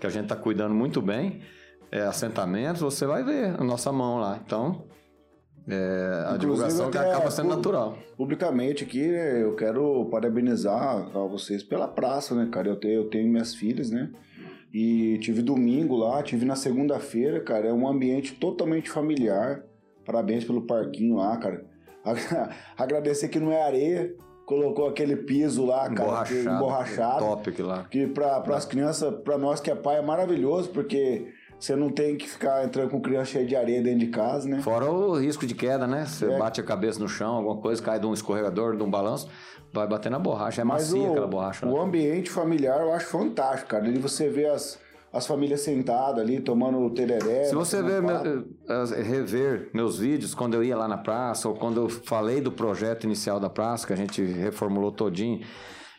que 0.00 0.06
a 0.06 0.10
gente 0.10 0.24
está 0.24 0.36
cuidando 0.36 0.74
muito 0.74 1.00
bem, 1.00 1.42
é, 1.90 2.00
assentamentos, 2.02 2.82
você 2.82 3.06
vai 3.06 3.22
ver 3.22 3.54
a 3.58 3.62
nossa 3.62 3.92
mão 3.92 4.18
lá. 4.18 4.40
Então, 4.44 4.86
é, 5.68 5.74
a 5.74 6.34
Inclusive, 6.34 6.38
divulgação 6.40 6.90
que 6.90 6.98
acaba 6.98 7.30
sendo 7.30 7.48
pu- 7.50 7.56
natural. 7.56 7.98
Publicamente 8.16 8.84
aqui, 8.84 9.00
eu 9.00 9.54
quero 9.56 10.04
parabenizar 10.10 11.08
a 11.14 11.26
vocês 11.26 11.62
pela 11.62 11.88
praça, 11.88 12.34
né, 12.34 12.48
cara? 12.52 12.68
Eu 12.68 12.76
tenho, 12.76 12.94
eu 12.94 13.08
tenho 13.10 13.28
minhas 13.30 13.54
filhas, 13.54 13.90
né? 13.90 14.10
E 14.72 15.18
tive 15.18 15.40
domingo 15.40 15.96
lá, 15.96 16.22
tive 16.22 16.44
na 16.44 16.56
segunda-feira, 16.56 17.40
cara. 17.40 17.68
É 17.68 17.72
um 17.72 17.86
ambiente 17.88 18.34
totalmente 18.34 18.90
familiar. 18.90 19.62
Parabéns 20.04 20.44
pelo 20.44 20.62
parquinho 20.66 21.16
lá, 21.16 21.36
cara. 21.36 21.64
Agradecer 22.76 23.28
que 23.28 23.38
não 23.40 23.52
é 23.52 23.62
areia, 23.62 24.14
colocou 24.44 24.86
aquele 24.88 25.16
piso 25.16 25.64
lá, 25.64 25.88
cara, 25.88 26.24
que- 26.24 26.34
Emborrachado. 26.34 26.56
emborrachado. 26.56 27.18
Top 27.24 27.50
aquilo 27.50 27.68
lá. 27.68 27.84
Que 27.84 28.06
para 28.06 28.42
as 28.56 28.64
crianças, 28.66 29.14
para 29.22 29.38
nós 29.38 29.60
que 29.60 29.70
é 29.70 29.74
pai, 29.74 29.96
é 29.98 30.02
maravilhoso, 30.02 30.68
porque 30.70 31.28
você 31.58 31.74
não 31.76 31.88
tem 31.90 32.16
que 32.16 32.28
ficar 32.28 32.64
entrando 32.64 32.90
com 32.90 33.00
criança 33.00 33.32
cheia 33.32 33.46
de 33.46 33.56
areia 33.56 33.82
dentro 33.82 34.00
de 34.00 34.08
casa, 34.08 34.48
né? 34.48 34.60
Fora 34.60 34.90
o 34.90 35.18
risco 35.18 35.46
de 35.46 35.54
queda, 35.54 35.86
né? 35.86 36.04
Você 36.06 36.26
É. 36.30 36.38
bate 36.38 36.60
a 36.60 36.64
cabeça 36.64 36.98
no 37.00 37.08
chão, 37.08 37.34
alguma 37.36 37.56
coisa, 37.56 37.82
cai 37.82 37.98
de 37.98 38.06
um 38.06 38.12
escorregador, 38.12 38.76
de 38.76 38.82
um 38.82 38.90
balanço, 38.90 39.28
vai 39.72 39.86
bater 39.86 40.10
na 40.10 40.18
borracha. 40.18 40.60
É 40.60 40.64
Mas 40.64 40.90
macia 40.92 41.08
o, 41.08 41.10
aquela 41.12 41.26
borracha. 41.26 41.66
o 41.66 41.74
lá. 41.76 41.82
ambiente 41.84 42.30
familiar 42.30 42.80
eu 42.80 42.92
acho 42.92 43.06
fantástico, 43.06 43.70
cara. 43.70 43.84
Ali 43.84 43.98
você 43.98 44.28
vê 44.28 44.46
as, 44.46 44.78
as 45.12 45.26
famílias 45.26 45.60
sentadas 45.60 46.20
ali, 46.22 46.40
tomando 46.40 46.88
tereré. 46.90 47.44
Se 47.44 47.54
você 47.54 47.82
ver, 47.82 48.02
meu- 48.02 48.44
rever 49.02 49.70
meus 49.72 49.98
vídeos, 49.98 50.34
quando 50.34 50.54
eu 50.54 50.62
ia 50.64 50.76
lá 50.76 50.86
na 50.88 50.98
praça, 50.98 51.48
ou 51.48 51.54
quando 51.54 51.80
eu 51.80 51.88
falei 51.88 52.40
do 52.40 52.52
projeto 52.52 53.04
inicial 53.04 53.40
da 53.40 53.48
praça, 53.48 53.86
que 53.86 53.92
a 53.92 53.96
gente 53.96 54.22
reformulou 54.22 54.92
todinho, 54.92 55.40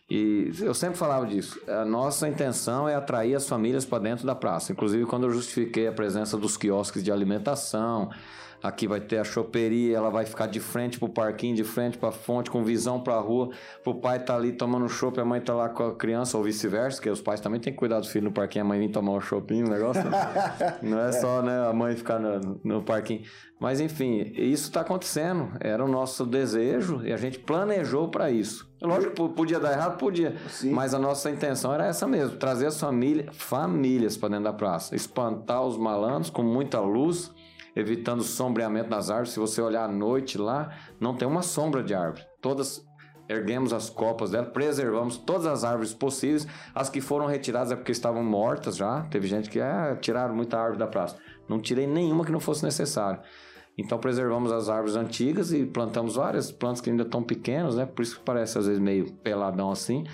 e 0.09 0.51
eu 0.59 0.73
sempre 0.73 0.97
falava 0.97 1.25
disso. 1.25 1.59
A 1.67 1.83
nossa 1.83 2.27
intenção 2.27 2.87
é 2.87 2.93
atrair 2.93 3.35
as 3.35 3.47
famílias 3.47 3.85
para 3.85 4.03
dentro 4.03 4.25
da 4.25 4.35
praça. 4.35 4.71
Inclusive, 4.71 5.05
quando 5.05 5.23
eu 5.23 5.31
justifiquei 5.31 5.87
a 5.87 5.91
presença 5.91 6.37
dos 6.37 6.55
quiosques 6.55 7.03
de 7.03 7.11
alimentação, 7.11 8.11
aqui 8.67 8.87
vai 8.87 8.99
ter 8.99 9.17
a 9.17 9.23
choperia, 9.23 9.97
ela 9.97 10.09
vai 10.09 10.25
ficar 10.25 10.47
de 10.47 10.59
frente 10.59 10.99
pro 10.99 11.09
parquinho, 11.09 11.55
de 11.55 11.63
frente 11.63 11.97
pra 11.97 12.11
fonte, 12.11 12.49
com 12.49 12.63
visão 12.63 12.99
pra 12.99 13.19
rua, 13.19 13.49
pro 13.83 13.95
pai 13.95 14.19
tá 14.19 14.35
ali 14.35 14.51
tomando 14.51 14.87
chopp, 14.89 15.19
a 15.19 15.25
mãe 15.25 15.41
tá 15.41 15.53
lá 15.53 15.69
com 15.69 15.83
a 15.83 15.95
criança, 15.95 16.37
ou 16.37 16.43
vice-versa, 16.43 17.01
que 17.01 17.09
os 17.09 17.21
pais 17.21 17.39
também 17.39 17.59
têm 17.59 17.73
que 17.73 17.79
cuidar 17.79 17.99
do 17.99 18.07
filho 18.07 18.25
no 18.25 18.31
parquinho, 18.31 18.65
a 18.65 18.67
mãe 18.67 18.79
vir 18.79 18.89
tomar 18.89 19.13
um 19.13 19.21
chopinho, 19.21 19.67
o 19.67 19.69
negócio. 19.69 20.03
Não 20.81 20.99
é 20.99 21.11
só 21.11 21.41
né, 21.41 21.67
a 21.67 21.73
mãe 21.73 21.95
ficar 21.95 22.19
no, 22.19 22.59
no 22.63 22.83
parquinho. 22.83 23.21
Mas 23.59 23.79
enfim, 23.79 24.33
isso 24.35 24.65
está 24.65 24.81
acontecendo. 24.81 25.51
Era 25.59 25.83
o 25.83 25.87
nosso 25.87 26.25
desejo 26.25 27.01
e 27.05 27.13
a 27.13 27.17
gente 27.17 27.39
planejou 27.39 28.09
para 28.09 28.29
isso. 28.29 28.69
Lógico 28.81 29.13
que 29.13 29.35
podia 29.35 29.59
dar 29.59 29.71
errado, 29.71 29.97
podia. 29.97 30.35
Sim. 30.49 30.71
Mas 30.71 30.93
a 30.93 30.99
nossa 30.99 31.31
intenção 31.31 31.73
era 31.73 31.85
essa 31.85 32.05
mesmo: 32.05 32.37
trazer 32.37 32.67
as 32.67 32.79
família, 32.79 33.29
famílias 33.31 34.17
para 34.17 34.29
dentro 34.29 34.45
da 34.45 34.53
praça, 34.53 34.95
espantar 34.95 35.63
os 35.63 35.77
malandros 35.77 36.29
com 36.29 36.43
muita 36.43 36.79
luz, 36.81 37.31
evitando 37.75 38.23
sombreamento 38.23 38.89
das 38.89 39.09
árvores. 39.09 39.31
Se 39.31 39.39
você 39.39 39.61
olhar 39.61 39.85
à 39.85 39.91
noite 39.91 40.37
lá, 40.37 40.71
não 40.99 41.15
tem 41.15 41.27
uma 41.27 41.41
sombra 41.41 41.83
de 41.83 41.93
árvore. 41.93 42.25
Todas 42.41 42.85
erguemos 43.27 43.73
as 43.73 43.89
copas 43.89 44.31
dela, 44.31 44.45
preservamos 44.45 45.17
todas 45.17 45.45
as 45.47 45.63
árvores 45.63 45.93
possíveis. 45.93 46.47
As 46.73 46.89
que 46.89 47.01
foram 47.01 47.25
retiradas 47.25 47.71
é 47.71 47.75
porque 47.75 47.91
estavam 47.91 48.23
mortas 48.23 48.77
já. 48.77 49.01
Teve 49.03 49.27
gente 49.27 49.49
que 49.49 49.59
ah, 49.59 49.97
tiraram 49.99 50.35
muita 50.35 50.57
árvore 50.57 50.79
da 50.79 50.87
praça. 50.87 51.17
Não 51.49 51.59
tirei 51.59 51.87
nenhuma 51.87 52.23
que 52.23 52.31
não 52.31 52.39
fosse 52.39 52.63
necessário. 52.63 53.19
Então 53.77 53.97
preservamos 53.97 54.51
as 54.51 54.69
árvores 54.69 54.95
antigas 54.95 55.51
e 55.51 55.65
plantamos 55.65 56.15
várias 56.15 56.49
plantas 56.51 56.79
que 56.79 56.89
ainda 56.89 57.03
estão 57.03 57.21
pequenas, 57.21 57.75
né? 57.75 57.85
Por 57.85 58.03
isso 58.03 58.17
que 58.17 58.23
parece 58.23 58.57
às 58.57 58.67
vezes 58.67 58.81
meio 58.81 59.11
peladão 59.15 59.69
assim. 59.69 60.05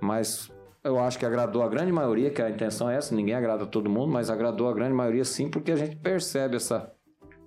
Mas 0.00 0.52
eu 0.84 1.00
acho 1.00 1.18
que 1.18 1.24
agradou 1.24 1.62
a 1.62 1.68
grande 1.68 1.90
maioria, 1.90 2.30
que 2.30 2.42
a 2.42 2.50
intenção 2.50 2.90
é 2.90 2.96
essa, 2.96 3.14
ninguém 3.14 3.34
agrada 3.34 3.66
todo 3.66 3.88
mundo, 3.88 4.12
mas 4.12 4.28
agradou 4.28 4.68
a 4.68 4.74
grande 4.74 4.92
maioria 4.92 5.24
sim, 5.24 5.48
porque 5.48 5.72
a 5.72 5.76
gente 5.76 5.96
percebe 5.96 6.56
essa 6.56 6.92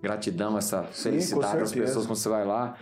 gratidão, 0.02 0.58
essa 0.58 0.84
felicidade 0.84 1.60
das 1.60 1.70
certeza. 1.70 1.86
pessoas 1.88 2.06
quando 2.08 2.18
você 2.18 2.30
vai 2.30 2.46
lá. 2.46 2.76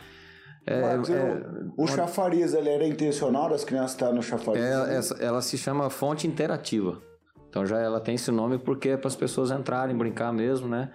É, 0.65 0.82
Marcos, 0.82 1.09
é- 1.09 1.45
o, 1.78 1.84
o 1.84 1.88
chafariz, 1.88 2.53
ele 2.53 2.70
era 2.70 2.86
intencional 2.86 3.49
das 3.49 3.63
crianças 3.63 3.91
estarem 3.91 4.15
no 4.15 4.22
chafariz? 4.22 4.61
é, 4.63 4.95
essa- 4.97 5.15
ela 5.24 5.41
se 5.41 5.57
chama 5.57 5.89
fonte 5.89 6.28
interativa. 6.28 7.01
Então 7.49 7.65
já 7.65 7.80
ela 7.80 7.99
tem 8.01 8.15
esse 8.15 8.30
nome 8.32 8.57
porque 8.57 8.89
é 8.89 8.97
para 8.97 9.07
as 9.07 9.15
pessoas 9.15 9.49
entrarem, 9.51 9.95
brincar 9.97 10.34
mesmo, 10.34 10.68
né? 10.68 10.91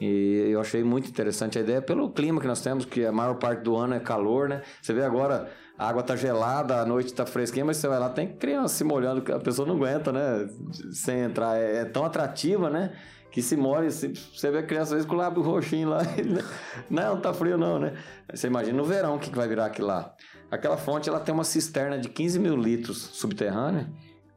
E 0.00 0.48
eu 0.50 0.60
achei 0.60 0.82
muito 0.82 1.08
interessante 1.08 1.56
a 1.58 1.60
ideia 1.60 1.80
pelo 1.80 2.10
clima 2.10 2.40
que 2.40 2.46
nós 2.48 2.60
temos, 2.60 2.84
que 2.84 3.06
a 3.06 3.12
maior 3.12 3.34
parte 3.34 3.62
do 3.62 3.76
ano 3.76 3.94
é 3.94 4.00
calor, 4.00 4.48
né? 4.48 4.62
Você 4.82 4.92
vê 4.92 5.04
agora 5.04 5.48
a 5.78 5.88
água 5.88 6.02
tá 6.02 6.16
gelada, 6.16 6.80
a 6.80 6.86
noite 6.86 7.12
tá 7.14 7.24
fresquinha, 7.24 7.64
mas 7.64 7.76
você 7.76 7.86
vai 7.86 8.00
lá, 8.00 8.08
tem 8.08 8.26
criança 8.36 8.74
se 8.74 8.82
molhando, 8.84 9.22
a 9.32 9.38
pessoa 9.38 9.68
não 9.68 9.76
aguenta, 9.76 10.10
né? 10.10 10.48
Sem 10.92 11.20
entrar. 11.20 11.56
É, 11.58 11.80
é 11.80 11.84
tão 11.84 12.04
atrativa, 12.04 12.68
né? 12.68 12.92
Que 13.34 13.42
se 13.42 13.56
molha, 13.56 13.90
você 13.90 14.48
vê 14.48 14.58
a 14.58 14.62
criança 14.62 14.82
às 14.82 14.90
vezes 14.92 15.06
com 15.06 15.16
o 15.16 15.18
lábio 15.18 15.42
roxinho 15.42 15.88
lá. 15.88 16.02
não, 16.88 17.20
tá 17.20 17.34
frio 17.34 17.58
não, 17.58 17.80
né? 17.80 17.94
Você 18.32 18.46
imagina 18.46 18.78
no 18.78 18.84
verão 18.84 19.16
o 19.16 19.18
que, 19.18 19.28
que 19.28 19.36
vai 19.36 19.48
virar 19.48 19.66
aquilo 19.66 19.88
lá. 19.88 20.14
Aquela 20.48 20.76
fonte, 20.76 21.08
ela 21.08 21.18
tem 21.18 21.34
uma 21.34 21.42
cisterna 21.42 21.98
de 21.98 22.08
15 22.08 22.38
mil 22.38 22.54
litros 22.54 22.96
subterrânea. 22.96 23.90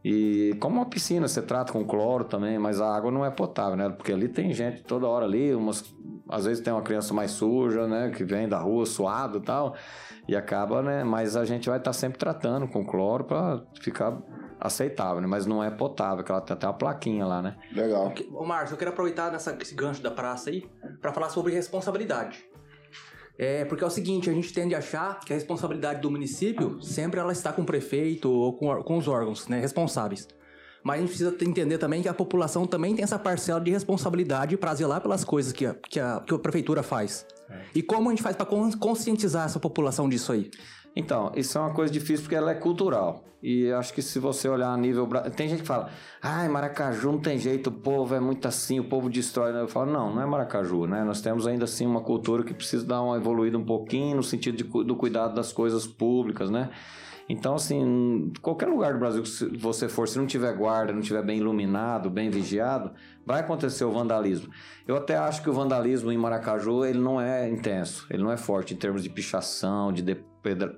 E 0.03 0.57
como 0.59 0.77
uma 0.77 0.85
piscina, 0.87 1.27
você 1.27 1.43
trata 1.43 1.71
com 1.71 1.85
cloro 1.85 2.23
também, 2.23 2.57
mas 2.57 2.81
a 2.81 2.91
água 2.91 3.11
não 3.11 3.23
é 3.23 3.29
potável, 3.29 3.77
né? 3.77 3.87
Porque 3.87 4.11
ali 4.11 4.27
tem 4.27 4.51
gente 4.51 4.81
toda 4.81 5.05
hora 5.05 5.25
ali, 5.25 5.53
umas, 5.53 5.85
às 6.27 6.45
vezes 6.45 6.63
tem 6.63 6.73
uma 6.73 6.81
criança 6.81 7.13
mais 7.13 7.29
suja, 7.29 7.85
né? 7.85 8.09
Que 8.09 8.23
vem 8.23 8.49
da 8.49 8.57
rua 8.57 8.87
suado 8.87 9.37
e 9.37 9.41
tal, 9.41 9.75
e 10.27 10.35
acaba, 10.35 10.81
né? 10.81 11.03
Mas 11.03 11.37
a 11.37 11.45
gente 11.45 11.69
vai 11.69 11.77
estar 11.77 11.93
sempre 11.93 12.17
tratando 12.17 12.67
com 12.67 12.83
cloro 12.83 13.25
para 13.25 13.61
ficar 13.79 14.17
aceitável, 14.59 15.21
né? 15.21 15.27
Mas 15.27 15.45
não 15.45 15.63
é 15.63 15.69
potável, 15.69 16.23
que 16.23 16.31
ela 16.31 16.41
tem 16.41 16.53
até 16.53 16.67
uma 16.67 16.73
plaquinha 16.73 17.25
lá, 17.25 17.41
né? 17.41 17.55
Legal. 17.71 18.13
Ô, 18.31 18.45
Márcio, 18.45 18.73
eu 18.73 18.77
quero 18.77 18.91
aproveitar 18.91 19.31
nessa, 19.31 19.57
esse 19.61 19.75
gancho 19.75 20.01
da 20.01 20.11
praça 20.11 20.49
aí 20.49 20.69
para 21.01 21.13
falar 21.13 21.29
sobre 21.29 21.53
responsabilidade. 21.53 22.45
É, 23.37 23.65
porque 23.65 23.83
é 23.83 23.87
o 23.87 23.89
seguinte, 23.89 24.29
a 24.29 24.33
gente 24.33 24.51
tende 24.51 24.73
a 24.73 24.79
achar 24.79 25.19
que 25.19 25.31
a 25.31 25.35
responsabilidade 25.35 26.01
do 26.01 26.09
município 26.09 26.81
sempre 26.81 27.19
ela 27.19 27.31
está 27.31 27.53
com 27.53 27.61
o 27.61 27.65
prefeito 27.65 28.31
ou 28.31 28.53
com, 28.53 28.83
com 28.83 28.97
os 28.97 29.07
órgãos 29.07 29.47
né, 29.47 29.59
responsáveis. 29.59 30.27
Mas 30.83 30.97
a 30.97 30.99
gente 31.01 31.09
precisa 31.09 31.35
entender 31.41 31.77
também 31.77 32.01
que 32.01 32.07
a 32.07 32.13
população 32.13 32.65
também 32.65 32.95
tem 32.95 33.03
essa 33.03 33.19
parcela 33.19 33.59
de 33.59 33.69
responsabilidade 33.69 34.57
para 34.57 34.73
zelar 34.73 35.01
pelas 35.01 35.23
coisas 35.23 35.51
que 35.51 35.65
a, 35.65 35.73
que 35.73 35.99
a, 35.99 36.21
que 36.21 36.33
a 36.33 36.39
prefeitura 36.39 36.81
faz. 36.81 37.25
E 37.75 37.81
como 37.81 38.09
a 38.09 38.11
gente 38.11 38.23
faz 38.23 38.35
para 38.35 38.45
conscientizar 38.45 39.45
essa 39.45 39.59
população 39.59 40.09
disso 40.09 40.31
aí? 40.31 40.49
Então, 40.97 41.31
isso 41.35 41.57
é 41.57 41.61
uma 41.61 41.73
coisa 41.73 41.93
difícil 41.93 42.23
porque 42.23 42.35
ela 42.35 42.49
é 42.49 42.55
cultural. 42.55 43.23
E 43.41 43.71
acho 43.71 43.93
que 43.93 44.01
se 44.01 44.17
você 44.17 44.49
olhar 44.49 44.69
a 44.69 44.77
nível. 44.77 45.07
Tem 45.35 45.47
gente 45.47 45.61
que 45.61 45.67
fala, 45.67 45.91
ai, 46.21 46.49
Maracaju 46.49 47.11
não 47.11 47.19
tem 47.19 47.37
jeito, 47.37 47.67
o 47.67 47.71
povo 47.71 48.15
é 48.15 48.19
muito 48.19 48.47
assim, 48.47 48.79
o 48.79 48.83
povo 48.83 49.07
destrói. 49.07 49.55
Eu 49.55 49.67
falo, 49.67 49.91
não, 49.91 50.15
não 50.15 50.21
é 50.21 50.25
Maracaju, 50.25 50.87
né? 50.87 51.03
Nós 51.03 51.21
temos 51.21 51.45
ainda 51.45 51.65
assim 51.65 51.85
uma 51.85 52.01
cultura 52.01 52.43
que 52.43 52.51
precisa 52.51 52.83
dar 52.83 53.03
uma 53.03 53.15
evoluída 53.15 53.57
um 53.57 53.63
pouquinho 53.63 54.15
no 54.15 54.23
sentido 54.23 54.57
de 54.57 54.63
do 54.63 54.95
cuidado 54.95 55.35
das 55.35 55.53
coisas 55.53 55.85
públicas, 55.85 56.49
né? 56.49 56.71
Então, 57.29 57.55
assim, 57.55 58.31
qualquer 58.41 58.67
lugar 58.67 58.93
do 58.93 58.99
Brasil 58.99 59.21
que 59.21 59.57
você 59.57 59.89
for, 59.89 60.07
se 60.07 60.17
não 60.17 60.25
tiver 60.25 60.53
guarda, 60.55 60.93
não 60.93 61.01
tiver 61.01 61.21
bem 61.21 61.39
iluminado, 61.39 62.09
bem 62.09 62.29
vigiado, 62.29 62.91
vai 63.25 63.41
acontecer 63.41 63.83
o 63.83 63.91
vandalismo. 63.91 64.49
Eu 64.87 64.95
até 64.95 65.17
acho 65.17 65.43
que 65.43 65.49
o 65.49 65.53
vandalismo 65.53 66.09
em 66.09 66.17
Maracaju, 66.17 66.85
ele 66.85 66.99
não 66.99 67.19
é 67.19 67.49
intenso, 67.49 68.07
ele 68.09 68.23
não 68.23 68.31
é 68.31 68.37
forte 68.37 68.73
em 68.73 68.77
termos 68.77 69.03
de 69.03 69.09
pichação, 69.09 69.91
de 69.91 70.01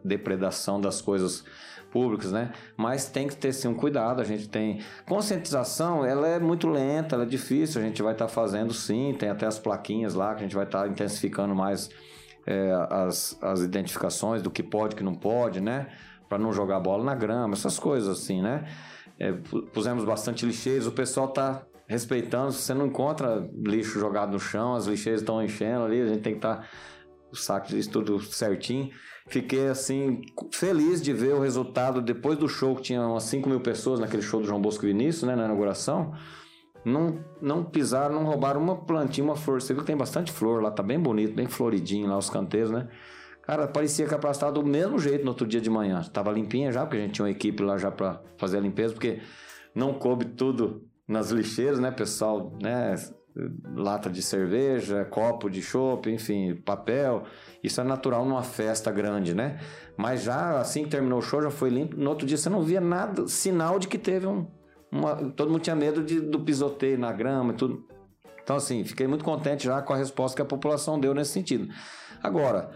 depredação 0.03 0.81
das 0.81 1.01
coisas 1.01 1.43
públicas, 1.91 2.31
né? 2.31 2.51
Mas 2.75 3.07
tem 3.07 3.27
que 3.27 3.35
ter 3.35 3.53
sim 3.53 3.67
um 3.67 3.75
cuidado, 3.75 4.19
a 4.19 4.25
gente 4.25 4.49
tem... 4.49 4.81
Conscientização, 5.07 6.03
ela 6.03 6.27
é 6.27 6.39
muito 6.39 6.67
lenta, 6.67 7.15
ela 7.15 7.25
é 7.25 7.27
difícil, 7.27 7.79
a 7.79 7.83
gente 7.83 8.01
vai 8.01 8.13
estar 8.13 8.27
fazendo 8.27 8.73
sim, 8.73 9.15
tem 9.17 9.29
até 9.29 9.45
as 9.45 9.59
plaquinhas 9.59 10.15
lá, 10.15 10.33
que 10.33 10.39
a 10.39 10.43
gente 10.43 10.55
vai 10.55 10.65
estar 10.65 10.87
intensificando 10.87 11.53
mais 11.53 11.89
é, 12.45 12.71
as, 12.89 13.37
as 13.41 13.61
identificações 13.61 14.41
do 14.41 14.49
que 14.49 14.63
pode, 14.63 14.95
que 14.95 15.03
não 15.03 15.13
pode, 15.13 15.61
né? 15.61 15.87
Para 16.29 16.37
não 16.37 16.53
jogar 16.53 16.79
bola 16.79 17.03
na 17.03 17.15
grama, 17.15 17.53
essas 17.53 17.77
coisas 17.77 18.07
assim, 18.07 18.41
né? 18.41 18.65
É, 19.19 19.33
pu- 19.33 19.63
pusemos 19.73 20.05
bastante 20.05 20.45
lixeiros, 20.45 20.87
o 20.87 20.91
pessoal 20.91 21.27
tá 21.27 21.63
respeitando, 21.87 22.51
você 22.51 22.73
não 22.73 22.85
encontra 22.85 23.49
lixo 23.65 23.99
jogado 23.99 24.31
no 24.31 24.39
chão, 24.39 24.75
as 24.75 24.85
lixeiras 24.85 25.21
estão 25.21 25.43
enchendo 25.43 25.83
ali, 25.83 26.01
a 26.01 26.07
gente 26.07 26.21
tem 26.21 26.33
que 26.33 26.37
estar 26.37 26.69
o 27.31 27.35
saco 27.35 27.75
isso 27.75 27.89
tudo 27.89 28.19
certinho. 28.21 28.89
Fiquei 29.27 29.67
assim, 29.67 30.21
feliz 30.51 31.01
de 31.01 31.13
ver 31.13 31.33
o 31.33 31.39
resultado 31.39 32.01
depois 32.01 32.37
do 32.37 32.47
show, 32.47 32.75
que 32.75 32.81
tinha 32.83 33.01
umas 33.01 33.23
5 33.23 33.47
mil 33.47 33.59
pessoas 33.59 33.99
naquele 33.99 34.23
show 34.23 34.39
do 34.39 34.47
João 34.47 34.61
Bosco 34.61 34.85
Vinícius, 34.85 35.23
né, 35.23 35.35
na 35.35 35.45
inauguração. 35.45 36.13
Não, 36.83 37.19
não 37.41 37.63
pisaram, 37.63 38.15
não 38.15 38.23
roubaram 38.23 38.61
uma 38.61 38.75
plantinha, 38.75 39.25
uma 39.25 39.35
flor. 39.35 39.61
Você 39.61 39.73
viu 39.73 39.81
que 39.83 39.87
tem 39.87 39.97
bastante 39.97 40.31
flor 40.31 40.63
lá, 40.63 40.71
tá 40.71 40.81
bem 40.81 40.99
bonito, 40.99 41.35
bem 41.35 41.47
floridinho 41.47 42.07
lá 42.07 42.17
os 42.17 42.29
canteiros, 42.29 42.71
né? 42.71 42.87
Cara, 43.49 43.67
parecia 43.67 44.05
que 44.05 44.13
a 44.13 44.29
estava 44.29 44.51
do 44.51 44.63
mesmo 44.63 44.99
jeito 44.99 45.23
no 45.23 45.29
outro 45.31 45.47
dia 45.47 45.59
de 45.59 45.71
manhã. 45.71 46.03
Tava 46.13 46.31
limpinha 46.31 46.71
já, 46.71 46.85
porque 46.85 46.97
a 46.97 47.01
gente 47.01 47.13
tinha 47.13 47.25
uma 47.25 47.31
equipe 47.31 47.63
lá 47.63 47.79
já 47.79 47.89
para 47.89 48.21
fazer 48.37 48.57
a 48.57 48.59
limpeza, 48.59 48.93
porque 48.93 49.21
não 49.73 49.91
coube 49.91 50.23
tudo 50.23 50.83
nas 51.07 51.31
lixeiras, 51.31 51.79
né, 51.79 51.89
pessoal, 51.89 52.55
né? 52.61 52.93
Lata 53.75 54.07
de 54.07 54.21
cerveja, 54.21 55.03
copo 55.03 55.49
de 55.49 55.63
chopp, 55.63 56.11
enfim, 56.11 56.57
papel. 56.57 57.23
Isso 57.63 57.81
é 57.81 57.83
natural 57.83 58.23
numa 58.23 58.43
festa 58.43 58.91
grande, 58.91 59.33
né? 59.33 59.59
Mas 59.97 60.21
já 60.21 60.59
assim 60.59 60.83
que 60.83 60.91
terminou 60.91 61.17
o 61.17 61.21
show, 61.23 61.41
já 61.41 61.49
foi 61.49 61.71
limpo. 61.71 61.97
No 61.97 62.11
outro 62.11 62.27
dia 62.27 62.37
você 62.37 62.51
não 62.51 62.61
via 62.61 62.79
nada, 62.79 63.27
sinal 63.27 63.79
de 63.79 63.87
que 63.87 63.97
teve 63.97 64.27
um. 64.27 64.45
uma- 64.91 65.15
todo 65.31 65.49
mundo 65.49 65.61
tinha 65.61 65.75
medo 65.75 66.03
de, 66.03 66.19
do 66.19 66.39
pisoteio 66.39 66.99
na 66.99 67.11
grama 67.11 67.53
e 67.53 67.55
tudo. 67.55 67.83
Então, 68.43 68.55
assim, 68.55 68.83
fiquei 68.83 69.07
muito 69.07 69.25
contente 69.25 69.63
já 69.63 69.81
com 69.81 69.91
a 69.91 69.97
resposta 69.97 70.35
que 70.35 70.41
a 70.43 70.45
população 70.45 70.99
deu 70.99 71.15
nesse 71.15 71.31
sentido. 71.31 71.67
Agora, 72.21 72.69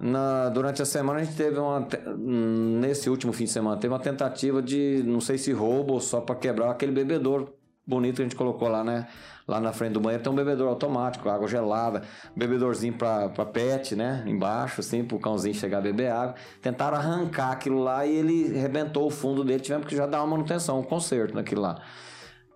na- 0.00 0.48
durante 0.50 0.82
a 0.82 0.84
semana 0.84 1.20
a 1.20 1.24
gente 1.24 1.36
teve 1.36 1.58
uma. 1.58 1.86
hum, 2.18 2.78
Nesse 2.80 3.08
último 3.08 3.32
fim 3.32 3.44
de 3.44 3.50
semana, 3.50 3.76
teve 3.76 3.92
uma 3.92 4.00
tentativa 4.00 4.60
de, 4.62 5.02
não 5.04 5.20
sei 5.20 5.38
se 5.38 5.52
roubo 5.52 5.94
ou 5.94 6.00
só 6.00 6.20
para 6.20 6.34
quebrar 6.34 6.70
aquele 6.70 6.92
bebedouro 6.92 7.54
bonito 7.86 8.16
que 8.16 8.22
a 8.22 8.24
gente 8.24 8.36
colocou 8.36 8.68
lá, 8.68 8.82
né? 8.82 9.06
Lá 9.46 9.60
na 9.60 9.72
frente 9.74 9.92
do 9.92 10.00
banheiro 10.00 10.22
tem 10.24 10.32
um 10.32 10.36
bebedouro 10.36 10.70
automático, 10.70 11.28
água 11.28 11.46
gelada, 11.46 12.02
bebedorzinho 12.34 12.94
para 12.94 13.28
pet, 13.44 13.94
né? 13.94 14.24
Embaixo, 14.26 14.80
assim, 14.80 15.04
pro 15.04 15.18
cãozinho 15.18 15.54
chegar 15.54 15.78
a 15.78 15.80
beber 15.82 16.10
água. 16.10 16.34
Tentaram 16.62 16.96
arrancar 16.96 17.52
aquilo 17.52 17.82
lá 17.82 18.06
e 18.06 18.16
ele 18.16 18.58
rebentou 18.58 19.06
o 19.06 19.10
fundo 19.10 19.44
dele, 19.44 19.60
tivemos 19.60 19.86
que 19.86 19.94
já 19.94 20.06
dar 20.06 20.20
uma 20.22 20.28
manutenção, 20.36 20.80
um 20.80 20.82
conserto 20.82 21.34
naquilo 21.34 21.60
lá. 21.60 21.78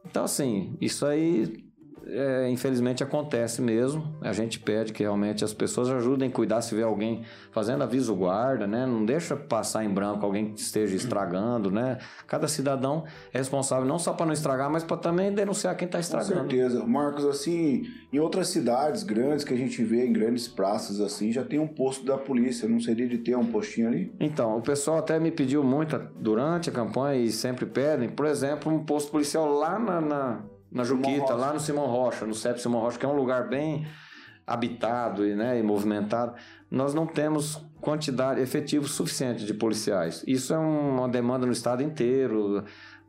Então, 0.06 0.24
assim, 0.24 0.76
isso 0.80 1.04
aí 1.04 1.67
é, 2.06 2.48
infelizmente 2.50 3.02
acontece 3.02 3.60
mesmo. 3.60 4.14
A 4.20 4.32
gente 4.32 4.58
pede 4.60 4.92
que 4.92 5.02
realmente 5.02 5.44
as 5.44 5.52
pessoas 5.52 5.88
ajudem 5.90 6.28
a 6.28 6.32
cuidar 6.32 6.60
se 6.62 6.74
vê 6.74 6.82
alguém 6.82 7.22
fazendo 7.50 7.82
aviso 7.82 8.14
guarda, 8.14 8.66
né? 8.66 8.86
Não 8.86 9.04
deixa 9.04 9.36
passar 9.36 9.84
em 9.84 9.88
branco 9.88 10.24
alguém 10.24 10.52
que 10.52 10.60
esteja 10.60 10.96
estragando, 10.96 11.70
né? 11.70 11.98
Cada 12.26 12.48
cidadão 12.48 13.04
é 13.32 13.38
responsável 13.38 13.86
não 13.86 13.98
só 13.98 14.12
para 14.12 14.26
não 14.26 14.32
estragar, 14.32 14.70
mas 14.70 14.84
para 14.84 14.96
também 14.96 15.32
denunciar 15.32 15.76
quem 15.76 15.86
está 15.86 15.98
Com 15.98 16.02
estragando. 16.02 16.50
certeza. 16.50 16.84
Marcos, 16.84 17.24
assim, 17.24 17.84
em 18.12 18.18
outras 18.18 18.48
cidades 18.48 19.02
grandes 19.02 19.44
que 19.44 19.52
a 19.52 19.56
gente 19.56 19.82
vê, 19.82 20.06
em 20.06 20.12
grandes 20.12 20.48
praças, 20.48 21.00
assim, 21.00 21.32
já 21.32 21.44
tem 21.44 21.58
um 21.58 21.68
posto 21.68 22.04
da 22.04 22.16
polícia. 22.16 22.68
Não 22.68 22.80
seria 22.80 23.06
de 23.06 23.18
ter 23.18 23.36
um 23.36 23.46
postinho 23.46 23.88
ali? 23.88 24.12
Então, 24.20 24.56
o 24.56 24.62
pessoal 24.62 24.98
até 24.98 25.18
me 25.18 25.30
pediu 25.30 25.62
muito 25.62 25.98
durante 26.16 26.70
a 26.70 26.72
campanha 26.72 27.20
e 27.20 27.30
sempre 27.30 27.66
pedem, 27.66 28.08
por 28.08 28.26
exemplo, 28.26 28.72
um 28.72 28.84
posto 28.84 29.10
policial 29.10 29.50
lá 29.52 29.78
na, 29.78 30.00
na, 30.00 30.40
na 30.70 30.84
Juquita, 30.84 31.34
lá 31.34 31.52
no 31.52 31.60
Simão 31.60 31.86
Rocha, 31.86 32.26
no 32.26 32.34
CEP 32.34 32.60
Simão 32.60 32.80
Rocha, 32.80 32.98
que 32.98 33.06
é 33.06 33.08
um 33.08 33.16
lugar 33.16 33.48
bem 33.48 33.86
habitado 34.46 35.26
e, 35.26 35.34
né, 35.34 35.58
e 35.58 35.62
movimentado. 35.62 36.34
Nós 36.70 36.94
não 36.94 37.06
temos 37.06 37.62
quantidade 37.80 38.40
efetivo 38.40 38.86
suficiente 38.88 39.44
de 39.44 39.54
policiais. 39.54 40.24
Isso 40.26 40.52
é 40.54 40.58
um- 40.58 40.96
uma 40.98 41.08
demanda 41.08 41.46
no 41.46 41.52
estado 41.52 41.82
inteiro. 41.82 42.64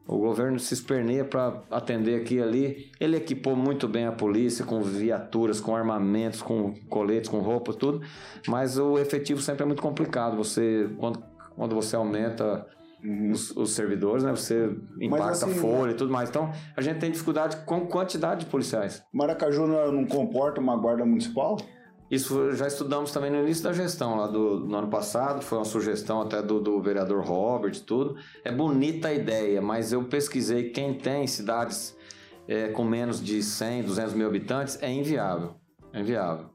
O 0.08 0.18
governo 0.18 0.58
se 0.60 0.74
esperneia 0.74 1.24
para 1.24 1.62
atender 1.70 2.20
aqui 2.22 2.36
e 2.36 2.42
ali. 2.42 2.92
Ele 3.00 3.16
equipou 3.18 3.56
muito 3.56 3.88
bem 3.88 4.06
a 4.06 4.12
polícia 4.12 4.66
com 4.66 4.82
viaturas, 4.82 5.62
com 5.62 5.76
armamentos, 5.76 6.42
com 6.42 6.74
coletes, 6.90 7.30
com 7.30 7.40
roupas, 7.40 7.76
tudo. 7.76 8.02
Mas 8.48 8.78
o 8.78 8.98
efetivo 8.98 9.42
sempre 9.42 9.64
é 9.64 9.66
muito 9.66 9.82
complicado. 9.82 10.36
Você, 10.38 10.90
quando, 10.98 11.24
quando 11.56 11.76
você 11.76 11.96
aumenta 11.96 12.66
os, 13.04 13.52
os 13.52 13.72
servidores, 13.72 14.24
né? 14.24 14.32
Você 14.32 14.76
impacta 15.00 15.46
assim, 15.46 15.52
a 15.52 15.62
folha 15.62 15.92
e 15.92 15.96
tudo 15.96 16.12
mais. 16.12 16.30
Então, 16.30 16.52
a 16.76 16.82
gente 16.82 17.00
tem 17.00 17.12
dificuldade 17.12 17.58
com 17.66 17.88
quantidade 17.88 18.42
de 18.42 18.46
policiais. 18.48 19.04
Maracaju 19.14 19.68
não, 19.68 20.06
comporta 20.06 20.60
uma 20.60 20.76
guarda 20.76 21.06
municipal? 21.06 21.58
Isso 22.12 22.54
já 22.54 22.68
estudamos 22.68 23.12
também 23.12 23.30
no 23.30 23.38
início 23.38 23.64
da 23.64 23.72
gestão 23.72 24.18
lá 24.18 24.26
do, 24.26 24.62
no 24.62 24.76
ano 24.76 24.88
passado, 24.88 25.44
foi 25.44 25.60
uma 25.60 25.66
sugestão 25.66 26.22
até 26.22 26.42
do, 26.42 26.60
do 26.60 26.82
vereador 26.82 27.24
Robert 27.24 27.76
e 27.76 27.82
tudo. 27.82 28.16
É 28.44 28.52
bonita 28.52 29.10
a 29.10 29.14
ideia, 29.14 29.62
mas 29.62 29.94
eu 29.94 30.04
pesquisei 30.04 30.72
quem 30.72 30.96
tem 30.96 31.28
cidades 31.28 31.96
é, 32.48 32.70
com 32.70 32.84
menos 32.84 33.24
de 33.24 33.44
100, 33.44 33.84
200 33.84 34.14
mil 34.16 34.26
habitantes, 34.26 34.82
é 34.82 34.92
inviável. 34.92 35.54
É 35.94 36.00
inviável. 36.00 36.50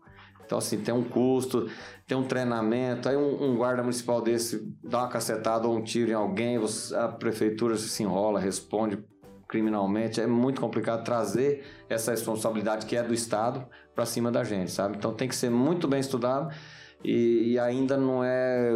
Então, 0.54 0.58
assim, 0.60 0.78
tem 0.78 0.94
um 0.94 1.02
custo, 1.02 1.68
tem 2.06 2.16
um 2.16 2.22
treinamento, 2.22 3.08
aí 3.08 3.16
um, 3.16 3.42
um 3.42 3.56
guarda 3.56 3.82
municipal 3.82 4.20
desse 4.22 4.72
dá 4.84 4.98
uma 5.00 5.08
cacetada 5.08 5.66
ou 5.66 5.76
um 5.76 5.82
tiro 5.82 6.12
em 6.12 6.14
alguém, 6.14 6.58
você- 6.58 6.94
a 6.94 7.08
prefeitura 7.08 7.76
se 7.76 8.02
enrola, 8.04 8.38
responde 8.38 9.02
criminalmente. 9.48 10.20
É 10.20 10.26
muito 10.28 10.60
complicado 10.60 11.02
trazer 11.04 11.64
essa 11.88 12.12
responsabilidade 12.12 12.86
que 12.86 12.96
é 12.96 13.02
do 13.02 13.12
Estado 13.12 13.66
para 13.96 14.06
cima 14.06 14.30
da 14.30 14.44
gente, 14.44 14.70
sabe? 14.70 14.96
Então 14.96 15.12
tem 15.12 15.26
que 15.28 15.34
ser 15.34 15.50
muito 15.50 15.88
bem 15.88 15.98
estudado 15.98 16.54
e, 17.02 17.52
e 17.54 17.58
ainda 17.58 17.96
não 17.96 18.22
é. 18.22 18.72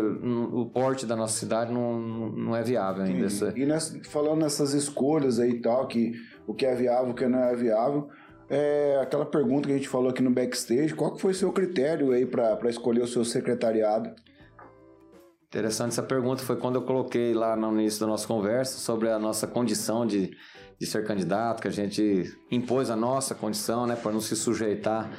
O 0.52 0.66
porte 0.66 1.06
da 1.06 1.14
nossa 1.14 1.38
cidade 1.38 1.72
não, 1.72 2.00
não 2.00 2.56
é 2.56 2.62
viável 2.64 3.04
ainda. 3.04 3.26
Essa- 3.26 3.52
E 3.56 3.64
nessa- 3.64 4.00
falando 4.10 4.40
nessas 4.40 4.74
escolhas 4.74 5.38
aí 5.38 5.50
e 5.50 5.60
tal, 5.60 5.86
que 5.86 6.12
o 6.44 6.52
que 6.54 6.66
é 6.66 6.74
viável, 6.74 7.10
o 7.10 7.14
que 7.14 7.26
não 7.28 7.38
é 7.38 7.54
viável, 7.54 8.08
é 8.50 8.98
aquela 9.02 9.26
pergunta 9.26 9.66
que 9.68 9.74
a 9.74 9.76
gente 9.76 9.88
falou 9.88 10.10
aqui 10.10 10.22
no 10.22 10.30
backstage, 10.30 10.94
qual 10.94 11.12
que 11.12 11.20
foi 11.20 11.32
o 11.32 11.34
seu 11.34 11.52
critério 11.52 12.12
aí 12.12 12.24
para 12.24 12.68
escolher 12.68 13.02
o 13.02 13.06
seu 13.06 13.24
secretariado? 13.24 14.10
Interessante 15.48 15.92
essa 15.92 16.02
pergunta. 16.02 16.42
Foi 16.42 16.56
quando 16.56 16.76
eu 16.76 16.82
coloquei 16.82 17.32
lá 17.32 17.56
no 17.56 17.72
início 17.72 18.00
da 18.00 18.06
nossa 18.06 18.26
conversa 18.26 18.78
sobre 18.78 19.08
a 19.08 19.18
nossa 19.18 19.46
condição 19.46 20.06
de, 20.06 20.30
de 20.78 20.86
ser 20.86 21.06
candidato, 21.06 21.62
que 21.62 21.68
a 21.68 21.72
gente 21.72 22.24
impôs 22.50 22.90
a 22.90 22.96
nossa 22.96 23.34
condição, 23.34 23.86
né, 23.86 23.96
para 23.96 24.12
não 24.12 24.20
se 24.20 24.36
sujeitar 24.36 25.10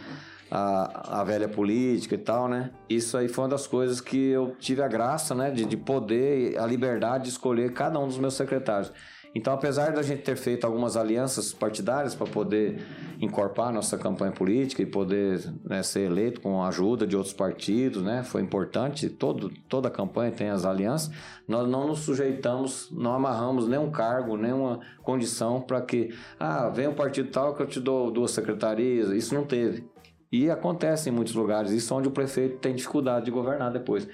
à, 0.52 1.22
à 1.22 1.24
velha 1.24 1.48
política 1.48 2.14
e 2.14 2.18
tal, 2.20 2.48
né? 2.48 2.72
Isso 2.88 3.18
aí 3.18 3.28
foi 3.28 3.44
uma 3.44 3.50
das 3.50 3.66
coisas 3.66 4.00
que 4.00 4.30
eu 4.30 4.56
tive 4.60 4.84
a 4.84 4.88
graça, 4.88 5.34
né, 5.34 5.50
de, 5.50 5.66
de 5.66 5.78
poder, 5.78 6.58
a 6.60 6.66
liberdade 6.66 7.24
de 7.24 7.30
escolher 7.32 7.74
cada 7.74 8.00
um 8.00 8.08
dos 8.08 8.20
meus 8.20 8.36
secretários. 8.36 8.92
Então, 9.34 9.54
apesar 9.54 9.92
da 9.92 10.02
gente 10.02 10.24
ter 10.24 10.36
feito 10.36 10.66
algumas 10.66 10.98
alianças 10.98 11.54
partidárias 11.54 12.16
para 12.16 12.26
poder 12.26 12.84
encorpar 13.22 13.72
nossa 13.72 13.98
campanha 13.98 14.32
política 14.32 14.82
e 14.82 14.86
poder 14.86 15.40
né, 15.64 15.84
ser 15.84 16.02
eleito 16.02 16.42
com 16.42 16.64
a 16.64 16.70
ajuda 16.70 17.06
de 17.06 17.16
outros 17.16 17.34
partidos, 17.34 18.02
né, 18.02 18.24
foi 18.24 18.42
importante. 18.42 19.08
Todo, 19.08 19.52
toda 19.68 19.88
a 19.88 19.92
campanha 19.92 20.32
tem 20.32 20.50
as 20.50 20.66
alianças. 20.66 21.12
Nós 21.48 21.70
não 21.70 21.88
nos 21.88 22.00
sujeitamos, 22.00 22.90
não 22.92 23.14
amarramos 23.14 23.68
nenhum 23.68 23.92
cargo, 23.92 24.36
nenhuma 24.36 24.80
condição 25.04 25.62
para 25.62 25.82
que, 25.82 26.10
ah, 26.40 26.70
vem 26.70 26.88
um 26.88 26.96
partido 26.96 27.30
tal 27.30 27.54
que 27.54 27.62
eu 27.62 27.68
te 27.68 27.80
dou 27.80 28.10
duas 28.10 28.32
secretarias. 28.32 29.10
Isso 29.10 29.36
não 29.36 29.46
teve. 29.46 29.88
E 30.32 30.50
acontece 30.50 31.10
em 31.10 31.12
muitos 31.12 31.36
lugares. 31.36 31.72
Isso 31.72 31.94
é 31.94 31.98
onde 31.98 32.08
o 32.08 32.12
prefeito 32.12 32.58
tem 32.58 32.74
dificuldade 32.74 33.26
de 33.26 33.32
governar 33.32 33.72
depois. 33.72 34.08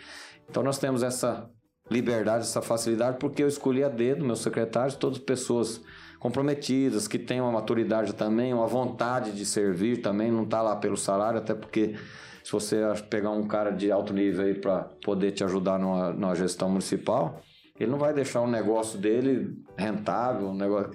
Então, 0.50 0.62
nós 0.62 0.78
temos 0.78 1.04
essa 1.04 1.50
liberdade, 1.90 2.44
essa 2.44 2.62
facilidade, 2.62 3.18
porque 3.20 3.44
eu 3.44 3.48
escolhi 3.48 3.84
a 3.84 3.90
dedo 3.90 4.26
meus 4.26 4.40
secretários, 4.40 4.96
todas 4.96 5.20
pessoas 5.20 5.82
comprometidas, 6.20 7.08
que 7.08 7.20
têm 7.20 7.40
uma 7.40 7.52
maturidade 7.52 8.14
também, 8.14 8.54
uma 8.54 8.66
vontade 8.66 9.32
de 9.32 9.46
servir 9.46 10.02
também, 10.02 10.32
não 10.32 10.44
está 10.44 10.62
lá 10.62 10.76
pelo 10.76 10.98
salário, 10.98 11.38
até 11.38 11.54
porque 11.54 11.96
se 12.44 12.52
você 12.52 12.82
pegar 13.10 13.32
um 13.32 13.48
cara 13.48 13.72
de 13.72 13.92
alto 13.92 14.14
nível 14.14 14.46
aí 14.46 14.56
para 14.56 14.84
poder 15.04 15.32
te 15.32 15.44
ajudar 15.44 15.78
numa, 15.78 16.12
numa 16.12 16.36
gestão 16.36 16.70
municipal, 16.70 17.42
ele 17.80 17.92
não 17.92 17.98
vai 17.98 18.14
deixar 18.14 18.42
um 18.42 18.50
negócio 18.50 18.98
dele 18.98 19.56
rentável, 19.78 20.48
um 20.50 20.56
negócio 20.56 20.92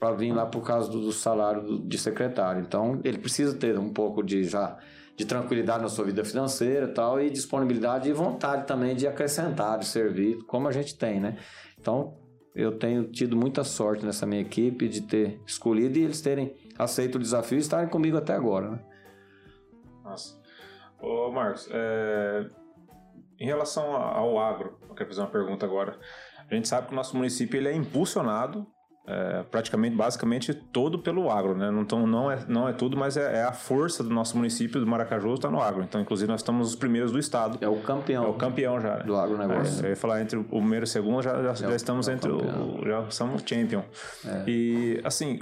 para 0.00 0.12
vir 0.12 0.32
lá 0.32 0.46
por 0.46 0.62
causa 0.62 0.90
do, 0.90 1.00
do 1.00 1.12
salário 1.12 1.78
de 1.78 1.98
secretário. 1.98 2.60
Então, 2.60 3.00
ele 3.04 3.18
precisa 3.18 3.54
ter 3.54 3.78
um 3.78 3.92
pouco 3.92 4.22
de 4.22 4.42
já 4.42 4.76
de 5.16 5.26
tranquilidade 5.26 5.82
na 5.82 5.88
sua 5.88 6.04
vida 6.04 6.24
financeira 6.24 6.88
tal, 6.88 7.20
e 7.20 7.30
disponibilidade 7.30 8.08
e 8.08 8.12
vontade 8.12 8.66
também 8.66 8.94
de 8.96 9.06
acrescentar, 9.06 9.78
de 9.78 9.86
servir, 9.86 10.42
como 10.44 10.68
a 10.68 10.72
gente 10.72 10.96
tem, 10.96 11.20
né? 11.20 11.38
Então, 11.78 12.16
eu 12.54 12.78
tenho 12.78 13.04
tido 13.04 13.36
muita 13.36 13.64
sorte 13.64 14.04
nessa 14.04 14.26
minha 14.26 14.40
equipe 14.40 14.88
de 14.88 15.02
ter 15.02 15.40
escolhido 15.46 15.98
e 15.98 16.04
eles 16.04 16.20
terem 16.20 16.54
aceito 16.78 17.16
o 17.16 17.18
desafio 17.18 17.58
e 17.58 17.60
estarem 17.60 17.88
comigo 17.88 18.16
até 18.16 18.34
agora, 18.34 18.70
né? 18.70 18.84
Nossa. 20.04 20.40
Ô, 21.00 21.30
Marcos, 21.30 21.68
é, 21.70 22.48
em 23.38 23.46
relação 23.46 23.94
ao 23.94 24.38
agro, 24.38 24.78
eu 24.88 24.94
quero 24.94 25.08
fazer 25.08 25.20
uma 25.20 25.30
pergunta 25.30 25.66
agora. 25.66 25.98
A 26.48 26.54
gente 26.54 26.68
sabe 26.68 26.88
que 26.88 26.92
o 26.92 26.96
nosso 26.96 27.16
município 27.16 27.56
ele 27.56 27.68
é 27.68 27.74
impulsionado 27.74 28.66
é, 29.06 29.42
praticamente, 29.50 29.96
basicamente, 29.96 30.54
todo 30.54 30.98
pelo 30.98 31.30
agro, 31.30 31.56
né? 31.56 31.70
Não, 31.70 31.84
tão, 31.84 32.06
não, 32.06 32.30
é, 32.30 32.44
não 32.48 32.68
é 32.68 32.72
tudo, 32.72 32.96
mas 32.96 33.16
é, 33.16 33.38
é 33.38 33.42
a 33.42 33.52
força 33.52 34.02
do 34.04 34.10
nosso 34.10 34.36
município, 34.36 34.80
do 34.80 34.86
Maracaju, 34.86 35.34
está 35.34 35.50
no 35.50 35.60
agro. 35.60 35.82
Então, 35.82 36.00
inclusive, 36.00 36.30
nós 36.30 36.40
estamos 36.40 36.68
os 36.68 36.76
primeiros 36.76 37.10
do 37.10 37.18
estado. 37.18 37.58
É 37.60 37.68
o 37.68 37.80
campeão. 37.80 38.24
É 38.24 38.28
o 38.28 38.34
campeão 38.34 38.80
já. 38.80 38.98
né? 38.98 39.02
Do 39.04 39.16
agronegócio. 39.16 39.82
É, 39.82 39.86
eu 39.86 39.90
ia 39.90 39.96
falar 39.96 40.22
entre 40.22 40.38
o 40.38 40.44
primeiro 40.44 40.84
e 40.84 40.86
o 40.86 40.88
segundo, 40.88 41.20
já, 41.22 41.42
já, 41.42 41.54
já 41.54 41.74
estamos 41.74 42.06
é 42.08 42.12
o 42.12 42.14
entre 42.14 42.30
campeão. 42.30 42.76
o. 42.80 42.86
Já 42.86 43.10
somos 43.10 43.42
champion. 43.44 43.82
E, 44.46 45.00
assim, 45.02 45.40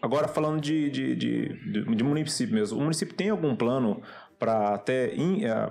agora 0.00 0.26
falando 0.26 0.60
de, 0.60 0.90
de, 0.90 1.14
de, 1.14 1.94
de, 1.94 2.04
município 2.04 2.54
mesmo. 2.54 2.78
O 2.78 2.82
município 2.82 3.14
tem 3.14 3.28
algum 3.28 3.54
plano 3.54 4.00
para 4.38 4.74
até 4.74 5.14
in- 5.14 5.44
é, 5.44 5.70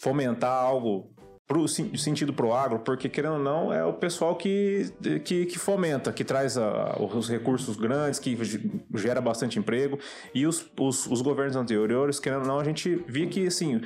fomentar 0.00 0.64
algo 0.64 1.10
pro 1.46 1.66
sen- 1.68 1.96
sentido 1.96 2.32
pro 2.32 2.52
agro? 2.52 2.80
Porque, 2.80 3.08
querendo 3.08 3.34
ou 3.34 3.38
não, 3.38 3.72
é 3.72 3.84
o 3.84 3.92
pessoal 3.92 4.34
que, 4.36 4.92
que, 5.24 5.46
que 5.46 5.58
fomenta, 5.58 6.12
que 6.12 6.24
traz 6.24 6.58
a- 6.58 6.96
os 7.00 7.28
recursos 7.28 7.76
grandes, 7.76 8.18
que 8.18 8.36
ge- 8.44 8.70
gera 8.94 9.20
bastante 9.20 9.58
emprego. 9.58 9.98
E 10.34 10.46
os, 10.46 10.68
os, 10.78 11.06
os 11.06 11.22
governos 11.22 11.56
anteriores, 11.56 12.18
querendo 12.18 12.42
ou 12.42 12.46
não, 12.48 12.58
a 12.60 12.64
gente 12.64 12.96
via 13.06 13.26
que, 13.26 13.46
assim, 13.46 13.80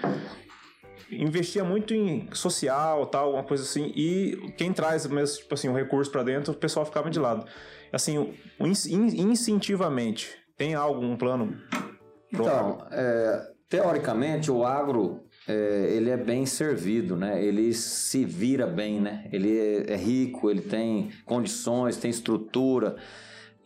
investia 1.10 1.64
muito 1.64 1.92
em 1.92 2.28
social, 2.32 3.06
tal, 3.06 3.26
alguma 3.26 3.42
coisa 3.44 3.62
assim, 3.64 3.92
e 3.96 4.52
quem 4.56 4.72
traz 4.72 5.06
mesmo, 5.06 5.38
tipo 5.38 5.54
assim, 5.54 5.68
o 5.68 5.74
recurso 5.74 6.10
para 6.10 6.22
dentro, 6.22 6.52
o 6.52 6.56
pessoal 6.56 6.86
ficava 6.86 7.10
de 7.10 7.18
lado. 7.18 7.44
Assim, 7.92 8.16
o, 8.18 8.32
o 8.58 8.66
in- 8.66 8.72
in- 8.88 9.30
instintivamente, 9.30 10.30
tem 10.56 10.74
algum 10.74 11.16
plano? 11.16 11.56
pro 12.30 12.46
agro? 12.46 12.70
Então, 12.78 12.86
é, 12.92 13.42
teoricamente, 13.68 14.50
o 14.52 14.64
agro 14.64 15.24
é, 15.50 15.92
ele 15.92 16.10
é 16.10 16.16
bem 16.16 16.46
servido, 16.46 17.16
né? 17.16 17.42
Ele 17.42 17.72
se 17.74 18.24
vira 18.24 18.66
bem, 18.66 19.00
né? 19.00 19.26
Ele 19.32 19.58
é, 19.58 19.92
é 19.92 19.96
rico, 19.96 20.50
ele 20.50 20.60
tem 20.60 21.10
condições, 21.24 21.96
tem 21.96 22.10
estrutura. 22.10 22.96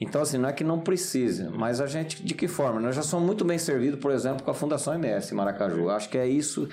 Então, 0.00 0.22
assim, 0.22 0.38
não 0.38 0.48
é 0.48 0.52
que 0.52 0.64
não 0.64 0.80
precise, 0.80 1.48
mas 1.48 1.80
a 1.80 1.86
gente, 1.86 2.22
de 2.22 2.34
que 2.34 2.48
forma? 2.48 2.80
Nós 2.80 2.96
já 2.96 3.02
somos 3.02 3.26
muito 3.26 3.44
bem 3.44 3.58
servidos, 3.58 4.00
por 4.00 4.10
exemplo, 4.10 4.42
com 4.42 4.50
a 4.50 4.54
Fundação 4.54 4.94
MS 4.94 5.34
Maracaju. 5.34 5.88
Acho 5.90 6.08
que 6.08 6.18
é 6.18 6.26
isso, 6.26 6.68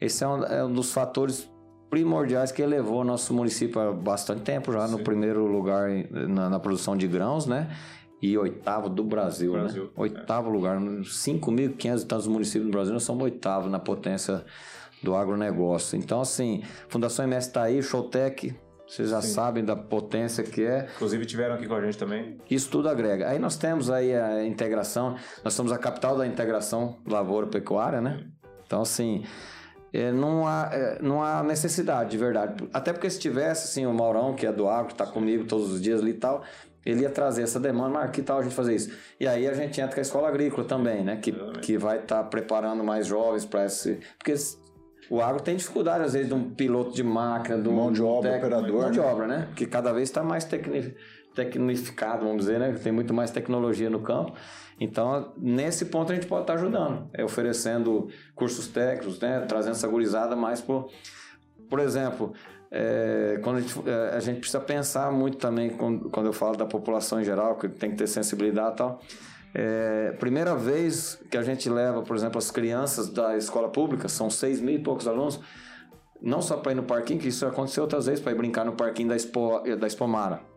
esse 0.00 0.24
é 0.24 0.28
um, 0.28 0.44
é 0.44 0.64
um 0.64 0.72
dos 0.72 0.92
fatores 0.92 1.50
primordiais 1.90 2.50
que 2.50 2.62
elevou 2.62 3.04
nosso 3.04 3.34
município 3.34 3.78
há 3.78 3.92
bastante 3.92 4.40
tempo 4.40 4.72
já 4.72 4.88
no 4.88 4.96
Sim. 4.96 5.04
primeiro 5.04 5.44
lugar 5.46 5.90
na, 6.10 6.48
na 6.48 6.58
produção 6.58 6.96
de 6.96 7.06
grãos, 7.06 7.44
né? 7.44 7.68
E 8.22 8.38
oitavo 8.38 8.88
do 8.88 9.02
Brasil, 9.02 9.52
Brasil, 9.52 9.84
né? 9.84 9.90
Oitavo 9.96 10.48
lugar. 10.48 10.78
5.500 10.78 12.02
e 12.02 12.06
tantos 12.06 12.26
municípios 12.28 12.66
do 12.66 12.70
Brasil, 12.70 12.92
nós 12.92 13.02
somos 13.02 13.24
oitavo 13.24 13.68
na 13.68 13.80
potência 13.80 14.44
do 15.02 15.16
agronegócio. 15.16 15.98
Então, 15.98 16.20
assim, 16.20 16.62
Fundação 16.88 17.24
MS 17.24 17.48
está 17.48 17.64
aí, 17.64 17.82
Showtech, 17.82 18.54
vocês 18.86 19.08
já 19.08 19.22
Sim. 19.22 19.32
sabem 19.32 19.64
da 19.64 19.74
potência 19.74 20.44
que 20.44 20.62
é. 20.62 20.86
Inclusive 20.96 21.24
tiveram 21.24 21.54
aqui 21.54 21.66
com 21.66 21.74
a 21.74 21.80
gente 21.80 21.96
também. 21.96 22.38
Isso 22.50 22.70
tudo 22.70 22.88
agrega. 22.88 23.30
Aí 23.30 23.38
nós 23.38 23.56
temos 23.56 23.90
aí 23.90 24.14
a 24.14 24.44
integração, 24.44 25.16
nós 25.42 25.54
somos 25.54 25.72
a 25.72 25.78
capital 25.78 26.16
da 26.16 26.26
integração 26.26 26.98
lavoura-pecuária, 27.06 28.00
né? 28.00 28.24
Então, 28.66 28.82
assim, 28.82 29.24
é, 29.92 30.12
não, 30.12 30.46
há, 30.46 30.68
é, 30.72 30.98
não 31.02 31.22
há 31.22 31.42
necessidade, 31.42 32.10
de 32.10 32.18
verdade. 32.18 32.68
Até 32.72 32.92
porque 32.92 33.08
se 33.08 33.18
tivesse, 33.18 33.68
assim, 33.68 33.86
o 33.86 33.94
Maurão, 33.94 34.34
que 34.34 34.46
é 34.46 34.52
do 34.52 34.68
agro, 34.68 34.92
está 34.92 35.06
comigo 35.06 35.44
todos 35.44 35.72
os 35.72 35.80
dias 35.80 36.00
ali 36.00 36.10
e 36.10 36.14
tal, 36.14 36.42
ele 36.84 37.02
ia 37.02 37.10
trazer 37.10 37.42
essa 37.42 37.60
demanda, 37.60 37.90
mas 37.90 38.10
que 38.10 38.22
tal 38.22 38.38
a 38.38 38.42
gente 38.42 38.54
fazer 38.54 38.74
isso? 38.74 38.92
E 39.18 39.26
aí 39.26 39.48
a 39.48 39.54
gente 39.54 39.80
entra 39.80 39.94
com 39.94 40.00
a 40.00 40.02
escola 40.02 40.28
agrícola 40.28 40.66
também, 40.66 41.04
né? 41.04 41.16
Que, 41.16 41.30
Exatamente. 41.30 41.60
que 41.60 41.78
vai 41.78 41.98
estar 41.98 42.22
preparando 42.24 42.82
mais 42.82 43.06
jovens 43.06 43.44
para 43.44 43.64
esse... 43.66 44.00
Porque 44.18 44.34
o 45.10 45.20
agro 45.20 45.42
tem 45.42 45.56
dificuldade, 45.56 46.04
às 46.04 46.12
vezes, 46.12 46.28
de 46.28 46.34
um 46.34 46.50
piloto 46.50 46.92
de 46.92 47.02
máquina, 47.02 47.60
de 47.60 47.68
um 47.68 47.72
Mão 47.72 47.92
de 47.92 48.02
obra, 48.02 48.32
técnico- 48.32 48.56
operador, 48.56 48.82
Mão 48.82 48.90
de 48.90 49.00
né? 49.00 49.06
obra, 49.06 49.26
né? 49.26 49.48
Que 49.54 49.66
cada 49.66 49.92
vez 49.92 50.08
está 50.08 50.22
mais 50.22 50.44
tecni- 50.44 50.94
tecnificado, 51.34 52.24
vamos 52.24 52.38
dizer, 52.44 52.58
né? 52.58 52.72
Tem 52.82 52.92
muito 52.92 53.12
mais 53.12 53.30
tecnologia 53.30 53.90
no 53.90 54.00
campo. 54.00 54.32
Então, 54.80 55.32
nesse 55.36 55.86
ponto 55.86 56.10
a 56.10 56.14
gente 56.14 56.26
pode 56.26 56.42
estar 56.42 56.54
ajudando, 56.54 57.08
é 57.12 57.24
oferecendo 57.24 58.08
cursos 58.34 58.66
técnicos, 58.68 59.20
né? 59.20 59.40
Trazendo 59.46 59.72
essa 59.72 59.86
gurizada 59.88 60.34
mais 60.34 60.60
por... 60.60 60.90
Por 61.68 61.78
exemplo, 61.78 62.32
é, 62.74 63.38
quando 63.42 63.56
a 63.58 63.60
gente, 63.60 63.88
é, 63.88 64.16
a 64.16 64.20
gente 64.20 64.38
precisa 64.40 64.58
pensar 64.58 65.12
muito 65.12 65.36
também, 65.36 65.68
quando, 65.68 66.08
quando 66.08 66.26
eu 66.26 66.32
falo 66.32 66.56
da 66.56 66.64
população 66.64 67.20
em 67.20 67.24
geral, 67.24 67.56
que 67.56 67.68
tem 67.68 67.90
que 67.90 67.96
ter 67.96 68.06
sensibilidade 68.06 68.72
e 68.72 68.76
tal. 68.76 69.00
É, 69.54 70.12
primeira 70.18 70.56
vez 70.56 71.22
que 71.30 71.36
a 71.36 71.42
gente 71.42 71.68
leva, 71.68 72.00
por 72.00 72.16
exemplo, 72.16 72.38
as 72.38 72.50
crianças 72.50 73.10
da 73.10 73.36
escola 73.36 73.68
pública, 73.68 74.08
são 74.08 74.30
seis 74.30 74.58
mil 74.58 74.74
e 74.74 74.78
poucos 74.78 75.06
alunos, 75.06 75.38
não 76.22 76.40
só 76.40 76.56
para 76.56 76.72
ir 76.72 76.76
no 76.76 76.84
parquinho, 76.84 77.20
que 77.20 77.28
isso 77.28 77.44
aconteceu 77.44 77.82
outras 77.82 78.06
vezes, 78.06 78.20
para 78.20 78.32
ir 78.32 78.36
brincar 78.36 78.64
no 78.64 78.72
parquinho 78.72 79.10
da, 79.10 79.16
Expo, 79.16 79.60
da 79.78 79.86
Expomara. 79.86 80.51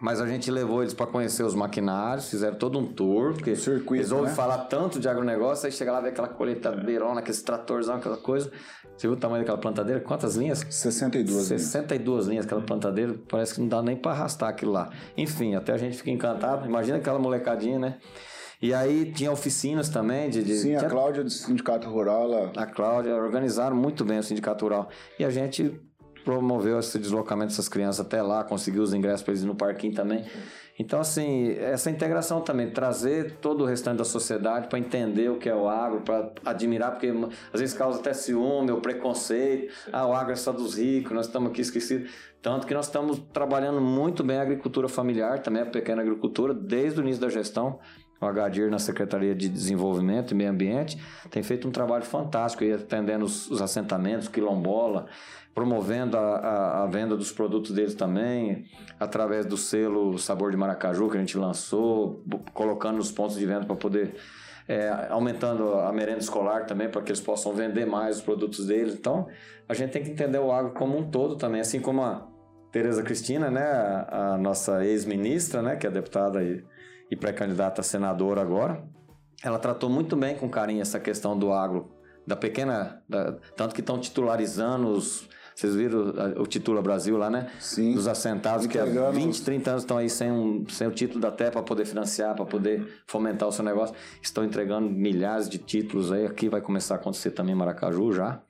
Mas 0.00 0.20
a 0.20 0.26
gente 0.26 0.50
levou 0.50 0.82
eles 0.82 0.94
para 0.94 1.06
conhecer 1.06 1.42
os 1.42 1.54
maquinários, 1.54 2.30
fizeram 2.30 2.56
todo 2.56 2.78
um 2.78 2.86
tour, 2.86 3.34
porque 3.34 3.54
Circuito, 3.54 3.94
eles 3.94 4.12
ouvem 4.12 4.28
né? 4.28 4.34
falar 4.34 4.58
tanto 4.64 4.98
de 4.98 5.08
agronegócio, 5.08 5.66
aí 5.66 5.72
chega 5.72 5.92
lá, 5.92 6.00
vê 6.00 6.08
aquela 6.08 6.28
colheitadeirona, 6.28 7.20
aquele 7.20 7.36
tratorzão, 7.36 7.96
aquela 7.96 8.16
coisa. 8.16 8.50
Você 8.96 9.06
viu 9.06 9.12
o 9.12 9.16
tamanho 9.16 9.42
daquela 9.42 9.58
plantadeira? 9.58 10.00
Quantas 10.00 10.36
linhas? 10.36 10.64
62 10.68 11.48
linhas. 11.48 11.62
62 11.62 12.26
linhas, 12.28 12.46
aquela 12.46 12.62
plantadeira, 12.62 13.14
parece 13.28 13.54
que 13.54 13.60
não 13.60 13.68
dá 13.68 13.82
nem 13.82 13.96
para 13.96 14.12
arrastar 14.12 14.48
aquilo 14.48 14.72
lá. 14.72 14.90
Enfim, 15.16 15.54
até 15.54 15.72
a 15.72 15.76
gente 15.76 15.96
fica 15.98 16.10
encantado. 16.10 16.66
Imagina 16.66 16.98
aquela 16.98 17.18
molecadinha, 17.18 17.78
né? 17.78 17.98
E 18.62 18.74
aí 18.74 19.10
tinha 19.10 19.32
oficinas 19.32 19.88
também 19.88 20.28
de. 20.28 20.42
de 20.42 20.54
Sim, 20.54 20.76
a 20.76 20.84
Cláudia 20.84 21.24
do 21.24 21.30
Sindicato 21.30 21.88
Rural, 21.88 22.24
ela 22.24 22.52
a 22.56 22.66
Cláudia 22.66 23.14
organizaram 23.14 23.74
muito 23.74 24.04
bem 24.04 24.18
o 24.18 24.22
sindicato 24.22 24.66
rural. 24.66 24.90
E 25.18 25.24
a 25.24 25.30
gente 25.30 25.80
promoveu 26.24 26.78
esse 26.78 26.98
deslocamento 26.98 27.50
dessas 27.50 27.68
crianças 27.68 28.04
até 28.04 28.22
lá, 28.22 28.44
conseguiu 28.44 28.82
os 28.82 28.94
ingressos 28.94 29.22
para 29.22 29.32
eles 29.32 29.44
no 29.44 29.54
parquinho 29.54 29.94
também. 29.94 30.24
Então, 30.80 30.98
assim, 30.98 31.50
essa 31.58 31.90
integração 31.90 32.40
também, 32.40 32.70
trazer 32.70 33.32
todo 33.32 33.64
o 33.64 33.66
restante 33.66 33.98
da 33.98 34.04
sociedade 34.04 34.66
para 34.66 34.78
entender 34.78 35.28
o 35.28 35.36
que 35.36 35.46
é 35.46 35.54
o 35.54 35.68
agro, 35.68 36.00
para 36.00 36.32
admirar, 36.42 36.92
porque 36.92 37.12
às 37.52 37.60
vezes 37.60 37.76
causa 37.76 38.00
até 38.00 38.14
ciúme 38.14 38.70
ou 38.70 38.80
preconceito. 38.80 39.70
Ah, 39.92 40.06
o 40.06 40.14
agro 40.14 40.32
é 40.32 40.36
só 40.36 40.52
dos 40.52 40.78
ricos, 40.78 41.12
nós 41.12 41.26
estamos 41.26 41.50
aqui 41.50 41.60
esquecidos. 41.60 42.10
Tanto 42.40 42.66
que 42.66 42.72
nós 42.72 42.86
estamos 42.86 43.18
trabalhando 43.30 43.78
muito 43.78 44.24
bem 44.24 44.38
a 44.38 44.42
agricultura 44.42 44.88
familiar, 44.88 45.40
também 45.40 45.60
a 45.60 45.66
pequena 45.66 46.00
agricultura, 46.00 46.54
desde 46.54 46.98
o 46.98 47.02
início 47.02 47.20
da 47.20 47.28
gestão. 47.28 47.78
O 48.18 48.26
HDIR 48.26 48.70
na 48.70 48.78
Secretaria 48.78 49.34
de 49.34 49.48
Desenvolvimento 49.48 50.32
e 50.32 50.34
Meio 50.34 50.50
Ambiente 50.50 50.98
tem 51.30 51.42
feito 51.42 51.66
um 51.66 51.70
trabalho 51.70 52.04
fantástico, 52.04 52.62
aí, 52.62 52.72
atendendo 52.72 53.24
os, 53.24 53.50
os 53.50 53.62
assentamentos, 53.62 54.28
quilombola, 54.28 55.06
promovendo 55.60 56.16
a, 56.16 56.20
a, 56.20 56.82
a 56.84 56.86
venda 56.86 57.14
dos 57.14 57.30
produtos 57.30 57.70
deles 57.72 57.94
também, 57.94 58.64
através 58.98 59.44
do 59.44 59.58
selo 59.58 60.16
Sabor 60.18 60.50
de 60.50 60.56
Maracaju 60.56 61.10
que 61.10 61.18
a 61.18 61.20
gente 61.20 61.36
lançou, 61.36 62.24
colocando 62.54 62.96
nos 62.96 63.12
pontos 63.12 63.36
de 63.36 63.44
venda 63.44 63.66
para 63.66 63.76
poder, 63.76 64.14
é, 64.66 64.88
aumentando 65.10 65.74
a 65.74 65.92
merenda 65.92 66.20
escolar 66.20 66.64
também, 66.64 66.88
para 66.88 67.02
que 67.02 67.10
eles 67.10 67.20
possam 67.20 67.52
vender 67.52 67.84
mais 67.86 68.16
os 68.16 68.22
produtos 68.22 68.66
deles. 68.66 68.94
Então, 68.94 69.28
a 69.68 69.74
gente 69.74 69.90
tem 69.90 70.02
que 70.02 70.08
entender 70.08 70.38
o 70.38 70.50
agro 70.50 70.72
como 70.72 70.96
um 70.96 71.10
todo 71.10 71.36
também, 71.36 71.60
assim 71.60 71.78
como 71.78 72.02
a 72.02 72.26
Tereza 72.72 73.02
Cristina, 73.02 73.50
né, 73.50 73.62
a 74.08 74.38
nossa 74.38 74.82
ex-ministra, 74.82 75.60
né, 75.60 75.76
que 75.76 75.86
é 75.86 75.90
deputada 75.90 76.42
e, 76.42 76.64
e 77.10 77.16
pré-candidata 77.16 77.82
a 77.82 77.84
senadora 77.84 78.40
agora, 78.40 78.82
ela 79.44 79.58
tratou 79.58 79.90
muito 79.90 80.16
bem 80.16 80.36
com 80.36 80.48
carinho 80.48 80.80
essa 80.80 80.98
questão 80.98 81.38
do 81.38 81.52
agro, 81.52 81.90
da 82.26 82.34
pequena, 82.34 83.02
da- 83.06 83.32
tanto 83.54 83.74
que 83.74 83.82
estão 83.82 83.98
titularizando 83.98 84.88
os, 84.88 85.28
vocês 85.60 85.76
viram 85.76 86.14
o 86.38 86.46
Titula 86.46 86.80
Brasil 86.80 87.18
lá, 87.18 87.28
né? 87.28 87.50
Sim. 87.60 87.92
Dos 87.92 88.08
assentados 88.08 88.66
que 88.66 88.78
há 88.78 88.82
Entregando 88.82 89.12
20, 89.12 89.42
30 89.42 89.70
anos 89.70 89.82
estão 89.82 89.98
aí 89.98 90.08
sem, 90.08 90.32
um, 90.32 90.66
sem 90.68 90.86
o 90.86 90.90
título 90.90 91.20
da 91.20 91.30
TE 91.30 91.50
para 91.50 91.62
poder 91.62 91.84
financiar, 91.84 92.34
para 92.34 92.46
poder 92.46 93.02
fomentar 93.06 93.46
o 93.46 93.52
seu 93.52 93.62
negócio. 93.62 93.94
Estão 94.22 94.42
entregando 94.42 94.88
milhares 94.88 95.50
de 95.50 95.58
títulos 95.58 96.10
aí. 96.10 96.24
Aqui 96.24 96.48
vai 96.48 96.62
começar 96.62 96.94
a 96.94 96.96
acontecer 96.96 97.32
também 97.32 97.54
em 97.54 97.58
Maracaju 97.58 98.10
já. 98.10 98.40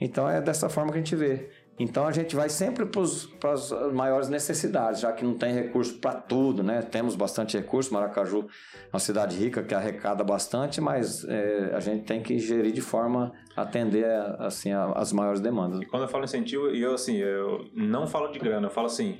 Então 0.00 0.28
é 0.28 0.40
dessa 0.40 0.68
forma 0.68 0.90
que 0.90 0.98
a 0.98 1.00
gente 1.00 1.14
vê. 1.14 1.48
Então 1.82 2.06
a 2.06 2.12
gente 2.12 2.36
vai 2.36 2.48
sempre 2.48 2.86
para 2.86 3.52
as 3.52 3.70
maiores 3.92 4.28
necessidades, 4.28 5.00
já 5.00 5.12
que 5.12 5.24
não 5.24 5.34
tem 5.34 5.52
recurso 5.52 5.98
para 5.98 6.14
tudo, 6.14 6.62
né? 6.62 6.80
Temos 6.80 7.16
bastante 7.16 7.58
recurso. 7.58 7.92
Maracaju 7.92 8.46
é 8.74 8.94
uma 8.94 9.00
cidade 9.00 9.36
rica 9.36 9.62
que 9.64 9.74
arrecada 9.74 10.22
bastante, 10.22 10.80
mas 10.80 11.24
é, 11.24 11.72
a 11.74 11.80
gente 11.80 12.04
tem 12.04 12.22
que 12.22 12.38
gerir 12.38 12.72
de 12.72 12.80
forma 12.80 13.32
a 13.56 13.62
atender 13.62 14.06
assim 14.38 14.70
as 14.72 15.12
maiores 15.12 15.40
demandas. 15.40 15.80
E 15.80 15.86
quando 15.86 16.04
eu 16.04 16.08
falo 16.08 16.24
incentivo, 16.24 16.68
eu 16.68 16.94
assim, 16.94 17.16
eu 17.16 17.66
não 17.74 18.06
falo 18.06 18.28
de 18.28 18.38
grana, 18.38 18.68
eu 18.68 18.70
falo 18.70 18.86
assim, 18.86 19.18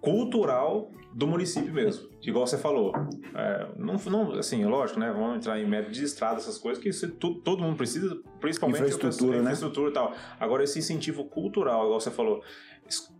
cultural 0.00 0.92
do 1.16 1.26
município 1.26 1.72
mesmo. 1.72 2.08
Igual 2.22 2.46
você 2.46 2.58
falou. 2.58 2.92
É, 3.34 3.68
não, 3.78 3.94
não, 3.94 4.32
assim, 4.38 4.64
lógico, 4.66 5.00
né? 5.00 5.10
Vamos 5.10 5.36
entrar 5.38 5.58
em 5.58 5.66
método 5.66 5.92
de 5.94 6.04
estrada, 6.04 6.36
essas 6.36 6.58
coisas, 6.58 6.82
que 6.82 6.90
isso, 6.90 7.10
tu- 7.12 7.36
todo 7.40 7.62
mundo 7.62 7.76
precisa, 7.76 8.14
principalmente 8.38 8.80
Infraestrutura, 8.82 9.10
pessoal- 9.12 9.30
né? 9.32 9.38
infraestrutura 9.40 9.90
e 9.90 9.92
tal. 9.94 10.12
Agora, 10.38 10.62
esse 10.62 10.78
incentivo 10.78 11.24
cultural, 11.24 11.84
igual 11.86 11.98
você 12.00 12.10
falou, 12.10 12.42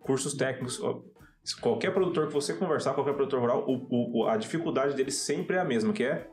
cursos 0.01 0.35
técnicos. 0.35 0.79
Qualquer 1.61 1.95
produtor 1.95 2.27
que 2.27 2.35
você 2.35 2.53
conversar, 2.53 2.93
qualquer 2.93 3.15
produtor 3.15 3.41
rural, 3.41 3.65
o- 3.67 4.19
o- 4.21 4.27
a 4.29 4.37
dificuldade 4.37 4.95
dele 4.95 5.11
sempre 5.11 5.57
é 5.57 5.61
a 5.61 5.65
mesma, 5.65 5.93
que 5.93 6.05
é 6.05 6.29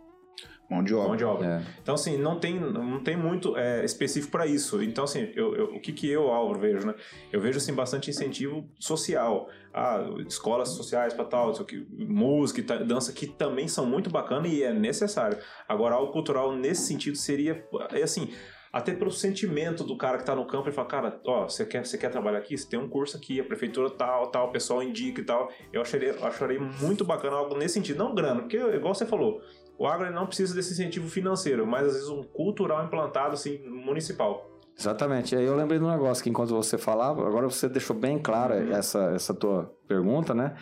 Mão 0.74 0.84
de 0.84 0.94
obra. 0.94 1.08
Mão 1.08 1.18
de 1.18 1.24
obra. 1.24 1.48
É. 1.48 1.62
Então, 1.82 1.96
assim, 1.96 2.18
não 2.18 2.40
tem, 2.40 2.60
não 2.60 3.04
tem 3.04 3.16
muito 3.16 3.56
é, 3.58 3.84
específico 3.86 4.32
para 4.32 4.46
isso. 4.48 4.82
Então, 4.82 5.04
assim, 5.04 5.32
eu, 5.36 5.56
eu- 5.56 5.66
o 5.76 5.80
que, 5.80 5.92
que 5.92 6.10
eu, 6.10 6.30
Álvaro, 6.30 6.60
vejo, 6.60 6.86
né? 6.88 6.96
Eu 7.32 7.40
vejo, 7.40 7.58
assim, 7.58 7.74
bastante 7.74 8.10
incentivo 8.10 8.68
social. 8.80 9.48
Ah, 9.74 10.04
escolas 10.28 10.70
sociais 10.70 11.14
para 11.14 11.26
tal, 11.26 11.50
aqui, 11.52 11.86
música, 11.92 12.60
e 12.62 12.64
dança, 12.86 13.12
que 13.12 13.26
também 13.28 13.68
são 13.68 13.86
muito 13.86 14.10
bacanas 14.10 14.52
e 14.52 14.64
é 14.64 14.72
necessário. 14.74 15.38
Agora, 15.68 15.96
algo 15.96 16.12
cultural 16.12 16.56
nesse 16.56 16.84
sentido 16.88 17.18
seria, 17.18 17.66
é 17.92 18.04
assim, 18.04 18.30
até 18.72 18.94
pelo 18.94 19.12
sentimento 19.12 19.84
do 19.84 19.96
cara 19.96 20.18
que 20.18 20.26
tá 20.26 20.36
no 20.36 20.46
campo, 20.48 20.68
ele 20.68 20.76
fala, 20.76 20.88
cara, 20.88 21.22
ó, 21.26 21.48
você 21.48 21.64
quer, 21.66 21.86
você 21.86 21.98
quer 21.98 22.10
trabalhar 22.10 22.40
aqui? 22.40 22.58
Você 22.58 22.68
tem 22.68 22.80
um 22.80 22.90
curso 22.90 23.18
aqui, 23.18 23.40
a 23.40 23.44
prefeitura 23.44 23.90
tal, 23.90 24.28
tal, 24.32 24.48
o 24.50 24.52
pessoal 24.52 24.82
indica 24.82 25.22
e 25.22 25.24
tal. 25.24 25.50
Eu 25.72 25.82
acharia, 25.82 26.10
eu 26.10 26.26
acharia 26.26 26.60
muito 26.60 27.04
bacana 27.06 27.36
algo 27.36 27.56
nesse 27.58 27.76
sentido. 27.76 27.98
Não 27.98 28.16
grana, 28.16 28.42
porque, 28.42 28.58
igual 28.58 28.94
você 28.96 29.06
falou, 29.06 29.42
o 29.78 29.88
agro 29.88 30.12
não 30.12 30.26
precisa 30.28 30.54
desse 30.54 30.74
incentivo 30.74 31.08
financeiro, 31.10 31.66
mas 31.66 31.88
às 31.88 31.94
vezes 31.94 32.10
um 32.10 32.24
cultural 32.24 32.84
implantado, 32.86 33.34
assim, 33.34 33.60
municipal. 33.68 34.50
Exatamente. 34.78 35.36
Aí 35.36 35.46
eu 35.46 35.56
lembrei 35.56 35.78
de 35.80 35.86
um 35.86 35.90
negócio 35.92 36.24
que 36.24 36.30
enquanto 36.30 36.50
você 36.50 36.78
falava, 36.78 37.28
agora 37.28 37.48
você 37.50 37.70
deixou 37.70 37.96
bem 37.96 38.18
clara 38.20 38.56
essa, 38.76 39.12
essa 39.16 39.34
tua 39.34 39.72
pergunta, 39.88 40.34
né? 40.34 40.56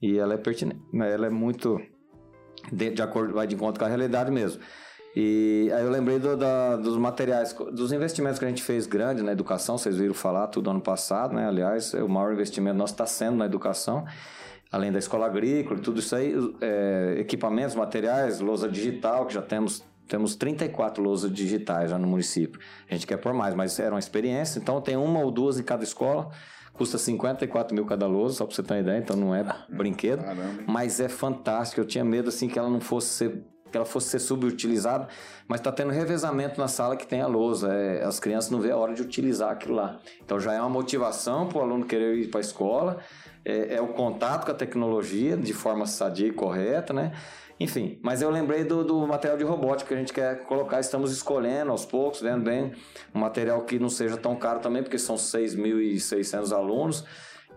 E 0.00 0.18
ela 0.18 0.34
é 0.34 0.36
pertinente, 0.36 0.80
né? 0.92 1.10
ela 1.12 1.26
é 1.26 1.30
muito 1.30 1.80
de, 2.70 2.90
de 2.90 3.00
acordo, 3.02 3.32
vai 3.32 3.46
de 3.46 3.54
encontro 3.54 3.78
com 3.78 3.84
a 3.86 3.88
realidade 3.88 4.30
mesmo. 4.30 4.60
E 5.18 5.70
aí 5.74 5.82
eu 5.82 5.90
lembrei 5.90 6.18
do- 6.18 6.36
da- 6.36 6.76
dos 6.76 6.98
materiais, 6.98 7.54
dos 7.72 7.90
investimentos 7.92 8.38
que 8.38 8.44
a 8.44 8.48
gente 8.48 8.62
fez 8.62 8.86
grande 8.86 9.22
na 9.22 9.32
educação, 9.32 9.78
vocês 9.78 9.96
viram 9.96 10.12
falar 10.12 10.48
tudo 10.48 10.68
ano 10.68 10.80
passado, 10.82 11.34
né? 11.34 11.48
Aliás, 11.48 11.94
o 11.94 12.06
maior 12.08 12.34
investimento 12.34 12.76
nosso 12.76 12.92
está 12.92 13.06
sendo 13.06 13.36
na 13.38 13.46
educação, 13.46 14.04
além 14.70 14.92
da 14.92 14.98
escola 14.98 15.26
agrícola, 15.26 15.78
e 15.78 15.82
tudo 15.82 16.00
isso 16.00 16.14
aí, 16.14 16.34
é, 16.60 17.16
equipamentos, 17.18 17.74
materiais, 17.74 18.40
lousa 18.40 18.68
digital, 18.68 19.26
que 19.26 19.34
já 19.34 19.42
temos, 19.42 19.84
temos 20.08 20.34
34 20.36 21.02
lousas 21.02 21.32
digitais 21.32 21.90
já 21.90 21.98
no 21.98 22.06
município. 22.06 22.60
A 22.90 22.94
gente 22.94 23.06
quer 23.06 23.16
por 23.16 23.32
mais, 23.32 23.54
mas 23.54 23.78
era 23.78 23.94
uma 23.94 23.98
experiência, 23.98 24.58
então 24.58 24.80
tem 24.80 24.96
uma 24.96 25.20
ou 25.20 25.30
duas 25.30 25.58
em 25.58 25.62
cada 25.62 25.84
escola, 25.84 26.30
custa 26.72 26.98
54 26.98 27.74
mil 27.74 27.86
cada 27.86 28.06
lousa, 28.06 28.36
só 28.36 28.46
para 28.46 28.54
você 28.54 28.62
ter 28.62 28.74
uma 28.74 28.80
ideia, 28.80 28.98
então 28.98 29.16
não 29.16 29.34
é 29.34 29.44
brinquedo. 29.68 30.22
Caramba. 30.22 30.62
Mas 30.66 31.00
é 31.00 31.08
fantástico. 31.08 31.80
Eu 31.80 31.86
tinha 31.86 32.04
medo 32.04 32.28
assim 32.28 32.48
que 32.48 32.58
ela 32.58 32.68
não 32.68 32.80
fosse 32.80 33.08
ser 33.08 33.44
que 33.76 33.78
ela 33.78 33.84
fosse 33.84 34.08
ser 34.08 34.18
subutilizada, 34.18 35.06
mas 35.46 35.60
está 35.60 35.70
tendo 35.70 35.90
revezamento 35.90 36.58
na 36.58 36.66
sala 36.66 36.96
que 36.96 37.06
tem 37.06 37.20
a 37.20 37.26
lousa. 37.26 37.72
É, 37.72 38.02
as 38.04 38.18
crianças 38.18 38.50
não 38.50 38.58
vê 38.58 38.70
a 38.70 38.76
hora 38.76 38.94
de 38.94 39.02
utilizar 39.02 39.52
aquilo 39.52 39.74
lá. 39.74 40.00
Então 40.24 40.40
já 40.40 40.54
é 40.54 40.60
uma 40.60 40.70
motivação 40.70 41.46
para 41.46 41.58
o 41.58 41.60
aluno 41.60 41.84
querer 41.84 42.16
ir 42.16 42.28
para 42.28 42.40
a 42.40 42.42
escola. 42.42 42.98
É, 43.44 43.74
é 43.74 43.80
o 43.80 43.88
contato 43.88 44.46
com 44.46 44.50
a 44.50 44.54
tecnologia 44.54 45.36
de 45.36 45.52
forma 45.52 45.86
sadia 45.86 46.26
e 46.26 46.32
correta, 46.32 46.92
né? 46.92 47.12
Enfim, 47.58 47.98
mas 48.02 48.20
eu 48.20 48.30
lembrei 48.30 48.64
do, 48.64 48.84
do 48.84 49.06
material 49.06 49.38
de 49.38 49.44
robótica 49.44 49.88
que 49.88 49.94
a 49.94 49.98
gente 49.98 50.12
quer 50.12 50.42
colocar. 50.44 50.80
Estamos 50.80 51.12
escolhendo 51.12 51.70
aos 51.70 51.84
poucos, 51.86 52.20
vendo 52.20 52.44
bem 52.44 52.72
um 53.14 53.20
material 53.20 53.62
que 53.62 53.78
não 53.78 53.88
seja 53.88 54.16
tão 54.16 54.36
caro 54.36 54.60
também, 54.60 54.82
porque 54.82 54.98
são 54.98 55.16
6.600 55.16 56.52
alunos. 56.52 57.04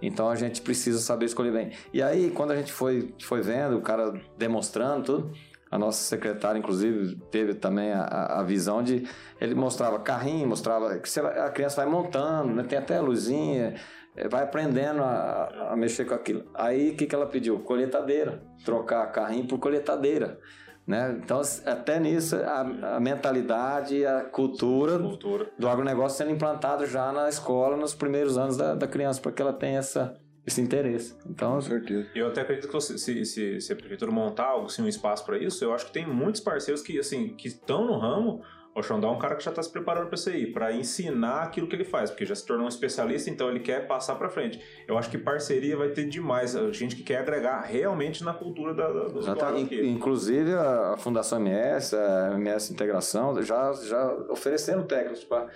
Então 0.02 0.30
a 0.30 0.36
gente 0.36 0.62
precisa 0.62 1.00
saber 1.00 1.26
escolher 1.26 1.52
bem. 1.52 1.72
E 1.94 2.02
aí, 2.02 2.32
quando 2.32 2.52
a 2.52 2.56
gente 2.56 2.72
foi, 2.72 3.14
foi 3.22 3.42
vendo, 3.42 3.78
o 3.78 3.82
cara 3.82 4.14
demonstrando 4.38 5.04
tudo, 5.04 5.34
a 5.72 5.78
nossa 5.78 6.02
secretária, 6.04 6.58
inclusive, 6.58 7.16
teve 7.32 7.54
também 7.54 7.92
a, 7.92 8.04
a- 8.40 8.44
visão 8.44 8.82
de. 8.82 9.08
Ele 9.40 9.54
mostrava 9.56 10.00
carrinho, 10.00 10.48
mostrava. 10.48 10.98
que 11.00 11.20
a 11.20 11.50
criança 11.50 11.84
vai 11.84 11.92
montando, 11.92 12.54
né? 12.54 12.64
tem 12.64 12.78
até 12.80 12.98
a 12.98 13.02
luzinha, 13.02 13.76
eh, 14.16 14.28
vai 14.28 14.44
aprendendo 14.44 15.04
a, 15.04 15.70
a 15.72 15.76
mexer 15.76 16.06
com 16.06 16.14
aquilo. 16.16 16.46
Aí 16.56 16.92
o 16.92 16.96
que, 16.96 17.06
que 17.06 17.14
ela 17.14 17.28
pediu? 17.28 17.60
Colheitadeira. 17.60 18.42
Trocar 18.66 19.06
carrinho 19.12 19.48
por 19.48 19.60
colheitadeira. 19.60 20.40
Né? 20.88 21.20
Então, 21.24 21.40
até 21.68 22.00
nisso, 22.00 22.36
a, 22.38 22.96
a 22.96 23.00
mentalidade 23.00 24.04
a 24.04 24.22
cultura 24.22 24.98
Cultura. 24.98 25.52
do 25.60 25.70
agronegócio 25.70 26.18
sendo 26.18 26.32
implantado 26.32 26.88
já 26.88 27.12
na 27.12 27.30
escola 27.30 27.78
nos 27.78 27.94
primeiros 27.94 28.40
anos 28.40 28.58
da, 28.58 28.74
da 28.74 28.88
criança, 28.88 29.22
para 29.22 29.32
que 29.32 29.40
ela 29.40 29.54
tenha 29.54 29.78
essa, 29.78 30.16
esse 30.50 30.62
interesse. 30.62 31.16
Então, 31.26 31.54
Com 31.56 31.62
certeza. 31.62 32.08
Eu 32.14 32.28
até 32.28 32.42
acredito 32.42 32.68
que 32.68 32.74
você- 32.74 32.98
se, 32.98 33.26
se, 33.26 33.62
se 33.62 33.74
a 33.74 33.76
prefeitura 33.76 34.12
montar 34.12 34.46
algo, 34.46 34.66
assim, 34.68 34.82
um 34.82 34.88
espaço 34.88 35.26
para 35.26 35.38
isso, 35.38 35.64
eu 35.64 35.74
acho 35.74 35.86
que 35.88 35.94
tem 35.94 36.06
muitos 36.06 36.42
parceiros 36.42 36.82
que 36.82 37.00
assim 37.00 37.30
que 37.36 37.48
estão 37.48 37.86
no 37.86 37.98
ramo. 37.98 38.42
O 38.76 38.84
Xandó 38.84 39.10
é 39.10 39.12
um 39.12 39.18
cara 39.20 39.36
que 39.36 39.44
já 39.44 39.50
está 39.50 39.62
se 39.64 39.70
preparando 39.72 40.06
para 40.08 40.16
isso 40.16 40.30
aí, 40.30 40.54
para 40.54 40.72
ensinar 40.72 41.42
aquilo 41.42 41.68
que 41.68 41.76
ele 41.76 41.84
faz, 41.84 42.12
porque 42.12 42.24
já 42.24 42.36
se 42.36 42.46
tornou 42.46 42.66
um 42.66 42.70
especialista, 42.70 43.30
então 43.30 43.50
ele 43.50 43.60
quer 43.60 43.88
passar 43.88 44.16
para 44.16 44.30
frente. 44.30 44.62
Eu 44.88 44.96
acho 44.98 45.10
que 45.10 45.18
parceria 45.18 45.76
vai 45.76 45.90
ter 45.90 46.06
demais, 46.08 46.56
a 46.56 46.72
gente 46.72 46.96
que 46.96 47.02
quer 47.04 47.18
agregar 47.18 47.60
realmente 47.62 48.24
na 48.24 48.32
cultura 48.32 48.74
da, 48.76 48.88
da, 48.88 49.08
do 49.08 49.22
já 49.24 49.36
tá, 49.36 49.52
inclusive 49.60 50.54
a, 50.54 50.94
a 50.94 50.98
Fundação 50.98 51.40
MS, 51.40 51.96
a 51.96 52.34
MS 52.36 52.72
Integração, 52.72 53.42
já, 53.42 53.74
já 53.74 54.14
oferecendo 54.30 54.84
técnicos 54.86 55.24
para 55.24 55.48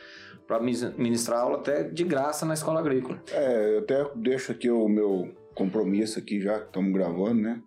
ministrar 0.97 1.41
aula 1.41 1.57
até 1.57 1.83
de 1.83 2.03
graça 2.03 2.45
na 2.45 2.53
escola 2.53 2.79
agrícola. 2.79 3.21
É, 3.31 3.75
eu 3.75 3.79
até 3.79 4.05
deixo 4.15 4.51
aqui 4.51 4.69
o 4.69 4.87
meu 4.87 5.33
compromisso 5.55 6.19
aqui 6.19 6.41
já 6.41 6.59
que 6.59 6.65
estamos 6.65 6.91
gravando, 6.93 7.41
né? 7.41 7.61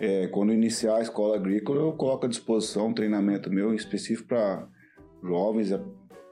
É, 0.00 0.28
quando 0.28 0.52
iniciar 0.52 0.96
a 0.96 1.00
escola 1.00 1.36
agrícola, 1.36 1.80
eu 1.80 1.92
coloco 1.92 2.26
à 2.26 2.28
disposição 2.28 2.88
um 2.88 2.94
treinamento 2.94 3.50
meu 3.50 3.74
específico 3.74 4.28
para 4.28 4.68
jovens, 5.22 5.72
é, 5.72 5.80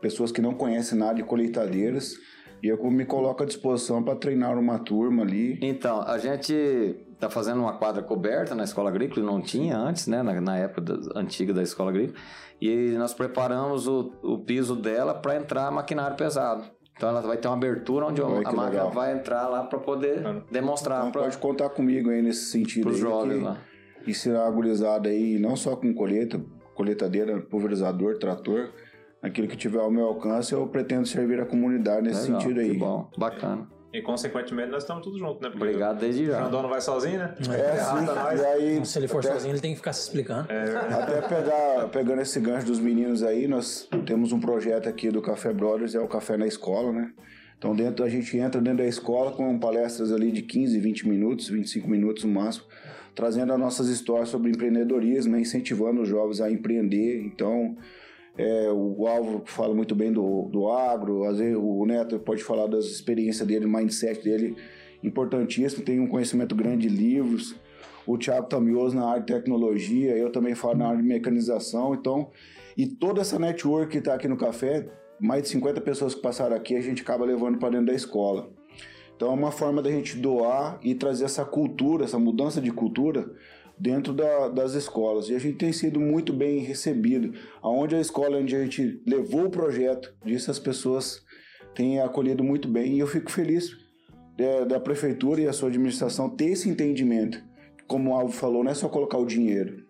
pessoas 0.01 0.31
que 0.31 0.41
não 0.41 0.55
conhecem 0.55 0.97
nada 0.97 1.15
de 1.15 1.25
colheitadeiras, 1.25 2.17
e 2.63 2.69
eu 2.69 2.83
me 2.91 3.05
coloco 3.05 3.43
à 3.43 3.47
disposição 3.47 4.03
para 4.03 4.17
treinar 4.17 4.57
uma 4.59 4.79
turma 4.79 5.23
ali. 5.23 5.59
Então, 5.61 6.01
a 6.01 6.17
gente 6.19 7.06
está 7.17 7.29
fazendo 7.29 7.61
uma 7.61 7.73
quadra 7.79 8.03
coberta 8.03 8.55
na 8.55 8.63
escola 8.65 8.89
agrícola, 8.91 9.25
não 9.27 9.41
tinha 9.41 9.77
antes, 9.77 10.07
né, 10.07 10.23
na, 10.23 10.41
na 10.41 10.57
época 10.59 10.81
da- 10.83 11.19
antiga 11.21 11.53
da 11.53 11.63
escola 11.63 11.91
agrícola, 11.91 12.17
e 12.61 12.91
nós 12.99 13.13
preparamos 13.13 13.89
o, 13.89 14.13
o 14.23 14.39
piso 14.39 14.77
dela 14.77 15.13
para 15.15 15.35
entrar 15.37 15.71
maquinário 15.71 16.17
pesado. 16.17 16.65
Então 16.97 17.09
ela 17.11 17.21
vai 17.21 17.37
ter 17.37 17.49
uma 17.49 17.57
abertura 17.57 18.07
onde 18.07 18.23
Olha 18.23 18.37
a 18.41 18.45
que 18.51 18.57
máquina 18.57 18.63
legal. 18.85 18.91
vai 18.91 19.13
entrar 19.13 19.47
lá 19.49 19.65
para 19.65 19.79
poder 19.79 20.17
Bacana. 20.23 20.45
demonstrar 20.51 21.01
Então 21.01 21.13
para 21.13 21.23
pode 21.23 21.37
contar 21.39 21.69
comigo 21.71 22.09
aí 22.11 22.23
nesse 22.23 22.47
sentido 22.51 22.89
os 22.89 22.95
aí, 22.97 23.01
jovens 23.03 23.39
que 23.39 23.45
lá. 23.45 23.59
ensinar 24.07 24.47
a 24.47 24.51
gurizada 24.51 25.09
aí, 25.11 25.39
não 25.39 25.57
só 25.57 25.77
com 25.77 25.93
colheita, 25.93 26.41
colheitadeira, 26.75 27.39
pulverizador, 27.41 28.19
trator, 28.19 28.71
aquilo 29.23 29.47
que 29.49 29.57
tiver 29.59 29.81
ao 29.81 29.91
meu 29.91 30.07
alcance, 30.07 30.53
eu 30.55 30.67
pretendo 30.69 31.07
servir 31.07 31.39
a 31.41 31.45
comunidade 31.47 32.03
nesse 32.03 32.27
Legal, 32.27 32.41
sentido 32.41 32.61
que 32.61 32.71
aí. 32.71 32.79
bom, 32.79 33.11
bacana. 33.19 33.69
E 33.97 34.03
consequentemente 34.03 34.71
nós 34.71 34.83
estamos 34.83 35.03
todos 35.03 35.19
juntos, 35.19 35.41
né? 35.41 35.49
Porque 35.49 35.65
Obrigado 35.65 35.99
desde 35.99 36.25
O 36.25 36.27
já. 36.27 36.43
Xandó 36.45 36.61
não 36.63 36.69
vai 36.69 36.81
sozinho, 36.83 37.19
né? 37.19 37.35
É, 37.41 37.77
sim. 37.77 38.41
E 38.43 38.45
aí, 38.45 38.85
Se 38.87 38.99
ele 38.99 39.09
for 39.09 39.21
até- 39.21 39.33
sozinho, 39.33 39.53
ele 39.53 39.61
tem 39.61 39.71
que 39.71 39.79
ficar 39.79 39.93
se 39.95 40.03
explicando. 40.03 40.47
Até 40.51 41.23
pegar, 41.23 41.89
pegando 41.89 42.21
esse 42.21 42.39
gancho 42.41 42.67
dos 42.67 42.79
meninos 42.79 43.23
aí, 43.23 43.49
nós 43.49 43.89
temos 44.05 44.33
um 44.33 44.41
projeto 44.41 44.87
aqui 44.89 45.11
do 45.11 45.23
Café 45.23 45.53
Brothers, 45.53 45.95
é 45.95 46.01
o 46.01 46.07
Café 46.09 46.37
na 46.37 46.47
Escola, 46.47 46.93
né? 46.93 47.11
Então 47.57 47.75
dentro 47.75 48.05
a 48.05 48.09
gente 48.11 48.37
entra 48.37 48.61
dentro 48.61 48.79
da 48.79 48.87
escola 48.87 49.33
com 49.33 49.59
palestras 49.59 50.13
ali 50.13 50.31
de 50.31 50.43
15, 50.43 50.79
20 50.79 51.09
minutos, 51.09 51.49
25 51.49 51.89
minutos 51.89 52.23
no 52.25 52.31
máximo, 52.33 52.67
trazendo 53.15 53.51
as 53.55 53.59
nossas 53.59 53.89
histórias 53.89 54.29
sobre 54.29 54.51
empreendedorismo, 54.51 55.33
né? 55.33 55.41
incentivando 55.41 56.03
os 56.03 56.09
jovens 56.09 56.43
a 56.43 56.51
empreender. 56.51 57.23
Então, 57.25 57.75
é, 58.39 58.71
o 58.71 59.07
Álvaro 59.07 59.43
fala 59.47 59.75
muito 59.75 59.95
bem 59.95 60.13
do, 60.13 60.49
do 60.51 60.69
agro, 60.69 61.25
às 61.25 61.39
vezes 61.39 61.57
o 61.57 61.85
Neto 61.87 62.19
pode 62.19 62.43
falar 62.43 62.67
das 62.67 62.85
experiências 62.85 63.47
dele, 63.47 63.67
mindset 63.67 64.23
dele, 64.23 64.57
importantíssimo, 65.03 65.83
tem 65.83 66.01
um 66.01 66.07
conhecimento 66.07 66.55
grande 66.55 66.89
de 66.89 66.95
livros. 66.95 67.57
O 68.07 68.17
Thiago 68.17 68.47
Tamioso 68.47 68.95
na 68.95 69.09
área 69.09 69.21
de 69.21 69.33
tecnologia, 69.33 70.17
eu 70.17 70.31
também 70.31 70.55
falo 70.55 70.79
na 70.79 70.89
área 70.89 71.03
de 71.03 71.09
mecanização. 71.09 71.95
Então, 71.95 72.31
e 72.77 72.87
toda 72.87 73.21
essa 73.21 73.39
network 73.39 73.91
que 73.91 73.99
está 73.99 74.15
aqui 74.15 74.29
no 74.29 74.37
café, 74.37 74.87
mais 75.19 75.43
de 75.43 75.49
50 75.49 75.81
pessoas 75.81 76.15
que 76.15 76.21
passaram 76.21 76.55
aqui, 76.55 76.77
a 76.77 76.81
gente 76.81 77.03
acaba 77.03 77.25
levando 77.25 77.59
para 77.59 77.71
dentro 77.71 77.87
da 77.87 77.95
escola. 77.95 78.51
Então, 79.17 79.31
é 79.31 79.35
uma 79.35 79.51
forma 79.51 79.83
da 79.83 79.91
gente 79.91 80.17
doar 80.19 80.79
e 80.83 80.95
trazer 80.95 81.25
essa 81.25 81.45
cultura, 81.45 82.05
essa 82.05 82.19
mudança 82.19 82.61
de 82.61 82.71
cultura 82.71 83.31
dentro 83.79 84.13
da- 84.13 84.49
das 84.49 84.75
escolas. 84.75 85.29
E 85.29 85.35
a 85.35 85.39
gente 85.39 85.59
tem 85.59 85.73
sido 85.73 86.01
muito 86.01 86.33
bem 86.33 86.61
recebido. 86.61 87.33
Aonde 87.63 87.95
a 87.95 88.01
escola 88.01 88.39
onde 88.39 88.55
a 88.57 88.63
gente 88.63 89.03
levou 89.07 89.47
o 89.47 89.51
projeto, 89.51 90.15
disso 90.25 90.51
as 90.51 90.59
pessoas 90.59 91.21
têm 91.75 92.01
acolhido 92.01 92.43
muito 92.43 92.69
bem. 92.69 92.95
E 92.95 92.99
eu 92.99 93.07
fico 93.07 93.31
feliz 93.31 93.71
é, 94.39 94.65
da 94.65 94.79
prefeitura 94.79 95.41
e 95.41 95.49
a 95.49 95.53
sua 95.53 95.69
administração 95.69 96.29
ter 96.29 96.47
esse 96.47 96.69
entendimento. 96.69 97.43
Como 97.87 98.11
o 98.11 98.15
Alvo 98.15 98.33
falou, 98.33 98.65
não 98.65 98.71
é 98.71 98.75
só 98.75 98.89
colocar 98.89 99.19
o 99.19 99.27
dinheiro. 99.27 99.85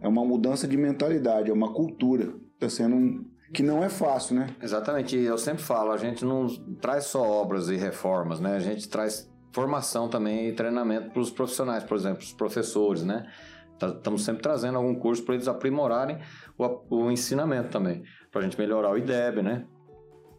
É 0.00 0.08
uma 0.08 0.24
mudança 0.24 0.66
de 0.66 0.76
mentalidade, 0.76 1.50
é 1.50 1.52
uma 1.52 1.72
cultura. 1.72 2.32
Está 2.54 2.68
sendo 2.68 2.96
um, 2.96 3.24
que 3.52 3.62
não 3.62 3.82
é 3.84 3.88
fácil, 3.88 4.36
né? 4.36 4.46
Exatamente, 4.62 5.16
eu 5.16 5.36
sempre 5.36 5.62
falo, 5.62 5.90
a 5.90 5.96
gente 5.96 6.24
não 6.24 6.46
traz 6.80 7.04
só 7.04 7.22
obras 7.22 7.68
e 7.68 7.76
reformas, 7.76 8.40
né? 8.40 8.54
A 8.54 8.60
gente 8.60 8.88
traz 8.88 9.29
formação 9.52 10.08
também 10.08 10.48
e 10.48 10.52
treinamento 10.52 11.10
para 11.10 11.20
os 11.20 11.30
profissionais, 11.30 11.84
por 11.84 11.96
exemplo, 11.96 12.22
os 12.22 12.32
professores, 12.32 13.02
né? 13.02 13.26
Estamos 13.82 14.24
sempre 14.24 14.42
trazendo 14.42 14.76
algum 14.76 14.94
curso 14.94 15.22
para 15.24 15.34
eles 15.34 15.48
aprimorarem 15.48 16.18
o, 16.58 17.06
o 17.06 17.10
ensinamento 17.10 17.70
também, 17.70 18.02
para 18.30 18.40
a 18.42 18.44
gente 18.44 18.58
melhorar 18.58 18.90
o 18.92 18.98
IDEB, 18.98 19.42
né? 19.42 19.64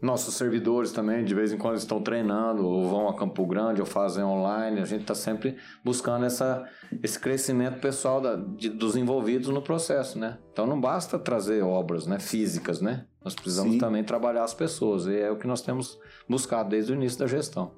Nossos 0.00 0.34
servidores 0.34 0.90
também, 0.90 1.24
de 1.24 1.32
vez 1.32 1.52
em 1.52 1.58
quando, 1.58 1.76
estão 1.76 2.02
treinando, 2.02 2.66
ou 2.66 2.88
vão 2.88 3.08
a 3.08 3.14
Campo 3.14 3.46
Grande, 3.46 3.80
ou 3.80 3.86
fazem 3.86 4.24
online. 4.24 4.80
A 4.80 4.84
gente 4.84 5.02
está 5.02 5.14
sempre 5.14 5.56
buscando 5.84 6.24
essa, 6.24 6.68
esse 7.00 7.18
crescimento 7.20 7.78
pessoal 7.80 8.20
da, 8.20 8.34
de- 8.34 8.70
dos 8.70 8.96
envolvidos 8.96 9.48
no 9.50 9.62
processo, 9.62 10.18
né? 10.18 10.38
Então 10.52 10.66
não 10.66 10.80
basta 10.80 11.20
trazer 11.20 11.62
obras 11.62 12.04
né, 12.04 12.18
físicas, 12.18 12.80
né? 12.80 13.06
Nós 13.24 13.34
precisamos 13.34 13.74
Sim. 13.74 13.78
também 13.78 14.02
trabalhar 14.02 14.42
as 14.42 14.52
pessoas. 14.54 15.06
E 15.06 15.16
é 15.20 15.30
o 15.30 15.36
que 15.36 15.46
nós 15.46 15.62
temos 15.62 15.96
buscado 16.28 16.70
desde 16.70 16.92
o 16.92 16.96
início 16.96 17.20
da 17.20 17.28
gestão. 17.28 17.72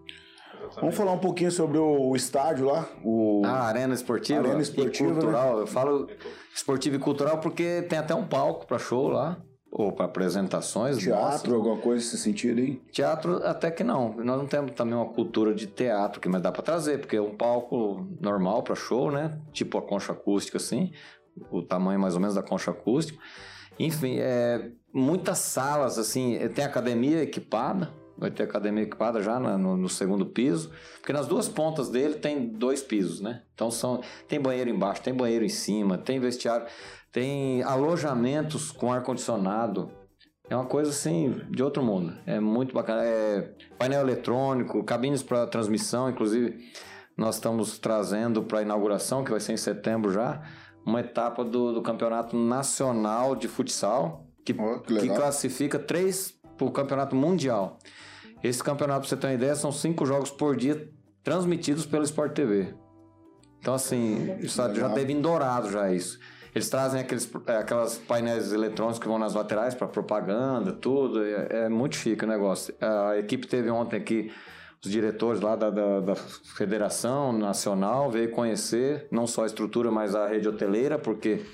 Vamos 0.77 0.95
falar 0.95 1.13
um 1.13 1.19
pouquinho 1.19 1.51
sobre 1.51 1.79
o 1.79 2.15
estádio 2.15 2.67
lá, 2.67 2.89
o 3.03 3.43
A 3.45 3.65
arena 3.65 3.95
esportiva, 3.95 4.41
Arena 4.41 4.63
esportiva, 4.63 5.11
e 5.11 5.13
cultural. 5.15 5.61
Eu 5.61 5.67
falo 5.67 6.09
esportiva 6.55 6.97
e 6.97 6.99
cultural 6.99 7.39
porque 7.39 7.83
tem 7.83 7.99
até 7.99 8.15
um 8.15 8.27
palco 8.27 8.67
para 8.67 8.79
show 8.79 9.09
lá, 9.09 9.39
ou 9.75 9.91
para 9.91 10.05
apresentações. 10.05 10.99
teatro, 10.99 11.25
nossas. 11.25 11.53
alguma 11.53 11.77
coisa 11.79 12.05
nesse 12.05 12.17
sentido 12.19 12.61
aí. 12.61 12.77
Teatro 12.93 13.45
até 13.45 13.73
que 13.73 13.83
não. 13.83 14.15
Nós 14.17 14.39
não 14.39 14.47
temos 14.47 14.71
também 14.73 14.95
uma 14.95 15.13
cultura 15.13 15.53
de 15.53 15.67
teatro, 15.67 16.21
que 16.21 16.29
mas 16.29 16.41
dá 16.41 16.53
para 16.53 16.63
trazer, 16.63 17.01
porque 17.01 17.17
é 17.17 17.21
um 17.21 17.37
palco 17.37 18.07
normal 18.21 18.63
para 18.63 18.77
show, 18.77 19.11
né? 19.11 19.37
Tipo 19.53 19.79
a 19.79 19.83
concha 19.83 20.13
acústica 20.13 20.59
assim, 20.59 20.93
o 21.51 21.61
tamanho 21.61 21.99
mais 21.99 22.15
ou 22.15 22.21
menos 22.21 22.37
da 22.37 22.43
concha 22.43 22.71
acústica. 22.71 23.19
Enfim, 23.77 24.19
é 24.21 24.71
muitas 24.93 25.39
salas 25.39 25.99
assim, 25.99 26.39
tem 26.55 26.65
academia 26.65 27.21
equipada, 27.21 27.93
vai 28.17 28.31
ter 28.31 28.45
academia 28.45 28.85
equipada 28.85 29.21
já 29.21 29.39
no, 29.39 29.77
no 29.77 29.89
segundo 29.89 30.27
piso, 30.27 30.71
porque 31.01 31.13
nas 31.13 31.27
duas 31.27 31.49
pontas 31.49 31.89
dele 31.89 32.15
tem 32.15 32.47
dois 32.47 32.83
pisos, 32.83 33.21
né? 33.21 33.43
Então 33.55 33.71
são 33.71 34.01
tem 34.29 34.41
banheiro 34.41 34.71
embaixo, 34.71 35.03
tem 35.03 35.15
banheiro 35.15 35.45
em 35.45 35.49
cima, 35.49 35.99
tem 35.99 36.21
vestiário, 36.21 36.67
tem 37.13 37.63
alojamentos 37.63 38.71
com 38.71 38.93
ar 38.93 39.03
condicionado, 39.03 39.91
é 40.49 40.55
uma 40.55 40.67
coisa 40.67 40.91
assim 40.91 41.41
de 41.51 41.63
outro 41.63 41.83
mundo. 41.83 42.15
É 42.27 42.39
muito 42.39 42.75
bacana. 42.75 43.03
É 43.03 43.55
painel 43.79 44.03
eletrônico, 44.03 44.85
cabines 44.85 45.23
para 45.23 45.47
transmissão, 45.47 46.11
inclusive 46.11 46.71
nós 47.17 47.37
estamos 47.37 47.79
trazendo 47.79 48.43
para 48.43 48.59
a 48.59 48.63
inauguração, 48.63 49.25
que 49.25 49.31
vai 49.31 49.41
ser 49.41 49.53
em 49.53 49.57
setembro 49.57 50.13
já, 50.13 50.43
uma 50.85 51.01
etapa 51.01 51.45
do, 51.45 51.73
do 51.73 51.81
campeonato 51.81 52.37
nacional 52.37 53.35
de 53.37 53.49
futsal, 53.49 54.27
que, 54.45 54.55
Ó, 54.59 54.81
que 54.81 54.99
que 54.99 55.09
classifica 55.09 55.79
três 55.79 56.35
para 56.57 56.67
o 56.67 56.71
campeonato 56.71 57.17
mundial. 57.17 57.79
Esse 58.45 58.63
campeonato, 58.63 59.01
pra 59.01 59.09
você 59.09 59.17
ter 59.17 59.27
uma 59.27 59.33
ideia, 59.33 59.55
são 59.55 59.73
cinco 59.73 60.05
jogos 60.05 60.31
por 60.31 60.55
dia 60.55 60.87
transmitidos 61.23 61.87
pelo 61.87 62.05
Sport 62.05 62.35
TV. 62.35 62.75
Então, 63.59 63.73
assim, 63.73 64.37
já 64.75 64.91
teve 64.91 65.15
em 65.15 65.21
dourado 65.23 65.71
já 65.71 65.91
isso. 65.91 66.19
Eles 66.55 66.69
trazem 66.69 67.01
aqueles, 67.01 67.29
é, 67.47 67.57
aquelas 67.57 67.97
painéis 67.97 68.53
eletrônicos 68.53 68.99
que 68.99 69.09
vão 69.09 69.19
nas 69.19 69.33
laterais 69.33 69.75
para 69.75 69.89
propaganda, 69.89 70.75
tudo. 70.75 71.25
É, 71.25 71.65
é 71.65 71.69
muito 71.71 71.97
chique 71.97 72.23
o 72.23 72.29
negócio. 72.29 72.75
A 72.81 73.17
equipe 73.17 73.47
teve 73.47 73.71
ontem 73.71 73.97
aqui 73.97 74.31
os 74.85 74.91
diretores 74.91 75.41
lá 75.41 75.57
da, 75.57 75.71
da, 75.71 76.01
da 76.01 76.15
Federação 76.15 77.33
Nacional, 77.33 78.11
veio 78.11 78.31
conhecer 78.31 79.09
não 79.11 79.27
só 79.27 79.45
a 79.45 79.47
estrutura, 79.47 79.91
mas 79.91 80.15
a 80.15 80.29
rede 80.29 80.47
hoteleira, 80.47 80.99
porque 80.99 81.47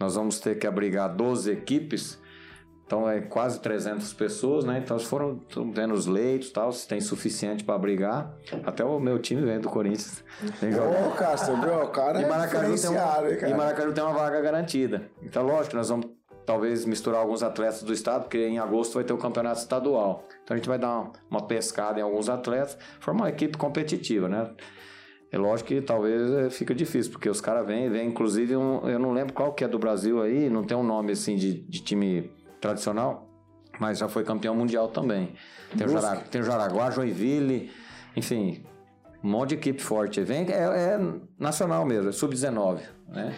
nós 0.00 0.16
vamos 0.16 0.40
ter 0.40 0.58
que 0.58 0.66
abrigar 0.66 1.08
12 1.14 1.52
equipes. 1.52 2.18
Então 2.92 3.08
é 3.08 3.22
quase 3.22 3.58
300 3.58 4.12
pessoas, 4.12 4.66
né? 4.66 4.78
Então 4.84 4.98
foram 4.98 5.36
tão 5.38 5.72
vendo 5.72 5.94
os 5.94 6.04
leitos 6.04 6.50
e 6.50 6.52
tal, 6.52 6.70
se 6.72 6.86
tem 6.86 7.00
suficiente 7.00 7.64
para 7.64 7.74
abrigar. 7.74 8.36
Até 8.64 8.84
o 8.84 9.00
meu 9.00 9.18
time 9.18 9.40
vem 9.40 9.58
do 9.58 9.70
Corinthians. 9.70 10.22
Ô, 10.52 11.10
cara, 11.12 11.38
você 11.38 11.54
viu? 11.56 11.84
O 11.84 11.88
cara 11.88 12.20
E 12.20 12.24
é 12.24 12.28
Maracaju, 12.28 12.66
tem 12.66 12.74
diferenciado, 12.74 13.28
hein, 13.28 13.32
uma, 13.32 13.40
cara? 13.40 13.50
e 13.50 13.56
Maracaju 13.56 13.92
tem 13.94 14.04
uma 14.04 14.12
vaga 14.12 14.42
garantida. 14.42 15.10
Então, 15.22 15.42
lógico, 15.42 15.74
nós 15.74 15.88
vamos 15.88 16.10
talvez 16.44 16.84
misturar 16.84 17.22
alguns 17.22 17.42
atletas 17.42 17.82
do 17.82 17.94
estado, 17.94 18.24
porque 18.24 18.46
em 18.46 18.58
agosto 18.58 18.92
vai 18.92 19.04
ter 19.04 19.14
o 19.14 19.18
campeonato 19.18 19.60
estadual. 19.60 20.28
Então 20.44 20.54
a 20.54 20.58
gente 20.58 20.68
vai 20.68 20.78
dar 20.78 20.90
uma, 20.90 21.12
uma 21.30 21.46
pescada 21.46 21.98
em 21.98 22.02
alguns 22.02 22.28
atletas, 22.28 22.76
formar 23.00 23.22
uma 23.22 23.30
equipe 23.30 23.56
competitiva, 23.56 24.28
né? 24.28 24.50
É 25.30 25.38
lógico 25.38 25.68
que 25.68 25.80
talvez 25.80 26.30
eh, 26.30 26.50
fica 26.50 26.74
difícil, 26.74 27.10
porque 27.10 27.30
os 27.30 27.40
caras 27.40 27.66
vêm, 27.66 27.88
vem 27.88 28.06
inclusive 28.06 28.54
um, 28.54 28.86
eu 28.86 28.98
não 28.98 29.12
lembro 29.12 29.32
qual 29.32 29.54
que 29.54 29.64
é 29.64 29.68
do 29.68 29.78
Brasil 29.78 30.20
aí, 30.20 30.50
não 30.50 30.62
tem 30.62 30.76
um 30.76 30.82
nome 30.82 31.12
assim 31.12 31.36
de, 31.36 31.54
de 31.54 31.82
time 31.82 32.30
tradicional, 32.62 33.28
mas 33.78 33.98
já 33.98 34.08
foi 34.08 34.24
campeão 34.24 34.54
mundial 34.54 34.88
também. 34.88 35.34
Tem 35.76 35.86
o, 35.86 35.90
Brusque. 35.90 36.06
Jara, 36.06 36.20
tem 36.20 36.40
o 36.40 36.44
Jaraguá, 36.44 36.90
Joinville, 36.90 37.70
enfim, 38.16 38.64
um 39.22 39.30
monte 39.30 39.50
de 39.50 39.54
equipe 39.56 39.82
forte. 39.82 40.22
Vem, 40.22 40.46
é, 40.48 40.62
é 40.62 41.00
nacional 41.38 41.84
mesmo, 41.84 42.08
é 42.08 42.12
sub-19, 42.12 42.80
né? 43.08 43.34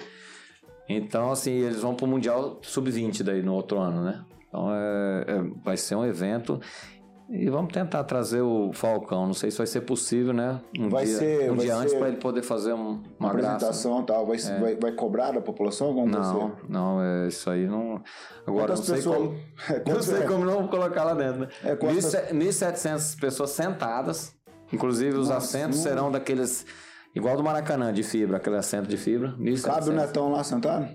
Então, 0.86 1.32
assim, 1.32 1.52
eles 1.52 1.80
vão 1.80 1.94
pro 1.94 2.06
Mundial 2.06 2.60
sub-20 2.62 3.22
daí 3.22 3.42
no 3.42 3.54
outro 3.54 3.78
ano, 3.78 4.04
né? 4.04 4.22
Então, 4.46 4.68
é, 4.70 5.24
é- 5.26 5.62
vai 5.64 5.76
ser 5.76 5.94
um 5.94 6.04
evento 6.04 6.60
e 7.30 7.48
vamos 7.48 7.72
tentar 7.72 8.04
trazer 8.04 8.40
o 8.42 8.70
Falcão. 8.72 9.26
Não 9.26 9.34
sei 9.34 9.50
se 9.50 9.58
vai 9.58 9.66
ser 9.66 9.80
possível, 9.82 10.32
né? 10.32 10.60
Um 10.78 10.88
Vai 10.88 11.04
dia, 11.04 11.16
ser- 11.18 11.50
um 11.50 11.56
vai 11.56 11.66
dia 11.66 11.76
antes 11.76 11.94
para 11.94 12.08
ele 12.08 12.16
poder 12.18 12.42
fazer 12.42 12.72
um- 12.72 13.02
uma 13.18 13.28
Uma 13.30 13.32
graça. 13.32 13.54
apresentação 13.56 14.00
e 14.02 14.06
tal, 14.06 14.26
vai, 14.26 14.36
vai, 14.38 14.76
vai 14.76 14.92
cobrar 14.92 15.32
da 15.32 15.40
população? 15.40 15.94
Como 15.94 16.06
Não, 16.06 16.52
não, 16.68 17.02
é 17.02 17.28
isso 17.28 17.48
aí 17.50 17.66
não. 17.66 18.02
Agora 18.46 18.66
Quantas 18.74 18.78
não 18.80 18.84
sei 18.86 18.94
pessoas- 18.96 19.16
como. 19.18 19.34
É, 19.70 19.90
Não 19.92 20.02
sei 20.02 20.22
como 20.26 20.44
não 20.44 20.68
colocar 20.68 21.04
lá 21.04 21.14
dentro, 21.14 21.40
né? 21.40 21.48
É, 21.64 21.76
quantas- 21.76 22.12
1.700 22.32 23.14
pessoas 23.18 23.50
sentadas. 23.50 24.34
Inclusive 24.72 25.16
os 25.16 25.28
Nossa, 25.28 25.36
assentos 25.38 25.76
não- 25.78 25.82
serão 25.84 26.10
daqueles. 26.10 26.66
Igual 27.14 27.36
do 27.36 27.44
Maracanã, 27.44 27.92
de 27.92 28.02
fibra, 28.02 28.38
aquele 28.38 28.56
assento 28.56 28.88
de 28.88 28.96
fibra. 28.96 29.34
1.700. 29.38 29.62
Cabe 29.74 29.90
o 29.90 29.92
Netão 29.92 30.32
lá 30.32 30.42
sentado? 30.42 30.88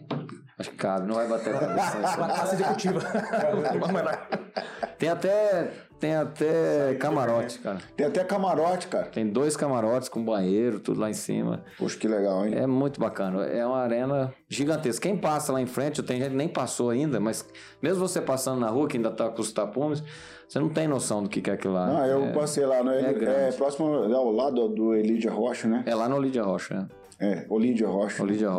Acho 0.57 0.71
que 0.71 0.75
cabe, 0.75 1.07
não 1.07 1.15
vai 1.15 1.27
bater 1.29 1.55
a 1.55 1.59
cabeça. 1.59 1.97
Uma 2.17 2.27
classe 2.27 2.55
executiva. 2.55 2.99
tem 4.97 5.09
até. 5.09 5.71
Tem 5.99 6.15
até 6.15 6.95
camarote, 6.95 7.59
cara. 7.59 7.79
Tem 7.97 8.05
até 8.07 8.23
camarote, 8.23 8.87
cara. 8.87 9.07
Tem 9.07 9.27
dois 9.27 9.57
camarotes 9.57 10.07
com 10.07 10.23
banheiro, 10.23 10.79
tudo 10.79 11.01
lá 11.01 11.09
em 11.09 11.13
cima. 11.13 11.61
Poxa, 11.77 11.97
que 11.97 12.07
legal, 12.07 12.45
hein? 12.45 12.53
É 12.55 12.65
muito 12.65 13.01
bacana. 13.01 13.43
É 13.45 13.65
uma 13.65 13.79
arena 13.79 14.33
gigantesca. 14.47 15.01
Quem 15.01 15.17
passa 15.17 15.51
lá 15.51 15.61
em 15.61 15.65
frente, 15.65 16.01
tem 16.01 16.17
gente 16.19 16.31
que 16.31 16.37
nem 16.37 16.47
passou 16.47 16.89
ainda, 16.89 17.19
mas 17.19 17.45
mesmo 17.81 18.07
você 18.07 18.21
passando 18.21 18.61
na 18.61 18.69
rua, 18.69 18.87
que 18.87 18.95
ainda 18.95 19.11
tá 19.11 19.27
com 19.29 19.41
os 19.41 19.51
tapumes, 19.51 20.01
você 20.47 20.57
não 20.57 20.69
tem 20.69 20.87
noção 20.87 21.21
do 21.21 21.29
que 21.29 21.41
que 21.41 21.49
é 21.49 21.53
aquilo 21.53 21.73
lá. 21.73 21.87
Não, 21.87 22.05
eu 22.05 22.25
é, 22.25 22.31
passei 22.31 22.65
lá, 22.65 22.81
no, 22.81 22.91
é, 22.91 23.13
grande. 23.13 23.57
próximo, 23.57 24.05
é 24.09 24.15
ao 24.15 24.31
lado 24.31 24.69
do 24.69 24.95
Elídia 24.95 25.31
Rocha, 25.31 25.67
né? 25.67 25.83
é 25.85 25.93
lá 25.93 26.07
no 26.07 26.17
Lídia 26.17 26.43
Rocha. 26.43 26.87
É, 27.19 27.45
Olídia 27.49 27.87
Rocha. 27.89 28.23
É, 28.23 28.25
Lídia 28.25 28.49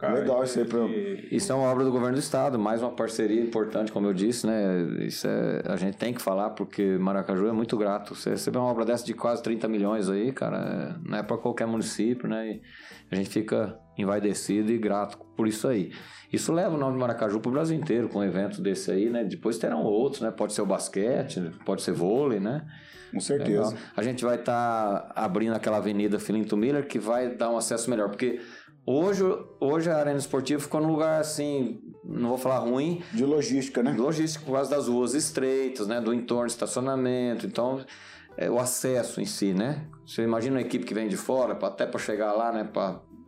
Rocha. 0.00 0.12
Legal 0.20 0.44
isso 0.44 0.58
aí 0.58 0.64
pra- 0.64 0.86
Isso 1.30 1.52
é 1.52 1.54
uma 1.54 1.68
obra 1.70 1.84
do 1.84 1.90
governo 1.90 2.14
do 2.16 2.20
estado, 2.20 2.58
mais 2.58 2.80
uma 2.82 2.90
parceria 2.90 3.40
importante, 3.40 3.92
como 3.92 4.06
eu 4.06 4.14
disse, 4.14 4.46
né? 4.46 4.82
Isso 5.04 5.26
é, 5.28 5.62
a 5.66 5.76
gente 5.76 5.96
tem 5.96 6.14
que 6.14 6.20
falar 6.22 6.50
porque 6.50 6.96
Maracaju 6.98 7.46
é 7.48 7.52
muito 7.52 7.76
grato. 7.76 8.14
Você 8.14 8.30
receber 8.30 8.58
uma 8.58 8.68
obra 8.70 8.84
dessa 8.84 9.04
de 9.04 9.12
quase 9.14 9.42
30 9.42 9.68
milhões 9.68 10.08
aí, 10.08 10.32
cara, 10.32 10.98
não 11.04 11.18
é 11.18 11.22
para 11.22 11.36
qualquer 11.36 11.66
município, 11.66 12.28
né? 12.28 12.48
E 12.52 12.62
a 13.10 13.16
gente 13.16 13.28
fica 13.28 13.76
envaidecido 13.98 14.70
e 14.72 14.78
grato 14.78 15.18
por 15.36 15.46
isso 15.46 15.68
aí. 15.68 15.92
Isso 16.32 16.52
leva 16.52 16.74
o 16.76 16.78
nome 16.78 16.94
de 16.94 16.98
Maracaju 17.00 17.40
para 17.40 17.48
o 17.48 17.52
Brasil 17.52 17.76
inteiro, 17.76 18.08
com 18.08 18.20
um 18.20 18.24
evento 18.24 18.62
desse 18.62 18.90
aí, 18.90 19.10
né? 19.10 19.24
Depois 19.24 19.58
terão 19.58 19.82
outros, 19.82 20.22
né? 20.22 20.30
Pode 20.30 20.52
ser 20.54 20.62
o 20.62 20.66
basquete, 20.66 21.40
pode 21.66 21.82
ser 21.82 21.92
vôlei, 21.92 22.38
né? 22.40 22.64
Com 23.12 23.18
certeza. 23.18 23.70
Legal. 23.70 23.74
A 23.96 24.02
gente 24.04 24.24
vai 24.24 24.36
estar 24.36 25.10
abrindo 25.16 25.52
aquela 25.54 25.78
avenida 25.78 26.20
Filinto 26.20 26.56
Miller 26.56 26.86
que 26.86 26.96
vai 27.00 27.34
dar 27.34 27.50
um 27.50 27.56
acesso 27.56 27.90
melhor, 27.90 28.08
porque 28.08 28.40
hoje, 28.90 29.22
hoje 29.60 29.90
a 29.90 29.96
arena 29.96 30.18
esportiva 30.18 30.60
ficou 30.60 30.80
num 30.80 30.90
lugar 30.90 31.20
assim, 31.20 31.80
não 32.04 32.30
vou 32.30 32.38
falar 32.38 32.58
ruim, 32.58 33.02
De 33.12 33.24
logística, 33.24 33.82
né? 33.82 33.92
logística 33.96 34.44
por 34.44 34.54
causa 34.54 34.70
das 34.70 34.88
ruas 34.88 35.14
estreitas, 35.14 35.86
né, 35.86 36.00
do 36.00 36.12
entorno 36.12 36.46
de 36.46 36.52
estacionamento, 36.52 37.46
então 37.46 37.84
é, 38.36 38.50
o 38.50 38.58
acesso 38.58 39.20
em 39.20 39.26
si, 39.26 39.52
né? 39.52 39.86
Você 40.06 40.22
imagina 40.22 40.56
uma 40.56 40.62
equipe 40.62 40.84
que 40.84 40.94
vem 40.94 41.08
de 41.08 41.16
fora, 41.16 41.54
até 41.66 41.86
para 41.86 42.00
chegar 42.00 42.32
lá, 42.32 42.52
né, 42.52 42.68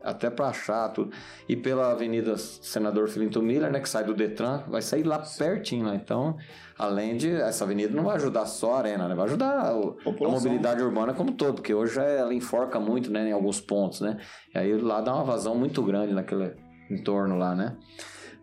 até 0.03 0.29
para 0.31 0.49
achar 0.49 0.89
tudo, 0.91 1.11
e 1.49 1.57
pela 1.57 1.91
Avenida 1.93 2.37
Senador 2.37 3.09
Filinto 3.09 3.41
Miller, 3.43 3.71
né, 3.71 3.81
que 3.81 3.89
sai 3.89 4.05
do 4.05 4.15
Detran, 4.15 4.63
vai 4.69 4.83
sair 4.83 5.03
lá 5.05 5.19
pertinho, 5.39 5.87
lá. 5.87 5.95
Então, 5.95 6.37
além 6.79 7.17
de 7.17 7.31
essa 7.31 7.65
avenida 7.65 7.95
não 7.95 8.05
vai 8.05 8.17
ajudar 8.17 8.47
só 8.47 8.75
a 8.75 8.79
arena, 8.79 9.09
né, 9.09 9.15
vai 9.15 9.27
ajudar 9.27 9.75
o- 9.77 9.97
a 10.05 10.11
mobilidade 10.47 10.83
urbana 10.83 11.15
como 11.15 11.33
todo, 11.33 11.55
porque 11.55 11.73
hoje 11.75 11.99
ela 12.01 12.35
enforca 12.35 12.81
muito, 12.81 13.11
né, 13.11 13.29
em 13.29 13.33
alguns 13.33 13.61
pontos, 13.61 14.01
né? 14.01 14.19
E 14.55 14.59
aí 14.59 14.77
lá 14.81 15.01
dá 15.01 15.15
uma 15.15 15.25
vazão 15.25 15.55
muito 15.55 15.83
grande 15.83 16.13
naquele 16.13 16.55
entorno 16.91 17.37
lá, 17.37 17.55
né? 17.55 17.77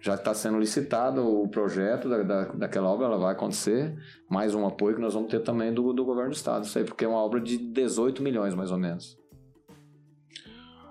Já 0.02 0.16
está 0.16 0.34
sendo 0.34 0.58
licitado 0.58 1.28
o 1.28 1.50
projeto 1.50 2.08
da, 2.08 2.24
da, 2.24 2.46
daquela 2.54 2.88
obra, 2.90 3.08
ela 3.08 3.18
vai 3.18 3.34
acontecer. 3.34 3.94
Mais 4.30 4.56
um 4.56 4.66
apoio 4.66 4.96
que 4.96 5.02
nós 5.02 5.14
vamos 5.14 5.30
ter 5.30 5.42
também 5.42 5.74
do, 5.74 5.92
do 5.92 6.06
governo 6.06 6.30
do 6.30 6.36
estado, 6.38 6.64
isso 6.64 6.78
aí, 6.78 6.86
porque 6.86 7.04
é 7.04 7.08
uma 7.08 7.18
obra 7.18 7.42
de 7.42 7.58
18 7.58 8.24
milhões, 8.24 8.56
mais 8.56 8.72
ou 8.72 8.78
menos. 8.78 9.19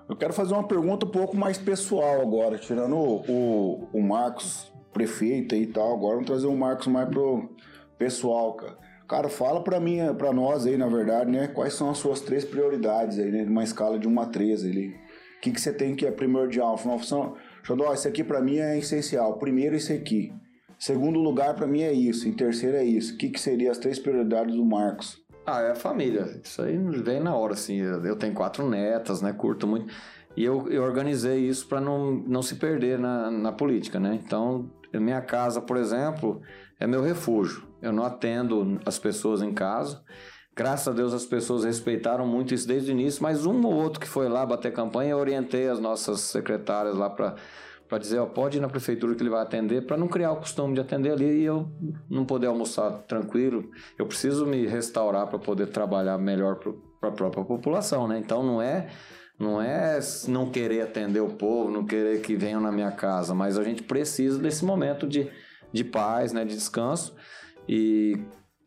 Eu 0.09 0.15
quero 0.15 0.33
fazer 0.33 0.55
uma 0.55 0.67
pergunta 0.67 1.05
um 1.05 1.09
pouco 1.09 1.37
mais 1.37 1.59
pessoal 1.59 2.19
agora, 2.19 2.57
tirando 2.57 2.95
o, 2.97 3.87
o, 3.93 4.01
Marcos, 4.01 4.73
prefeito 4.91 5.53
e 5.53 5.67
tal. 5.67 5.93
Agora 5.93 6.15
vamos 6.15 6.25
trazer 6.25 6.47
o 6.47 6.57
Marcos 6.57 6.87
mais 6.87 7.07
pro 7.07 7.47
pessoal, 7.95 8.55
cara. 8.55 8.75
Cara, 9.07 9.29
fala 9.29 9.63
pra 9.63 9.79
mim, 9.79 9.99
pra 10.17 10.33
nós 10.33 10.65
aí, 10.65 10.77
na 10.77 10.87
verdade, 10.87 11.29
né? 11.29 11.47
Quais 11.47 11.73
são 11.73 11.91
as 11.91 11.99
suas 11.99 12.21
três 12.21 12.43
prioridades 12.43 13.19
aí, 13.19 13.31
né? 13.31 13.43
Numa 13.43 13.63
escala 13.63 13.99
de 13.99 14.07
1 14.07 14.19
a 14.19 14.25
13 14.25 14.69
ali. 14.71 14.87
O 14.87 15.41
que, 15.41 15.51
que 15.51 15.61
você 15.61 15.71
tem 15.71 15.95
que 15.95 16.07
é 16.07 16.11
primordial? 16.11 16.75
Uma 16.83 16.97
função, 16.97 17.35
Xandó, 17.61 17.93
isso 17.93 18.07
aqui 18.07 18.23
pra 18.23 18.41
mim 18.41 18.57
é 18.57 18.79
essencial. 18.79 19.37
Primeiro, 19.37 19.75
isso 19.75 19.93
aqui. 19.93 20.33
Segundo 20.79 21.19
lugar, 21.19 21.55
pra 21.55 21.67
mim, 21.67 21.83
é 21.83 21.93
isso. 21.93 22.27
Em 22.27 22.33
terceiro, 22.33 22.77
é 22.77 22.83
isso. 22.83 23.13
O 23.13 23.17
que, 23.17 23.29
que 23.29 23.39
seria 23.39 23.69
as 23.69 23.77
três 23.77 23.99
prioridades 23.99 24.55
do 24.55 24.65
Marcos? 24.65 25.21
Ah, 25.51 25.61
é 25.61 25.71
a 25.71 25.75
família. 25.75 26.39
Isso 26.43 26.61
aí 26.61 26.77
vem 26.77 27.19
na 27.19 27.35
hora, 27.35 27.53
assim. 27.53 27.77
Eu 27.77 28.15
tenho 28.15 28.33
quatro 28.33 28.69
netas, 28.69 29.21
né? 29.21 29.33
Curto 29.33 29.65
muito. 29.65 29.91
E 30.37 30.43
eu, 30.43 30.69
eu 30.69 30.83
organizei 30.83 31.39
isso 31.39 31.67
para 31.67 31.81
não, 31.81 32.11
não 32.11 32.41
se 32.41 32.55
perder 32.55 32.99
na, 32.99 33.31
na 33.31 33.51
política, 33.51 33.99
né? 33.99 34.19
Então, 34.23 34.69
minha 34.93 35.21
casa, 35.21 35.59
por 35.59 35.77
exemplo, 35.77 36.41
é 36.79 36.85
meu 36.85 37.01
refúgio. 37.01 37.67
Eu 37.81 37.91
não 37.91 38.03
atendo 38.03 38.79
as 38.85 38.99
pessoas 38.99 39.41
em 39.41 39.53
casa. 39.53 40.03
Graças 40.55 40.87
a 40.87 40.91
Deus 40.91 41.13
as 41.13 41.25
pessoas 41.25 41.63
respeitaram 41.63 42.27
muito 42.27 42.53
isso 42.53 42.67
desde 42.67 42.91
o 42.91 42.93
início, 42.93 43.23
mas 43.23 43.45
um 43.45 43.65
ou 43.65 43.73
outro 43.73 43.99
que 43.99 44.07
foi 44.07 44.27
lá 44.27 44.45
bater 44.45 44.73
campanha, 44.73 45.11
eu 45.11 45.17
orientei 45.17 45.69
as 45.69 45.79
nossas 45.79 46.19
secretárias 46.19 46.97
lá 46.97 47.09
para 47.09 47.35
para 47.89 47.97
dizer, 47.97 48.19
ó, 48.19 48.25
pode 48.27 48.57
ir 48.57 48.61
na 48.61 48.69
prefeitura 48.69 49.15
que 49.15 49.23
ele 49.23 49.31
vai 49.31 49.41
atender, 49.41 49.85
para 49.87 49.97
não 49.97 50.07
criar 50.07 50.31
o 50.31 50.37
costume 50.37 50.75
de 50.75 50.79
atender 50.79 51.11
ali 51.11 51.41
e 51.41 51.43
eu 51.43 51.67
não 52.07 52.23
poder 52.23 52.45
almoçar 52.45 52.91
tranquilo. 53.07 53.71
Eu 53.97 54.05
preciso 54.05 54.45
me 54.45 54.67
restaurar 54.67 55.25
para 55.25 55.39
poder 55.39 55.67
trabalhar 55.67 56.19
melhor 56.19 56.59
para 56.99 57.09
a 57.09 57.11
própria 57.11 57.43
população, 57.43 58.07
né? 58.07 58.19
Então 58.19 58.43
não 58.43 58.61
é 58.61 58.87
não 59.39 59.61
é 59.61 59.99
não 60.27 60.51
querer 60.51 60.81
atender 60.81 61.21
o 61.21 61.29
povo, 61.29 61.71
não 61.71 61.85
querer 61.85 62.21
que 62.21 62.35
venham 62.35 62.61
na 62.61 62.71
minha 62.71 62.91
casa, 62.91 63.33
mas 63.33 63.57
a 63.57 63.63
gente 63.63 63.81
precisa 63.81 64.37
desse 64.37 64.65
momento 64.65 65.07
de, 65.07 65.31
de 65.71 65.83
paz, 65.83 66.33
né, 66.33 66.43
de 66.43 66.53
descanso 66.53 67.15
e 67.67 68.21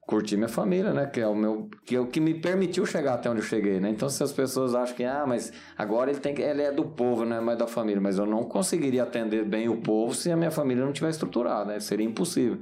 curtir 0.06 0.36
minha 0.36 0.48
família, 0.48 0.92
né, 0.92 1.06
que 1.06 1.20
é 1.20 1.26
o 1.26 1.34
meu 1.34 1.70
que 1.86 1.94
é 1.94 2.00
o 2.00 2.06
que 2.06 2.20
me 2.20 2.34
permitiu 2.34 2.84
chegar 2.84 3.14
até 3.14 3.30
onde 3.30 3.40
eu 3.40 3.44
cheguei, 3.44 3.78
né? 3.78 3.88
Então 3.88 4.08
se 4.08 4.22
as 4.22 4.32
pessoas 4.32 4.74
acham 4.74 4.96
que 4.96 5.04
ah, 5.04 5.24
mas 5.26 5.52
agora 5.78 6.10
ele 6.10 6.18
tem 6.18 6.34
que 6.34 6.42
ele 6.42 6.62
é 6.62 6.72
do 6.72 6.84
povo, 6.84 7.24
não 7.24 7.36
é 7.36 7.40
mais 7.40 7.58
da 7.58 7.66
família, 7.66 8.00
mas 8.00 8.18
eu 8.18 8.26
não 8.26 8.44
conseguiria 8.44 9.04
atender 9.04 9.44
bem 9.44 9.68
o 9.68 9.80
povo 9.80 10.14
se 10.14 10.30
a 10.30 10.36
minha 10.36 10.50
família 10.50 10.84
não 10.84 10.92
tivesse 10.92 11.16
estruturada, 11.16 11.72
né? 11.72 11.80
Seria 11.80 12.04
impossível. 12.06 12.58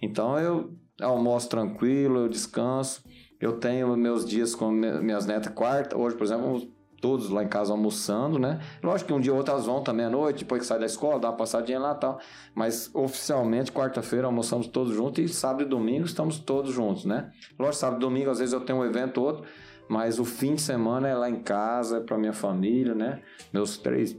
Então 0.00 0.38
eu 0.38 0.74
almoço 1.00 1.48
tranquilo, 1.48 2.20
eu 2.20 2.28
descanso. 2.28 3.02
Eu 3.40 3.58
tenho 3.58 3.96
meus 3.96 4.24
dias 4.24 4.54
com 4.54 4.70
minhas 4.70 5.26
netas 5.26 5.52
quarta, 5.52 5.98
hoje, 5.98 6.16
por 6.16 6.24
exemplo, 6.24 6.73
todos 7.04 7.28
lá 7.28 7.44
em 7.44 7.48
casa 7.48 7.70
almoçando, 7.70 8.38
né? 8.38 8.58
Lógico 8.82 9.08
que 9.08 9.12
um 9.12 9.20
dia 9.20 9.30
ou 9.30 9.36
outro 9.36 9.52
elas 9.52 9.66
vão 9.66 9.82
também 9.82 10.06
à 10.06 10.08
noite, 10.08 10.38
depois 10.38 10.62
que 10.62 10.66
sai 10.66 10.78
da 10.78 10.86
escola, 10.86 11.20
dá 11.20 11.28
uma 11.28 11.36
passadinha 11.36 11.78
lá 11.78 11.92
e 11.92 12.00
tal. 12.00 12.18
Mas 12.54 12.90
oficialmente, 12.94 13.70
quarta-feira, 13.70 14.26
almoçamos 14.26 14.66
todos 14.68 14.94
juntos 14.94 15.22
e 15.22 15.28
sábado 15.28 15.64
e 15.64 15.66
domingo 15.66 16.06
estamos 16.06 16.38
todos 16.38 16.72
juntos, 16.72 17.04
né? 17.04 17.30
Lógico, 17.58 17.76
sábado 17.76 17.98
e 17.98 18.00
domingo, 18.00 18.30
às 18.30 18.38
vezes 18.38 18.54
eu 18.54 18.60
tenho 18.62 18.78
um 18.78 18.84
evento 18.86 19.20
ou 19.20 19.26
outro, 19.26 19.44
mas 19.86 20.18
o 20.18 20.24
fim 20.24 20.54
de 20.54 20.62
semana 20.62 21.06
é 21.06 21.14
lá 21.14 21.28
em 21.28 21.42
casa, 21.42 21.98
é 21.98 22.00
pra 22.00 22.16
minha 22.16 22.32
família, 22.32 22.94
né? 22.94 23.20
Meus 23.52 23.76
três, 23.76 24.16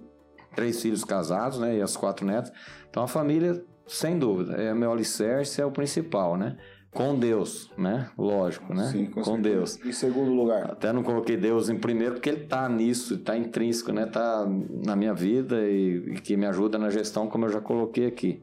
três 0.56 0.80
filhos 0.80 1.04
casados, 1.04 1.58
né? 1.58 1.78
E 1.78 1.82
as 1.82 1.98
quatro 1.98 2.24
netas. 2.24 2.54
Então 2.88 3.02
a 3.02 3.08
família, 3.08 3.66
sem 3.88 4.20
dúvida, 4.20 4.62
é 4.62 4.76
meu 4.76 4.92
alicerce, 4.92 5.60
é 5.60 5.66
o 5.66 5.72
principal, 5.72 6.38
né? 6.38 6.56
Com 6.96 7.20
Deus, 7.20 7.70
né? 7.78 8.10
Lógico, 8.18 8.74
né? 8.74 8.86
Sim, 8.86 9.06
com 9.08 9.22
certeza. 9.22 9.56
Deus. 9.56 9.86
Em 9.86 9.92
segundo 9.92 10.32
lugar. 10.32 10.72
Até 10.72 10.94
não 10.94 11.04
coloquei 11.04 11.36
Deus 11.36 11.68
em 11.68 11.78
primeiro 11.78 12.14
porque 12.14 12.30
ele 12.30 12.46
tá 12.46 12.70
nisso, 12.70 13.18
tá 13.18 13.38
intrínseco, 13.38 13.92
né? 13.92 14.06
Tá 14.06 14.48
na 14.86 14.96
minha 14.96 15.14
vida 15.14 15.62
e, 15.68 16.14
e 16.14 16.14
que 16.22 16.38
me 16.38 16.46
ajuda 16.46 16.78
na 16.78 16.90
gestão, 16.90 17.28
como 17.28 17.46
eu 17.46 17.50
já 17.50 17.60
coloquei 17.60 18.08
aqui. 18.08 18.42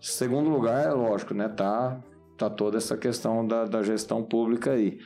Segundo 0.00 0.48
lugar, 0.48 0.86
é 0.86 0.92
lógico, 0.92 1.34
né? 1.34 1.46
Tá, 1.46 2.00
tá 2.38 2.48
toda 2.48 2.78
essa 2.78 2.96
questão 2.96 3.46
da, 3.46 3.66
da 3.66 3.82
gestão 3.82 4.22
pública 4.22 4.70
aí. 4.70 4.98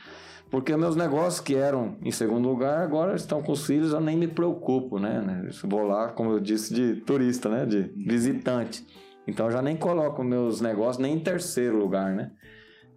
Porque 0.49 0.75
meus 0.77 0.95
negócios 0.95 1.41
que 1.41 1.55
eram 1.55 1.97
em 2.01 2.11
segundo 2.11 2.47
lugar, 2.47 2.79
agora 2.79 3.13
estão 3.13 3.43
com 3.43 3.51
os 3.51 3.65
filhos, 3.65 3.91
eu 3.91 3.99
nem 3.99 4.15
me 4.15 4.27
preocupo, 4.27 4.97
né? 4.99 5.49
Vou 5.65 5.83
lá, 5.83 6.07
como 6.13 6.31
eu 6.31 6.39
disse, 6.39 6.73
de 6.73 7.01
turista, 7.01 7.49
né? 7.49 7.65
De 7.65 7.91
visitante. 8.07 8.87
Então 9.27 9.47
eu 9.47 9.51
já 9.51 9.61
nem 9.61 9.75
coloco 9.75 10.23
meus 10.23 10.61
negócios 10.61 10.97
nem 10.97 11.15
em 11.15 11.19
terceiro 11.19 11.77
lugar, 11.77 12.15
né? 12.15 12.31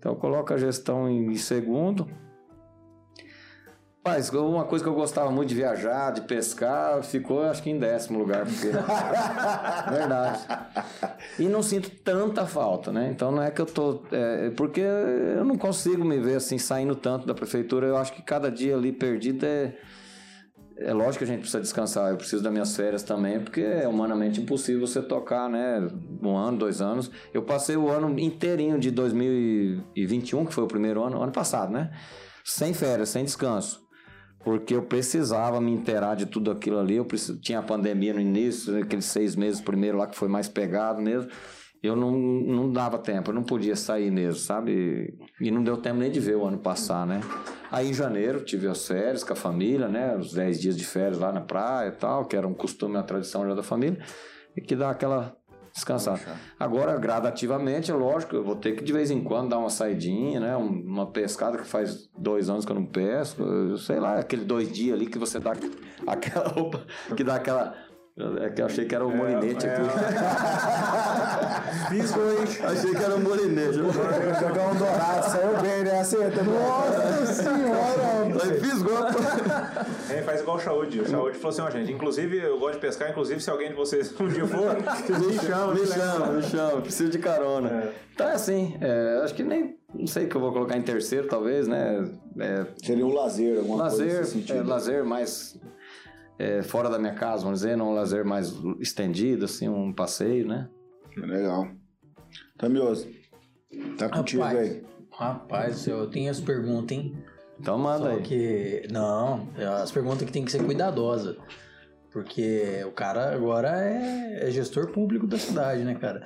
Então 0.03 0.11
eu 0.11 0.16
coloco 0.16 0.53
a 0.53 0.57
gestão 0.57 1.09
em 1.09 1.37
segundo. 1.37 2.09
Mas 4.05 4.31
uma 4.31 4.65
coisa 4.65 4.83
que 4.83 4.91
eu 4.91 4.95
gostava 4.95 5.31
muito 5.31 5.51
de 5.51 5.55
viajar, 5.55 6.11
de 6.11 6.23
pescar, 6.23 7.05
ficou 7.05 7.45
acho 7.45 7.62
que 7.62 7.70
em 7.70 7.79
décimo 7.79 8.19
lugar. 8.19 8.45
Porque... 8.45 8.66
Verdade. 9.89 10.41
E 11.39 11.45
não 11.45 11.62
sinto 11.62 11.89
tanta 11.89 12.45
falta, 12.45 12.91
né? 12.91 13.11
Então 13.12 13.31
não 13.31 13.41
é 13.41 13.53
que 13.53 13.61
eu 13.61 13.66
tô. 13.66 14.03
é, 14.11 14.51
porque 14.57 14.81
eu 14.81 15.45
não 15.45 15.57
consigo 15.57 16.05
me 16.05 16.19
ver 16.19 16.35
assim 16.35 16.59
saindo 16.59 16.97
tanto 16.97 17.24
da 17.24 17.33
prefeitura. 17.33 17.87
Eu 17.87 17.97
acho 17.97 18.12
que 18.12 18.23
cada 18.23 18.51
dia 18.51 18.74
ali 18.74 18.91
perdido 18.91 19.47
é. 19.47 19.73
É 20.85 20.93
lógico 20.93 21.19
que 21.19 21.25
a 21.25 21.27
gente 21.27 21.41
precisa 21.41 21.61
descansar, 21.61 22.11
eu 22.11 22.17
preciso 22.17 22.43
das 22.43 22.53
minhas 22.53 22.77
férias 22.77 23.03
também, 23.03 23.41
porque 23.41 23.61
é 23.61 23.87
humanamente 23.87 24.41
impossível 24.41 24.87
você 24.87 25.03
tocar, 25.03 25.49
né? 25.49 25.89
Um 26.23 26.37
ano, 26.37 26.59
dois 26.59 26.81
anos. 26.81 27.11
Eu 27.33 27.43
passei 27.43 27.77
o 27.77 27.89
ano 27.89 28.19
inteirinho 28.19 28.79
de 28.79 28.91
2021, 28.91 30.47
que 30.47 30.55
foi 30.55 30.65
o 30.65 30.69
primeiro 30.69 31.03
ano, 31.03 31.23
ano 31.23 31.33
passado, 31.33 31.73
né? 31.73 31.91
Sem 32.45 32.75
férias, 32.75 33.09
sem 33.11 33.25
descanso. 33.25 33.81
Porque 34.45 34.75
eu 34.75 34.83
precisava 34.83 35.61
me 35.61 35.71
inteirar 35.71 36.17
de 36.17 36.27
tudo 36.27 36.51
aquilo 36.51 36.79
ali. 36.79 36.97
Eu 36.97 37.05
preciso, 37.05 37.39
tinha 37.41 37.61
a 37.61 37.63
pandemia 37.63 38.13
no 38.13 38.21
início, 38.21 38.77
aqueles 38.77 39.05
seis 39.05 39.37
meses 39.37 39.61
primeiro 39.61 39.99
lá 39.99 40.07
que 40.07 40.17
foi 40.17 40.29
mais 40.29 40.49
pegado 40.49 41.01
mesmo. 41.01 41.31
Eu 41.83 41.97
não, 41.97 42.13
não 42.13 42.71
dava 42.73 42.97
tempo, 42.97 43.31
eu 43.31 43.35
não 43.35 43.43
podia 43.43 43.75
sair 43.75 44.11
mesmo, 44.11 44.39
sabe? 44.41 45.19
E 45.41 45.51
não 45.51 45.65
deu 45.65 45.77
tempo 45.77 45.97
nem 45.99 46.11
de 46.13 46.21
ver 46.21 46.37
o 46.37 46.45
ano 46.45 46.59
passar, 46.59 47.05
né? 47.07 47.21
Aí 47.73 47.89
em 47.91 47.95
janeiro 47.95 48.45
tive 48.45 48.69
as 48.69 48.87
férias 48.87 49.25
com 49.25 49.33
a 49.33 49.37
família, 49.37 49.89
né? 49.89 50.17
Os 50.17 50.33
10 50.33 50.61
dias 50.61 50.77
de 50.77 50.85
férias 50.85 51.19
lá 51.19 51.33
na 51.33 51.41
praia 51.41 51.89
e 51.89 51.93
tal, 51.93 52.25
que 52.27 52.37
era 52.37 52.47
um 52.47 52.55
costume, 52.55 52.95
uma 52.97 53.03
tradição 53.03 53.47
já 53.49 53.55
da 53.55 53.63
família, 53.65 53.99
e 54.57 54.61
que 54.61 54.77
dá 54.77 54.91
aquela 54.91 55.37
descansada. 55.75 56.21
Agora, 56.61 56.97
gradativamente, 56.99 57.91
é 57.91 57.95
lógico, 57.95 58.37
eu 58.37 58.45
vou 58.45 58.55
ter 58.55 58.77
que 58.77 58.85
de 58.85 58.93
vez 58.93 59.11
em 59.11 59.25
quando 59.25 59.49
dar 59.49 59.59
uma 59.59 59.71
saidinha, 59.71 60.39
né? 60.39 60.57
Um- 60.57 60.83
Uma 60.87 61.07
pescada 61.11 61.57
que 61.59 61.67
faz 61.67 62.09
dois 62.17 62.49
anos 62.51 62.65
que 62.65 62.71
eu 62.71 62.77
não 62.77 62.85
pesco, 62.87 63.43
eu 63.43 63.77
sei 63.79 63.99
lá, 63.99 64.19
aquele 64.19 64.45
dois 64.45 64.71
dias 64.71 64.95
ali 64.95 65.07
que 65.07 65.19
você 65.19 65.41
dá 65.41 65.53
aquela 66.07 66.47
roupa, 66.53 66.87
que 67.17 67.25
dá 67.25 67.37
aquela. 67.37 67.75
É 68.15 68.51
que 68.51 68.61
eu 68.61 68.67
achei 68.67 68.85
que 68.85 68.95
era 68.95 69.07
o 69.07 69.17
molinete 69.17 69.67
aqui. 69.67 69.81
Fisgo, 71.89 72.21
hein? 72.21 72.45
achei 72.63 72.95
que 72.95 73.03
era 73.03 73.17
o 73.17 73.21
molinete. 73.21 73.73
Jogar 73.73 74.69
um 74.71 74.75
dourado, 74.77 75.31
saiu 75.31 75.57
bem, 75.63 75.83
né? 75.83 76.01
Acerta. 76.01 76.43
Nossa 76.43 77.33
senhora! 77.33 78.45
Aí 78.45 78.61
fisgou. 78.61 78.99
É, 80.11 80.21
faz 80.23 80.43
igual 80.43 80.59
o 80.59 80.61
Saúde. 80.61 81.01
O 81.01 81.09
Saúde 81.09 81.39
falou 81.39 81.51
assim, 81.51 81.63
ó, 81.63 81.71
gente, 81.71 81.91
inclusive 81.91 82.37
eu 82.37 82.59
gosto 82.59 82.75
de 82.75 82.81
pescar, 82.81 83.09
inclusive 83.11 83.41
se 83.41 83.49
alguém 83.49 83.69
de 83.71 83.75
vocês 83.75 84.13
um 84.21 84.29
dia 84.29 84.47
for, 84.47 84.77
Me 84.77 85.39
chama, 85.39 85.73
me 85.75 85.87
chama, 85.87 86.27
me 86.33 86.43
chama. 86.43 86.81
Preciso 86.83 87.11
de 87.11 87.19
carona. 87.19 87.71
É. 87.71 87.93
Então 88.15 88.29
é 88.29 88.35
assim, 88.35 88.77
é, 88.83 89.21
acho 89.25 89.35
que 89.35 89.43
nem. 89.43 89.79
Não 89.95 90.07
sei 90.07 90.27
o 90.27 90.29
que 90.29 90.37
eu 90.37 90.41
vou 90.41 90.53
colocar 90.53 90.77
em 90.77 90.83
terceiro, 90.83 91.29
talvez, 91.29 91.67
né? 91.67 92.07
É, 92.39 92.67
Seria 92.83 93.07
um 93.07 93.13
lazer, 93.13 93.59
alguma 93.59 93.89
coisa 93.89 94.05
lazer, 94.05 94.21
nesse 94.21 94.33
sentido. 94.33 94.59
é, 94.59 94.63
lazer 94.63 95.03
mais 95.05 95.59
é, 96.43 96.60
fora 96.60 96.90
da 96.90 96.98
minha 96.98 97.14
casa, 97.14 97.44
vamos 97.44 97.60
dizer, 97.60 97.77
não 97.77 97.90
um 97.90 97.94
lazer 97.94 98.24
mais 98.24 98.52
estendido, 98.81 99.44
assim, 99.44 99.69
um 99.69 99.93
passeio, 99.93 100.48
né? 100.48 100.69
Legal. 101.16 101.69
Tamioso, 102.59 103.06
tá 103.97 104.09
contigo 104.09 104.43
Rapaz, 104.43 104.59
aí. 104.59 104.82
rapaz, 105.12 105.74
do 105.74 105.78
céu, 105.78 105.98
eu 105.98 106.10
tenho 106.10 106.31
as 106.31 106.40
perguntas, 106.40 106.97
hein? 106.97 107.16
Então 107.60 107.78
manda 107.78 108.10
Só 108.10 108.16
aí. 108.16 108.23
que. 108.23 108.89
Não, 108.90 109.48
é 109.56 109.64
as 109.64 109.93
perguntas 109.93 110.24
que 110.24 110.32
tem 110.32 110.44
que 110.44 110.51
ser 110.51 110.64
cuidadosa. 110.64 111.36
Porque 112.10 112.82
o 112.86 112.90
cara 112.90 113.32
agora 113.35 113.81
é, 113.81 114.48
é 114.48 114.51
gestor 114.51 114.90
público 114.90 115.27
da 115.27 115.39
cidade, 115.39 115.85
né, 115.85 115.94
cara? 115.94 116.24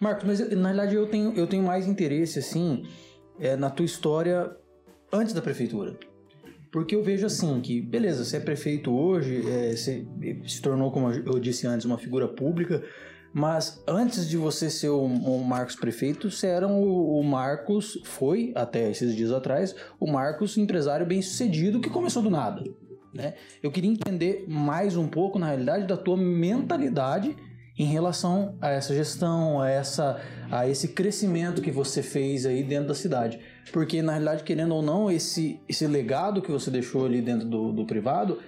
Marcos, 0.00 0.24
mas 0.24 0.40
na 0.50 0.68
realidade 0.68 0.96
eu 0.96 1.06
tenho, 1.06 1.32
eu 1.34 1.46
tenho 1.46 1.62
mais 1.62 1.86
interesse, 1.86 2.40
assim, 2.40 2.82
é, 3.38 3.56
na 3.56 3.70
tua 3.70 3.86
história 3.86 4.54
antes 5.12 5.32
da 5.32 5.40
prefeitura. 5.40 5.96
Porque 6.74 6.96
eu 6.96 7.04
vejo 7.04 7.24
assim, 7.24 7.60
que 7.60 7.80
beleza, 7.80 8.24
você 8.24 8.38
é 8.38 8.40
prefeito 8.40 8.92
hoje, 8.92 9.48
é, 9.48 9.76
você 9.76 10.04
se 10.44 10.60
tornou, 10.60 10.90
como 10.90 11.08
eu 11.08 11.38
disse 11.38 11.68
antes, 11.68 11.86
uma 11.86 11.96
figura 11.96 12.26
pública, 12.26 12.82
mas 13.32 13.80
antes 13.86 14.28
de 14.28 14.36
você 14.36 14.68
ser 14.68 14.88
o, 14.88 15.04
o 15.04 15.44
Marcos 15.44 15.76
prefeito, 15.76 16.32
você 16.32 16.48
era 16.48 16.66
o, 16.66 17.20
o 17.20 17.22
Marcos, 17.22 18.02
foi 18.02 18.50
até 18.56 18.90
esses 18.90 19.14
dias 19.14 19.30
atrás, 19.30 19.72
o 20.00 20.10
Marcos 20.10 20.58
empresário 20.58 21.06
bem 21.06 21.22
sucedido 21.22 21.80
que 21.80 21.88
começou 21.88 22.24
do 22.24 22.28
nada. 22.28 22.64
Né? 23.14 23.34
Eu 23.62 23.70
queria 23.70 23.92
entender 23.92 24.44
mais 24.48 24.96
um 24.96 25.06
pouco, 25.06 25.38
na 25.38 25.46
realidade, 25.46 25.86
da 25.86 25.96
tua 25.96 26.16
mentalidade 26.16 27.36
em 27.76 27.86
relação 27.86 28.56
a 28.60 28.70
essa 28.70 28.94
gestão, 28.94 29.60
a, 29.60 29.68
essa, 29.68 30.20
a 30.50 30.68
esse 30.68 30.88
crescimento 30.88 31.60
que 31.60 31.70
você 31.70 32.02
fez 32.02 32.46
aí 32.46 32.62
dentro 32.62 32.88
da 32.88 32.94
cidade. 32.94 33.40
Porque, 33.72 34.00
na 34.00 34.12
realidade, 34.12 34.44
querendo 34.44 34.74
ou 34.74 34.82
não, 34.82 35.10
esse, 35.10 35.60
esse 35.68 35.86
legado 35.86 36.40
que 36.40 36.52
você 36.52 36.70
deixou 36.70 37.04
ali 37.04 37.20
dentro 37.20 37.48
do, 37.48 37.72
do 37.72 37.84
privado 37.84 38.38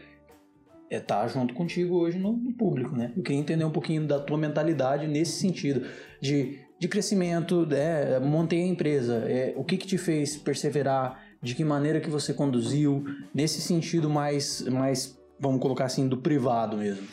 é 0.88 1.00
tá 1.00 1.26
junto 1.26 1.52
contigo 1.52 1.96
hoje 1.96 2.16
no, 2.18 2.32
no 2.32 2.52
público, 2.52 2.94
né? 2.94 3.12
Eu 3.16 3.22
queria 3.22 3.40
entender 3.40 3.64
um 3.64 3.70
pouquinho 3.70 4.06
da 4.06 4.20
tua 4.20 4.38
mentalidade 4.38 5.08
nesse 5.08 5.32
sentido 5.32 5.84
de, 6.20 6.60
de 6.78 6.86
crescimento, 6.86 7.66
é, 7.72 8.16
a 8.16 8.54
empresa, 8.54 9.16
é, 9.26 9.52
o 9.56 9.64
que 9.64 9.76
que 9.76 9.86
te 9.86 9.98
fez 9.98 10.36
perseverar, 10.36 11.20
de 11.42 11.56
que 11.56 11.64
maneira 11.64 12.00
que 12.00 12.08
você 12.08 12.32
conduziu, 12.32 13.04
nesse 13.34 13.60
sentido 13.60 14.08
mais, 14.08 14.62
mais 14.62 15.18
vamos 15.40 15.60
colocar 15.60 15.86
assim, 15.86 16.08
do 16.08 16.18
privado 16.18 16.76
mesmo. 16.76 17.06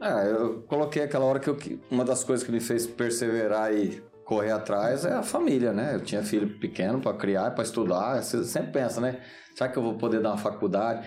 É, 0.00 0.30
eu 0.30 0.62
coloquei 0.62 1.02
aquela 1.02 1.24
hora 1.24 1.38
que 1.38 1.48
eu, 1.48 1.56
uma 1.90 2.04
das 2.04 2.24
coisas 2.24 2.44
que 2.44 2.52
me 2.52 2.60
fez 2.60 2.86
perseverar 2.86 3.72
e 3.72 4.02
correr 4.24 4.50
atrás 4.50 5.04
é 5.04 5.12
a 5.12 5.22
família, 5.22 5.72
né? 5.72 5.94
Eu 5.94 6.00
tinha 6.00 6.22
filho 6.22 6.58
pequeno 6.58 7.00
para 7.00 7.16
criar, 7.16 7.50
para 7.52 7.62
estudar. 7.62 8.22
Você 8.22 8.42
sempre 8.44 8.72
pensa, 8.72 9.00
né? 9.00 9.20
Será 9.54 9.68
que 9.68 9.78
eu 9.78 9.82
vou 9.82 9.94
poder 9.94 10.20
dar 10.20 10.30
uma 10.30 10.38
faculdade? 10.38 11.06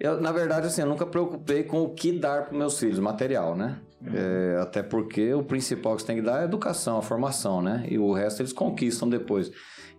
Eu, 0.00 0.20
na 0.20 0.32
verdade, 0.32 0.66
assim, 0.66 0.80
eu 0.80 0.86
nunca 0.88 1.06
preocupei 1.06 1.62
com 1.62 1.82
o 1.82 1.94
que 1.94 2.12
dar 2.12 2.46
para 2.46 2.58
meus 2.58 2.78
filhos, 2.78 2.98
material, 2.98 3.54
né? 3.54 3.80
É, 4.12 4.58
até 4.60 4.82
porque 4.82 5.32
o 5.32 5.44
principal 5.44 5.94
que 5.94 6.02
você 6.02 6.06
tem 6.08 6.16
que 6.16 6.22
dar 6.22 6.38
é 6.38 6.42
a 6.42 6.44
educação, 6.44 6.98
a 6.98 7.02
formação, 7.02 7.62
né? 7.62 7.84
E 7.88 7.98
o 7.98 8.12
resto 8.12 8.42
eles 8.42 8.52
conquistam 8.52 9.08
depois. 9.08 9.50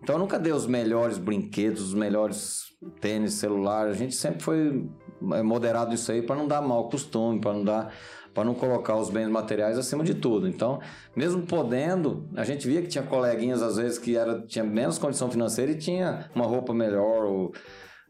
Então 0.02 0.16
eu 0.16 0.20
nunca 0.20 0.38
dei 0.38 0.52
os 0.52 0.68
melhores 0.68 1.18
brinquedos, 1.18 1.82
os 1.82 1.94
melhores 1.94 2.64
tênis, 3.00 3.36
celular. 3.36 3.88
A 3.88 3.94
gente 3.94 4.16
sempre 4.16 4.44
foi 4.44 4.86
é, 5.32 5.42
moderado 5.42 5.92
nisso 5.92 6.12
aí 6.12 6.22
para 6.22 6.36
não 6.36 6.48
dar 6.48 6.62
mau 6.62 6.90
costume, 6.90 7.40
para 7.40 7.54
não 7.54 7.64
dar 7.64 7.94
para 8.34 8.44
não 8.44 8.54
colocar 8.54 8.96
os 8.96 9.10
bens 9.10 9.28
materiais 9.28 9.78
acima 9.78 10.04
de 10.04 10.16
tudo. 10.16 10.48
Então, 10.48 10.80
mesmo 11.16 11.44
podendo, 11.44 12.28
a 12.36 12.44
gente 12.44 12.68
via 12.68 12.82
que 12.82 12.88
tinha 12.88 13.04
coleguinhas 13.04 13.62
às 13.62 13.78
vezes 13.78 13.98
que 13.98 14.18
era 14.18 14.42
tinha 14.42 14.64
menos 14.64 14.98
condição 14.98 15.30
financeira 15.30 15.72
e 15.72 15.78
tinha 15.78 16.30
uma 16.36 16.46
roupa 16.46 16.74
melhor 16.74 17.26
ou 17.26 17.54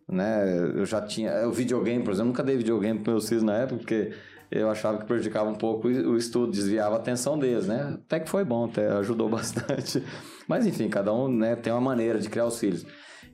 né, 0.09 0.57
eu 0.75 0.85
já 0.85 1.01
tinha 1.01 1.47
o 1.47 1.51
videogame, 1.51 2.03
por 2.03 2.11
exemplo, 2.11 2.29
nunca 2.29 2.43
dei 2.43 2.57
videogame 2.57 2.99
para 2.99 3.13
meus 3.13 3.27
filhos 3.27 3.43
na 3.43 3.57
época 3.57 3.77
porque 3.77 4.11
eu 4.51 4.69
achava 4.69 4.99
que 4.99 5.05
prejudicava 5.05 5.49
um 5.49 5.55
pouco 5.55 5.87
o 5.87 6.15
estudo, 6.15 6.51
desviava 6.51 6.95
a 6.95 6.99
atenção 6.99 7.39
deles, 7.39 7.65
né? 7.65 7.97
Até 8.05 8.19
que 8.19 8.29
foi 8.29 8.45
bom, 8.45 8.65
até 8.65 8.87
ajudou 8.97 9.27
bastante. 9.29 10.03
Mas 10.47 10.67
enfim, 10.67 10.89
cada 10.89 11.11
um 11.11 11.27
né, 11.27 11.55
tem 11.55 11.73
uma 11.73 11.81
maneira 11.81 12.19
de 12.19 12.29
criar 12.29 12.45
os 12.45 12.59
filhos. 12.59 12.85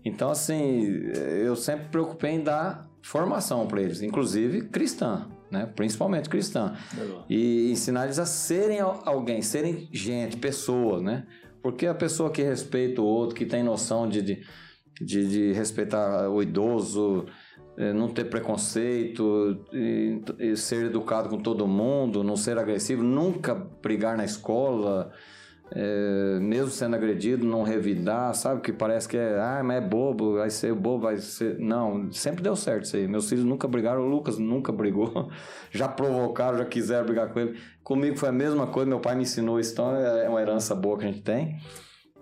Então, 0.05 0.29
assim, 0.29 0.81
eu 1.43 1.57
sempre 1.57 1.85
me 1.85 1.91
preocupei 1.91 2.31
em 2.31 2.43
dar 2.43 2.87
formação 3.01 3.67
para 3.67 3.81
eles, 3.81 4.01
inclusive 4.01 4.69
cristã, 4.69 5.27
né? 5.51 5.65
Principalmente 5.75 6.29
cristã. 6.29 6.75
E 7.29 7.71
ensinar 7.71 8.05
eles 8.05 8.19
a 8.19 8.25
serem 8.25 8.79
alguém, 8.79 9.41
serem 9.41 9.89
gente, 9.91 10.37
pessoas, 10.37 11.01
né? 11.01 11.25
Porque 11.61 11.85
a 11.87 11.93
pessoa 11.93 12.29
que 12.29 12.41
respeita 12.41 13.01
o 13.01 13.05
outro, 13.05 13.35
que 13.35 13.45
tem 13.45 13.63
noção 13.63 14.07
de, 14.07 14.21
de, 14.21 14.41
de, 15.01 15.29
de 15.29 15.53
respeitar 15.53 16.29
o 16.29 16.41
idoso, 16.41 17.25
é, 17.77 17.93
não 17.93 18.09
ter 18.09 18.25
preconceito, 18.25 19.65
e, 19.73 20.21
e 20.39 20.55
ser 20.55 20.85
educado 20.85 21.29
com 21.29 21.37
todo 21.37 21.67
mundo, 21.67 22.23
não 22.23 22.35
ser 22.35 22.57
agressivo, 22.57 23.03
nunca 23.03 23.55
brigar 23.55 24.17
na 24.17 24.25
escola, 24.25 25.11
é, 25.71 26.39
mesmo 26.39 26.69
sendo 26.69 26.95
agredido, 26.95 27.45
não 27.45 27.63
revidar, 27.63 28.33
sabe? 28.33 28.61
Que 28.61 28.73
parece 28.73 29.07
que 29.07 29.17
é, 29.17 29.39
ah, 29.39 29.61
mas 29.63 29.77
é 29.77 29.81
bobo, 29.81 30.35
vai 30.35 30.49
ser 30.49 30.73
bobo, 30.73 31.03
vai 31.03 31.17
ser. 31.17 31.59
Não, 31.59 32.11
sempre 32.11 32.41
deu 32.41 32.55
certo 32.55 32.85
isso 32.85 32.95
aí. 32.95 33.07
Meus 33.07 33.29
filhos 33.29 33.45
nunca 33.45 33.67
brigaram, 33.67 34.01
o 34.01 34.07
Lucas 34.07 34.37
nunca 34.37 34.71
brigou, 34.71 35.29
já 35.71 35.87
provocaram, 35.87 36.57
já 36.57 36.65
quiseram 36.65 37.05
brigar 37.05 37.31
com 37.31 37.39
ele. 37.39 37.57
Comigo 37.83 38.17
foi 38.17 38.29
a 38.29 38.33
mesma 38.33 38.67
coisa, 38.67 38.89
meu 38.89 38.99
pai 38.99 39.15
me 39.15 39.23
ensinou 39.23 39.59
isso, 39.59 39.73
então 39.73 39.95
é 39.95 40.27
uma 40.27 40.41
herança 40.41 40.73
boa 40.73 40.97
que 40.97 41.05
a 41.05 41.07
gente 41.07 41.21
tem. 41.21 41.57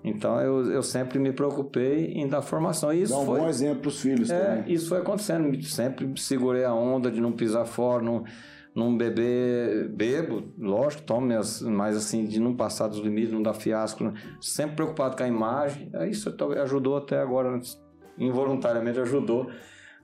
Então 0.03 0.39
eu, 0.39 0.71
eu 0.71 0.83
sempre 0.83 1.19
me 1.19 1.31
preocupei 1.31 2.13
em 2.13 2.27
dar 2.27 2.41
formação. 2.41 2.93
E 2.93 3.01
isso 3.01 3.13
Dá 3.13 3.19
um 3.19 3.25
foi, 3.25 3.39
bom 3.39 3.47
exemplo 3.47 3.81
para 3.81 3.89
os 3.89 3.99
filhos 3.99 4.29
é, 4.29 4.39
também. 4.39 4.73
Isso 4.73 4.89
foi 4.89 4.99
acontecendo. 4.99 5.61
Sempre 5.63 6.11
segurei 6.17 6.63
a 6.63 6.73
onda 6.73 7.11
de 7.11 7.19
não 7.19 7.31
pisar 7.31 7.65
fora, 7.65 8.03
não, 8.03 8.23
não 8.77 8.95
beber. 8.95 9.89
Bebo, 9.89 10.43
lógico, 10.57 11.01
tomo, 11.01 11.25
minhas, 11.25 11.61
mas 11.63 11.97
assim, 11.97 12.25
de 12.25 12.39
não 12.39 12.55
passar 12.55 12.87
dos 12.87 12.99
limites, 12.99 13.31
não 13.31 13.41
dar 13.41 13.55
fiasco. 13.55 14.13
Sempre 14.39 14.75
preocupado 14.75 15.17
com 15.17 15.23
a 15.23 15.27
imagem. 15.27 15.89
É 15.93 16.07
Isso 16.07 16.33
ajudou 16.61 16.95
até 16.95 17.19
agora, 17.19 17.59
involuntariamente 18.19 18.99
ajudou 18.99 19.49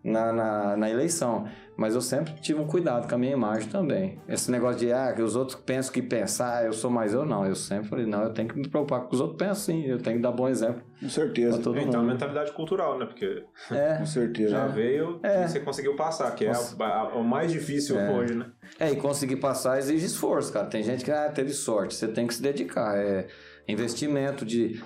na, 0.03 0.33
na, 0.33 0.77
na, 0.77 0.89
eleição. 0.89 1.47
Mas 1.75 1.95
eu 1.95 2.01
sempre 2.01 2.33
tive 2.35 2.59
um 2.59 2.67
cuidado 2.67 3.07
com 3.09 3.15
a 3.15 3.17
minha 3.17 3.33
imagem 3.33 3.67
também. 3.67 4.21
Esse 4.29 4.51
negócio 4.51 4.79
de, 4.79 4.91
ah, 4.93 5.11
que 5.11 5.23
os 5.23 5.35
outros 5.35 5.59
pensam 5.59 5.91
que 5.91 6.03
pensar, 6.03 6.65
eu 6.65 6.71
sou 6.71 6.91
mais 6.91 7.13
eu, 7.13 7.25
não. 7.25 7.45
Eu 7.47 7.55
sempre 7.55 7.89
falei, 7.89 8.05
não, 8.05 8.21
eu 8.23 8.29
tenho 8.31 8.47
que 8.47 8.55
me 8.55 8.67
preocupar 8.69 9.01
com 9.01 9.13
os 9.15 9.19
outros 9.19 9.37
pensam 9.39 9.55
sim, 9.55 9.85
eu 9.85 9.97
tenho 9.97 10.17
que 10.17 10.21
dar 10.21 10.31
bom 10.31 10.47
exemplo. 10.47 10.83
Com 10.99 11.09
certeza. 11.09 11.57
Todo 11.59 11.79
então, 11.79 12.01
mundo. 12.01 12.11
mentalidade 12.11 12.51
cultural, 12.51 12.99
né? 12.99 13.07
Porque 13.07 13.43
É, 13.71 13.95
Com 13.97 14.05
certeza. 14.05 14.51
já 14.51 14.67
veio 14.67 15.19
É. 15.23 15.43
e 15.43 15.47
você 15.47 15.59
conseguiu 15.61 15.95
passar, 15.95 16.29
que 16.35 16.45
é 16.45 16.51
a- 16.51 16.85
a- 16.85 17.15
o 17.15 17.23
mais 17.23 17.51
difícil 17.51 17.99
É. 17.99 18.11
hoje, 18.11 18.35
né? 18.35 18.45
é, 18.79 18.91
e 18.91 18.95
conseguir 18.95 19.37
passar 19.37 19.79
exige 19.79 20.05
esforço, 20.05 20.53
cara. 20.53 20.67
Tem 20.67 20.83
gente 20.83 21.03
que 21.03 21.11
ah, 21.11 21.29
teve 21.33 21.49
sorte, 21.53 21.95
você 21.95 22.07
tem 22.07 22.27
que 22.27 22.35
se 22.35 22.41
dedicar. 22.41 22.97
É 22.97 23.25
investimento 23.67 24.45
de. 24.45 24.81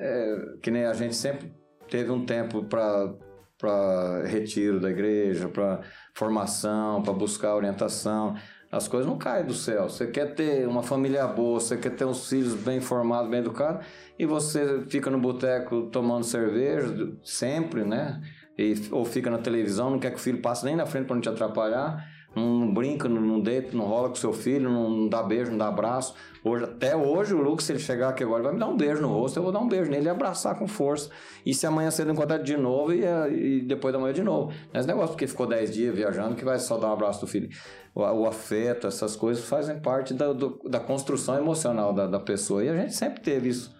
é, 0.00 0.36
que 0.60 0.70
nem 0.70 0.84
a 0.84 0.92
gente 0.92 1.14
sempre 1.14 1.52
teve 1.88 2.10
um 2.10 2.24
tempo 2.26 2.64
para 2.64 3.14
para 3.56 4.24
retiro 4.26 4.80
da 4.80 4.90
igreja, 4.90 5.48
para 5.48 5.80
formação, 6.14 7.02
para 7.02 7.12
buscar 7.12 7.54
orientação. 7.54 8.36
As 8.70 8.88
coisas 8.88 9.08
não 9.08 9.18
caem 9.18 9.44
do 9.44 9.54
céu. 9.54 9.88
Você 9.88 10.06
quer 10.06 10.34
ter 10.34 10.66
uma 10.66 10.82
família 10.82 11.26
boa, 11.26 11.60
você 11.60 11.76
quer 11.76 11.90
ter 11.90 12.04
uns 12.04 12.28
filhos 12.28 12.54
bem 12.54 12.80
formados, 12.80 13.30
bem 13.30 13.40
educados, 13.40 13.86
e 14.18 14.26
você 14.26 14.84
fica 14.88 15.10
no 15.10 15.18
boteco 15.18 15.88
tomando 15.92 16.24
cerveja 16.24 17.12
sempre, 17.22 17.84
né? 17.84 18.20
E, 18.56 18.74
ou 18.90 19.04
fica 19.04 19.30
na 19.30 19.38
televisão, 19.38 19.90
não 19.90 19.98
quer 19.98 20.10
que 20.10 20.16
o 20.16 20.20
filho 20.20 20.40
passe 20.40 20.64
nem 20.64 20.76
na 20.76 20.86
frente 20.86 21.06
para 21.06 21.14
não 21.14 21.20
te 21.20 21.28
atrapalhar, 21.28 22.08
não, 22.36 22.72
brinca, 22.72 23.08
não, 23.08 23.20
não 23.20 23.40
deita, 23.40 23.76
não 23.76 23.84
rola 23.84 24.08
com 24.08 24.14
seu 24.14 24.32
filho, 24.32 24.68
não, 24.70 24.90
não 24.90 25.08
dá 25.08 25.22
beijo, 25.22 25.50
não 25.50 25.58
dá 25.58 25.68
abraço. 25.68 26.14
Hoje, 26.42 26.64
até 26.64 26.94
hoje, 26.94 27.32
o 27.34 27.40
Lucas, 27.42 27.64
se 27.64 27.72
ele 27.72 27.78
chegar 27.78 28.08
aqui 28.10 28.22
agora, 28.22 28.38
ele 28.40 28.44
vai 28.48 28.52
me 28.54 28.58
dar 28.60 28.66
um 28.68 28.76
beijo 28.76 29.00
no 29.00 29.08
rosto, 29.08 29.38
eu 29.38 29.42
vou 29.42 29.52
dar 29.52 29.60
um 29.60 29.68
beijo 29.68 29.90
nele 29.90 30.06
e 30.06 30.08
abraçar 30.08 30.58
com 30.58 30.66
força. 30.68 31.08
E 31.46 31.54
se 31.54 31.66
amanhã 31.66 31.90
cedo 31.90 32.10
encontrar 32.12 32.38
de 32.38 32.56
novo 32.56 32.92
e, 32.92 33.02
e 33.02 33.62
depois 33.62 33.92
da 33.94 33.98
manhã 33.98 34.12
de 34.12 34.22
novo. 34.22 34.48
Não 34.48 34.54
é 34.74 34.78
esse 34.78 34.88
negócio 34.88 35.10
porque 35.10 35.26
ficou 35.26 35.46
10 35.46 35.72
dias 35.72 35.94
viajando 35.94 36.34
que 36.34 36.44
vai 36.44 36.58
só 36.58 36.76
dar 36.76 36.88
um 36.88 36.92
abraço 36.92 37.20
do 37.20 37.26
filho. 37.26 37.48
O, 37.94 38.02
o 38.02 38.26
afeto, 38.26 38.86
essas 38.86 39.16
coisas 39.16 39.44
fazem 39.44 39.78
parte 39.80 40.12
da, 40.12 40.32
do- 40.32 40.60
da 40.68 40.80
construção 40.80 41.38
emocional 41.38 41.92
da, 41.92 42.06
da 42.06 42.20
pessoa. 42.20 42.62
E 42.64 42.68
a 42.68 42.76
gente 42.76 42.94
sempre 42.94 43.20
teve 43.22 43.48
isso. 43.48 43.74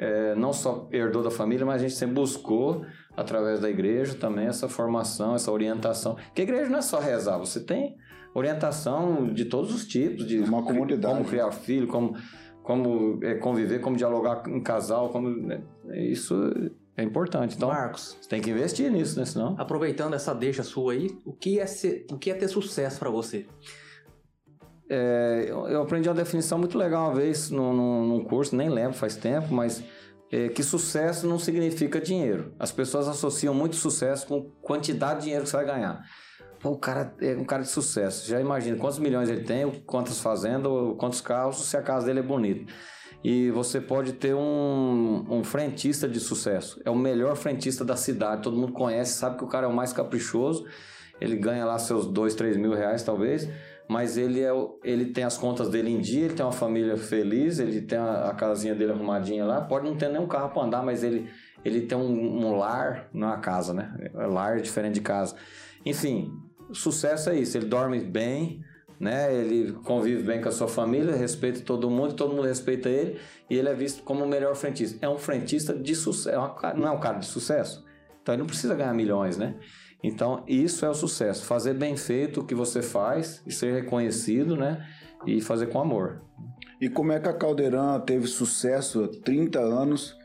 É, 0.00 0.34
não 0.36 0.52
só 0.52 0.88
herdou 0.92 1.22
da 1.24 1.30
família, 1.30 1.66
mas 1.66 1.76
a 1.82 1.88
gente 1.88 1.94
sempre 1.94 2.14
buscou, 2.14 2.84
através 3.18 3.60
da 3.60 3.68
igreja 3.68 4.14
também, 4.14 4.46
essa 4.46 4.68
formação, 4.68 5.34
essa 5.34 5.50
orientação. 5.50 6.14
Porque 6.14 6.42
a 6.42 6.44
igreja 6.44 6.70
não 6.70 6.78
é 6.78 6.82
só 6.82 6.98
rezar, 6.98 7.36
você 7.38 7.60
tem 7.60 7.96
orientação 8.34 9.32
de 9.32 9.44
todos 9.46 9.74
os 9.74 9.86
tipos, 9.86 10.26
de 10.26 10.38
Uma 10.38 10.62
comunidade. 10.62 11.14
como 11.14 11.28
criar 11.28 11.50
filho, 11.50 11.88
como, 11.88 12.14
como 12.62 13.18
é, 13.22 13.34
conviver, 13.34 13.80
como 13.80 13.96
dialogar 13.96 14.42
em 14.48 14.60
casal, 14.62 15.08
como, 15.08 15.28
né, 15.28 15.62
isso 15.94 16.34
é 16.96 17.02
importante. 17.02 17.56
Então, 17.56 17.68
Marcos, 17.68 18.16
você 18.20 18.28
tem 18.28 18.40
que 18.40 18.50
investir 18.50 18.90
nisso, 18.90 19.18
né? 19.18 19.24
Senão... 19.24 19.54
aproveitando 19.58 20.14
essa 20.14 20.34
deixa 20.34 20.62
sua 20.62 20.92
aí, 20.92 21.10
o 21.24 21.32
que 21.32 21.58
é, 21.58 21.66
ser, 21.66 22.06
o 22.10 22.18
que 22.18 22.30
é 22.30 22.34
ter 22.34 22.48
sucesso 22.48 22.98
pra 22.98 23.08
você? 23.10 23.46
É, 24.90 25.46
eu 25.50 25.82
aprendi 25.82 26.08
uma 26.08 26.14
definição 26.14 26.58
muito 26.58 26.78
legal 26.78 27.08
uma 27.08 27.14
vez 27.14 27.50
num- 27.50 28.06
num 28.06 28.24
curso, 28.24 28.56
nem 28.56 28.70
lembro, 28.70 28.94
faz 28.94 29.16
tempo, 29.16 29.52
mas 29.52 29.84
é, 30.30 30.48
que 30.48 30.62
sucesso 30.62 31.26
não 31.26 31.38
significa 31.38 32.00
dinheiro. 32.00 32.54
As 32.58 32.70
pessoas 32.70 33.08
associam 33.08 33.54
muito 33.54 33.76
sucesso 33.76 34.26
com 34.26 34.42
quantidade 34.62 35.20
de 35.20 35.24
dinheiro 35.24 35.44
que 35.44 35.50
você 35.50 35.56
vai 35.56 35.66
ganhar. 35.66 36.04
Pô, 36.60 36.70
o 36.70 36.78
cara 36.78 37.14
é 37.20 37.36
um 37.36 37.44
cara 37.44 37.62
de 37.62 37.68
sucesso. 37.68 38.28
Já 38.28 38.40
imagina 38.40 38.76
quantos 38.76 38.98
milhões 38.98 39.28
ele 39.28 39.44
tem, 39.44 39.70
quantas 39.86 40.20
fazendas, 40.20 40.70
quantos 40.98 41.20
carros, 41.20 41.64
se 41.64 41.76
a 41.76 41.82
casa 41.82 42.06
dele 42.06 42.18
é 42.20 42.22
bonita. 42.22 42.72
E 43.22 43.50
você 43.50 43.80
pode 43.80 44.12
ter 44.12 44.34
um, 44.34 45.24
um 45.28 45.42
frentista 45.42 46.08
de 46.08 46.20
sucesso. 46.20 46.80
É 46.84 46.90
o 46.90 46.96
melhor 46.96 47.36
frentista 47.36 47.84
da 47.84 47.96
cidade. 47.96 48.42
Todo 48.42 48.56
mundo 48.56 48.72
conhece, 48.72 49.18
sabe 49.18 49.38
que 49.38 49.44
o 49.44 49.48
cara 49.48 49.66
é 49.66 49.68
o 49.68 49.74
mais 49.74 49.92
caprichoso. 49.92 50.66
Ele 51.20 51.36
ganha 51.36 51.64
lá 51.64 51.78
seus 51.78 52.06
dois, 52.06 52.34
três 52.34 52.56
mil 52.56 52.74
reais, 52.74 53.02
talvez. 53.02 53.48
Mas 53.88 54.18
ele, 54.18 54.42
é, 54.42 54.50
ele 54.84 55.06
tem 55.06 55.24
as 55.24 55.38
contas 55.38 55.70
dele 55.70 55.90
em 55.90 56.00
dia, 56.00 56.26
ele 56.26 56.34
tem 56.34 56.44
uma 56.44 56.52
família 56.52 56.96
feliz, 56.96 57.58
ele 57.58 57.80
tem 57.80 57.98
a, 57.98 58.26
a 58.26 58.34
casinha 58.34 58.74
dele 58.74 58.92
arrumadinha 58.92 59.44
lá. 59.46 59.62
Pode 59.62 59.86
não 59.86 59.96
ter 59.96 60.08
nenhum 60.08 60.26
carro 60.26 60.50
para 60.50 60.62
andar, 60.62 60.82
mas 60.82 61.02
ele, 61.02 61.28
ele 61.64 61.80
tem 61.82 61.96
um, 61.96 62.46
um 62.46 62.56
lar, 62.56 63.08
não 63.14 63.28
é 63.28 63.30
uma 63.30 63.40
casa, 63.40 63.72
né? 63.72 64.10
É 64.14 64.26
lar 64.26 64.60
diferente 64.60 64.94
de 64.94 65.00
casa. 65.00 65.36
Enfim, 65.86 66.30
sucesso 66.70 67.30
é 67.30 67.38
isso. 67.38 67.56
Ele 67.56 67.64
dorme 67.64 67.98
bem, 68.00 68.62
né? 69.00 69.34
Ele 69.34 69.72
convive 69.72 70.22
bem 70.22 70.40
com 70.40 70.50
a 70.50 70.52
sua 70.52 70.68
família, 70.68 71.16
respeita 71.16 71.60
todo 71.60 71.88
mundo, 71.88 72.14
todo 72.14 72.34
mundo 72.34 72.46
respeita 72.46 72.90
ele 72.90 73.18
e 73.48 73.56
ele 73.56 73.68
é 73.68 73.74
visto 73.74 74.02
como 74.02 74.22
o 74.24 74.28
melhor 74.28 74.54
frentista. 74.54 74.98
É 75.00 75.08
um 75.08 75.18
frentista 75.18 75.72
de 75.72 75.94
sucesso, 75.94 76.36
é 76.66 76.74
não 76.74 76.86
é 76.86 76.90
um 76.90 77.00
cara 77.00 77.18
de 77.18 77.26
sucesso. 77.26 77.86
Então 78.20 78.34
ele 78.34 78.40
não 78.40 78.46
precisa 78.46 78.74
ganhar 78.74 78.92
milhões, 78.92 79.38
né? 79.38 79.54
Então 80.02 80.44
isso 80.46 80.84
é 80.84 80.90
o 80.90 80.94
sucesso, 80.94 81.44
fazer 81.44 81.74
bem 81.74 81.96
feito 81.96 82.40
o 82.40 82.44
que 82.44 82.54
você 82.54 82.82
faz 82.82 83.42
e 83.46 83.52
ser 83.52 83.74
reconhecido, 83.74 84.56
né? 84.56 84.86
E 85.26 85.40
fazer 85.40 85.66
com 85.66 85.80
amor. 85.80 86.22
E 86.80 86.88
como 86.88 87.12
é 87.12 87.18
que 87.18 87.28
a 87.28 87.32
Caldeirão 87.32 88.00
teve 88.00 88.28
sucesso 88.28 89.04
há 89.04 89.24
30 89.24 89.58
anos 89.58 90.16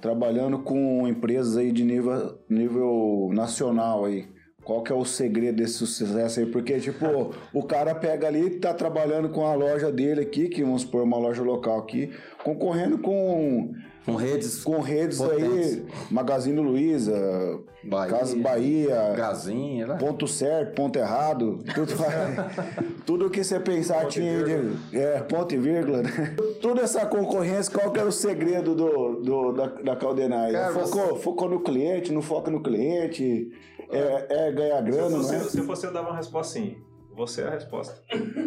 trabalhando 0.00 0.60
com 0.60 1.08
empresas 1.08 1.56
aí 1.56 1.72
de 1.72 1.82
nível, 1.82 2.38
nível 2.48 3.30
nacional 3.32 4.04
aí? 4.04 4.28
Qual 4.62 4.82
que 4.82 4.92
é 4.92 4.94
o 4.94 5.04
segredo 5.04 5.56
desse 5.56 5.74
sucesso 5.74 6.40
aí? 6.40 6.46
Porque, 6.46 6.78
tipo, 6.78 7.34
o 7.52 7.62
cara 7.64 7.94
pega 7.94 8.28
ali 8.28 8.46
e 8.46 8.60
tá 8.60 8.72
trabalhando 8.72 9.30
com 9.30 9.44
a 9.46 9.54
loja 9.54 9.90
dele 9.90 10.20
aqui, 10.20 10.48
que 10.48 10.62
vamos 10.62 10.82
supor 10.82 11.02
uma 11.02 11.16
loja 11.16 11.42
local 11.42 11.78
aqui, 11.78 12.12
concorrendo 12.44 12.98
com 12.98 13.72
Com 14.12 14.16
redes. 14.16 14.64
Com 14.64 14.80
redes 14.80 15.18
Potentes. 15.18 15.74
aí, 15.74 15.86
Magazine 16.10 16.60
Luiza, 16.60 17.60
Bahia, 17.84 18.10
Casa 18.18 18.36
Bahia, 18.36 19.14
Gazinha, 19.16 19.86
né? 19.86 19.96
ponto 19.96 20.26
certo, 20.26 20.74
ponto 20.74 20.98
errado, 20.98 21.58
tudo, 21.74 21.92
tudo 23.06 23.30
que 23.30 23.42
você 23.44 23.58
pensar 23.60 24.00
Ponto 24.02 24.10
tinha 24.12 24.42
de, 24.44 24.96
é, 24.96 25.20
ponto 25.20 25.54
e 25.54 25.58
vírgula, 25.58 26.02
né? 26.02 26.36
Toda 26.60 26.82
essa 26.82 27.06
concorrência, 27.06 27.72
qual 27.72 27.90
que 27.92 27.98
era 28.00 28.08
o 28.08 28.12
segredo 28.12 28.74
do, 28.74 29.20
do- 29.20 29.52
da, 29.52 29.66
da 29.66 29.96
Caldenai? 29.96 30.52
Cara, 30.52 30.72
Focou, 30.72 31.16
focou 31.16 31.48
no 31.48 31.60
cliente, 31.60 32.12
não 32.12 32.22
foca 32.22 32.50
no 32.50 32.62
cliente, 32.62 33.50
é, 33.90 34.46
é 34.48 34.52
ganhar 34.52 34.82
Se 34.82 34.88
eu 34.88 34.94
grana, 34.94 35.16
fosse, 35.16 35.32
né? 35.32 35.38
se 35.40 35.62
fosse 35.62 35.86
eu 35.86 35.92
dava 35.92 36.08
uma 36.08 36.16
resposta 36.16 36.58
assim. 36.58 36.76
Você 37.16 37.40
é 37.42 37.48
a 37.48 37.50
resposta. 37.50 38.00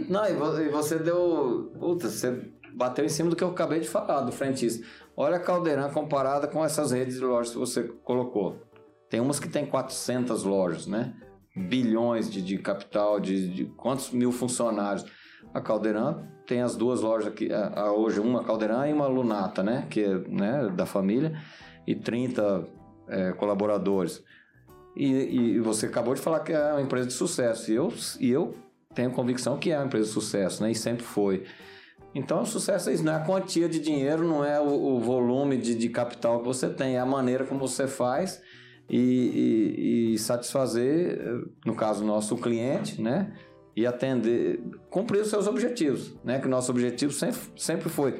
Não, 0.08 0.26
e 0.26 0.32
e 0.66 0.70
você 0.70 0.98
deu. 0.98 1.72
Puta, 1.78 2.10
você 2.10 2.40
bateu 2.74 3.04
em 3.04 3.10
cima 3.10 3.30
do 3.30 3.36
que 3.36 3.44
eu 3.44 3.50
acabei 3.50 3.82
de 3.82 3.90
falar, 3.90 4.22
do 4.22 4.32
frentista. 4.32 4.86
Olha 5.16 5.38
a 5.38 5.40
Caldeirão 5.40 5.90
comparada 5.92 6.48
com 6.48 6.64
essas 6.64 6.92
redes 6.92 7.16
de 7.16 7.24
lojas 7.26 7.52
que 7.54 7.60
você 7.60 7.84
colocou. 8.04 8.58
Tem 9.10 9.20
umas 9.20 9.40
que 9.40 9.50
tem 9.50 9.66
400 9.66 10.44
lojas, 10.44 10.88
né? 10.88 11.14
Bilhões 11.56 12.30
de, 12.32 12.42
de 12.42 12.58
capital, 12.58 13.20
de, 13.20 13.50
de 13.54 13.66
quantos 13.66 14.12
mil 14.12 14.32
funcionários. 14.32 15.06
A 15.54 15.60
Caldeirão 15.60 16.26
tem 16.48 16.62
as 16.62 16.76
duas 16.76 17.02
lojas 17.02 17.28
aqui, 17.28 17.52
a- 17.52 17.74
a- 17.76 17.92
hoje 17.92 18.20
uma 18.20 18.44
Caldeirão 18.44 18.86
e 18.88 18.94
uma 18.94 19.08
Lunata, 19.08 19.62
né? 19.62 19.86
Que 19.90 20.04
é 20.06 20.18
né, 20.30 20.70
da 20.70 20.86
família, 20.86 21.38
e 21.86 21.94
30 21.94 22.66
é, 23.10 23.32
colaboradores. 23.34 24.24
E, 24.96 25.08
e 25.56 25.60
você 25.60 25.88
acabou 25.88 26.14
de 26.14 26.22
falar 26.22 26.40
que 26.42 26.54
é 26.54 26.72
uma 26.72 26.82
empresa 26.82 27.08
de 27.08 27.14
sucesso. 27.14 27.70
E 27.72 27.76
eu, 27.76 27.94
e 28.20 28.30
eu 28.32 28.56
tenho 28.96 29.12
convicção 29.12 29.58
que 29.58 29.72
é 29.72 29.78
uma 29.78 29.86
empresa 29.88 30.08
de 30.08 30.14
sucesso, 30.14 30.64
né? 30.64 30.72
E 30.72 30.76
sempre 30.76 31.04
foi. 31.04 31.44
Então, 32.14 32.42
o 32.42 32.46
sucesso 32.46 32.90
é 32.90 32.94
isso, 32.94 33.04
não 33.04 33.14
é 33.14 33.16
a 33.16 33.20
quantia 33.26 33.70
de 33.70 33.80
dinheiro, 33.80 34.28
não 34.28 34.44
é 34.44 34.60
o, 34.60 34.66
o 34.96 35.00
volume 35.00 35.58
de, 35.58 35.74
de 35.76 35.90
capital 35.90 36.40
que 36.40 36.46
você 36.46 36.70
tem, 36.70 36.96
é 36.98 37.00
a 37.00 37.06
maneira 37.06 37.46
como 37.46 37.60
você 37.60 37.88
faz 37.88 38.42
e, 38.90 38.98
e- 38.98 40.14
e 40.14 40.18
satisfazer, 40.18 41.20
eh, 41.22 41.50
no 41.66 41.74
caso 41.76 42.04
nosso, 42.04 42.36
o 42.36 42.38
cliente, 42.38 43.02
né? 43.02 43.32
E 43.78 43.86
atender, 43.86 44.62
cumprir 44.90 45.22
os 45.22 45.30
seus 45.30 45.48
objetivos, 45.48 46.14
né? 46.26 46.40
Que 46.40 46.48
o 46.48 46.50
nosso 46.50 46.70
objetivo 46.72 47.14
sempre, 47.14 47.40
sempre 47.56 47.88
foi. 47.90 48.20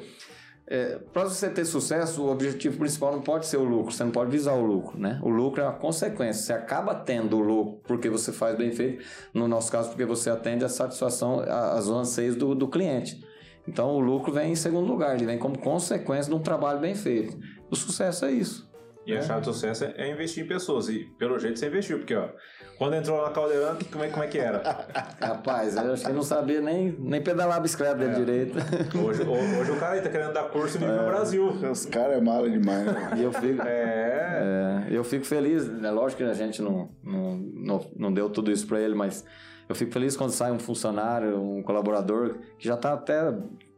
para 1.12 1.24
você 1.24 1.50
ter 1.50 1.66
sucesso, 1.66 2.22
o 2.22 2.30
objetivo 2.30 2.78
principal 2.78 3.12
não 3.12 3.20
pode 3.20 3.44
ser 3.46 3.58
o 3.58 3.64
lucro, 3.64 3.92
você 3.92 4.04
não 4.04 4.10
pode 4.12 4.30
visar 4.30 4.54
o 4.54 4.64
lucro, 4.64 4.98
né? 4.98 5.20
O 5.22 5.28
lucro 5.28 5.60
é 5.60 5.64
uma 5.64 5.74
consequência, 5.74 6.42
você 6.44 6.52
acaba 6.54 6.94
tendo 6.94 7.36
o 7.36 7.40
lucro 7.40 7.80
porque 7.86 8.08
você 8.08 8.32
faz 8.32 8.56
bem 8.56 8.72
feito, 8.72 9.04
no 9.34 9.46
nosso 9.46 9.70
caso, 9.70 9.90
porque 9.90 10.06
você 10.06 10.30
atende 10.30 10.64
a 10.64 10.70
satisfação, 10.70 11.40
as 11.40 11.88
anseios 11.88 12.36
do, 12.36 12.54
do 12.54 12.68
cliente. 12.68 13.20
Então 13.66 13.90
o 13.90 14.00
lucro 14.00 14.32
vem 14.32 14.52
em 14.52 14.56
segundo 14.56 14.90
lugar, 14.90 15.14
ele 15.14 15.26
vem 15.26 15.38
como 15.38 15.58
consequência 15.58 16.30
de 16.30 16.36
um 16.36 16.42
trabalho 16.42 16.80
bem 16.80 16.94
feito. 16.94 17.38
O 17.70 17.76
sucesso 17.76 18.24
é 18.24 18.32
isso. 18.32 18.71
E 19.04 19.16
a 19.16 19.20
chave 19.22 19.40
do 19.40 19.52
sucesso 19.52 19.84
é 19.84 19.94
é 19.96 20.10
investir 20.10 20.44
em 20.44 20.46
pessoas. 20.48 20.88
E 20.88 21.04
pelo 21.18 21.38
jeito 21.38 21.58
você 21.58 21.66
investiu, 21.66 21.98
porque 21.98 22.14
ó, 22.14 22.28
quando 22.78 22.94
entrou 22.94 23.20
na 23.22 23.30
Caldeirão, 23.30 23.76
como 23.90 24.04
é, 24.04 24.08
como 24.08 24.22
é 24.24 24.26
que 24.28 24.38
era? 24.38 24.62
Rapaz, 25.20 25.76
eu 25.76 25.92
acho 25.92 26.04
que 26.06 26.12
não 26.12 26.22
sabia 26.22 26.60
nem, 26.60 26.94
nem 26.98 27.20
pedalar 27.22 27.56
a 27.56 27.60
bicicleta 27.60 27.96
dele 27.96 28.14
direito. 28.14 28.58
Hoje, 29.04 29.22
ho- 29.22 29.60
hoje 29.60 29.70
o 29.72 29.76
cara 29.80 29.94
aí 29.94 30.00
tá 30.02 30.08
querendo 30.08 30.32
dar 30.32 30.44
curso 30.50 30.78
nível 30.78 31.04
Brasil. 31.04 31.46
Os 31.48 31.84
caras 31.86 32.16
é 32.16 32.20
mala 32.20 32.48
demais, 32.48 32.84
né? 32.86 33.10
E 33.16 33.22
eu 33.22 33.32
fico, 33.32 33.62
É. 33.62 34.86
É, 34.90 34.96
eu 34.96 35.02
fico 35.04 35.24
feliz, 35.24 35.68
é 35.82 35.90
lógico 35.90 36.22
que 36.22 36.28
a 36.28 36.34
gente 36.34 36.60
não, 36.62 36.90
não, 37.02 37.36
não, 37.36 37.90
não 37.96 38.12
deu 38.12 38.28
tudo 38.30 38.50
isso 38.50 38.66
para 38.66 38.80
ele, 38.80 38.94
mas 38.94 39.24
eu 39.68 39.74
fico 39.74 39.92
feliz 39.92 40.16
quando 40.16 40.30
sai 40.30 40.52
um 40.52 40.58
funcionário, 40.58 41.40
um 41.40 41.62
colaborador 41.62 42.38
que 42.58 42.66
já 42.68 42.74
está 42.74 42.92
até 42.92 43.32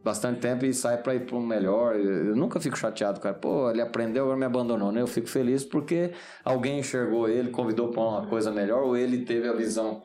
bastante 0.05 0.39
tempo 0.39 0.63
e 0.63 0.71
sai 0.71 1.01
para 1.01 1.15
ir 1.15 1.25
para 1.25 1.35
um 1.35 1.43
melhor. 1.43 1.95
Eu 1.95 2.35
nunca 2.35 2.59
fico 2.59 2.77
chateado, 2.77 3.19
cara. 3.19 3.33
Pô, 3.33 3.71
ele 3.71 3.81
aprendeu, 3.81 4.25
agora 4.25 4.37
me 4.37 4.45
abandonou, 4.45 4.91
né? 4.91 5.01
Eu 5.01 5.07
fico 5.07 5.27
feliz 5.27 5.65
porque 5.65 6.11
alguém 6.43 6.77
enxergou 6.77 7.27
ele, 7.27 7.49
convidou 7.49 7.89
para 7.89 8.03
uma 8.03 8.27
coisa 8.27 8.51
melhor, 8.51 8.83
ou 8.83 8.95
ele 8.95 9.25
teve 9.25 9.47
a 9.47 9.53
visão 9.53 10.03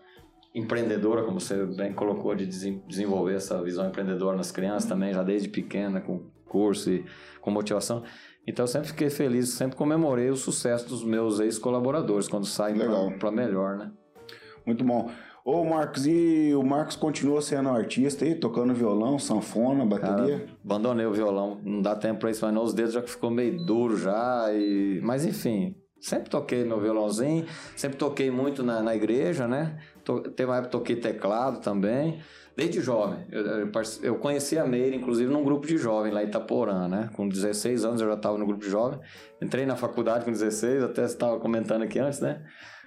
empreendedora, 0.54 1.22
como 1.22 1.38
você 1.38 1.66
bem 1.66 1.92
colocou, 1.92 2.34
de 2.34 2.46
desen- 2.46 2.82
desenvolver 2.88 3.34
essa 3.34 3.62
visão 3.62 3.86
empreendedora 3.86 4.34
nas 4.34 4.50
crianças 4.50 4.88
também, 4.88 5.12
já 5.12 5.22
desde 5.22 5.50
pequena, 5.50 6.00
com 6.00 6.30
curso 6.46 6.90
e 6.90 7.04
com 7.42 7.50
motivação. 7.50 8.02
Então 8.46 8.64
eu 8.64 8.68
sempre 8.68 8.88
fiquei 8.88 9.10
feliz, 9.10 9.50
sempre 9.50 9.76
comemorei 9.76 10.30
o 10.30 10.34
sucesso 10.34 10.88
dos 10.88 11.04
meus 11.04 11.38
ex-colaboradores, 11.40 12.26
quando 12.26 12.46
saem 12.46 12.76
para 13.18 13.30
melhor, 13.30 13.76
né? 13.76 13.92
Muito 14.66 14.82
bom. 14.82 15.10
Ô, 15.52 15.64
Marcos, 15.64 16.06
e 16.06 16.54
o 16.54 16.62
Marcos 16.62 16.94
continua 16.94 17.42
sendo 17.42 17.70
artista 17.70 18.24
aí, 18.24 18.36
tocando 18.36 18.72
violão, 18.72 19.18
sanfona, 19.18 19.84
bateria? 19.84 20.38
Cara, 20.38 20.50
abandonei 20.64 21.04
o 21.04 21.12
violão, 21.12 21.60
não 21.64 21.82
dá 21.82 21.96
tempo 21.96 22.20
pra 22.20 22.30
isso, 22.30 22.44
mas 22.44 22.54
não, 22.54 22.62
os 22.62 22.72
dedos 22.72 22.92
já 22.92 23.02
ficou 23.02 23.32
meio 23.32 23.56
duro 23.66 23.96
já, 23.96 24.46
e... 24.52 25.00
mas 25.02 25.24
enfim, 25.24 25.74
sempre 26.00 26.30
toquei 26.30 26.62
meu 26.62 26.80
violãozinho, 26.80 27.46
sempre 27.76 27.98
toquei 27.98 28.30
muito 28.30 28.62
na, 28.62 28.80
na 28.80 28.94
igreja, 28.94 29.48
né? 29.48 29.76
Teve 30.36 30.48
uma 30.48 30.58
época 30.58 30.70
que 30.70 30.78
toquei 30.78 30.96
teclado 30.96 31.58
também, 31.60 32.20
desde 32.56 32.80
jovem. 32.80 33.26
Eu, 33.32 33.72
eu 34.04 34.14
conheci 34.20 34.56
a 34.56 34.64
Meire, 34.64 34.94
inclusive, 34.94 35.32
num 35.32 35.42
grupo 35.42 35.66
de 35.66 35.76
jovem 35.76 36.12
lá 36.12 36.22
em 36.22 36.28
Itaporã, 36.28 36.86
né? 36.86 37.10
Com 37.14 37.28
16 37.28 37.84
anos 37.84 38.00
eu 38.00 38.06
já 38.06 38.14
estava 38.14 38.38
no 38.38 38.46
grupo 38.46 38.62
de 38.62 38.70
jovem, 38.70 39.00
entrei 39.42 39.66
na 39.66 39.74
faculdade 39.74 40.24
com 40.24 40.30
16, 40.30 40.84
até 40.84 41.02
estava 41.02 41.40
comentando 41.40 41.82
aqui 41.82 41.98
antes, 41.98 42.20
né? 42.20 42.40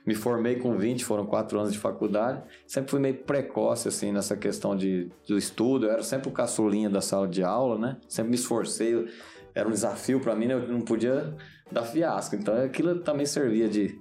Me 0.06 0.16
formei 0.16 0.58
com 0.58 0.78
20, 0.78 1.06
foram 1.06 1.26
quatro 1.26 1.58
anos 1.58 1.72
de 1.72 1.80
faculdade. 1.80 2.44
Sempre 2.68 2.92
fui 2.92 3.00
meio 3.00 3.16
precoce, 3.16 3.88
assim, 3.88 4.12
nessa 4.12 4.36
questão 4.36 4.76
de, 4.76 5.10
do 5.28 5.38
estudo. 5.38 5.86
Eu 5.86 5.92
era 5.92 6.04
sempre 6.04 6.28
o 6.28 6.32
caçulinha 6.32 6.90
da 6.90 7.00
sala 7.00 7.28
de 7.28 7.42
aula, 7.42 7.78
né? 7.78 7.98
Sempre 8.08 8.32
me 8.32 8.36
esforcei. 8.36 9.08
Era 9.56 9.68
um 9.68 9.72
desafio 9.72 10.20
para 10.20 10.36
mim, 10.36 10.48
né? 10.48 10.56
Eu 10.56 10.68
não 10.68 10.82
podia 10.82 11.34
dar 11.72 11.84
fiasco. 11.84 12.36
Então, 12.36 12.54
aquilo 12.62 13.00
também 13.00 13.26
servia 13.26 13.70
de, 13.70 13.98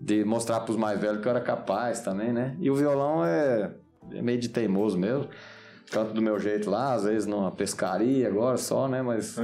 de 0.00 0.24
mostrar 0.24 0.60
para 0.60 0.70
os 0.70 0.76
mais 0.76 1.00
velhos 1.00 1.20
que 1.20 1.26
eu 1.26 1.30
era 1.30 1.40
capaz 1.40 2.00
também, 2.00 2.32
né? 2.32 2.56
E 2.60 2.70
o 2.70 2.74
violão 2.76 3.24
é, 3.24 3.74
é 4.12 4.22
meio 4.22 4.38
de 4.38 4.48
teimoso 4.48 4.96
mesmo. 4.96 5.28
Canto 5.90 6.14
do 6.14 6.22
meu 6.22 6.38
jeito 6.38 6.70
lá, 6.70 6.94
às 6.94 7.02
vezes 7.02 7.26
numa 7.26 7.50
pescaria 7.50 8.28
agora 8.28 8.56
só, 8.56 8.86
né? 8.86 9.02
Mas 9.02 9.36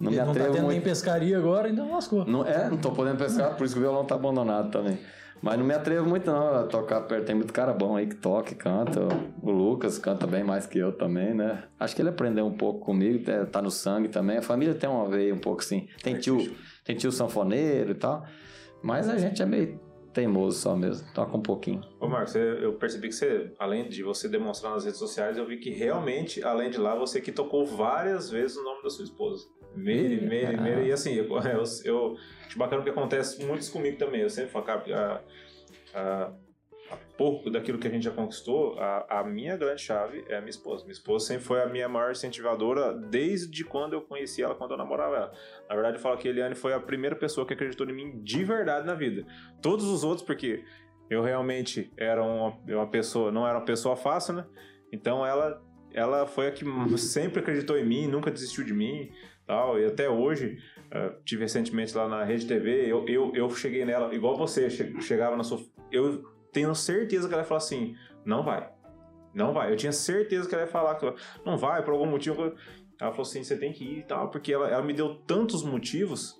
não 0.00 0.10
me 0.10 0.16
não 0.16 0.24
tá 0.24 0.30
atrevo 0.30 0.52
tendo 0.52 0.62
nem 0.62 0.72
muito. 0.72 0.84
pescaria 0.84 1.38
agora, 1.38 1.68
então 1.68 1.92
lascou. 1.92 2.24
Não, 2.24 2.44
é, 2.46 2.68
não 2.68 2.76
tô 2.76 2.90
podendo 2.90 3.18
pescar, 3.18 3.56
por 3.56 3.64
isso 3.64 3.74
que 3.74 3.80
o 3.80 3.82
violão 3.82 4.04
tá 4.04 4.14
abandonado 4.14 4.70
também. 4.70 4.98
Mas 5.44 5.58
não 5.58 5.66
me 5.66 5.74
atrevo 5.74 6.08
muito 6.08 6.26
não 6.30 6.54
a 6.54 6.62
tocar 6.62 7.02
perto. 7.02 7.26
Tem 7.26 7.34
muito 7.34 7.52
cara 7.52 7.74
bom 7.74 7.96
aí 7.96 8.06
que 8.06 8.14
toca 8.14 8.52
e 8.52 8.54
canta. 8.54 9.00
O 9.42 9.50
Lucas 9.50 9.98
canta 9.98 10.26
bem 10.26 10.42
mais 10.42 10.66
que 10.66 10.78
eu 10.78 10.90
também, 10.90 11.34
né? 11.34 11.64
Acho 11.78 11.94
que 11.94 12.00
ele 12.00 12.08
aprendeu 12.08 12.46
um 12.46 12.56
pouco 12.56 12.80
comigo, 12.80 13.30
é, 13.30 13.44
tá 13.44 13.60
no 13.60 13.70
sangue 13.70 14.08
também. 14.08 14.38
A 14.38 14.42
família 14.42 14.74
tem 14.74 14.88
uma 14.88 15.06
veia 15.06 15.34
um 15.34 15.38
pouco 15.38 15.60
assim. 15.60 15.86
Tem 16.02 16.16
tio, 16.16 16.56
tem 16.82 16.96
tio 16.96 17.12
sanfoneiro 17.12 17.90
e 17.90 17.94
tal. 17.94 18.24
Mas 18.82 19.06
a 19.06 19.18
gente 19.18 19.42
é 19.42 19.44
meio 19.44 19.78
teimoso 20.14 20.58
só 20.58 20.74
mesmo. 20.74 21.06
Toca 21.12 21.36
um 21.36 21.42
pouquinho. 21.42 21.82
Ô, 22.00 22.08
Marcos, 22.08 22.34
eu 22.36 22.42
eu 22.42 22.72
percebi 22.74 23.08
que 23.08 23.14
você, 23.14 23.52
além 23.58 23.86
de 23.86 24.02
você 24.02 24.28
demonstrar 24.28 24.72
nas 24.72 24.84
redes 24.84 24.98
sociais, 24.98 25.36
eu 25.36 25.46
vi 25.46 25.58
que 25.58 25.70
realmente, 25.70 26.42
além 26.42 26.70
de 26.70 26.78
lá, 26.78 26.94
você 26.94 27.20
que 27.20 27.32
tocou 27.32 27.66
várias 27.66 28.30
vezes 28.30 28.56
o 28.56 28.62
nome 28.62 28.82
da 28.82 28.88
sua 28.88 29.04
esposa. 29.04 29.44
Meire, 29.76 30.20
meire, 30.20 30.60
meire. 30.60 30.88
E 30.88 30.92
assim, 30.92 31.14
eu, 31.14 31.26
eu, 31.44 31.64
eu 31.84 32.16
acho 32.46 32.58
bacana 32.58 32.82
porque 32.82 32.90
acontece 32.90 33.44
muito 33.44 33.62
isso 33.62 33.72
comigo 33.72 33.96
também. 33.98 34.22
Eu 34.22 34.30
sempre 34.30 34.50
falo, 34.50 34.64
cara, 34.64 35.22
a, 35.94 35.98
a, 35.98 36.32
a 36.90 36.96
pouco 37.16 37.50
daquilo 37.50 37.78
que 37.78 37.86
a 37.86 37.90
gente 37.90 38.04
já 38.04 38.10
conquistou, 38.10 38.78
a, 38.78 39.20
a 39.20 39.24
minha 39.24 39.56
grande 39.56 39.82
chave 39.82 40.24
é 40.28 40.36
a 40.36 40.40
minha 40.40 40.50
esposa. 40.50 40.84
Minha 40.84 40.92
esposa 40.92 41.26
sempre 41.26 41.44
foi 41.44 41.62
a 41.62 41.66
minha 41.66 41.88
maior 41.88 42.12
incentivadora 42.12 42.92
desde 42.92 43.64
quando 43.64 43.94
eu 43.94 44.02
conheci 44.02 44.42
ela, 44.42 44.54
quando 44.54 44.72
eu 44.72 44.76
namorava 44.76 45.16
ela. 45.16 45.32
Na 45.68 45.74
verdade, 45.74 45.96
eu 45.96 46.00
falo 46.02 46.16
que 46.16 46.28
a 46.28 46.30
Eliane 46.30 46.54
foi 46.54 46.72
a 46.72 46.80
primeira 46.80 47.16
pessoa 47.16 47.46
que 47.46 47.54
acreditou 47.54 47.88
em 47.88 47.94
mim 47.94 48.22
de 48.22 48.44
verdade 48.44 48.86
na 48.86 48.94
vida. 48.94 49.26
Todos 49.62 49.86
os 49.86 50.04
outros, 50.04 50.26
porque 50.26 50.64
eu 51.10 51.22
realmente 51.22 51.92
era 51.96 52.22
uma, 52.22 52.58
uma 52.68 52.86
pessoa, 52.90 53.30
não 53.30 53.46
era 53.46 53.58
uma 53.58 53.64
pessoa 53.64 53.96
fácil, 53.96 54.34
né? 54.34 54.46
Então 54.92 55.24
ela, 55.24 55.62
ela 55.92 56.26
foi 56.26 56.48
a 56.48 56.52
que 56.52 56.64
sempre 56.98 57.40
acreditou 57.40 57.76
em 57.76 57.84
mim, 57.84 58.06
nunca 58.06 58.30
desistiu 58.30 58.64
de 58.64 58.72
mim, 58.72 59.10
tal. 59.46 59.78
E 59.78 59.86
até 59.86 60.08
hoje, 60.08 60.58
eh, 60.90 61.12
tive 61.24 61.42
recentemente 61.42 61.96
lá 61.96 62.08
na 62.08 62.24
Rede 62.24 62.46
TV, 62.46 62.86
eu, 62.90 63.06
eu, 63.08 63.32
eu 63.34 63.50
cheguei 63.50 63.84
nela, 63.84 64.14
igual 64.14 64.36
você, 64.36 64.68
che- 64.70 65.00
chegava 65.00 65.36
na 65.36 65.44
sua. 65.44 65.60
Eu 65.90 66.22
tenho 66.52 66.74
certeza 66.74 67.28
que 67.28 67.34
ela 67.34 67.42
ia 67.42 67.46
falar 67.46 67.58
assim: 67.58 67.94
não 68.24 68.42
vai. 68.42 68.68
Não 69.34 69.52
vai. 69.52 69.72
Eu 69.72 69.76
tinha 69.76 69.92
certeza 69.92 70.48
que 70.48 70.54
ela 70.54 70.64
ia 70.64 70.70
falar 70.70 70.94
que 70.96 71.12
não 71.44 71.56
vai, 71.58 71.82
por 71.84 71.92
algum 71.92 72.06
motivo. 72.06 72.54
Ela 73.00 73.10
falou 73.10 73.22
assim: 73.22 73.42
você 73.42 73.56
tem 73.56 73.72
que 73.72 73.84
ir 73.84 73.98
e 73.98 74.02
tal, 74.04 74.30
porque 74.30 74.52
ela, 74.52 74.68
ela 74.68 74.82
me 74.82 74.92
deu 74.92 75.16
tantos 75.26 75.62
motivos 75.64 76.34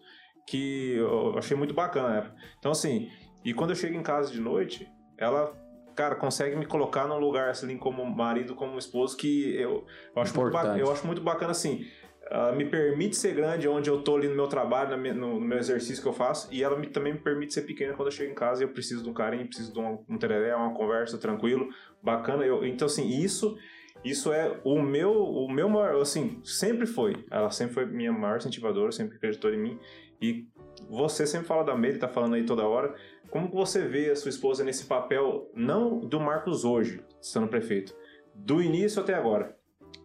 que 0.46 0.94
eu 0.96 1.36
achei 1.38 1.56
muito 1.56 1.74
bacana 1.74 2.08
na 2.08 2.16
época. 2.18 2.36
Então, 2.58 2.70
assim, 2.70 3.08
e 3.44 3.52
quando 3.54 3.70
eu 3.70 3.76
chego 3.76 3.96
em 3.96 4.02
casa 4.02 4.30
de 4.30 4.40
noite, 4.40 4.86
ela, 5.18 5.52
cara, 5.96 6.14
consegue 6.14 6.54
me 6.54 6.66
colocar 6.66 7.06
num 7.06 7.18
lugar 7.18 7.48
assim, 7.48 7.76
como 7.78 8.04
marido, 8.04 8.54
como 8.54 8.78
esposo, 8.78 9.16
que 9.16 9.54
eu, 9.54 9.86
eu, 10.14 10.22
acho, 10.22 10.38
muito 10.38 10.52
bacana, 10.52 10.78
eu 10.78 10.92
acho 10.92 11.06
muito 11.06 11.22
bacana 11.22 11.50
assim. 11.50 11.86
Ela 12.30 12.52
me 12.52 12.64
permite 12.64 13.16
ser 13.16 13.34
grande 13.34 13.68
onde 13.68 13.88
eu 13.90 14.02
tô 14.02 14.16
ali 14.16 14.28
no 14.28 14.34
meu 14.34 14.46
trabalho, 14.46 14.96
no, 15.14 15.40
meu 15.40 15.58
exercício 15.58 16.02
que 16.02 16.08
eu 16.08 16.12
faço, 16.12 16.48
e 16.52 16.62
ela 16.62 16.78
me- 16.78 16.86
também 16.86 17.12
me 17.12 17.18
permite 17.18 17.52
ser 17.54 17.62
pequena 17.62 17.94
quando 17.94 18.08
eu 18.08 18.12
chego 18.12 18.32
em 18.32 18.34
casa 18.34 18.62
e 18.62 18.64
eu 18.64 18.70
preciso 18.70 19.02
de 19.02 19.08
um 19.08 19.12
carinho, 19.14 19.46
preciso 19.46 19.72
de 19.72 19.78
um, 19.78 20.04
um 20.08 20.18
tereré, 20.18 20.54
uma 20.54 20.72
conversa 20.74 21.18
tranquilo, 21.18 21.68
bacana. 22.02 22.44
Eu, 22.44 22.64
então, 22.64 22.86
assim, 22.86 23.06
isso 23.08 23.56
Isso 24.04 24.30
é 24.34 24.60
o 24.64 24.82
meu, 24.82 25.12
o 25.12 25.50
meu 25.50 25.66
maior, 25.66 25.98
assim, 26.02 26.38
sempre 26.44 26.86
foi. 26.86 27.24
Ela 27.30 27.50
sempre 27.50 27.72
foi 27.72 27.86
minha 27.86 28.12
maior 28.12 28.36
incentivadora, 28.36 28.92
sempre 28.92 29.16
acreditou 29.16 29.50
em 29.50 29.56
mim. 29.56 29.78
E 30.20 30.46
você 30.90 31.26
sempre 31.26 31.46
fala 31.46 31.64
da 31.64 31.74
Meire, 31.74 31.98
tá 31.98 32.06
falando 32.08 32.34
aí 32.34 32.44
toda 32.44 32.66
hora. 32.66 32.94
Como 33.30 33.48
que 33.48 33.54
você 33.56 33.88
vê 33.88 34.10
a 34.10 34.16
sua 34.16 34.28
esposa 34.28 34.62
nesse 34.62 34.84
papel, 34.84 35.50
não 35.54 36.00
do 36.00 36.20
Marcos 36.20 36.66
hoje, 36.66 37.02
sendo 37.18 37.48
prefeito, 37.48 37.94
do 38.34 38.60
início 38.60 39.00
até 39.00 39.14
agora? 39.14 39.56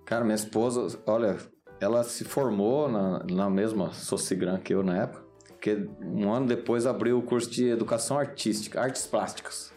Cara, 0.06 0.24
minha 0.24 0.36
esposa, 0.36 0.98
olha, 1.06 1.36
ela 1.80 2.04
se 2.04 2.24
formou 2.24 2.90
na, 2.90 3.24
na 3.24 3.50
mesma 3.50 3.92
Socigram 3.94 4.58
que 4.58 4.74
eu 4.74 4.84
na 4.84 5.04
época, 5.04 5.24
porque 5.48 5.88
um 6.02 6.32
ano 6.32 6.48
depois 6.48 6.86
abriu 6.86 7.18
o 7.18 7.22
curso 7.22 7.50
de 7.50 7.68
Educação 7.68 8.18
Artística, 8.18 8.80
Artes 8.80 9.06
Plásticas. 9.06 9.74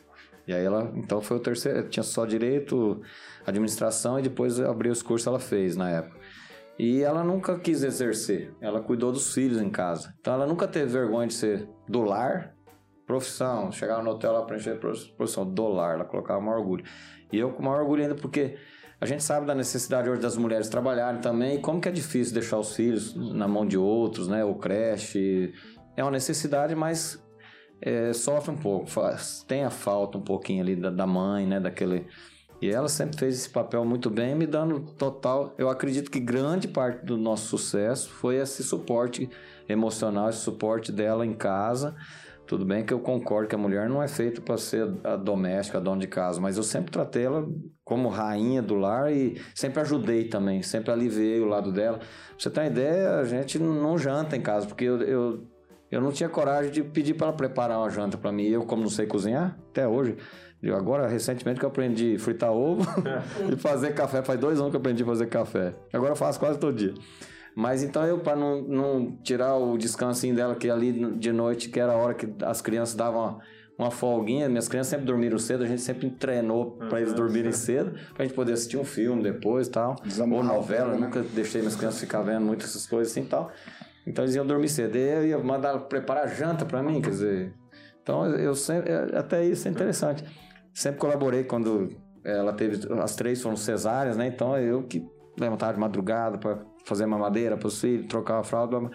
E 0.47 0.53
aí 0.53 0.65
ela, 0.65 0.93
então 0.97 1.20
foi 1.20 1.37
o 1.37 1.41
terceiro, 1.41 1.89
tinha 1.89 2.03
só 2.03 2.27
direito, 2.27 3.01
administração 3.47 4.19
e 4.19 4.23
depois 4.23 4.61
abriu 4.61 4.93
os 4.93 5.03
cursos 5.03 5.27
ela 5.27 5.39
fez 5.39 5.77
na 5.77 5.91
época. 5.91 6.20
E 6.79 7.03
ela 7.03 7.23
nunca 7.23 7.59
quis 7.59 7.83
exercer, 7.83 8.53
ela 8.61 8.81
cuidou 8.81 9.12
dos 9.12 9.33
filhos 9.33 9.61
em 9.61 9.70
casa. 9.70 10.15
Então 10.20 10.35
ela 10.35 10.47
nunca 10.47 10.66
teve 10.66 10.87
vergonha 10.87 11.29
de 11.29 11.35
ser 11.35 11.69
do 11.89 12.03
lar, 12.03 12.55
profissão. 13.07 13.70
Chegava 13.70 14.03
no 14.03 14.11
hotel 14.11 14.33
lá 14.33 14.43
preencher 14.43 14.81
profissão, 15.16 15.47
do 15.47 15.69
lar, 15.69 15.95
ela 15.95 16.05
colocava 16.05 16.41
maior 16.41 16.59
orgulho. 16.59 16.85
E 17.31 17.39
eu 17.39 17.53
com 17.53 17.62
maior 17.62 17.81
orgulho 17.81 18.03
ainda 18.03 18.15
porque 18.15 18.57
a 19.03 19.05
gente 19.05 19.24
sabe 19.24 19.45
da 19.45 19.53
necessidade 19.53 20.09
hoje 20.09 20.20
das 20.20 20.37
mulheres 20.37 20.69
trabalharem 20.69 21.20
também, 21.20 21.61
como 21.61 21.81
que 21.81 21.89
é 21.89 21.93
difícil 21.93 22.33
deixar 22.33 22.61
os 22.61 22.77
filhos 22.77 23.16
na 23.16 23.49
mão 23.49 23.66
de 23.66 23.77
outros, 23.77 24.29
né? 24.29 24.45
O 24.45 24.55
creche. 24.55 25.53
É 25.97 26.05
uma 26.05 26.12
necessidade, 26.12 26.73
mas 26.77 27.20
é, 27.81 28.12
sofre 28.12 28.53
um 28.53 28.57
pouco, 28.57 28.87
faz, 28.87 29.45
tem 29.49 29.65
a 29.65 29.70
falta 29.70 30.19
um 30.19 30.20
pouquinho 30.20 30.62
ali 30.62 30.77
da, 30.77 30.89
da 30.89 31.05
mãe, 31.05 31.45
né? 31.45 31.59
Daquele. 31.59 32.07
E 32.61 32.70
ela 32.70 32.89
sempre 32.89 33.19
fez 33.19 33.35
esse 33.35 33.51
papel 33.51 33.85
muito 33.85 34.09
bem, 34.09 34.37
me 34.37 34.47
dando 34.47 34.79
total. 34.93 35.53
Eu 35.59 35.69
acredito 35.69 36.09
que 36.09 36.20
grande 36.20 36.69
parte 36.69 37.05
do 37.05 37.19
nosso 37.19 37.49
sucesso 37.49 38.09
foi 38.09 38.37
esse 38.37 38.62
suporte 38.62 39.29
emocional, 39.69 40.29
esse 40.29 40.39
suporte 40.39 40.93
dela 40.93 41.27
em 41.27 41.35
casa. 41.35 41.97
Tudo 42.47 42.65
bem 42.65 42.85
que 42.85 42.93
eu 42.93 43.01
concordo 43.01 43.49
que 43.49 43.55
a 43.55 43.59
mulher 43.59 43.89
não 43.89 44.01
é 44.01 44.07
feita 44.07 44.41
para 44.41 44.57
ser 44.59 44.87
a 45.03 45.16
doméstica, 45.16 45.79
a 45.79 45.81
dona 45.81 46.03
de 46.03 46.07
casa, 46.07 46.41
mas 46.41 46.57
eu 46.57 46.62
sempre 46.62 46.93
tratei 46.93 47.24
ela 47.24 47.49
como 47.93 48.09
rainha 48.09 48.62
do 48.62 48.74
lar 48.74 49.12
e 49.12 49.39
sempre 49.55 49.78
ajudei 49.82 50.24
também, 50.24 50.62
sempre 50.62 50.90
aliviei 50.90 51.39
o 51.40 51.44
lado 51.44 51.70
dela. 51.70 51.98
Pra 51.98 52.06
você 52.39 52.48
ter 52.48 52.60
uma 52.60 52.66
ideia, 52.66 53.16
a 53.16 53.24
gente 53.24 53.59
não 53.59 53.98
janta 53.98 54.35
em 54.35 54.40
casa, 54.40 54.66
porque 54.66 54.85
eu, 54.85 55.02
eu 55.02 55.47
eu 55.90 56.01
não 56.01 56.10
tinha 56.10 56.27
coragem 56.27 56.73
de 56.73 56.82
pedir 56.82 57.12
para 57.12 57.27
ela 57.27 57.36
preparar 57.36 57.78
uma 57.78 57.90
janta 57.90 58.16
para 58.16 58.32
mim. 58.32 58.44
Eu, 58.44 58.64
como 58.64 58.81
não 58.81 58.89
sei 58.89 59.05
cozinhar, 59.06 59.59
até 59.69 59.86
hoje. 59.86 60.16
Eu 60.62 60.74
agora, 60.74 61.06
recentemente, 61.06 61.60
que 61.60 61.66
eu 61.66 61.69
aprendi 61.69 62.16
fritar 62.16 62.51
ovo 62.51 62.82
e 63.52 63.56
fazer 63.59 63.93
café. 63.93 64.23
Faz 64.23 64.40
dois 64.40 64.59
anos 64.59 64.70
que 64.70 64.77
eu 64.77 64.81
aprendi 64.81 65.02
a 65.02 65.06
fazer 65.06 65.27
café. 65.27 65.74
Agora 65.93 66.12
eu 66.12 66.16
faço 66.16 66.40
quase 66.40 66.59
todo 66.59 66.74
dia. 66.74 66.94
Mas 67.55 67.82
então 67.82 68.06
eu, 68.06 68.20
para 68.20 68.35
não, 68.35 68.62
não 68.62 69.16
tirar 69.23 69.55
o 69.56 69.77
descansinho 69.77 70.35
dela, 70.35 70.55
que 70.55 70.70
ali 70.70 70.93
de 71.19 71.31
noite, 71.31 71.69
que 71.69 71.78
era 71.78 71.93
a 71.93 71.97
hora 71.97 72.14
que 72.14 72.27
as 72.43 72.62
crianças 72.62 72.94
davam 72.94 73.20
uma, 73.20 73.39
uma 73.78 73.90
folguinha, 73.90 74.49
minhas 74.49 74.69
crianças 74.69 74.90
sempre 74.90 75.07
dormiram 75.07 75.39
cedo, 75.39 75.65
a 75.65 75.66
gente 75.66 75.81
sempre 75.81 76.11
treinou 76.11 76.73
para 76.89 77.01
eles 77.01 77.12
dormirem 77.12 77.53
cedo, 77.53 77.93
para 78.15 78.23
a 78.23 78.27
gente 78.27 78.35
poder 78.35 78.53
assistir 78.53 78.77
um 78.77 78.85
filme 78.85 79.23
depois 79.23 79.66
e 79.66 79.70
tal. 79.70 79.97
Ou 80.19 80.43
novela, 80.43 80.94
eu 80.94 81.01
nunca 81.01 81.23
deixei 81.23 81.61
minhas 81.61 81.77
crianças 81.77 82.01
ficar 82.01 82.23
vendo 82.23 82.44
muitas 82.44 82.70
essas 82.70 82.86
coisas 82.86 83.12
assim 83.12 83.23
e 83.23 83.27
tal. 83.27 83.51
Então 84.07 84.24
eles 84.24 84.35
iam 84.35 84.47
dormir 84.47 84.69
cedo. 84.69 84.97
E 84.97 85.01
eu 85.01 85.27
ia 85.27 85.39
mandar 85.39 85.78
preparar 85.81 86.28
janta 86.28 86.65
para 86.65 86.82
mim, 86.82 87.01
quer 87.01 87.11
dizer. 87.11 87.55
Então 88.03 88.27
eu 88.27 88.55
sempre, 88.55 88.93
até 88.93 89.44
isso 89.44 89.66
é 89.69 89.70
interessante. 89.70 90.24
Sempre 90.74 91.01
colaborei 91.01 91.44
quando 91.44 91.90
ela 92.24 92.53
teve, 92.53 92.86
as 93.01 93.16
três 93.16 93.43
foram 93.43 93.57
cesáreas, 93.57 94.16
né? 94.16 94.27
Então 94.27 94.57
eu 94.59 94.82
que 94.82 95.05
levantava 95.39 95.73
de 95.73 95.81
madrugada 95.81 96.39
para 96.39 96.59
fazer 96.85 97.07
mamadeira 97.07 97.57
para 97.57 97.69
os 97.69 97.81
filhos, 97.81 98.07
trocar 98.07 98.39
a 98.39 98.43
fralda. 98.43 98.90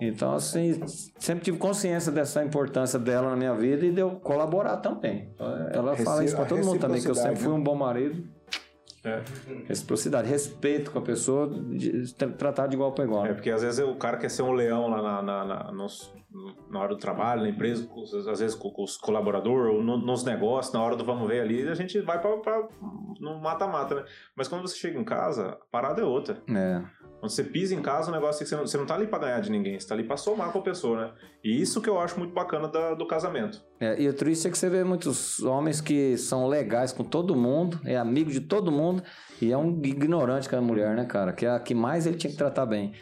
Então, 0.00 0.34
assim, 0.34 0.80
sempre 1.18 1.44
tive 1.44 1.58
consciência 1.58 2.10
dessa 2.10 2.44
importância 2.44 2.98
dela 2.98 3.30
na 3.30 3.36
minha 3.36 3.54
vida 3.54 3.86
e 3.86 3.92
de 3.92 4.00
eu 4.00 4.12
colaborar 4.12 4.78
também. 4.78 5.32
Ela 5.72 5.96
fala 5.96 6.24
isso 6.24 6.34
para 6.34 6.46
todo 6.46 6.64
mundo 6.64 6.80
também, 6.80 7.00
que 7.00 7.08
eu 7.08 7.14
sempre 7.14 7.36
fui 7.36 7.52
um 7.52 7.62
bom 7.62 7.74
marido. 7.74 8.28
É. 9.04 9.22
Reciprocidade, 9.68 10.26
respeito 10.26 10.90
com 10.90 10.98
a 10.98 11.02
pessoa, 11.02 11.46
de, 11.46 12.14
tratar 12.14 12.66
de 12.66 12.74
igual 12.74 12.92
para 12.92 13.04
igual. 13.04 13.26
É, 13.26 13.34
porque 13.34 13.50
às 13.50 13.60
vezes 13.60 13.78
o 13.80 13.94
cara 13.96 14.16
quer 14.16 14.30
ser 14.30 14.42
um 14.42 14.52
leão 14.52 14.88
lá 14.88 15.02
na, 15.02 15.22
na, 15.22 15.44
na, 15.44 15.72
nos, 15.72 16.10
na 16.70 16.80
hora 16.80 16.94
do 16.94 16.98
trabalho, 16.98 17.42
na 17.42 17.50
empresa, 17.50 17.86
às 18.30 18.40
vezes 18.40 18.56
com, 18.56 18.70
com 18.70 18.82
os 18.82 18.96
colaboradores, 18.96 19.74
ou 19.74 19.82
no, 19.82 19.98
nos 19.98 20.24
negócios, 20.24 20.72
na 20.72 20.82
hora 20.82 20.96
do 20.96 21.04
vamos 21.04 21.28
ver 21.28 21.42
ali, 21.42 21.68
a 21.68 21.74
gente 21.74 22.00
vai 22.00 22.18
para 22.18 22.66
no 23.20 23.38
mata-mata, 23.40 23.94
né? 23.94 24.04
Mas 24.34 24.48
quando 24.48 24.62
você 24.62 24.76
chega 24.76 24.98
em 24.98 25.04
casa, 25.04 25.50
a 25.50 25.56
parada 25.70 26.00
é 26.00 26.04
outra. 26.04 26.42
É. 26.48 26.82
Quando 27.24 27.30
você 27.30 27.42
pisa 27.42 27.74
em 27.74 27.80
casa, 27.80 28.10
o 28.10 28.12
negócio 28.12 28.42
é 28.42 28.44
que 28.44 28.50
você 28.50 28.54
não, 28.54 28.66
você 28.66 28.76
não 28.76 28.84
tá 28.84 28.96
ali 28.96 29.06
pra 29.06 29.18
ganhar 29.18 29.40
de 29.40 29.50
ninguém, 29.50 29.80
você 29.80 29.88
tá 29.88 29.94
ali 29.94 30.04
pra 30.04 30.14
somar 30.14 30.52
com 30.52 30.58
a 30.58 30.62
pessoa, 30.62 31.00
né? 31.00 31.12
E 31.42 31.58
isso 31.58 31.80
que 31.80 31.88
eu 31.88 31.98
acho 31.98 32.18
muito 32.18 32.34
bacana 32.34 32.68
da, 32.68 32.92
do 32.92 33.06
casamento. 33.06 33.64
É, 33.80 33.98
e 33.98 34.06
o 34.06 34.12
triste 34.12 34.46
é 34.46 34.50
que 34.50 34.58
você 34.58 34.68
vê 34.68 34.84
muitos 34.84 35.42
homens 35.42 35.80
que 35.80 36.18
são 36.18 36.46
legais 36.46 36.92
com 36.92 37.02
todo 37.02 37.34
mundo, 37.34 37.80
é 37.82 37.96
amigo 37.96 38.30
de 38.30 38.40
todo 38.40 38.70
mundo, 38.70 39.02
e 39.40 39.50
é 39.50 39.56
um 39.56 39.70
ignorante 39.82 40.50
com 40.50 40.56
a 40.56 40.60
mulher, 40.60 40.94
né, 40.94 41.06
cara? 41.06 41.32
Que 41.32 41.46
é 41.46 41.52
a 41.52 41.58
que 41.58 41.74
mais 41.74 42.06
ele 42.06 42.18
tinha 42.18 42.30
que 42.30 42.36
tratar 42.36 42.66
bem. 42.66 42.92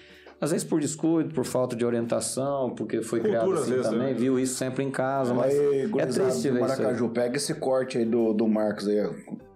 Às 0.40 0.52
vezes 0.52 0.64
por 0.64 0.78
descuido, 0.78 1.34
por 1.34 1.44
falta 1.44 1.74
de 1.74 1.84
orientação, 1.84 2.76
porque 2.76 3.02
foi 3.02 3.18
Cultura, 3.18 3.40
criado 3.40 3.58
assim 3.58 3.70
vezes, 3.72 3.90
também, 3.90 4.06
né? 4.06 4.14
viu 4.14 4.38
isso 4.38 4.54
sempre 4.54 4.84
em 4.84 4.90
casa, 4.92 5.34
mas 5.34 5.52
aí, 5.52 5.90
é 5.98 6.06
triste 6.06 6.48
ver 6.48 6.60
Maracaju, 6.60 7.06
isso 7.06 7.12
pega 7.12 7.36
esse 7.38 7.54
corte 7.56 7.98
aí 7.98 8.04
do, 8.04 8.32
do 8.32 8.46
Marcos 8.46 8.86
aí, 8.86 9.02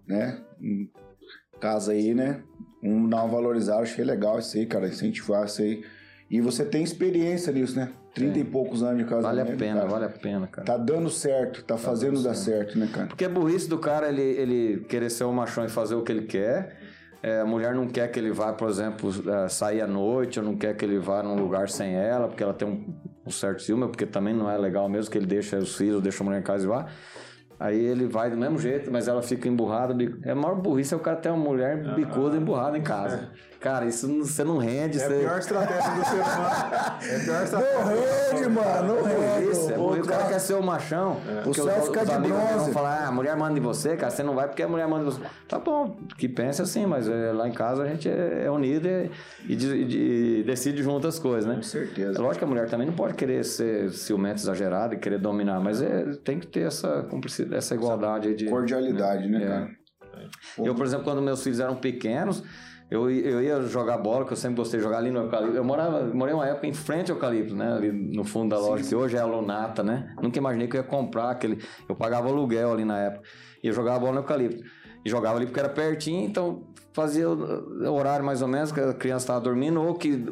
né? 0.08 0.42
Casa 1.60 1.92
aí, 1.92 2.12
né? 2.14 2.42
Um 2.86 3.08
dar 3.08 3.24
uma 3.24 3.28
valorizada, 3.28 3.82
achei 3.82 4.04
legal 4.04 4.38
isso 4.38 4.56
aí, 4.56 4.66
cara, 4.66 4.88
incentivar 4.88 5.44
isso 5.44 5.62
aí. 5.62 5.82
E 6.30 6.40
você 6.40 6.64
tem 6.64 6.82
experiência 6.82 7.52
nisso, 7.52 7.76
né? 7.76 7.90
Trinta 8.12 8.38
é. 8.38 8.42
e 8.42 8.44
poucos 8.44 8.82
anos 8.82 8.98
de 8.98 9.04
casamento. 9.04 9.22
Vale 9.22 9.40
a 9.40 9.56
pena, 9.56 9.80
cara. 9.80 9.88
vale 9.88 10.04
a 10.06 10.08
pena, 10.08 10.46
cara. 10.46 10.66
Tá 10.66 10.76
dando 10.76 11.08
certo, 11.08 11.62
tá, 11.62 11.74
tá 11.74 11.78
fazendo 11.78 12.22
dar 12.22 12.34
certo. 12.34 12.72
certo, 12.72 12.78
né, 12.78 12.88
cara? 12.92 13.06
Porque 13.06 13.24
é 13.24 13.28
burrice 13.28 13.68
do 13.68 13.78
cara 13.78 14.08
ele, 14.08 14.22
ele 14.22 14.84
querer 14.88 15.10
ser 15.10 15.24
um 15.24 15.32
machão 15.32 15.64
e 15.64 15.68
fazer 15.68 15.94
o 15.94 16.02
que 16.02 16.10
ele 16.10 16.22
quer. 16.22 16.76
É, 17.22 17.40
a 17.40 17.44
mulher 17.44 17.74
não 17.74 17.86
quer 17.88 18.10
que 18.10 18.18
ele 18.18 18.30
vá, 18.30 18.52
por 18.52 18.68
exemplo, 18.68 19.10
é, 19.30 19.48
sair 19.48 19.80
à 19.80 19.86
noite, 19.86 20.38
ou 20.38 20.44
não 20.44 20.56
quer 20.56 20.76
que 20.76 20.84
ele 20.84 20.98
vá 20.98 21.22
num 21.22 21.34
lugar 21.34 21.68
sem 21.68 21.94
ela, 21.94 22.28
porque 22.28 22.42
ela 22.42 22.54
tem 22.54 22.66
um, 22.66 22.94
um 23.26 23.30
certo 23.30 23.62
ciúme, 23.62 23.86
porque 23.88 24.06
também 24.06 24.34
não 24.34 24.50
é 24.50 24.56
legal 24.56 24.88
mesmo 24.88 25.10
que 25.10 25.18
ele 25.18 25.26
deixa 25.26 25.58
os 25.58 25.76
filhos, 25.76 26.02
deixa 26.02 26.22
a 26.22 26.24
mulher 26.24 26.40
em 26.40 26.42
casa 26.42 26.64
e 26.64 26.68
vá. 26.68 26.86
Aí 27.58 27.78
ele 27.78 28.06
vai 28.06 28.30
do 28.30 28.36
mesmo 28.36 28.58
jeito, 28.58 28.90
mas 28.92 29.08
ela 29.08 29.22
fica 29.22 29.48
emburrada. 29.48 29.94
É 30.22 30.32
a 30.32 30.34
maior 30.34 30.56
burrice 30.56 30.92
é 30.92 30.96
o 30.96 31.00
cara 31.00 31.16
ter 31.16 31.30
uma 31.30 31.42
mulher 31.42 31.94
bicuda 31.94 32.36
emburrada 32.36 32.76
em 32.76 32.82
casa. 32.82 33.30
Cara, 33.60 33.86
isso 33.86 34.06
você 34.24 34.44
não 34.44 34.58
rende. 34.58 34.98
É 34.98 35.06
você... 35.06 35.14
a 35.14 35.18
pior 35.18 35.38
estratégia 35.38 35.90
do 35.90 36.04
ser 36.04 36.14
humano. 36.14 37.00
É 37.02 37.16
a 37.16 37.20
pior 37.24 37.42
estratégia. 37.44 37.78
Não 37.78 37.86
rende, 37.86 38.48
mano. 38.48 38.94
Não 38.94 39.02
rende. 39.02 39.50
Isso, 39.50 39.72
é 39.72 39.78
o, 39.78 40.04
cara 40.04 40.24
quer 40.28 40.38
ser 40.38 40.54
o 40.54 40.62
machão. 40.62 41.20
É. 41.26 41.48
O 41.48 41.54
céu 41.54 41.82
fica 41.82 42.04
de 42.04 42.16
bronze. 42.16 42.54
vão 42.56 42.72
falar, 42.72 43.04
ah, 43.04 43.08
a 43.08 43.12
mulher 43.12 43.36
manda 43.36 43.58
em 43.58 43.62
você, 43.62 43.96
cara. 43.96 44.10
Você 44.10 44.22
não 44.22 44.34
vai 44.34 44.46
porque 44.46 44.62
a 44.62 44.68
mulher 44.68 44.86
manda 44.86 45.02
em 45.02 45.04
você. 45.04 45.20
Tá 45.48 45.58
bom, 45.58 45.96
que 46.16 46.28
pense 46.28 46.60
assim, 46.60 46.86
mas 46.86 47.08
é, 47.08 47.32
lá 47.32 47.48
em 47.48 47.52
casa 47.52 47.82
a 47.82 47.86
gente 47.86 48.08
é, 48.08 48.44
é 48.44 48.50
unido 48.50 48.86
e, 48.86 49.10
e, 49.48 50.40
e, 50.40 50.42
decide 50.44 50.82
junto 50.82 51.06
as 51.06 51.18
coisas, 51.18 51.46
né? 51.46 51.56
Com 51.56 51.62
certeza. 51.62 52.18
É 52.18 52.20
lógico 52.20 52.38
que 52.38 52.44
a 52.44 52.48
mulher 52.48 52.68
também 52.68 52.86
não 52.86 52.94
pode 52.94 53.14
querer 53.14 53.44
ser 53.44 53.90
ciumento 53.90 54.40
exagerado 54.40 54.94
e 54.94 54.98
querer 54.98 55.18
dominar, 55.18 55.60
mas 55.60 55.80
é, 55.80 56.04
tem 56.24 56.38
que 56.38 56.46
ter 56.46 56.66
essa, 56.66 57.06
essa 57.52 57.74
igualdade 57.74 58.34
de. 58.34 58.46
Cordialidade, 58.46 59.28
né, 59.28 59.46
cara? 59.46 59.86
Eu, 60.58 60.74
por 60.74 60.86
exemplo, 60.86 61.04
quando 61.04 61.22
meus 61.22 61.42
filhos 61.42 61.60
eram 61.60 61.76
pequenos, 61.76 62.42
eu, 62.90 63.10
eu 63.10 63.42
ia 63.42 63.60
jogar 63.62 63.98
bola, 63.98 64.24
que 64.24 64.32
eu 64.32 64.36
sempre 64.36 64.56
gostei 64.56 64.78
de 64.78 64.84
jogar 64.84 64.98
ali 64.98 65.10
no 65.10 65.20
Eucalipto. 65.20 65.56
Eu 65.56 65.64
morava, 65.64 66.04
morei 66.06 66.32
uma 66.32 66.46
época 66.46 66.66
em 66.68 66.72
frente 66.72 67.10
ao 67.10 67.16
Eucalipto, 67.16 67.54
né? 67.54 67.74
Ali 67.74 67.90
no 67.90 68.24
fundo 68.24 68.50
da 68.50 68.58
loja, 68.60 68.78
sim, 68.78 68.82
sim. 68.84 68.88
que 68.90 68.94
hoje 68.94 69.16
é 69.16 69.20
a 69.20 69.24
Lunata, 69.24 69.82
né? 69.82 70.14
Nunca 70.22 70.38
imaginei 70.38 70.68
que 70.68 70.76
eu 70.76 70.82
ia 70.82 70.86
comprar 70.86 71.30
aquele. 71.30 71.64
Eu 71.88 71.96
pagava 71.96 72.28
aluguel 72.28 72.72
ali 72.72 72.84
na 72.84 72.98
época. 72.98 73.28
E 73.62 73.66
eu 73.66 73.72
jogava 73.72 73.98
bola 73.98 74.12
no 74.12 74.18
Eucalipto. 74.20 74.62
E 75.04 75.10
jogava 75.10 75.36
ali 75.36 75.46
porque 75.46 75.58
era 75.58 75.68
pertinho, 75.68 76.24
então 76.24 76.64
fazia 76.92 77.28
o 77.28 77.92
horário 77.92 78.24
mais 78.24 78.40
ou 78.40 78.48
menos, 78.48 78.72
que 78.72 78.80
a 78.80 78.94
criança 78.94 79.24
estava 79.24 79.40
dormindo, 79.40 79.82
ou 79.82 79.94
que 79.94 80.24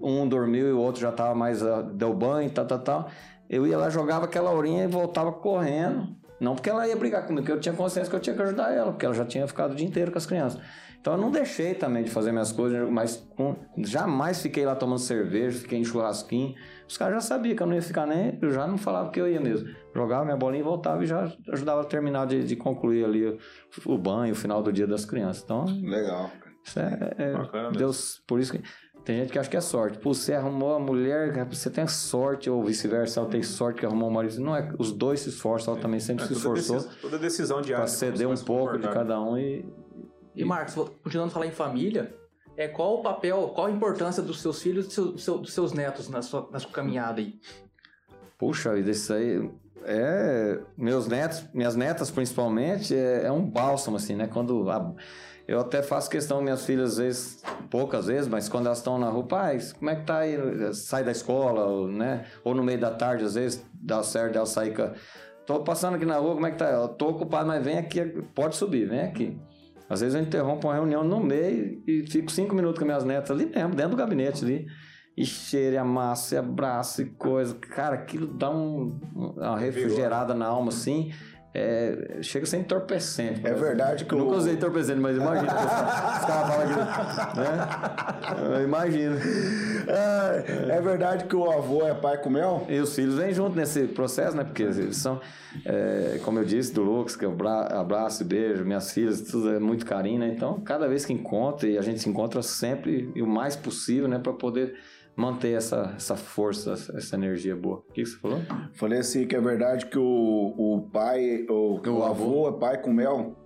um 0.00 0.26
dormiu 0.28 0.68
e 0.68 0.72
o 0.72 0.78
outro 0.78 1.00
já 1.00 1.10
estava 1.10 1.34
mais. 1.34 1.64
Ah, 1.64 1.82
deu 1.82 2.14
banho, 2.14 2.48
tal, 2.50 2.64
tal, 2.64 2.78
tal. 2.78 3.08
Eu 3.50 3.66
ia 3.66 3.76
lá, 3.76 3.90
jogava 3.90 4.24
aquela 4.24 4.50
horinha 4.52 4.84
e 4.84 4.86
voltava 4.86 5.32
correndo. 5.32 6.16
Não 6.40 6.54
porque 6.54 6.70
ela 6.70 6.86
ia 6.86 6.94
brigar 6.94 7.22
comigo, 7.26 7.42
porque 7.42 7.52
eu 7.52 7.60
tinha 7.60 7.74
consciência 7.74 8.08
que 8.08 8.14
eu 8.14 8.20
tinha 8.20 8.36
que 8.36 8.42
ajudar 8.42 8.72
ela, 8.72 8.92
porque 8.92 9.04
ela 9.04 9.14
já 9.14 9.24
tinha 9.24 9.46
ficado 9.48 9.72
o 9.72 9.74
dia 9.74 9.86
inteiro 9.86 10.12
com 10.12 10.18
as 10.18 10.26
crianças. 10.26 10.60
Então 11.00 11.14
eu 11.14 11.18
não 11.18 11.30
deixei 11.30 11.74
também 11.74 12.02
de 12.02 12.10
fazer 12.10 12.32
minhas 12.32 12.52
coisas, 12.52 12.88
mas 12.90 13.16
com, 13.36 13.56
jamais 13.78 14.42
fiquei 14.42 14.66
lá 14.66 14.74
tomando 14.74 14.98
cerveja, 14.98 15.60
fiquei 15.60 15.78
em 15.78 15.84
churrasquinho. 15.84 16.54
Os 16.88 16.96
caras 16.96 17.14
já 17.14 17.20
sabiam 17.20 17.54
que 17.54 17.62
eu 17.62 17.66
não 17.66 17.74
ia 17.74 17.82
ficar 17.82 18.06
nem, 18.06 18.38
eu 18.42 18.50
já 18.50 18.66
não 18.66 18.76
falava 18.76 19.10
que 19.10 19.20
eu 19.20 19.28
ia 19.28 19.40
mesmo. 19.40 19.68
Jogava 19.94 20.24
minha 20.24 20.36
bolinha 20.36 20.60
e 20.60 20.64
voltava 20.64 21.02
e 21.04 21.06
já 21.06 21.32
ajudava 21.52 21.82
a 21.82 21.84
terminar 21.84 22.26
de, 22.26 22.44
de 22.44 22.56
concluir 22.56 23.04
ali 23.04 23.26
o, 23.26 23.38
o, 23.86 23.96
banho, 23.96 24.32
o 24.32 24.36
final 24.36 24.62
do 24.62 24.72
dia 24.72 24.86
das 24.86 25.04
crianças. 25.04 25.42
Então. 25.44 25.64
Legal. 25.64 26.30
Isso 26.64 26.80
é, 26.80 27.14
é 27.18 27.70
Deus, 27.70 28.22
por 28.26 28.40
isso 28.40 28.52
que. 28.52 28.62
Tem 29.04 29.20
gente 29.20 29.32
que 29.32 29.38
acha 29.38 29.48
que 29.48 29.56
é 29.56 29.60
sorte. 29.60 29.96
Pô, 29.98 30.12
você 30.12 30.34
arrumou 30.34 30.74
a 30.74 30.78
mulher, 30.78 31.32
você 31.46 31.70
tem 31.70 31.86
sorte, 31.86 32.50
ou 32.50 32.62
vice-versa, 32.62 33.20
ela 33.20 33.28
tem 33.30 33.42
sorte 33.42 33.80
que 33.80 33.86
arrumou 33.86 34.10
o 34.10 34.12
marido. 34.12 34.38
Não 34.38 34.54
é, 34.54 34.70
os 34.78 34.92
dois 34.92 35.20
se 35.20 35.30
esforçam, 35.30 35.72
ela 35.72 35.80
também 35.80 35.98
sempre 35.98 36.24
é, 36.24 36.26
se 36.26 36.34
esforçou. 36.34 36.76
Decisão, 36.76 37.00
toda 37.00 37.18
decisão 37.18 37.62
diária. 37.62 37.84
Pra 37.84 37.86
ceder 37.86 38.28
um 38.28 38.34
pouco 38.34 38.76
de 38.76 38.86
cada 38.88 39.18
um 39.18 39.38
e 39.38 39.64
E 40.38 40.44
Marcos, 40.44 40.74
continuando 41.02 41.30
a 41.30 41.34
falar 41.34 41.46
em 41.46 41.50
família, 41.50 42.14
é 42.56 42.68
qual 42.68 43.00
o 43.00 43.02
papel, 43.02 43.50
qual 43.54 43.66
a 43.66 43.70
importância 43.70 44.22
dos 44.22 44.40
seus 44.40 44.62
filhos 44.62 44.84
e 44.86 44.88
do 44.88 44.92
seu- 44.94 45.12
do 45.12 45.18
seu- 45.18 45.38
dos 45.38 45.52
seus 45.52 45.72
netos 45.72 46.08
na 46.08 46.22
sua, 46.22 46.48
na 46.50 46.58
sua 46.58 46.70
caminhada 46.70 47.20
aí? 47.20 47.34
Puxa 48.38 48.74
vida, 48.74 48.90
isso 48.90 49.12
aí 49.12 49.50
é. 49.84 50.60
Meus 50.76 51.06
netos, 51.08 51.44
minhas 51.52 51.74
netas 51.74 52.10
principalmente, 52.10 52.94
é, 52.94 53.24
é 53.26 53.32
um 53.32 53.44
bálsamo, 53.44 53.96
assim, 53.96 54.14
né? 54.14 54.28
Quando. 54.28 54.70
a- 54.70 54.94
eu 55.46 55.58
até 55.60 55.82
faço 55.82 56.10
questão, 56.10 56.42
minhas 56.42 56.64
filhas, 56.66 56.92
às 56.92 56.98
vezes, 56.98 57.42
poucas 57.70 58.06
vezes, 58.06 58.28
mas 58.28 58.48
quando 58.50 58.66
elas 58.66 58.78
estão 58.78 58.98
na 58.98 59.08
rua, 59.08 59.24
pai, 59.24 59.58
como 59.78 59.90
é 59.90 59.96
que 59.96 60.04
tá 60.04 60.18
aí? 60.18 60.36
Sai 60.74 61.02
da 61.02 61.10
escola, 61.10 61.64
ou, 61.64 61.88
né? 61.88 62.26
Ou 62.44 62.54
no 62.54 62.62
meio 62.62 62.78
da 62.78 62.90
tarde, 62.90 63.24
às 63.24 63.34
vezes, 63.34 63.64
dá 63.72 64.02
certo 64.02 64.34
dela 64.34 64.46
sair 64.46 64.74
Tô 65.46 65.60
passando 65.60 65.94
aqui 65.94 66.04
na 66.04 66.18
rua, 66.18 66.34
como 66.34 66.46
é 66.46 66.50
que 66.50 66.58
tá? 66.58 66.68
Eu 66.70 66.88
tô 66.88 67.08
ocupado, 67.08 67.48
mas 67.48 67.64
vem 67.64 67.78
aqui, 67.78 68.04
pode 68.34 68.54
subir, 68.56 68.86
vem 68.86 69.00
aqui. 69.00 69.40
Às 69.88 70.00
vezes 70.00 70.14
eu 70.14 70.20
interrompo 70.20 70.68
uma 70.68 70.74
reunião 70.74 71.02
no 71.02 71.20
meio 71.20 71.82
e 71.86 72.06
fico 72.06 72.30
cinco 72.30 72.54
minutos 72.54 72.78
com 72.78 72.84
minhas 72.84 73.04
netas 73.04 73.30
ali 73.30 73.46
mesmo, 73.46 73.74
dentro 73.74 73.92
do 73.92 73.96
gabinete 73.96 74.44
ali. 74.44 74.66
E 75.16 75.24
cheira, 75.24 75.74
e 75.74 75.78
amassa, 75.78 76.36
e 76.36 76.38
abraça 76.38 77.02
e 77.02 77.06
coisa. 77.06 77.54
Cara, 77.54 77.96
aquilo 77.96 78.26
dá 78.26 78.50
um, 78.50 79.00
uma 79.14 79.58
refrigerada 79.58 80.32
na 80.32 80.46
alma, 80.46 80.68
assim. 80.68 81.12
É, 81.60 82.18
chega 82.22 82.44
a 82.44 82.48
ser 82.48 82.58
entorpecente. 82.58 83.44
É 83.44 83.52
verdade 83.52 84.04
que 84.04 84.14
Eu 84.14 84.18
nunca 84.18 84.36
usei 84.36 84.54
entorpecente, 84.54 85.00
mas 85.00 85.16
imagina. 85.16 85.52
os 85.58 86.24
caras 86.24 86.48
falam 86.48 86.62
aqui, 86.62 87.38
né? 87.40 88.56
Eu 88.56 88.62
imagino. 88.62 89.16
É, 89.88 90.76
é 90.76 90.80
verdade 90.80 91.24
que 91.24 91.34
o 91.34 91.50
avô 91.50 91.84
é 91.86 91.94
pai 91.94 92.18
com 92.18 92.30
mel? 92.30 92.64
E 92.68 92.78
os 92.78 92.94
filhos 92.94 93.16
vêm 93.16 93.32
junto 93.32 93.56
nesse 93.56 93.88
processo, 93.88 94.36
né? 94.36 94.44
Porque 94.44 94.62
eles 94.62 94.96
são, 94.98 95.20
é, 95.64 96.20
como 96.24 96.38
eu 96.38 96.44
disse, 96.44 96.72
do 96.72 96.82
Lucas, 96.82 97.16
que 97.16 97.24
eu 97.24 97.32
bra- 97.32 97.66
abraço 97.66 98.22
e 98.22 98.26
beijo, 98.26 98.64
minhas 98.64 98.92
filhas, 98.92 99.20
tudo 99.22 99.50
é 99.52 99.58
muito 99.58 99.84
carinho, 99.84 100.20
né? 100.20 100.28
Então, 100.28 100.60
cada 100.60 100.86
vez 100.86 101.04
que 101.04 101.12
encontra, 101.12 101.68
e 101.68 101.76
a 101.76 101.82
gente 101.82 102.00
se 102.00 102.08
encontra 102.08 102.40
sempre 102.42 103.10
e 103.14 103.22
o 103.22 103.26
mais 103.26 103.56
possível, 103.56 104.06
né? 104.06 104.18
Para 104.18 104.32
poder 104.32 104.74
manter 105.18 105.56
essa, 105.56 105.94
essa 105.96 106.14
força, 106.14 106.74
essa, 106.74 107.16
energia 107.16 107.56
boa. 107.56 107.78
O 107.88 107.92
que, 107.92 108.06
você 108.06 108.16
falou? 108.18 108.40
Falei 108.74 109.00
assim 109.00 109.26
que 109.26 109.34
é 109.34 109.40
verdade 109.40 109.86
que 109.86 109.98
o, 109.98 110.04
o 110.56 110.88
pai, 110.92 111.44
o, 111.50 111.80
que 111.80 111.88
o 111.88 111.98
O 111.98 112.04
avô 112.04 112.46
avô. 112.46 112.56
é 112.56 112.60
pai 112.60 112.80
com 112.80 112.92
mel. 112.92 113.36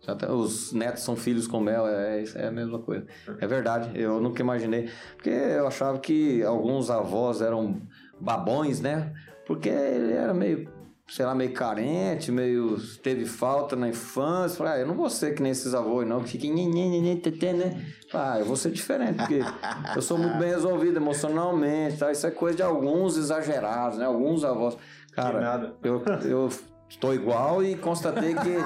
Já 0.00 0.14
tá- 0.14 0.32
os 0.32 0.72
netos 0.72 1.02
são 1.02 1.16
filhos 1.16 1.48
com 1.48 1.58
mel, 1.58 1.88
é, 1.88 2.22
é 2.36 2.46
a 2.46 2.52
mesma 2.52 2.78
coisa. 2.78 3.04
É 3.40 3.46
verdade, 3.48 4.00
eu 4.00 4.20
nunca 4.20 4.40
imaginei. 4.40 4.88
Porque 5.16 5.30
eu 5.30 5.66
achava 5.66 5.98
que 5.98 6.44
alguns 6.44 6.88
avós 6.88 7.40
eram 7.42 7.82
babões, 8.20 8.80
né? 8.80 9.12
Porque 9.44 9.68
ele 9.68 10.12
era 10.12 10.32
meio, 10.32 10.70
sei 11.08 11.24
lá, 11.24 11.34
meio 11.34 11.52
carente, 11.52 12.32
meio. 12.32 12.76
teve 13.02 13.26
falta 13.26 13.76
na 13.76 13.88
infância. 13.88 14.58
Falei, 14.58 14.72
ah, 14.72 14.78
eu 14.78 14.86
não 14.86 14.94
vou 14.94 15.08
ser 15.08 15.34
que 15.34 15.42
nem 15.42 15.52
esses 15.52 15.74
avós, 15.74 16.06
não, 16.06 16.22
que 16.22 16.30
fiquem 16.30 16.52
né? 17.52 17.84
Ah, 18.12 18.38
eu 18.38 18.44
vou 18.44 18.56
ser 18.56 18.70
diferente, 18.70 19.16
porque 19.16 19.40
eu 19.94 20.02
sou 20.02 20.18
muito 20.18 20.38
bem 20.38 20.48
resolvido 20.48 20.96
emocionalmente, 20.96 21.98
tá? 21.98 22.10
Isso 22.10 22.26
é 22.26 22.30
coisa 22.30 22.56
de 22.56 22.62
alguns 22.62 23.16
exagerados, 23.16 23.98
né? 23.98 24.04
Alguns 24.04 24.44
avós. 24.44 24.76
Cara, 25.12 25.74
eu. 25.82 26.02
eu 26.24 26.50
Estou 26.88 27.12
igual 27.14 27.62
e 27.64 27.74
constatei 27.76 28.32
que 28.34 28.56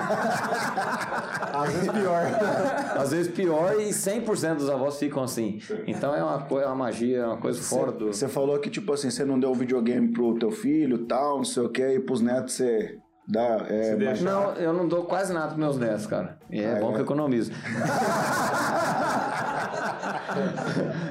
Às 1.52 1.72
vezes 1.72 1.90
pior. 1.90 2.22
às 2.96 3.10
vezes 3.12 3.32
pior 3.32 3.80
e 3.80 3.88
100% 3.90 4.54
dos 4.56 4.68
avós 4.68 4.98
ficam 4.98 5.22
assim. 5.22 5.58
Então 5.86 6.14
é 6.14 6.22
uma, 6.22 6.38
coi- 6.42 6.62
é 6.62 6.66
uma 6.66 6.74
magia, 6.76 7.18
é 7.18 7.26
uma 7.26 7.36
coisa 7.38 7.60
fora 7.62 7.90
do. 7.92 8.06
Você 8.12 8.28
falou 8.28 8.58
que, 8.58 8.70
tipo 8.70 8.92
assim, 8.92 9.10
você 9.10 9.24
não 9.24 9.38
deu 9.38 9.50
o 9.50 9.54
videogame 9.54 10.12
pro 10.12 10.38
teu 10.38 10.50
filho 10.50 11.06
tal, 11.06 11.38
não 11.38 11.44
sei 11.44 11.62
o 11.64 11.68
que, 11.68 11.82
e 11.94 12.00
pros 12.00 12.20
netos 12.20 12.54
você 12.54 12.98
dá. 13.30 13.64
É. 13.68 13.96
Não, 14.22 14.52
eu 14.54 14.72
não 14.72 14.86
dou 14.88 15.04
quase 15.04 15.32
nada 15.32 15.46
pros 15.48 15.58
meus 15.58 15.78
netos, 15.78 16.06
cara. 16.06 16.38
E 16.50 16.60
é 16.60 16.72
Ah, 16.76 16.80
bom 16.80 16.90
é? 16.90 16.94
que 16.94 16.98
eu 17.00 17.04
economizo. 17.04 17.52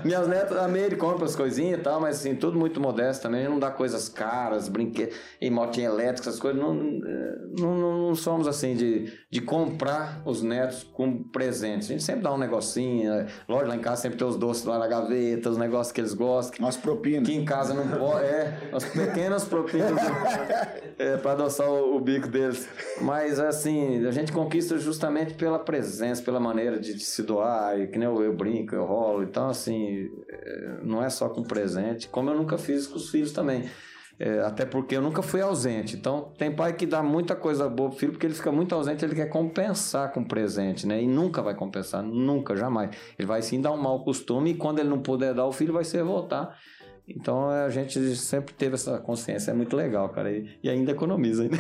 Minhas 0.03 0.27
netas, 0.27 0.57
a 0.57 0.67
Meire 0.67 0.95
compra 0.95 1.25
as 1.25 1.35
coisinhas 1.35 1.79
e 1.79 1.83
tal, 1.83 1.99
mas 1.99 2.17
assim, 2.17 2.35
tudo 2.35 2.57
muito 2.57 2.79
modesto 2.79 3.23
também. 3.23 3.47
Não 3.47 3.59
dá 3.59 3.69
coisas 3.69 4.07
caras, 4.09 4.67
brinquedos, 4.69 5.15
e 5.41 5.49
motinha 5.49 5.87
elétrica, 5.87 6.29
essas 6.29 6.39
coisas. 6.39 6.59
Não, 6.61 6.73
não, 6.73 8.07
não, 8.07 8.15
somos 8.15 8.47
assim 8.47 8.75
de, 8.75 9.11
de 9.29 9.41
comprar 9.41 10.21
os 10.25 10.41
netos 10.41 10.83
com 10.83 11.21
presentes. 11.23 11.89
A 11.89 11.91
gente 11.93 12.03
sempre 12.03 12.21
dá 12.23 12.33
um 12.33 12.37
negocinho. 12.37 13.11
eh, 13.13 13.25
Lógico, 13.47 13.69
lá 13.69 13.75
em 13.75 13.79
casa 13.79 14.01
sempre 14.03 14.17
tem 14.17 14.27
os 14.27 14.37
doces 14.37 14.63
lá 14.65 14.77
na 14.79 14.87
gaveta, 14.87 15.49
os 15.49 15.57
negócios 15.57 15.91
que 15.91 16.01
eles 16.01 16.13
gostam. 16.13 16.57
umas 16.59 16.77
propinas. 16.77 17.23
Aqui 17.23 17.35
em 17.35 17.45
casa 17.45 17.73
não 17.73 17.87
pode. 17.87 18.23
É, 18.25 18.69
as 18.73 18.85
pequenas 18.85 19.43
propinas 19.45 19.99
é, 20.97 21.17
para 21.17 21.31
adoçar 21.33 21.67
o, 21.69 21.97
o 21.97 22.01
bico 22.09 22.27
deles. 22.27 22.67
Mas 23.01 23.39
assim, 23.39 24.05
a 24.05 24.11
gente 24.11 24.31
conquista 24.31 24.77
justamente 24.77 25.33
pela 25.35 25.59
presença, 25.59 26.21
pela 26.21 26.39
maneira 26.39 26.79
de, 26.79 26.93
de 26.93 27.03
se 27.03 27.21
doar, 27.23 27.79
e 27.79 27.87
que 27.87 27.97
nem 27.97 28.07
eu, 28.07 28.23
eu 28.23 28.33
brinco, 28.35 28.73
eu 28.73 28.85
rolo. 28.85 29.23
Então, 29.23 29.49
assim, 29.49 30.09
é, 30.27 30.79
não 30.83 31.03
é 31.03 31.09
só 31.09 31.29
com 31.29 31.43
presente, 31.43 32.07
como 32.07 32.29
eu 32.29 32.35
nunca 32.35 32.57
fiz 32.57 32.87
com 32.87 32.97
os 32.97 33.09
filhos 33.09 33.31
também. 33.31 33.69
É, 34.21 34.41
até 34.41 34.65
porque 34.65 34.97
eu 34.97 35.01
nunca 35.01 35.21
fui 35.21 35.39
ausente. 35.39 35.95
Então, 35.95 36.33
tem 36.37 36.53
pai 36.53 36.73
que 36.73 36.85
dá 36.85 37.01
muita 37.01 37.37
coisa 37.37 37.69
boa 37.69 37.89
pro 37.89 37.97
filho, 37.97 38.11
porque 38.11 38.27
ele 38.27 38.33
fica 38.33 38.51
muito 38.51 38.75
ausente, 38.75 39.05
ele 39.05 39.15
quer 39.15 39.29
compensar 39.29 40.11
com 40.11 40.25
presente, 40.25 40.85
né? 40.85 41.01
E 41.01 41.07
nunca 41.07 41.41
vai 41.41 41.55
compensar, 41.55 42.03
nunca, 42.03 42.53
jamais. 42.53 42.89
Ele 43.17 43.25
vai 43.25 43.41
sim 43.41 43.61
dar 43.61 43.71
um 43.71 43.81
mau 43.81 44.03
costume 44.03 44.51
e 44.51 44.55
quando 44.55 44.79
ele 44.79 44.89
não 44.89 44.99
puder 44.99 45.33
dar, 45.33 45.45
o 45.45 45.53
filho 45.53 45.71
vai 45.71 45.85
se 45.85 45.95
revoltar. 45.95 46.53
Então, 47.09 47.51
é, 47.51 47.65
a 47.65 47.69
gente 47.69 48.15
sempre 48.15 48.53
teve 48.53 48.75
essa 48.75 48.99
consciência, 48.99 49.51
é 49.51 49.53
muito 49.53 49.75
legal, 49.75 50.09
cara. 50.09 50.31
E, 50.31 50.49
e 50.63 50.69
ainda 50.69 50.91
economiza, 50.91 51.43
ainda. 51.43 51.57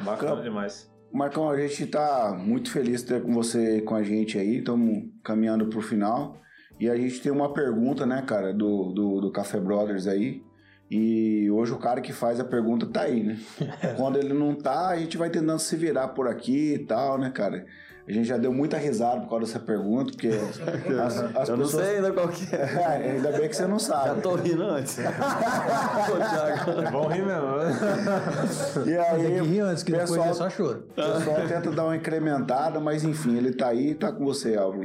Bacana 0.00 0.42
demais. 0.42 0.90
Marcão, 1.12 1.50
a 1.50 1.58
gente 1.60 1.86
tá 1.86 2.34
muito 2.38 2.70
feliz 2.70 3.02
de 3.02 3.08
ter 3.08 3.22
com 3.22 3.32
você 3.34 3.82
com 3.82 3.94
a 3.94 4.02
gente 4.02 4.38
aí, 4.38 4.58
estamos 4.58 5.04
caminhando 5.22 5.66
pro 5.66 5.82
final. 5.82 6.40
E 6.80 6.88
a 6.88 6.96
gente 6.96 7.20
tem 7.20 7.30
uma 7.30 7.52
pergunta, 7.52 8.06
né, 8.06 8.22
cara, 8.26 8.52
do, 8.52 8.92
do, 8.92 9.20
do 9.20 9.30
Café 9.30 9.60
Brothers 9.60 10.06
aí. 10.06 10.42
E 10.90 11.50
hoje 11.50 11.72
o 11.72 11.78
cara 11.78 12.00
que 12.00 12.12
faz 12.12 12.40
a 12.40 12.44
pergunta 12.44 12.86
tá 12.86 13.02
aí, 13.02 13.22
né? 13.22 13.38
Quando 13.96 14.18
ele 14.18 14.32
não 14.32 14.54
tá, 14.54 14.88
a 14.88 14.96
gente 14.96 15.16
vai 15.18 15.28
tentando 15.28 15.58
se 15.58 15.76
virar 15.76 16.08
por 16.08 16.26
aqui 16.26 16.74
e 16.74 16.78
tal, 16.78 17.18
né, 17.18 17.30
cara? 17.30 17.66
A 18.06 18.10
gente 18.12 18.26
já 18.26 18.36
deu 18.36 18.52
muita 18.52 18.76
risada 18.76 19.20
por 19.20 19.30
causa 19.30 19.46
dessa 19.46 19.60
pergunta, 19.60 20.12
porque 20.12 20.28
as, 21.00 21.18
as 21.36 21.48
eu 21.48 21.56
não 21.56 21.64
pessoas... 21.64 21.86
sei 21.86 21.96
ainda 21.96 22.12
qual 22.12 22.28
que 22.28 22.54
é. 22.54 22.62
É, 22.82 23.10
ainda 23.12 23.30
bem 23.32 23.48
que 23.48 23.54
você 23.56 23.66
não 23.66 23.78
Já 23.78 23.86
sabe. 23.86 24.20
tô 24.20 24.34
rindo 24.34 24.62
antes. 24.62 24.96
Pô, 26.06 26.16
Thiago. 26.16 26.80
É 26.80 26.90
bom 26.90 27.08
rir 27.08 27.24
mesmo. 27.24 28.86
E 28.86 28.96
aí, 28.96 29.22
Tem 29.22 29.34
que 29.42 29.48
rir 29.48 29.60
antes, 29.60 29.82
que 29.82 29.92
depois 29.92 30.10
pessoal- 30.10 30.28
é 30.28 30.34
só 30.34 30.50
choro. 30.50 30.84
O 30.90 30.94
pessoal 30.94 31.36
tenta 31.48 31.70
dar 31.70 31.84
uma 31.84 31.96
incrementada, 31.96 32.80
mas 32.80 33.04
enfim, 33.04 33.36
ele 33.36 33.52
tá 33.52 33.68
aí 33.68 33.90
e 33.90 33.94
tá 33.94 34.10
com 34.12 34.24
você, 34.24 34.56
Álvaro. 34.56 34.82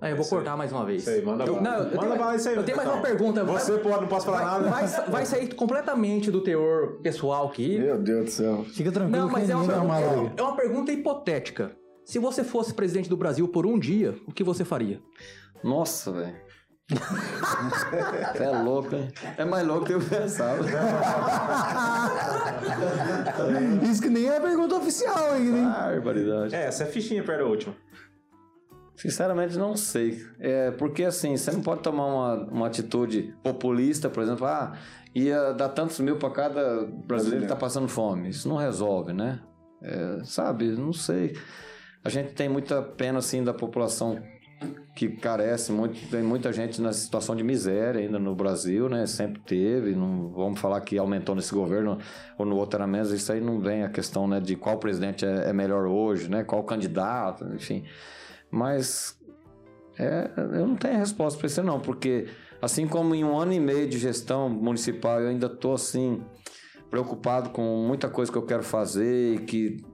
Ah, 0.00 0.10
eu 0.10 0.16
vou 0.16 0.26
cortar 0.26 0.56
mais 0.56 0.72
uma 0.72 0.84
vez. 0.84 1.06
Aí, 1.08 1.22
manda 1.24 1.44
eu, 1.44 1.60
não, 1.60 1.72
eu 1.78 1.96
Manda 1.96 2.16
tenho, 2.16 2.34
isso 2.34 2.48
aí, 2.48 2.56
Eu 2.56 2.64
tenho 2.64 2.76
mais 2.76 2.88
então. 2.88 3.00
uma 3.00 3.06
pergunta. 3.06 3.44
Você 3.44 3.78
pode, 3.78 4.00
não 4.02 4.08
posso 4.08 4.26
falar 4.26 4.58
vai, 4.58 4.60
nada. 4.60 4.70
vai, 4.70 5.10
vai 5.10 5.26
sair 5.26 5.54
completamente 5.54 6.30
do 6.30 6.42
teor 6.42 6.98
pessoal 7.02 7.46
aqui. 7.46 7.78
Meu 7.78 7.98
Deus 7.98 8.24
do 8.26 8.30
céu. 8.30 8.64
Fica 8.74 8.92
tranquilo 8.92 9.24
Não, 9.26 9.32
mas 9.32 9.48
é 9.48 9.56
uma, 9.56 9.64
vai 9.64 10.02
pergunta, 10.02 10.20
briga. 10.20 10.34
é 10.36 10.42
uma 10.42 10.56
pergunta 10.56 10.92
hipotética. 10.92 11.70
Se 12.06 12.18
você 12.20 12.44
fosse 12.44 12.72
presidente 12.72 13.10
do 13.10 13.16
Brasil 13.16 13.48
por 13.48 13.66
um 13.66 13.76
dia, 13.76 14.14
o 14.28 14.32
que 14.32 14.44
você 14.44 14.64
faria? 14.64 15.02
Nossa, 15.62 16.12
velho. 16.12 16.36
É 18.38 18.48
louco, 18.62 18.94
hein? 18.94 19.08
É 19.36 19.44
mais 19.44 19.66
louco 19.66 19.86
que 19.86 19.92
eu 19.92 19.98
pensava. 20.00 20.62
Isso 23.82 24.00
que 24.00 24.08
nem 24.08 24.26
é 24.26 24.36
a 24.36 24.40
pergunta 24.40 24.76
oficial 24.76 25.32
ainda, 25.32 25.58
hein? 25.58 25.64
Barbaridade. 25.64 26.54
É, 26.54 26.66
essa 26.66 26.84
é 26.84 26.86
fichinha 26.86 27.24
perto 27.24 27.40
da 27.40 27.46
última. 27.46 27.74
Sinceramente, 28.94 29.58
não 29.58 29.76
sei. 29.76 30.24
É, 30.38 30.70
porque 30.70 31.02
assim, 31.02 31.36
você 31.36 31.50
não 31.50 31.60
pode 31.60 31.82
tomar 31.82 32.06
uma, 32.06 32.34
uma 32.44 32.66
atitude 32.68 33.34
populista, 33.42 34.08
por 34.08 34.22
exemplo, 34.22 34.46
ah, 34.46 34.78
ia 35.12 35.52
dar 35.54 35.70
tantos 35.70 35.98
mil 35.98 36.18
para 36.18 36.30
cada 36.30 36.84
brasileiro 36.84 37.40
que 37.40 37.52
está 37.52 37.56
passando 37.56 37.88
fome. 37.88 38.28
Isso 38.28 38.48
não 38.48 38.56
resolve, 38.56 39.12
né? 39.12 39.40
É, 39.82 40.20
sabe, 40.22 40.68
não 40.68 40.92
sei. 40.92 41.34
A 42.06 42.08
gente 42.08 42.34
tem 42.34 42.48
muita 42.48 42.80
pena, 42.80 43.18
assim, 43.18 43.42
da 43.42 43.52
população 43.52 44.22
que 44.94 45.08
carece 45.08 45.72
muito, 45.72 46.08
tem 46.08 46.22
muita 46.22 46.52
gente 46.52 46.80
na 46.80 46.92
situação 46.92 47.34
de 47.34 47.42
miséria 47.42 48.00
ainda 48.00 48.16
no 48.16 48.32
Brasil, 48.32 48.88
né? 48.88 49.04
Sempre 49.06 49.42
teve, 49.42 49.92
não 49.96 50.28
vamos 50.28 50.60
falar 50.60 50.80
que 50.82 50.96
aumentou 50.96 51.34
nesse 51.34 51.52
governo 51.52 51.98
ou 52.38 52.46
no 52.46 52.56
outro 52.56 52.78
era 52.78 52.86
menos, 52.86 53.10
isso 53.10 53.32
aí 53.32 53.40
não 53.40 53.58
vem 53.58 53.82
a 53.82 53.88
questão, 53.88 54.28
né, 54.28 54.38
de 54.38 54.54
qual 54.54 54.78
presidente 54.78 55.26
é, 55.26 55.50
é 55.50 55.52
melhor 55.52 55.84
hoje, 55.84 56.30
né? 56.30 56.44
Qual 56.44 56.62
candidato, 56.62 57.44
enfim. 57.52 57.82
Mas 58.48 59.18
é, 59.98 60.30
eu 60.36 60.64
não 60.64 60.76
tenho 60.76 60.98
resposta 60.98 61.36
para 61.36 61.48
isso 61.48 61.62
não, 61.64 61.80
porque 61.80 62.28
assim 62.62 62.86
como 62.86 63.16
em 63.16 63.24
um 63.24 63.36
ano 63.36 63.52
e 63.52 63.58
meio 63.58 63.88
de 63.88 63.98
gestão 63.98 64.48
municipal 64.48 65.20
eu 65.20 65.28
ainda 65.28 65.46
estou 65.46 65.74
assim 65.74 66.22
preocupado 66.88 67.50
com 67.50 67.84
muita 67.84 68.08
coisa 68.08 68.30
que 68.30 68.38
eu 68.38 68.46
quero 68.46 68.62
fazer 68.62 69.34
e 69.34 69.38
que 69.40 69.84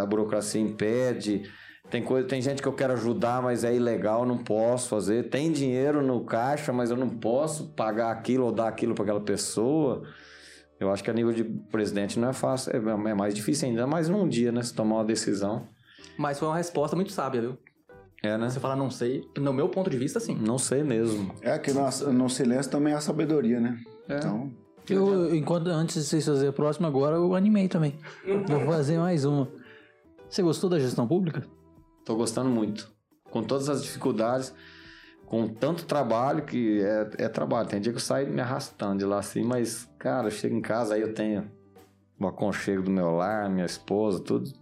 a 0.00 0.06
burocracia 0.06 0.60
impede. 0.60 1.50
Tem, 1.90 2.02
coisa, 2.02 2.26
tem 2.26 2.40
gente 2.40 2.62
que 2.62 2.68
eu 2.68 2.72
quero 2.72 2.92
ajudar, 2.92 3.42
mas 3.42 3.64
é 3.64 3.74
ilegal, 3.74 4.24
não 4.24 4.38
posso 4.38 4.88
fazer. 4.88 5.28
Tem 5.28 5.50
dinheiro 5.50 6.00
no 6.00 6.24
caixa, 6.24 6.72
mas 6.72 6.90
eu 6.90 6.96
não 6.96 7.08
posso 7.08 7.70
pagar 7.70 8.12
aquilo 8.12 8.44
ou 8.44 8.52
dar 8.52 8.68
aquilo 8.68 8.94
para 8.94 9.02
aquela 9.02 9.20
pessoa. 9.20 10.02
Eu 10.78 10.90
acho 10.90 11.02
que 11.02 11.10
a 11.10 11.12
nível 11.12 11.32
de 11.32 11.44
presidente 11.44 12.18
não 12.18 12.28
é 12.28 12.32
fácil, 12.32 12.72
é, 12.72 12.76
é 12.76 13.14
mais 13.14 13.34
difícil 13.34 13.68
ainda, 13.68 13.86
mais 13.86 14.08
num 14.08 14.28
dia, 14.28 14.52
né? 14.52 14.62
Se 14.62 14.72
tomar 14.72 14.96
uma 14.96 15.04
decisão. 15.04 15.68
Mas 16.16 16.38
foi 16.38 16.48
uma 16.48 16.56
resposta 16.56 16.94
muito 16.94 17.12
sábia, 17.12 17.40
viu? 17.40 17.58
É, 18.22 18.36
né? 18.38 18.48
Você 18.48 18.60
fala, 18.60 18.76
não 18.76 18.90
sei, 18.90 19.24
no 19.36 19.52
meu 19.52 19.68
ponto 19.68 19.90
de 19.90 19.96
vista, 19.96 20.20
sim. 20.20 20.34
Não 20.34 20.58
sei 20.58 20.82
mesmo. 20.82 21.34
É 21.40 21.58
que 21.58 21.72
no, 21.72 21.82
no 22.12 22.28
silêncio 22.28 22.70
também 22.70 22.92
há 22.92 23.00
sabedoria, 23.00 23.58
né? 23.58 23.78
É. 24.08 24.16
Então, 24.16 24.52
Eu, 24.94 25.34
enquanto 25.34 25.68
antes 25.68 25.96
de 25.96 26.02
vocês 26.02 26.26
fazerem 26.26 26.48
a 26.48 26.52
próxima, 26.52 26.88
agora 26.88 27.16
eu 27.16 27.34
animei 27.34 27.68
também. 27.68 27.98
Vou 28.46 28.60
fazer 28.66 28.98
mais 28.98 29.24
uma. 29.24 29.48
Você 30.28 30.42
gostou 30.42 30.70
da 30.70 30.78
gestão 30.78 31.06
pública? 31.06 31.44
Tô 32.04 32.16
gostando 32.16 32.48
muito. 32.48 32.90
Com 33.30 33.42
todas 33.42 33.68
as 33.68 33.82
dificuldades, 33.82 34.54
com 35.26 35.46
tanto 35.48 35.84
trabalho 35.84 36.44
que 36.44 36.80
é, 36.82 37.24
é 37.24 37.28
trabalho. 37.28 37.68
Tem 37.68 37.80
dia 37.80 37.92
que 37.92 37.98
eu 37.98 38.02
saio 38.02 38.28
me 38.28 38.40
arrastando 38.40 38.98
de 38.98 39.04
lá 39.04 39.18
assim, 39.18 39.42
mas, 39.44 39.88
cara, 39.98 40.26
eu 40.26 40.30
chego 40.30 40.56
em 40.56 40.60
casa, 40.60 40.94
aí 40.94 41.00
eu 41.00 41.14
tenho 41.14 41.50
o 42.18 42.26
aconchego 42.26 42.82
do 42.82 42.90
meu 42.90 43.12
lar, 43.12 43.48
minha 43.48 43.66
esposa, 43.66 44.20
tudo. 44.20 44.52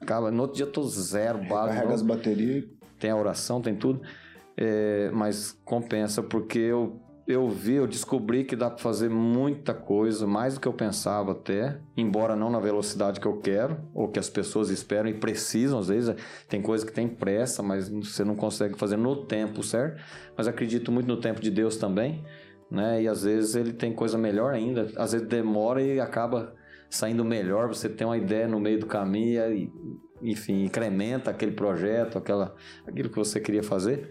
Acaba, 0.00 0.30
no 0.30 0.42
outro 0.42 0.56
dia 0.56 0.66
eu 0.66 0.72
tô 0.72 0.82
zero, 0.84 1.38
bala. 1.46 1.68
carrega 1.68 1.94
as 1.94 2.02
baterias. 2.02 2.64
tem 2.98 3.10
a 3.10 3.16
oração, 3.16 3.60
tem 3.60 3.74
tudo. 3.74 4.00
É, 4.56 5.10
mas 5.12 5.58
compensa, 5.64 6.22
porque 6.22 6.58
eu, 6.58 7.00
eu 7.32 7.48
vi, 7.48 7.74
eu 7.74 7.86
descobri 7.86 8.44
que 8.44 8.54
dá 8.54 8.70
para 8.70 8.78
fazer 8.78 9.08
muita 9.08 9.74
coisa, 9.74 10.26
mais 10.26 10.54
do 10.54 10.60
que 10.60 10.68
eu 10.68 10.72
pensava 10.72 11.32
até, 11.32 11.78
embora 11.96 12.36
não 12.36 12.50
na 12.50 12.60
velocidade 12.60 13.20
que 13.20 13.26
eu 13.26 13.38
quero, 13.38 13.78
ou 13.94 14.08
que 14.08 14.18
as 14.18 14.30
pessoas 14.30 14.70
esperam 14.70 15.10
e 15.10 15.14
precisam, 15.14 15.78
às 15.78 15.88
vezes. 15.88 16.14
Tem 16.48 16.62
coisa 16.62 16.86
que 16.86 16.92
tem 16.92 17.08
pressa, 17.08 17.62
mas 17.62 17.88
você 17.88 18.24
não 18.24 18.36
consegue 18.36 18.78
fazer 18.78 18.96
no 18.96 19.24
tempo 19.24 19.62
certo. 19.62 20.02
Mas 20.36 20.46
acredito 20.46 20.92
muito 20.92 21.06
no 21.06 21.16
tempo 21.16 21.40
de 21.40 21.50
Deus 21.50 21.76
também, 21.76 22.24
né? 22.70 23.02
E 23.02 23.08
às 23.08 23.24
vezes 23.24 23.54
ele 23.54 23.72
tem 23.72 23.92
coisa 23.92 24.16
melhor 24.16 24.54
ainda, 24.54 24.90
às 24.96 25.12
vezes 25.12 25.26
demora 25.26 25.82
e 25.82 26.00
acaba 26.00 26.54
saindo 26.88 27.24
melhor, 27.24 27.68
você 27.68 27.88
tem 27.88 28.06
uma 28.06 28.18
ideia 28.18 28.46
no 28.46 28.60
meio 28.60 28.78
do 28.78 28.86
caminho 28.86 29.50
e 29.50 29.72
enfim, 30.22 30.64
incrementa 30.64 31.30
aquele 31.30 31.52
projeto, 31.52 32.16
aquela, 32.16 32.54
aquilo 32.86 33.10
que 33.10 33.16
você 33.16 33.40
queria 33.40 33.62
fazer. 33.62 34.10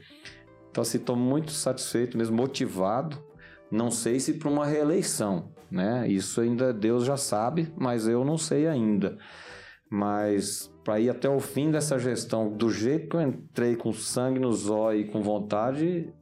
Então, 0.71 0.81
assim, 0.81 0.97
estou 0.97 1.17
muito 1.17 1.51
satisfeito, 1.51 2.17
mesmo 2.17 2.35
motivado. 2.35 3.21
Não 3.69 3.91
sei 3.91 4.19
se 4.19 4.33
para 4.33 4.49
uma 4.49 4.65
reeleição, 4.65 5.51
né? 5.69 6.07
Isso 6.07 6.41
ainda 6.41 6.73
Deus 6.73 7.05
já 7.05 7.17
sabe, 7.17 7.71
mas 7.77 8.07
eu 8.07 8.23
não 8.23 8.37
sei 8.37 8.67
ainda. 8.67 9.17
Mas 9.89 10.73
para 10.83 10.99
ir 10.99 11.09
até 11.09 11.29
o 11.29 11.39
fim 11.39 11.69
dessa 11.69 11.99
gestão, 11.99 12.49
do 12.49 12.69
jeito 12.69 13.09
que 13.09 13.15
eu 13.17 13.21
entrei, 13.21 13.75
com 13.75 13.91
sangue 13.91 14.39
nos 14.39 14.69
olhos 14.69 15.05
e 15.05 15.11
com 15.11 15.21
vontade, 15.21 16.13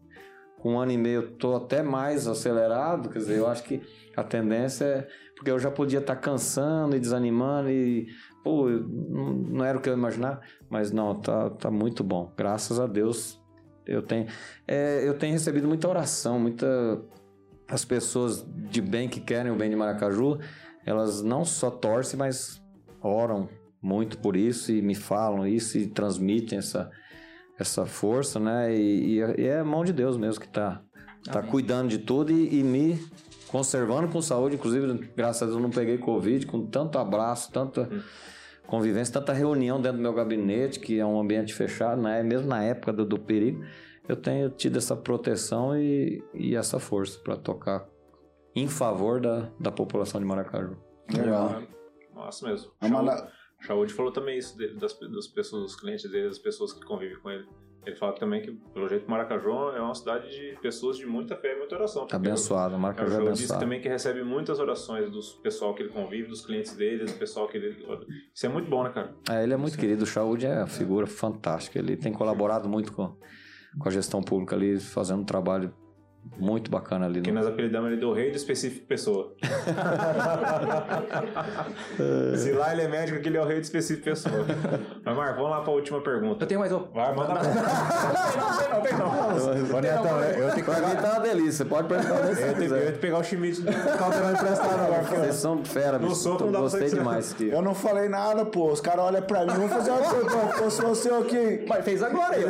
com 0.60 0.74
um 0.74 0.80
ano 0.80 0.92
e 0.92 0.98
meio 0.98 1.32
tô 1.38 1.56
até 1.56 1.84
mais 1.84 2.28
acelerado. 2.28 3.10
Quer 3.10 3.20
dizer, 3.20 3.38
eu 3.38 3.48
acho 3.48 3.64
que 3.64 3.82
a 4.18 4.24
tendência 4.24 4.86
é. 4.86 5.08
Porque 5.36 5.52
eu 5.52 5.60
já 5.60 5.72
podia 5.72 6.00
estar 6.00 6.18
cansando 6.18 6.96
e 6.96 7.00
desanimando 7.00 7.70
e 7.70 8.08
pô, 8.44 8.68
não, 8.68 9.64
era 9.64 9.78
o 9.78 9.82
que 9.82 9.90
eu 9.90 9.94
imaginava, 9.94 10.42
mas 10.70 10.92
não, 10.92 11.16
tá, 11.16 11.50
tá 11.52 11.72
muito 11.72 12.04
bom. 12.04 12.34
Graças 12.36 12.78
a 12.80 12.88
Deus 12.88 13.39
eu 13.86 14.02
tenho, 14.02 14.28
é, 14.68 15.08
eu 15.08 15.14
tenho 15.14 15.34
recebido 15.34 15.68
muita 15.68 15.88
oração, 15.88 16.40
muita 16.40 17.02
as 17.68 17.86
pessoas 17.86 18.46
de 18.70 18.82
bem 18.82 19.08
que 19.08 19.20
querem 19.20 19.52
o 19.52 19.56
bem 19.56 19.70
de 19.70 19.76
Maracaju, 19.76 20.40
elas 20.86 21.22
não 21.22 21.46
só 21.46 21.70
torcem, 21.70 22.18
mas 22.18 22.62
oram 23.02 23.48
muito 23.82 24.18
por 24.18 24.36
isso 24.36 24.72
e 24.72 24.82
me 24.82 24.96
falam 24.96 25.46
isso 25.48 25.78
e 25.78 25.88
transmitem 25.88 26.58
essa 26.58 26.90
essa 27.60 27.86
força, 27.86 28.40
né? 28.40 28.74
E, 28.74 29.20
e 29.20 29.44
é- 29.46 29.60
a 29.60 29.66
mão 29.66 29.84
de 29.84 29.92
Deus 29.92 30.16
mesmo 30.16 30.40
que 30.40 30.48
tá, 30.48 30.82
tá 31.26 31.44
cuidando 31.44 31.90
de 31.90 31.98
tudo 31.98 32.32
e, 32.32 32.60
e 32.60 32.64
me 32.64 32.98
conservando 33.50 34.08
com 34.08 34.22
saúde. 34.22 34.56
Inclusive, 34.56 35.12
graças 35.16 35.42
a 35.42 35.46
Deus, 35.46 35.58
eu 35.58 35.62
não 35.62 35.70
peguei 35.70 35.98
Covid, 35.98 36.46
com 36.48 36.66
tanto 36.66 36.98
abraço, 36.98 37.52
tanta 37.52 37.90
convivência, 38.70 39.14
tanta 39.14 39.34
reunião 39.34 39.82
dentro 39.82 39.98
do 39.98 40.02
meu 40.02 40.14
gabinete, 40.14 40.80
que 40.80 41.00
é 41.00 41.06
um 41.06 41.20
ambiente 41.20 41.54
fechado, 41.54 42.02
né? 42.02 42.22
Mesmo 42.22 42.48
na 42.48 42.64
época 42.64 42.94
do, 42.94 43.04
do 43.04 43.20
perigo, 43.20 43.64
eu 44.08 44.16
tenho 44.16 44.50
tido 44.50 44.78
essa 44.78 44.96
proteção 44.96 45.76
e, 45.76 46.24
e 46.34 46.56
essa 46.56 46.80
força 46.80 47.20
para 47.20 47.36
tocar 47.36 47.88
em 48.56 48.68
favor 48.68 49.20
da, 49.20 49.50
da 49.60 49.72
população 49.72 50.22
de 50.22 50.28
Maracaju. 50.28 50.78
Legal. 51.12 51.64
Nossa 52.14 52.48
mesmo. 52.48 52.72
O 52.82 53.64
Shaud 53.64 53.94
falou 53.94 54.12
também 54.12 54.38
isso 54.38 54.58
dele, 54.58 54.76
das, 54.76 54.98
das 54.98 55.28
pessoas, 55.28 55.64
dos 55.64 55.76
clientes 55.76 56.10
dele, 56.10 56.28
das 56.28 56.40
pessoas 56.40 56.72
que 56.72 56.82
convivem 56.86 57.20
com 57.20 57.30
ele. 57.30 57.48
Ele 57.86 57.96
fala 57.96 58.14
também 58.14 58.42
que, 58.42 58.52
pelo 58.52 58.88
jeito, 58.88 59.10
Maracaju 59.10 59.72
é 59.76 59.82
uma 59.82 59.96
cidade 59.96 60.30
de 60.30 60.58
pessoas 60.62 60.98
de 60.98 61.06
muita 61.06 61.36
fé 61.36 61.54
e 61.56 61.58
muita 61.58 61.76
oração. 61.76 62.02
Porque 62.04 62.16
Abençoado, 62.16 62.76
O 62.76 62.80
Maracaju 62.80 63.08
é 63.10 63.18
disse 63.18 63.28
abençoado. 63.46 63.60
também 63.62 63.82
que 63.82 63.88
recebe 63.88 64.24
muitas 64.24 64.60
orações 64.60 65.10
do 65.10 65.20
pessoal 65.42 65.74
que 65.74 65.84
ele 65.84 65.90
convive, 65.90 66.28
dos 66.28 66.46
clientes 66.46 66.76
dele, 66.76 67.06
do 67.06 67.14
pessoal 67.14 67.48
que 67.48 67.58
ele. 67.58 67.78
Isso 68.34 68.46
é 68.46 68.50
muito 68.50 68.70
bom, 68.70 68.84
né, 68.84 68.90
cara? 68.92 69.16
É, 69.30 69.44
ele 69.44 69.54
é 69.54 69.58
muito 69.58 69.78
querido. 69.78 70.04
O 70.04 70.08
Shaud 70.08 70.46
é 70.46 70.58
uma 70.58 70.68
figura 70.68 71.08
fantástica. 71.08 71.80
Ele 71.80 71.96
tem 71.96 72.12
colaborado 72.12 72.68
muito 72.68 72.92
com, 72.94 73.16
com 73.80 73.88
a 73.88 73.92
gestão 73.92 74.22
pública 74.22 74.56
ali, 74.56 74.80
fazendo 74.80 75.22
um 75.22 75.26
trabalho 75.26 75.74
muito 76.38 76.70
bacana 76.72 77.06
ali. 77.06 77.22
Que 77.22 77.32
No... 77.32 77.40
nós 77.40 77.48
apelidamos 77.48 77.92
ele 77.92 78.00
do 78.00 78.14
rei 78.14 78.30
do 78.32 78.38
específico 78.38 78.86
pessoa. 78.88 79.34
Se 82.38 82.52
lá 82.54 82.72
ele 82.74 82.84
é 82.84 82.88
médico, 82.88 83.18
aqui 83.20 83.28
ele 83.28 83.38
é 83.38 83.42
o 83.42 83.46
rei 83.46 83.60
do 83.60 83.64
específico 83.64 84.06
pessoa. 84.06 84.46
Mas, 85.04 85.18
Marco, 85.18 85.36
vamos 85.36 85.52
lá 85.52 85.62
para 85.62 85.72
a 85.72 85.76
última 85.76 86.02
pergunta. 86.02 86.44
Eu 86.44 86.48
tenho 86.48 86.60
mais 86.60 86.72
uma. 86.72 86.86
Vai, 86.94 87.14
manda 87.16 87.34
Não, 87.34 87.42
tem 87.42 87.52
não, 88.70 88.82
tem 88.82 88.98
não. 88.98 89.78
Ô, 89.78 89.82
Netão, 89.82 90.20
eu 90.22 90.52
tenho 90.52 90.56
que 90.56 90.64
Pra 90.64 90.80
mim 90.80 90.88
pegar. 90.96 91.02
tá 91.02 91.12
uma 91.14 91.20
delícia. 91.20 91.66
Pode 91.66 91.88
perguntar 91.88 92.14
o 92.14 92.18
Eu 92.18 92.36
você 92.36 92.54
tenho, 92.54 92.76
eu 92.76 92.92
que 92.94 93.00
pegar 93.00 93.18
o 93.18 93.24
Schmidt 93.24 93.62
do 93.62 93.98
caldeirão 93.98 94.32
emprestado 94.32 94.80
agora. 94.82 95.00
porque 95.02 95.16
eu- 95.16 95.20
Vocês 95.22 95.36
são 95.36 95.66
fera, 95.66 96.00
bicho. 96.00 96.30
não 96.30 96.38
dá 96.38 96.46
pra 96.46 96.60
Gostei 96.62 96.90
demais. 96.90 97.36
Eu 97.40 97.62
não 97.62 97.74
falei 97.76 98.08
nada, 98.10 98.46
pô. 98.46 98.72
Os 98.72 98.80
caras 98.82 99.06
olham 99.06 99.22
pra 99.22 99.46
mim. 99.46 99.54
Vou 99.54 99.68
fazer 99.70 99.92
uma 99.92 100.02
pergunta. 100.02 100.30
Se 100.70 100.82
fosse 100.82 100.82
você 100.82 101.10
aqui. 101.10 101.66
Mas 101.68 101.84
fez 101.84 102.02
agora 102.04 102.36
aí. 102.36 102.44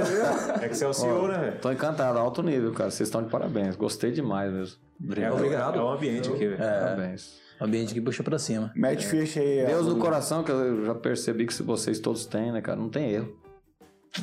É 0.62 0.68
que 0.68 0.76
você 0.76 0.86
é 0.86 0.88
o 0.88 0.94
CEO, 0.94 1.28
né, 1.28 1.38
velho? 1.38 1.58
Tô 1.62 1.72
encantado, 1.72 2.18
alto 2.20 2.44
nível, 2.44 2.72
cara. 2.74 2.91
Vocês 2.91 3.08
estão 3.08 3.24
de 3.24 3.30
parabéns. 3.30 3.69
Gostei 3.76 4.12
demais 4.12 4.52
mesmo. 4.52 4.78
É, 5.18 5.32
o- 5.32 5.36
Obrigado. 5.36 5.78
É 5.80 5.82
o 5.82 5.90
ambiente 5.90 6.30
aqui, 6.30 6.48
velho. 6.48 6.58
Parabéns. 6.58 7.40
O 7.60 7.64
ambiente 7.66 7.94
que 7.94 8.02
puxa 8.02 8.24
pra 8.24 8.40
cima. 8.40 8.72
Mete 8.76 9.06
ficha 9.06 9.40
aí. 9.41 9.66
Deus 9.66 9.86
no 9.88 9.98
coração, 9.98 10.44
que 10.44 10.52
eu 10.52 10.86
já 10.86 10.96
percebi 10.96 11.46
que 11.46 11.54
se 11.54 11.62
vocês 11.64 12.00
todos 12.00 12.26
têm, 12.26 12.52
né, 12.52 12.62
cara? 12.62 12.80
Não 12.80 12.90
tem 12.90 13.12
erro. 13.12 13.38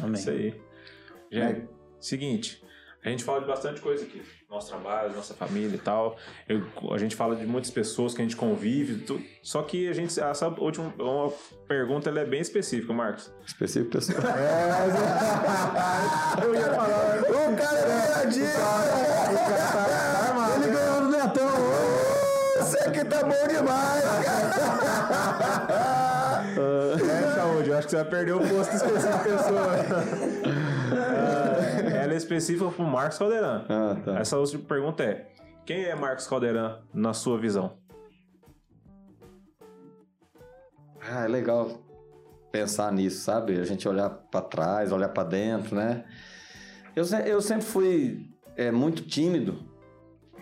Amém. 0.02 0.14
Isso 0.20 0.30
aí. 0.30 0.54
Gente, 1.30 1.68
seguinte. 2.00 2.62
A 3.06 3.10
gente 3.10 3.22
fala 3.22 3.40
de 3.40 3.46
bastante 3.46 3.80
coisa 3.80 4.02
aqui. 4.04 4.20
Nosso 4.50 4.68
trabalho, 4.68 5.14
nossa 5.14 5.32
família 5.32 5.76
e 5.76 5.78
tal. 5.78 6.16
Eu- 6.48 6.64
a 6.92 6.98
gente 6.98 7.14
fala 7.14 7.36
de 7.36 7.46
muitas 7.46 7.70
pessoas 7.70 8.12
que 8.12 8.20
a 8.20 8.24
gente 8.24 8.34
convive. 8.36 8.96
tudo. 9.04 9.22
Só 9.44 9.62
que 9.62 9.88
a 9.88 9.92
gente. 9.92 10.18
Essa 10.20 10.48
última 10.48 10.92
uma 10.98 11.32
pergunta 11.68 12.10
ela 12.10 12.18
é 12.20 12.24
bem 12.24 12.40
específica, 12.40 12.92
Marcos. 12.92 13.30
Específico 13.46 13.92
pessoal. 13.92 14.18
Eu 16.42 16.52
ia 16.54 16.74
falar. 16.74 17.20
O 17.20 17.56
cara 17.56 17.78
é 17.78 17.86
ganhadinho. 17.86 18.46
Ele 20.56 20.68
ganhou 20.74 21.00
no 21.02 21.10
Netão. 21.10 21.56
Você 22.58 22.78
aqui 22.80 23.04
tá 23.04 23.22
bom 23.22 23.46
demais, 23.48 24.02
cara. 24.24 24.56
É, 26.56 27.34
saúde. 27.36 27.68
Eu 27.70 27.76
acho 27.78 27.86
que 27.86 27.90
você 27.90 27.96
vai 27.96 28.04
perder 28.06 28.32
o 28.32 28.40
posto 28.40 28.72
de 28.72 28.78
pessoa. 28.80 29.76
Ah, 30.92 31.55
ela 31.80 32.12
é 32.12 32.16
específica 32.16 32.70
pro 32.70 32.84
Marcos 32.84 33.18
Caldeirão. 33.18 33.64
Ah, 33.68 33.96
tá. 34.04 34.18
Essa 34.18 34.38
última 34.38 34.64
pergunta 34.64 35.02
é: 35.02 35.28
quem 35.64 35.84
é 35.84 35.94
Marcos 35.94 36.26
Caldeirão 36.26 36.78
na 36.92 37.12
sua 37.12 37.38
visão? 37.38 37.76
Ah, 41.00 41.24
é 41.24 41.28
legal 41.28 41.80
pensar 42.50 42.92
nisso, 42.92 43.22
sabe? 43.22 43.60
A 43.60 43.64
gente 43.64 43.88
olhar 43.88 44.10
pra 44.10 44.40
trás, 44.40 44.90
olhar 44.92 45.08
pra 45.10 45.24
dentro, 45.24 45.76
né? 45.76 46.04
Eu, 46.94 47.04
eu 47.26 47.40
sempre 47.40 47.64
fui 47.64 48.30
é, 48.56 48.70
muito 48.70 49.02
tímido, 49.02 49.58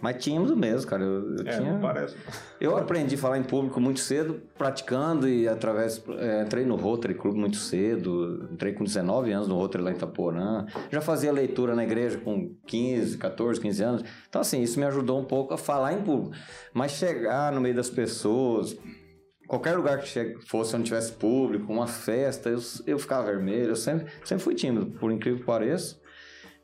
mas 0.04 0.22
tímido 0.22 0.54
mesmo, 0.54 0.90
cara. 0.90 1.02
Eu, 1.02 1.36
eu 1.38 1.46
É, 1.46 1.56
tinha... 1.56 1.72
não 1.72 1.80
parece. 1.80 2.14
Eu 2.60 2.76
aprendi 2.76 3.14
a 3.14 3.18
falar 3.18 3.38
em 3.38 3.42
público 3.42 3.80
muito 3.80 4.00
cedo, 4.00 4.42
praticando 4.58 5.26
e 5.26 5.48
através. 5.48 6.04
é, 6.18 6.42
entrei 6.42 6.66
no 6.66 6.76
Rotary 6.76 7.14
Club 7.14 7.34
muito 7.36 7.56
cedo, 7.56 8.46
entrei 8.52 8.74
com 8.74 8.84
19 8.84 9.32
anos 9.32 9.48
no 9.48 9.56
Rotary 9.56 9.82
lá 9.82 9.90
em 9.90 9.94
Itaporã. 9.94 10.66
Já 10.90 11.00
fazia 11.00 11.32
leitura 11.32 11.74
na 11.74 11.84
igreja 11.84 12.18
com 12.18 12.54
15, 12.66 13.16
14, 13.16 13.58
15 13.58 13.82
anos. 13.82 14.04
Então, 14.28 14.42
assim, 14.42 14.60
isso 14.60 14.78
me 14.78 14.84
ajudou 14.84 15.18
um 15.18 15.24
pouco 15.24 15.54
a 15.54 15.56
falar 15.56 15.94
em 15.94 16.02
público. 16.02 16.36
Mas 16.74 16.92
chegar 16.92 17.50
no 17.50 17.62
meio 17.62 17.74
das 17.74 17.88
pessoas, 17.88 18.76
qualquer 19.48 19.74
lugar 19.74 19.98
que 20.00 20.34
fosse 20.46 20.76
onde 20.76 20.84
tivesse 20.84 21.12
público, 21.12 21.72
uma 21.72 21.86
festa, 21.86 22.50
eu, 22.50 22.58
eu 22.86 22.98
ficava 22.98 23.24
vermelho. 23.24 23.70
Eu 23.70 23.76
sempre, 23.76 24.04
sempre 24.22 24.44
fui 24.44 24.54
tímido, 24.54 24.84
por 24.98 25.10
incrível 25.10 25.40
que 25.40 25.46
pareça. 25.46 26.03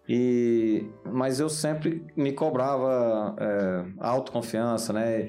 E, 0.09 0.87
mas 1.05 1.39
eu 1.39 1.49
sempre 1.49 2.05
me 2.17 2.33
cobrava 2.33 3.37
é, 3.39 3.85
autoconfiança, 3.99 4.93
né? 4.93 5.29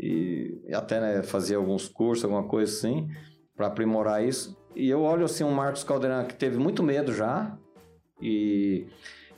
E, 0.00 0.62
e 0.66 0.74
até 0.74 1.00
né, 1.00 1.22
fazia 1.22 1.56
alguns 1.56 1.88
cursos, 1.88 2.24
alguma 2.24 2.44
coisa 2.44 2.72
assim, 2.72 3.08
para 3.56 3.66
aprimorar 3.66 4.24
isso. 4.24 4.56
E 4.74 4.88
eu 4.88 5.02
olho 5.02 5.24
assim 5.24 5.44
um 5.44 5.52
Marcos 5.52 5.84
Caldeirão 5.84 6.26
que 6.26 6.34
teve 6.34 6.58
muito 6.58 6.82
medo 6.82 7.12
já. 7.12 7.56
E, 8.20 8.86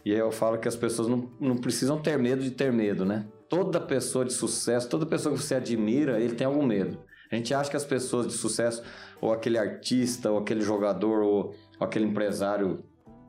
e 0.05 0.13
eu 0.13 0.31
falo 0.31 0.59
que 0.59 0.69
as 0.69 0.77
pessoas 0.77 1.09
não, 1.09 1.31
não 1.41 1.57
precisam 1.57 2.01
ter 2.01 2.19
medo 2.19 2.43
de 2.43 2.53
ter 2.53 2.73
medo, 2.73 3.05
né? 3.05 3.27
Toda 3.49 3.81
pessoa 3.81 4.25
de 4.25 4.33
sucesso, 4.33 4.89
toda 4.89 5.05
pessoa 5.05 5.35
que 5.35 5.43
você 5.43 5.57
admira, 5.57 6.21
ele 6.21 6.35
tem 6.35 6.47
algum 6.47 6.65
medo. 6.65 6.99
A 7.31 7.35
gente 7.35 7.53
acha 7.53 7.71
que 7.71 7.77
as 7.77 7.85
pessoas 7.85 8.27
de 8.29 8.33
sucesso, 8.33 8.83
ou 9.21 9.33
aquele 9.33 9.59
artista, 9.59 10.31
ou 10.31 10.39
aquele 10.39 10.61
jogador, 10.61 11.23
ou, 11.23 11.55
ou 11.79 11.87
aquele 11.87 12.05
empresário 12.05 12.85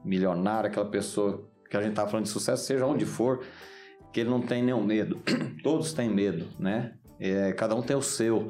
milionário, 0.08 0.70
aquela 0.70 0.86
pessoa 0.90 1.48
que 1.70 1.76
a 1.76 1.82
gente 1.82 1.94
tá 1.94 2.08
falando 2.08 2.26
de 2.26 2.32
sucesso, 2.32 2.64
seja 2.66 2.86
onde 2.86 3.06
for, 3.06 3.44
que 4.14 4.22
ele 4.22 4.30
não 4.30 4.42
tem 4.42 4.64
nenhum 4.64 4.84
medo. 4.84 5.20
Todos 5.64 5.94
têm 5.94 6.10
medo, 6.10 6.48
né? 6.60 6.94
É, 7.20 7.52
cada 7.54 7.76
um 7.76 7.82
tem 7.82 7.96
o 7.96 8.02
seu. 8.02 8.48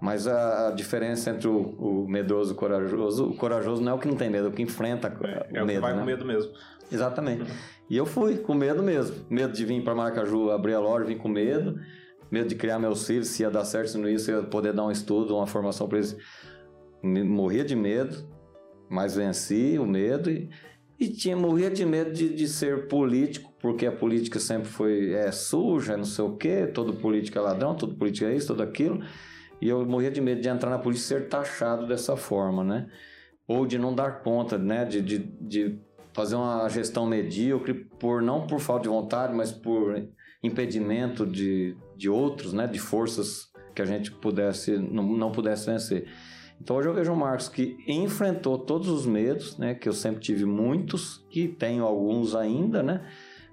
Mas 0.00 0.26
a, 0.28 0.68
a 0.68 0.70
diferença 0.70 1.30
entre 1.30 1.48
o, 1.48 1.58
o 1.58 2.08
medroso 2.08 2.52
e 2.52 2.54
o 2.54 2.56
corajoso, 2.56 3.30
o 3.30 3.36
corajoso 3.36 3.82
não 3.82 3.92
é 3.92 3.94
o 3.94 3.98
que 3.98 4.06
não 4.06 4.16
tem 4.16 4.30
medo, 4.30 4.46
é 4.46 4.50
o 4.50 4.52
que 4.52 4.62
enfrenta 4.62 5.08
É, 5.52 5.60
o 5.60 5.64
o 5.64 5.66
medo, 5.66 5.76
que 5.76 5.80
vai 5.80 5.92
né? 5.92 6.00
com 6.00 6.06
medo 6.06 6.24
mesmo. 6.24 6.52
Exatamente. 6.90 7.50
E 7.90 7.96
eu 7.96 8.04
fui, 8.04 8.36
com 8.36 8.52
medo 8.52 8.82
mesmo. 8.82 9.24
Medo 9.30 9.50
de 9.54 9.64
vir 9.64 9.82
para 9.82 9.94
Maracaju 9.94 10.50
abrir 10.50 10.74
a 10.74 10.78
loja, 10.78 11.06
vim 11.06 11.16
com 11.16 11.26
medo. 11.26 11.80
Medo 12.30 12.46
de 12.46 12.54
criar 12.54 12.78
meus 12.78 13.06
filhos, 13.06 13.28
se 13.28 13.42
ia 13.42 13.50
dar 13.50 13.64
certo, 13.64 13.92
se 13.92 13.96
não 13.96 14.06
ia, 14.06 14.18
se 14.18 14.30
ia 14.30 14.42
poder 14.42 14.74
dar 14.74 14.84
um 14.84 14.90
estudo, 14.90 15.34
uma 15.34 15.46
formação 15.46 15.88
para 15.88 15.96
eles. 15.96 16.14
Morria 17.02 17.64
de 17.64 17.74
medo, 17.74 18.28
mas 18.90 19.16
venci 19.16 19.78
o 19.78 19.86
medo 19.86 20.30
e, 20.30 20.50
e 20.98 21.08
tinha, 21.08 21.36
morria 21.36 21.70
de 21.70 21.86
medo 21.86 22.12
de, 22.12 22.28
de 22.34 22.48
ser 22.48 22.88
político, 22.88 23.52
porque 23.60 23.86
a 23.86 23.92
política 23.92 24.40
sempre 24.40 24.68
foi 24.68 25.12
é, 25.12 25.30
suja, 25.30 25.96
não 25.96 26.04
sei 26.04 26.24
o 26.24 26.36
quê, 26.36 26.66
todo 26.66 26.94
político 26.94 27.38
é 27.38 27.40
ladrão, 27.40 27.74
todo 27.76 27.94
político 27.94 28.26
é 28.26 28.34
isso, 28.34 28.48
tudo 28.48 28.62
aquilo. 28.62 29.04
E 29.60 29.68
eu 29.68 29.84
morria 29.86 30.10
de 30.10 30.20
medo 30.20 30.40
de 30.40 30.48
entrar 30.48 30.70
na 30.70 30.78
política 30.78 31.14
e 31.14 31.20
ser 31.20 31.28
taxado 31.28 31.86
dessa 31.86 32.16
forma, 32.16 32.64
né? 32.64 32.88
Ou 33.46 33.64
de 33.66 33.78
não 33.78 33.94
dar 33.94 34.22
conta, 34.22 34.58
né? 34.58 34.84
De, 34.84 35.00
de, 35.00 35.18
de 35.18 35.80
fazer 36.12 36.34
uma 36.34 36.68
gestão 36.68 37.06
medíocre 37.06 37.74
por 37.74 38.20
não 38.20 38.46
por 38.46 38.58
falta 38.58 38.82
de 38.82 38.88
vontade, 38.88 39.32
mas 39.34 39.52
por 39.52 40.08
impedimento 40.42 41.24
de, 41.24 41.76
de 41.96 42.08
outros, 42.08 42.52
né, 42.52 42.66
de 42.66 42.78
forças 42.78 43.48
que 43.74 43.82
a 43.82 43.84
gente 43.84 44.10
pudesse 44.10 44.76
não, 44.78 45.04
não 45.04 45.30
pudesse 45.30 45.66
vencer. 45.66 46.08
Então 46.60 46.76
hoje 46.76 46.88
eu 46.88 46.94
vejo 46.94 47.12
um 47.12 47.16
Marcos 47.16 47.48
que 47.48 47.78
enfrentou 47.86 48.58
todos 48.58 48.88
os 48.88 49.06
medos, 49.06 49.56
né, 49.56 49.74
que 49.74 49.88
eu 49.88 49.92
sempre 49.92 50.20
tive 50.20 50.44
muitos, 50.44 51.24
que 51.30 51.48
tenho 51.48 51.84
alguns 51.84 52.34
ainda, 52.34 52.82
né, 52.82 53.06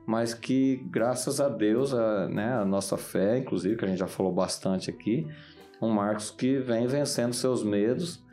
mas 0.05 0.33
que 0.33 0.77
graças 0.89 1.39
a 1.39 1.47
Deus, 1.47 1.93
a, 1.93 2.27
né, 2.27 2.53
a 2.53 2.65
nossa 2.65 2.97
fé, 2.97 3.37
inclusive, 3.37 3.77
que 3.77 3.85
a 3.85 3.87
gente 3.87 3.99
já 3.99 4.07
falou 4.07 4.31
bastante 4.31 4.89
aqui, 4.89 5.27
um 5.81 5.89
Marcos 5.89 6.31
que 6.31 6.57
vem 6.57 6.87
vencendo 6.87 7.33
seus 7.33 7.63
medos 7.63 8.23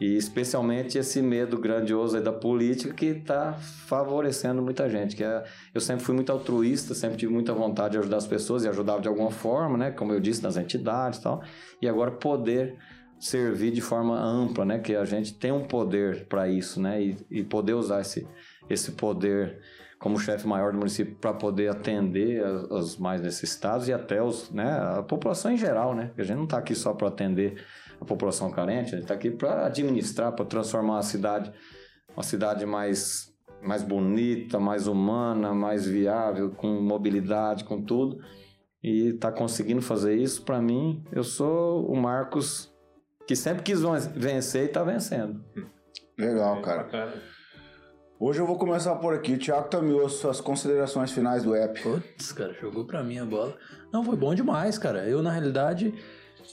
e 0.00 0.16
especialmente 0.16 0.96
esse 0.96 1.20
medo 1.20 1.58
grandioso 1.58 2.20
da 2.20 2.32
política 2.32 2.94
que 2.94 3.06
está 3.06 3.54
favorecendo 3.54 4.62
muita 4.62 4.88
gente. 4.88 5.16
Que 5.16 5.24
é, 5.24 5.44
eu 5.74 5.80
sempre 5.80 6.04
fui 6.04 6.14
muito 6.14 6.30
altruísta, 6.30 6.94
sempre 6.94 7.16
tive 7.16 7.32
muita 7.32 7.52
vontade 7.52 7.92
de 7.92 7.98
ajudar 7.98 8.18
as 8.18 8.26
pessoas 8.26 8.64
e 8.64 8.68
ajudava 8.68 9.00
de 9.00 9.08
alguma 9.08 9.30
forma, 9.30 9.76
né? 9.76 9.90
Como 9.90 10.12
eu 10.12 10.20
disse, 10.20 10.42
nas 10.42 10.56
entidades 10.56 11.18
e 11.18 11.22
tal. 11.22 11.42
E 11.82 11.88
agora 11.88 12.12
poder 12.12 12.78
servir 13.18 13.70
de 13.70 13.80
forma 13.80 14.18
ampla, 14.18 14.64
né? 14.64 14.78
Que 14.78 14.94
a 14.94 15.04
gente 15.04 15.34
tem 15.34 15.52
um 15.52 15.64
poder 15.64 16.26
para 16.26 16.48
isso, 16.48 16.80
né? 16.80 17.02
E, 17.02 17.16
e 17.30 17.44
poder 17.44 17.74
usar 17.74 18.00
esse, 18.00 18.26
esse 18.68 18.92
poder 18.92 19.60
como 19.98 20.18
chefe 20.18 20.46
maior 20.46 20.72
do 20.72 20.78
município 20.78 21.16
para 21.16 21.32
poder 21.32 21.68
atender 21.68 22.44
os 22.70 22.96
mais 22.96 23.20
necessitados 23.20 23.88
e 23.88 23.92
até 23.92 24.22
os, 24.22 24.48
né, 24.50 24.70
a 24.96 25.02
população 25.02 25.50
em 25.50 25.56
geral, 25.56 25.94
né? 25.94 26.12
A 26.16 26.22
gente 26.22 26.36
não 26.36 26.44
está 26.44 26.58
aqui 26.58 26.74
só 26.74 26.94
para 26.94 27.08
atender 27.08 27.64
a 28.00 28.04
população 28.04 28.48
carente, 28.50 28.94
a 28.94 28.98
gente 28.98 29.02
está 29.02 29.14
aqui 29.14 29.30
para 29.30 29.66
administrar, 29.66 30.32
para 30.32 30.44
transformar 30.44 30.98
a 30.98 31.02
cidade 31.02 31.52
uma 32.14 32.22
cidade 32.22 32.64
mais 32.64 33.28
mais 33.60 33.82
bonita, 33.82 34.60
mais 34.60 34.86
humana, 34.86 35.52
mais 35.52 35.84
viável, 35.84 36.50
com 36.50 36.80
mobilidade, 36.80 37.64
com 37.64 37.82
tudo. 37.82 38.20
E 38.80 39.14
tá 39.14 39.32
conseguindo 39.32 39.82
fazer 39.82 40.14
isso, 40.14 40.44
para 40.44 40.62
mim, 40.62 41.02
eu 41.10 41.24
sou 41.24 41.84
o 41.90 41.96
Marcos 41.96 42.72
que 43.28 43.36
sempre 43.36 43.62
quis 43.62 43.80
vencer 44.16 44.64
e 44.64 44.68
tá 44.68 44.82
vencendo. 44.82 45.44
Legal, 46.18 46.56
É 46.56 46.62
cara. 46.62 47.22
Hoje 48.18 48.40
eu 48.40 48.46
vou 48.46 48.56
começar 48.56 48.96
por 48.96 49.12
aqui. 49.12 49.36
Tiago 49.36 49.68
Tamioso, 49.68 50.16
suas 50.16 50.40
considerações 50.40 51.12
finais 51.12 51.44
do 51.44 51.54
app. 51.54 51.78
Putz, 51.82 52.32
cara, 52.32 52.54
jogou 52.54 52.86
pra 52.86 53.04
mim 53.04 53.18
a 53.18 53.26
bola. 53.26 53.54
Não, 53.92 54.02
foi 54.02 54.16
bom 54.16 54.34
demais, 54.34 54.78
cara. 54.78 55.06
Eu, 55.06 55.22
na 55.22 55.30
realidade, 55.30 55.92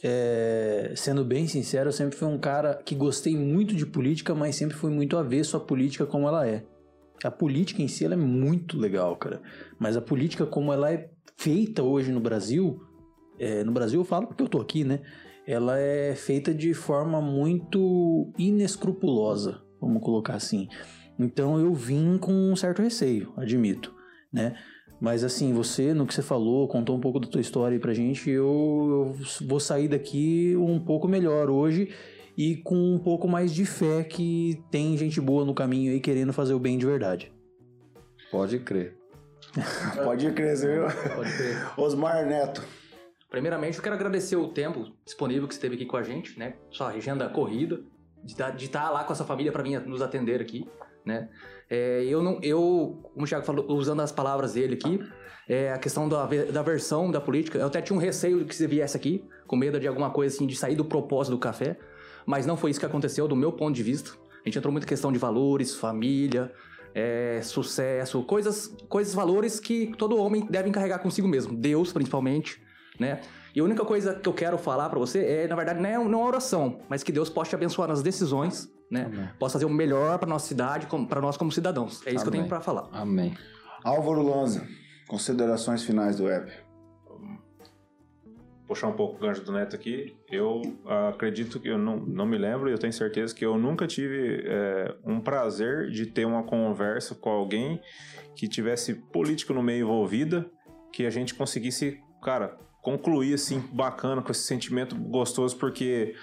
é, 0.03 0.91
sendo 0.97 1.23
bem 1.23 1.47
sincero, 1.47 1.87
eu 1.87 1.93
sempre 1.93 2.17
fui 2.17 2.27
um 2.27 2.37
cara 2.37 2.75
que 2.75 2.93
gostei 2.93 3.37
muito 3.37 3.73
de 3.73 3.85
política, 3.85 4.35
mas 4.35 4.57
sempre 4.57 4.75
fui 4.75 4.91
muito 4.91 5.17
avesso 5.17 5.55
à 5.55 5.61
política 5.61 6.05
como 6.05 6.27
ela 6.27 6.45
é. 6.45 6.65
A 7.23 7.31
política 7.31 7.81
em 7.81 7.87
si 7.87 8.03
ela 8.03 8.15
é 8.15 8.17
muito 8.17 8.77
legal, 8.77 9.15
cara. 9.15 9.41
Mas 9.79 9.95
a 9.95 10.01
política 10.01 10.45
como 10.45 10.73
ela 10.73 10.91
é 10.91 11.09
feita 11.37 11.81
hoje 11.81 12.11
no 12.11 12.19
Brasil, 12.19 12.81
é, 13.39 13.63
no 13.63 13.71
Brasil 13.71 14.01
eu 14.01 14.05
falo 14.05 14.27
porque 14.27 14.43
eu 14.43 14.49
tô 14.49 14.59
aqui, 14.59 14.83
né? 14.83 14.99
Ela 15.47 15.79
é 15.79 16.15
feita 16.15 16.53
de 16.53 16.73
forma 16.73 17.21
muito 17.21 18.31
inescrupulosa, 18.37 19.61
vamos 19.79 20.01
colocar 20.01 20.33
assim. 20.33 20.67
Então 21.19 21.59
eu 21.59 21.73
vim 21.73 22.17
com 22.17 22.33
um 22.33 22.55
certo 22.55 22.81
receio, 22.81 23.31
admito, 23.37 23.93
né? 24.33 24.55
Mas 24.99 25.23
assim, 25.23 25.53
você, 25.53 25.93
no 25.93 26.07
que 26.07 26.13
você 26.13 26.21
falou, 26.21 26.67
contou 26.67 26.95
um 26.95 27.01
pouco 27.01 27.19
da 27.19 27.27
tua 27.27 27.41
história 27.41 27.75
aí 27.75 27.79
pra 27.79 27.93
gente, 27.93 28.29
eu, 28.29 29.15
eu 29.19 29.47
vou 29.47 29.59
sair 29.59 29.87
daqui 29.87 30.55
um 30.57 30.79
pouco 30.79 31.07
melhor 31.07 31.49
hoje 31.49 31.89
e 32.37 32.57
com 32.57 32.75
um 32.75 32.97
pouco 32.97 33.27
mais 33.27 33.53
de 33.53 33.65
fé 33.65 34.03
que 34.03 34.61
tem 34.71 34.97
gente 34.97 35.21
boa 35.21 35.45
no 35.45 35.53
caminho 35.53 35.91
aí 35.91 35.99
querendo 35.99 36.33
fazer 36.33 36.53
o 36.53 36.59
bem 36.59 36.77
de 36.77 36.85
verdade. 36.85 37.31
Pode 38.31 38.59
crer. 38.59 38.97
Pode 40.03 40.31
crescer, 40.31 40.79
viu? 40.79 41.15
Pode 41.15 41.29
ser. 41.31 41.55
Osmar 41.77 42.25
Neto. 42.25 42.63
Primeiramente, 43.35 43.75
eu 43.75 43.83
quero 43.83 43.95
agradecer 43.95 44.37
o 44.37 44.47
tempo 44.47 44.93
disponível 45.03 45.45
que 45.45 45.53
você 45.53 45.59
teve 45.59 45.75
aqui 45.75 45.85
com 45.85 45.97
a 45.97 46.01
gente, 46.01 46.39
né? 46.39 46.53
Sua 46.71 46.87
agenda 46.87 47.27
corrida, 47.27 47.81
de 48.23 48.63
estar 48.63 48.89
lá 48.89 49.03
com 49.03 49.11
essa 49.11 49.25
família 49.25 49.51
para 49.51 49.61
vir 49.61 49.77
nos 49.81 50.01
atender 50.01 50.39
aqui, 50.39 50.65
né? 51.03 51.27
É, 51.69 52.01
eu 52.05 52.23
não, 52.23 52.39
eu, 52.41 52.97
como 53.13 53.25
o 53.25 53.27
Thiago 53.27 53.45
falou, 53.45 53.69
usando 53.73 53.99
as 53.99 54.09
palavras 54.09 54.53
dele 54.53 54.75
aqui, 54.75 55.01
é, 55.49 55.69
a 55.73 55.77
questão 55.77 56.07
da, 56.07 56.25
da 56.25 56.61
versão 56.61 57.11
da 57.11 57.19
política, 57.19 57.57
eu 57.57 57.67
até 57.67 57.81
tinha 57.81 57.97
um 57.97 57.99
receio 57.99 58.39
de 58.39 58.45
que 58.45 58.55
você 58.55 58.67
viesse 58.67 58.95
aqui, 58.95 59.21
com 59.45 59.57
medo 59.57 59.81
de 59.81 59.87
alguma 59.89 60.11
coisa 60.11 60.33
assim, 60.33 60.47
de 60.47 60.55
sair 60.55 60.77
do 60.77 60.85
propósito 60.85 61.31
do 61.31 61.37
café, 61.37 61.77
mas 62.25 62.45
não 62.45 62.55
foi 62.55 62.71
isso 62.71 62.79
que 62.79 62.85
aconteceu, 62.85 63.27
do 63.27 63.35
meu 63.35 63.51
ponto 63.51 63.75
de 63.75 63.83
vista. 63.83 64.11
A 64.11 64.47
gente 64.47 64.57
entrou 64.57 64.71
muito 64.71 64.85
em 64.85 64.87
questão 64.87 65.11
de 65.11 65.19
valores, 65.19 65.75
família, 65.75 66.53
é, 66.93 67.41
sucesso, 67.43 68.23
coisas, 68.23 68.73
coisas, 68.87 69.13
valores 69.13 69.59
que 69.59 69.93
todo 69.97 70.15
homem 70.15 70.47
deve 70.49 70.71
carregar 70.71 70.99
consigo 70.99 71.27
mesmo, 71.27 71.53
Deus 71.53 71.91
principalmente, 71.91 72.63
né? 72.99 73.21
E 73.55 73.59
a 73.59 73.63
única 73.63 73.85
coisa 73.85 74.13
que 74.13 74.27
eu 74.27 74.33
quero 74.33 74.57
falar 74.57 74.89
pra 74.89 74.99
você 74.99 75.25
é, 75.25 75.47
na 75.47 75.55
verdade, 75.55 75.79
não 75.79 75.89
é, 75.89 75.93
não 75.93 76.03
é 76.03 76.17
uma 76.17 76.25
oração, 76.25 76.79
mas 76.89 77.03
que 77.03 77.11
Deus 77.11 77.29
possa 77.29 77.51
te 77.51 77.55
abençoar 77.55 77.87
nas 77.87 78.03
decisões, 78.03 78.69
né? 78.91 79.05
Amém. 79.05 79.29
Possa 79.39 79.53
fazer 79.53 79.65
o 79.65 79.69
melhor 79.69 80.19
pra 80.19 80.27
nossa 80.27 80.47
cidade, 80.47 80.87
pra 81.07 81.21
nós 81.21 81.37
como 81.37 81.51
cidadãos. 81.51 82.05
É 82.05 82.11
isso 82.11 82.23
que 82.23 82.27
eu 82.27 82.31
tenho 82.31 82.43
Amém. 82.43 82.49
pra 82.49 82.59
falar. 82.59 82.89
Amém. 82.91 83.33
Álvaro 83.83 84.21
Lanza. 84.21 84.67
Considerações 85.07 85.83
finais 85.83 86.17
do 86.17 86.27
app. 86.27 86.51
puxar 88.67 88.87
um 88.87 88.93
pouco 88.93 89.15
o 89.15 89.19
gancho 89.19 89.43
do 89.43 89.51
Neto 89.51 89.75
aqui, 89.75 90.17
eu 90.31 90.61
ah, 90.87 91.09
acredito 91.09 91.59
que 91.59 91.67
eu 91.67 91.77
não, 91.77 91.97
não 91.97 92.25
me 92.25 92.37
lembro 92.37 92.67
e 92.67 92.71
eu 92.71 92.79
tenho 92.79 92.91
certeza 92.91 93.33
que 93.33 93.45
eu 93.45 93.57
nunca 93.57 93.85
tive 93.85 94.43
é, 94.43 94.95
um 95.05 95.21
prazer 95.21 95.91
de 95.91 96.07
ter 96.07 96.25
uma 96.25 96.43
conversa 96.43 97.13
com 97.13 97.29
alguém 97.29 97.79
que 98.35 98.47
tivesse 98.47 98.95
político 98.95 99.53
no 99.53 99.61
meio 99.61 99.85
envolvida, 99.85 100.49
que 100.91 101.05
a 101.05 101.11
gente 101.11 101.35
conseguisse, 101.35 102.01
cara, 102.23 102.57
concluir 102.85 103.33
assim, 103.33 103.59
bacana, 103.73 104.21
com 104.21 104.31
esse 104.31 104.43
sentimento 104.43 104.95
gostoso, 104.95 105.57
porque 105.57 106.13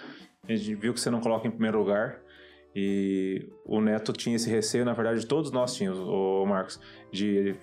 a 0.48 0.54
gente 0.54 0.76
viu 0.76 0.94
que 0.94 1.00
você 1.00 1.10
não 1.10 1.20
coloca 1.20 1.48
em 1.48 1.50
primeiro 1.50 1.80
lugar. 1.80 2.20
E 2.74 3.50
o 3.66 3.80
Neto 3.80 4.12
tinha 4.12 4.36
esse 4.36 4.48
receio, 4.48 4.84
na 4.84 4.92
verdade, 4.92 5.26
todos 5.26 5.50
nós 5.50 5.74
tínhamos, 5.74 5.98
o 5.98 6.46
Marcos, 6.46 6.80
de 7.10 7.54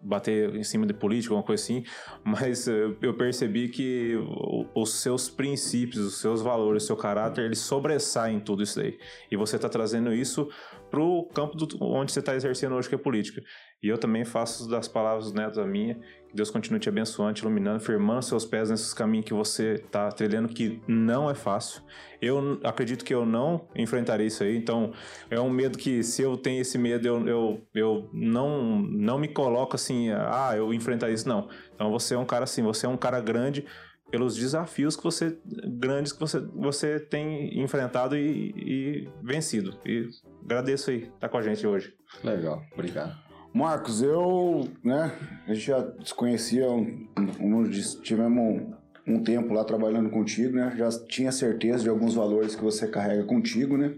bater 0.00 0.54
em 0.54 0.62
cima 0.62 0.86
de 0.86 0.94
político, 0.94 1.34
alguma 1.34 1.46
coisa 1.46 1.62
assim, 1.62 1.82
mas 2.22 2.68
eu 2.68 3.14
percebi 3.16 3.68
que 3.68 4.14
o- 4.16 4.66
os 4.74 5.00
seus 5.00 5.28
princípios, 5.30 6.04
os 6.04 6.20
seus 6.20 6.42
valores, 6.42 6.84
o 6.84 6.86
seu 6.86 6.96
caráter, 6.96 7.44
eles 7.46 7.58
sobressaem 7.58 8.38
tudo 8.38 8.62
isso 8.62 8.78
daí. 8.78 8.98
E 9.30 9.36
você 9.36 9.56
está 9.56 9.68
trazendo 9.68 10.12
isso 10.12 10.48
pro 10.90 11.26
campo 11.34 11.56
do, 11.56 11.66
onde 11.82 12.12
você 12.12 12.20
está 12.20 12.34
exercendo 12.34 12.74
hoje, 12.74 12.88
que 12.88 12.94
é 12.94 12.98
política. 12.98 13.42
E 13.82 13.88
eu 13.88 13.98
também 13.98 14.24
faço 14.24 14.68
das 14.68 14.86
palavras 14.86 15.32
do 15.32 15.38
Neto 15.38 15.60
a 15.60 15.66
minha, 15.66 15.98
Deus 16.34 16.50
continue 16.50 16.80
te 16.80 16.88
abençoando, 16.88 17.34
te 17.34 17.42
iluminando, 17.42 17.78
firmando 17.78 18.22
seus 18.22 18.44
pés 18.44 18.68
nesses 18.68 18.92
caminhos 18.92 19.26
que 19.26 19.32
você 19.32 19.74
está 19.74 20.10
trilhando, 20.10 20.48
que 20.48 20.82
não 20.86 21.30
é 21.30 21.34
fácil. 21.34 21.80
Eu 22.20 22.60
acredito 22.64 23.04
que 23.04 23.14
eu 23.14 23.24
não 23.24 23.68
enfrentarei 23.74 24.26
isso 24.26 24.42
aí, 24.42 24.56
então 24.56 24.92
é 25.30 25.38
um 25.38 25.48
medo 25.48 25.78
que, 25.78 26.02
se 26.02 26.22
eu 26.22 26.36
tenho 26.36 26.60
esse 26.60 26.76
medo, 26.76 27.06
eu, 27.06 27.28
eu, 27.28 27.66
eu 27.74 28.10
não, 28.12 28.78
não 28.78 29.18
me 29.18 29.28
coloco 29.28 29.76
assim, 29.76 30.10
ah, 30.10 30.52
eu 30.56 30.74
enfrentar 30.74 31.10
isso, 31.10 31.28
não. 31.28 31.48
Então 31.74 31.90
você 31.90 32.14
é 32.14 32.18
um 32.18 32.26
cara 32.26 32.44
assim, 32.44 32.62
você 32.62 32.86
é 32.86 32.88
um 32.88 32.96
cara 32.96 33.20
grande 33.20 33.64
pelos 34.10 34.36
desafios 34.36 34.96
que 34.96 35.02
você, 35.02 35.38
grandes 35.44 36.12
que 36.12 36.20
você, 36.20 36.40
você 36.40 37.00
tem 37.00 37.60
enfrentado 37.60 38.16
e, 38.16 38.54
e 38.56 39.08
vencido. 39.22 39.78
E 39.84 40.08
agradeço 40.44 40.90
aí 40.90 41.10
estar 41.14 41.28
com 41.28 41.38
a 41.38 41.42
gente 41.42 41.66
hoje. 41.66 41.94
Legal, 42.22 42.62
obrigado. 42.72 43.23
Marcos, 43.54 44.02
eu, 44.02 44.68
né, 44.82 45.12
a 45.46 45.54
gente 45.54 45.66
já 45.66 45.80
desconhecia, 45.80 46.68
um, 46.68 47.06
um, 47.40 47.70
tivemos 48.02 48.42
um, 48.42 48.74
um 49.06 49.22
tempo 49.22 49.54
lá 49.54 49.62
trabalhando 49.62 50.10
contigo, 50.10 50.56
né? 50.56 50.74
Já 50.76 50.88
tinha 51.06 51.30
certeza 51.30 51.84
de 51.84 51.88
alguns 51.88 52.16
valores 52.16 52.56
que 52.56 52.64
você 52.64 52.88
carrega 52.88 53.22
contigo, 53.22 53.76
né? 53.76 53.94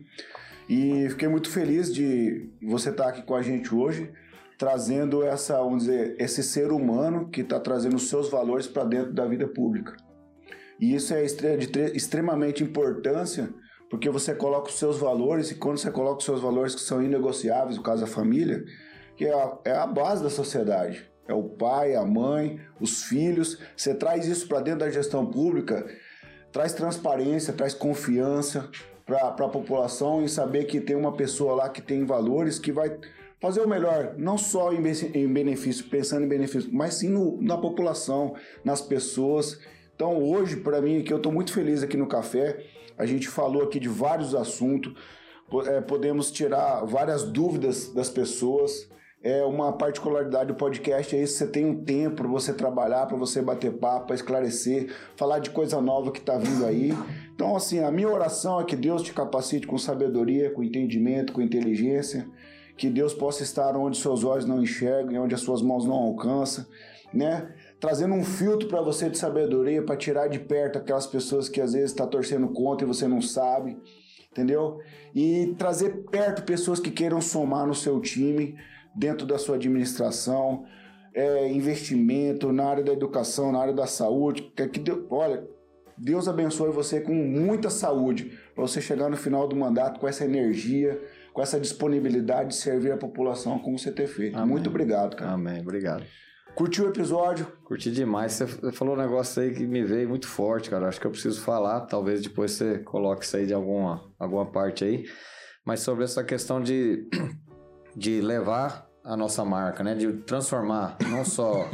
E 0.69 1.09
fiquei 1.09 1.27
muito 1.27 1.49
feliz 1.49 1.95
de 1.95 2.51
você 2.63 2.91
estar 2.91 3.09
aqui 3.09 3.23
com 3.23 3.35
a 3.35 3.41
gente 3.41 3.75
hoje, 3.75 4.13
trazendo 4.59 5.23
essa, 5.23 5.57
vamos 5.57 5.85
dizer, 5.85 6.17
esse 6.19 6.43
ser 6.43 6.71
humano 6.71 7.31
que 7.31 7.41
está 7.41 7.59
trazendo 7.59 7.97
os 7.97 8.11
seus 8.11 8.29
valores 8.29 8.67
para 8.67 8.85
dentro 8.85 9.15
da 9.15 9.25
vida 9.25 9.49
pública. 9.49 9.97
E 10.79 10.95
isso 10.95 11.15
é 11.15 11.25
de 11.25 11.97
extremamente 11.97 12.63
importância, 12.63 13.49
porque 13.89 14.11
você 14.11 14.35
coloca 14.35 14.69
os 14.69 14.79
seus 14.79 14.99
valores, 14.99 15.51
e 15.51 15.55
quando 15.55 15.79
você 15.79 15.91
coloca 15.91 16.19
os 16.19 16.25
seus 16.27 16.43
valores 16.43 16.75
que 16.75 16.83
são 16.83 17.03
inegociáveis, 17.03 17.79
no 17.79 17.83
caso 17.83 18.03
da 18.03 18.07
família, 18.07 18.63
que 19.17 19.25
é 19.25 19.33
a, 19.33 19.59
é 19.65 19.73
a 19.73 19.87
base 19.87 20.23
da 20.23 20.31
sociedade. 20.31 21.11
É 21.29 21.35
o 21.35 21.43
pai, 21.43 21.95
a 21.95 22.05
mãe, 22.05 22.61
os 22.81 23.05
filhos. 23.05 23.59
Você 23.77 23.95
traz 23.95 24.27
isso 24.27 24.47
para 24.47 24.61
dentro 24.61 24.81
da 24.81 24.91
gestão 24.91 25.27
pública, 25.27 25.87
traz 26.53 26.73
transparência, 26.73 27.53
traz 27.53 27.75
confiança 27.75 28.71
para 29.05 29.29
a 29.29 29.49
população 29.49 30.23
em 30.23 30.29
saber 30.29 30.65
que 30.65 30.81
tem 30.81 30.97
uma 30.97 31.17
pessoa 31.17 31.55
lá 31.55 31.69
que 31.69 31.81
tem 31.81 32.05
valores 32.05 32.59
que 32.59 32.73
vai 32.73 32.97
fazer 33.41 33.61
o 33.61 33.69
melhor, 33.69 34.15
não 34.17 34.39
só 34.39 34.73
em, 34.73 34.83
em 35.15 35.33
benefício, 35.33 35.85
pensando 35.89 36.25
em 36.25 36.29
benefício, 36.29 36.71
mas 36.73 36.95
sim 36.95 37.09
no, 37.09 37.41
na 37.41 37.57
população, 37.57 38.35
nas 38.65 38.81
pessoas. 38.81 39.61
Então, 39.95 40.23
hoje, 40.23 40.57
para 40.57 40.81
mim, 40.81 41.03
que 41.03 41.13
eu 41.13 41.19
estou 41.19 41.31
muito 41.31 41.53
feliz 41.53 41.83
aqui 41.83 41.97
no 41.97 42.07
café, 42.07 42.65
a 42.99 43.05
gente 43.05 43.29
falou 43.29 43.63
aqui 43.63 43.79
de 43.79 43.89
vários 43.89 44.35
assuntos, 44.35 44.95
é, 45.67 45.81
podemos 45.81 46.31
tirar 46.31 46.85
várias 46.85 47.23
dúvidas 47.23 47.93
das 47.93 48.09
pessoas. 48.09 48.89
É 49.27 49.45
uma 49.45 49.73
particularidade 49.73 50.53
do 50.53 50.55
podcast 50.55 51.17
é 51.17 51.21
isso, 51.21 51.39
você 51.39 51.49
tem 51.49 51.67
um 51.67 51.83
tempo 51.83 52.15
para 52.15 52.29
você 52.29 52.53
trabalhar, 52.53 53.07
para 53.07 53.17
você 53.17 53.43
bater 53.43 53.73
papo, 53.73 54.15
esclarecer, 54.15 54.95
falar 55.17 55.41
de 55.41 55.51
coisa 55.51 55.81
nova 55.81 56.13
que 56.13 56.21
está 56.21 56.39
vindo 56.39 56.65
aí. 56.65 56.93
Então, 57.35 57.57
assim, 57.57 57.81
a 57.81 57.91
minha 57.91 58.09
oração 58.09 58.61
é 58.61 58.65
que 58.65 58.77
Deus 58.77 59.03
te 59.03 59.13
capacite 59.13 59.67
com 59.67 59.77
sabedoria, 59.77 60.53
com 60.53 60.63
entendimento, 60.63 61.33
com 61.33 61.43
inteligência, 61.43 62.25
que 62.77 62.89
Deus 62.89 63.13
possa 63.13 63.43
estar 63.43 63.77
onde 63.77 63.97
seus 63.97 64.23
olhos 64.23 64.45
não 64.45 64.63
enxergam 64.63 65.25
onde 65.25 65.35
as 65.35 65.41
suas 65.41 65.61
mãos 65.61 65.85
não 65.85 65.97
alcançam, 65.97 66.65
né? 67.13 67.53
Trazendo 67.81 68.15
um 68.15 68.23
filtro 68.23 68.69
para 68.69 68.81
você 68.81 69.11
de 69.11 69.19
sabedoria, 69.19 69.83
para 69.83 69.97
tirar 69.97 70.29
de 70.29 70.39
perto 70.39 70.79
aquelas 70.79 71.05
pessoas 71.09 71.49
que 71.49 71.61
às 71.61 71.73
vezes 71.73 71.91
está 71.91 72.07
torcendo 72.07 72.47
contra 72.51 72.87
e 72.87 72.89
você 72.89 73.09
não 73.09 73.21
sabe, 73.21 73.77
entendeu? 74.31 74.79
E 75.13 75.53
trazer 75.59 76.05
perto 76.13 76.45
pessoas 76.45 76.79
que 76.79 76.93
queiram 76.93 77.21
somar 77.21 77.67
no 77.67 77.75
seu 77.75 78.01
time, 78.01 78.55
dentro 78.97 79.27
da 79.27 79.39
sua 79.39 79.57
administração, 79.57 80.65
é, 81.15 81.51
investimento 81.53 82.53
na 82.53 82.65
área 82.65 82.85
da 82.85 82.93
educação, 82.93 83.53
na 83.53 83.61
área 83.61 83.75
da 83.75 83.87
saúde. 83.87 84.53
Que, 84.55 84.67
que 84.69 84.81
Deus, 84.81 85.05
olha, 85.11 85.47
Deus 85.97 86.29
abençoe 86.29 86.71
você 86.71 87.01
com 87.01 87.15
muita 87.15 87.71
saúde, 87.71 88.39
para 88.55 88.63
você 88.63 88.81
chegar 88.81 89.09
no 89.09 89.17
final 89.17 89.49
do 89.49 89.57
mandato 89.57 89.99
com 89.99 90.07
essa 90.07 90.25
energia, 90.25 91.01
com 91.33 91.41
essa 91.41 91.59
disponibilidade 91.59 92.51
de 92.51 92.57
servir 92.57 92.93
a 92.93 92.97
população 92.97 93.59
como 93.59 93.79
você 93.79 93.91
ter 93.91 94.07
feito. 94.07 94.37
Amém. 94.37 94.49
Muito 94.49 94.69
obrigado, 94.69 95.17
cara. 95.17 95.33
Amém, 95.33 95.61
obrigado. 95.61 96.05
Curtiu 96.55 96.87
o 96.87 96.89
episódio? 96.89 97.47
Curti 97.65 97.91
demais. 97.91 98.33
Você 98.33 98.73
falou 98.73 98.95
um 98.95 98.99
negócio 98.99 99.43
aí 99.43 99.53
que 99.53 99.67
me 99.67 99.85
veio 99.85 100.09
muito 100.09 100.27
forte, 100.27 100.71
cara. 100.71 100.89
Acho 100.89 100.99
que 100.99 101.07
eu 101.07 101.11
preciso 101.11 101.43
falar. 101.43 101.83
Talvez 101.83 102.23
depois 102.23 102.53
você 102.53 102.79
coloque 102.79 103.27
isso 103.27 103.37
aí 103.37 103.45
de 103.45 103.53
alguma, 103.53 104.11
alguma 104.19 104.51
parte 104.51 104.83
aí. 104.83 105.05
Mas 105.67 105.81
sobre 105.81 106.05
essa 106.05 106.25
questão 106.25 106.59
de, 106.63 107.07
de 107.95 108.23
levar 108.23 108.86
a 109.07 109.17
nossa 109.17 109.45
marca, 109.45 109.83
né? 109.83 109.95
De 109.95 110.13
transformar 110.13 110.99
não 111.09 111.25
só 111.25 111.71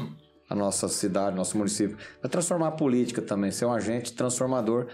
a 0.48 0.54
nossa 0.54 0.86
cidade, 0.86 1.34
nosso 1.34 1.56
município, 1.56 1.96
mas 2.22 2.30
transformar 2.30 2.68
a 2.68 2.72
política 2.72 3.22
também, 3.22 3.50
ser 3.50 3.64
um 3.64 3.72
agente 3.72 4.12
transformador 4.12 4.88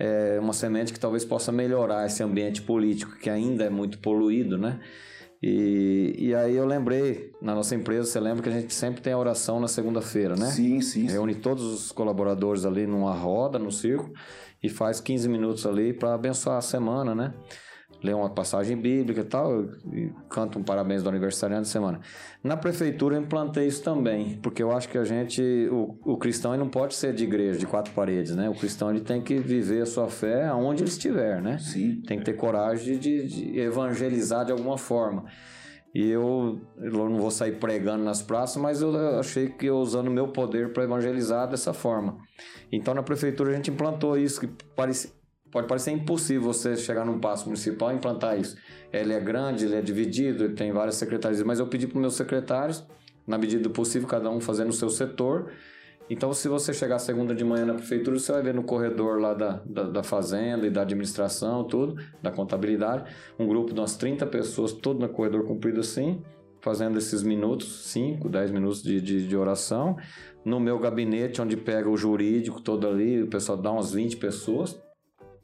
é, 0.00 0.38
uma 0.40 0.54
semente 0.54 0.94
que 0.94 0.98
talvez 0.98 1.26
possa 1.26 1.52
melhorar 1.52 2.06
esse 2.06 2.22
ambiente 2.22 2.62
político 2.62 3.18
que 3.18 3.28
ainda 3.28 3.64
é 3.64 3.70
muito 3.70 3.98
poluído, 3.98 4.56
né? 4.56 4.80
E, 5.42 6.14
e 6.18 6.34
aí 6.34 6.56
eu 6.56 6.66
lembrei, 6.66 7.32
na 7.40 7.54
nossa 7.54 7.74
empresa, 7.74 8.10
você 8.10 8.18
lembra 8.18 8.42
que 8.42 8.48
a 8.48 8.52
gente 8.52 8.72
sempre 8.72 9.02
tem 9.02 9.12
a 9.12 9.18
oração 9.18 9.60
na 9.60 9.68
segunda-feira, 9.68 10.36
né? 10.36 10.46
Sim, 10.46 10.80
sim. 10.80 11.06
Reúne 11.06 11.34
todos 11.34 11.62
os 11.64 11.92
colaboradores 11.92 12.64
ali 12.64 12.86
numa 12.86 13.12
roda, 13.12 13.58
no 13.58 13.70
circo, 13.70 14.10
e 14.62 14.70
faz 14.70 15.00
15 15.00 15.28
minutos 15.28 15.66
ali 15.66 15.92
para 15.92 16.14
abençoar 16.14 16.56
a 16.56 16.62
semana, 16.62 17.14
né? 17.14 17.34
Lê 18.02 18.12
uma 18.12 18.30
passagem 18.30 18.76
bíblica 18.76 19.20
e 19.20 19.24
tal, 19.24 19.64
e 19.92 20.10
canta 20.28 20.58
um 20.58 20.62
parabéns 20.62 21.02
do 21.02 21.08
aniversariante 21.08 21.62
de 21.62 21.68
semana. 21.68 22.00
Na 22.42 22.56
prefeitura 22.56 23.16
eu 23.16 23.20
implantei 23.20 23.66
isso 23.66 23.82
também, 23.82 24.38
porque 24.42 24.62
eu 24.62 24.72
acho 24.72 24.88
que 24.88 24.96
a 24.96 25.04
gente, 25.04 25.42
o, 25.70 25.96
o 26.04 26.16
cristão 26.16 26.52
ele 26.52 26.62
não 26.62 26.70
pode 26.70 26.94
ser 26.94 27.12
de 27.12 27.24
igreja, 27.24 27.58
de 27.58 27.66
quatro 27.66 27.92
paredes, 27.92 28.34
né? 28.34 28.48
O 28.48 28.54
cristão 28.54 28.90
ele 28.90 29.00
tem 29.00 29.20
que 29.20 29.38
viver 29.38 29.82
a 29.82 29.86
sua 29.86 30.08
fé 30.08 30.46
aonde 30.46 30.82
ele 30.82 30.90
estiver, 30.90 31.42
né? 31.42 31.58
Sim. 31.58 32.02
Tem 32.06 32.18
que 32.18 32.24
ter 32.24 32.34
coragem 32.34 32.98
de, 32.98 33.26
de 33.26 33.58
evangelizar 33.58 34.44
de 34.44 34.52
alguma 34.52 34.78
forma. 34.78 35.24
E 35.92 36.08
eu, 36.08 36.60
eu 36.78 37.08
não 37.08 37.18
vou 37.18 37.32
sair 37.32 37.58
pregando 37.58 38.04
nas 38.04 38.22
praças, 38.22 38.62
mas 38.62 38.80
eu 38.80 39.18
achei 39.18 39.48
que 39.48 39.66
eu 39.66 39.76
usando 39.78 40.06
o 40.06 40.10
meu 40.10 40.28
poder 40.28 40.72
para 40.72 40.84
evangelizar 40.84 41.48
dessa 41.48 41.72
forma. 41.72 42.16
Então 42.70 42.94
na 42.94 43.02
prefeitura 43.02 43.50
a 43.50 43.54
gente 43.54 43.70
implantou 43.70 44.16
isso, 44.16 44.40
que 44.40 44.46
parecia 44.76 45.10
Pode 45.50 45.66
parecer 45.66 45.90
impossível 45.90 46.42
você 46.42 46.76
chegar 46.76 47.04
num 47.04 47.18
passo 47.18 47.46
municipal 47.46 47.90
e 47.92 47.96
implantar 47.96 48.38
isso. 48.38 48.56
Ele 48.92 49.12
é 49.12 49.20
grande, 49.20 49.64
ele 49.64 49.74
é 49.74 49.82
dividido, 49.82 50.44
ele 50.44 50.54
tem 50.54 50.72
várias 50.72 50.94
secretarias, 50.94 51.42
mas 51.42 51.58
eu 51.58 51.66
pedi 51.66 51.86
para 51.86 51.96
os 51.96 52.00
meus 52.00 52.14
secretários, 52.14 52.86
na 53.26 53.36
medida 53.36 53.62
do 53.62 53.70
possível, 53.70 54.08
cada 54.08 54.30
um 54.30 54.40
fazendo 54.40 54.70
o 54.70 54.72
seu 54.72 54.88
setor. 54.88 55.50
Então, 56.08 56.32
se 56.32 56.48
você 56.48 56.74
chegar 56.74 56.98
segunda 56.98 57.32
de 57.34 57.44
manhã 57.44 57.64
na 57.64 57.74
prefeitura, 57.74 58.18
você 58.18 58.32
vai 58.32 58.42
ver 58.42 58.54
no 58.54 58.64
corredor 58.64 59.20
lá 59.20 59.32
da, 59.32 59.62
da, 59.64 59.82
da, 59.84 60.02
fazenda 60.02 60.66
e 60.66 60.70
da 60.70 60.82
administração, 60.82 61.62
tudo, 61.62 62.02
da 62.20 62.32
contabilidade, 62.32 63.04
um 63.38 63.46
grupo 63.46 63.72
de 63.72 63.78
umas 63.78 63.96
30 63.96 64.26
pessoas, 64.26 64.72
todo 64.72 64.98
no 64.98 65.08
corredor 65.08 65.46
comprido 65.46 65.78
assim, 65.78 66.20
fazendo 66.60 66.98
esses 66.98 67.22
minutos, 67.22 67.86
5, 67.86 68.28
10 68.28 68.50
minutos 68.50 68.82
de, 68.82 69.00
de, 69.00 69.26
de 69.26 69.36
oração. 69.36 69.96
No 70.44 70.58
meu 70.58 70.80
gabinete, 70.80 71.40
onde 71.40 71.56
pega 71.56 71.88
o 71.88 71.96
jurídico 71.96 72.60
todo 72.60 72.88
ali, 72.88 73.22
o 73.22 73.28
pessoal 73.28 73.56
dá 73.56 73.70
umas 73.70 73.92
20 73.92 74.16
pessoas, 74.16 74.80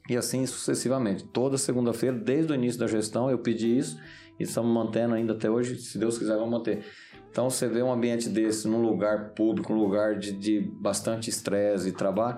e 0.09 0.15
assim 0.15 0.45
sucessivamente. 0.45 1.23
Toda 1.25 1.57
segunda-feira, 1.57 2.15
desde 2.15 2.51
o 2.51 2.55
início 2.55 2.79
da 2.79 2.87
gestão, 2.87 3.29
eu 3.29 3.39
pedi 3.39 3.77
isso 3.77 3.99
e 4.39 4.43
estamos 4.43 4.73
mantendo 4.73 5.15
ainda 5.15 5.33
até 5.33 5.49
hoje. 5.49 5.77
Se 5.77 5.97
Deus 5.97 6.17
quiser, 6.17 6.35
vamos 6.35 6.51
manter. 6.51 6.83
Então, 7.29 7.49
você 7.49 7.67
vê 7.67 7.83
um 7.83 7.91
ambiente 7.91 8.29
desse 8.29 8.67
num 8.67 8.81
lugar 8.81 9.29
público, 9.31 9.73
num 9.73 9.79
lugar 9.79 10.17
de, 10.17 10.31
de 10.31 10.61
bastante 10.61 11.29
estresse 11.29 11.89
e 11.89 11.91
trabalho. 11.91 12.37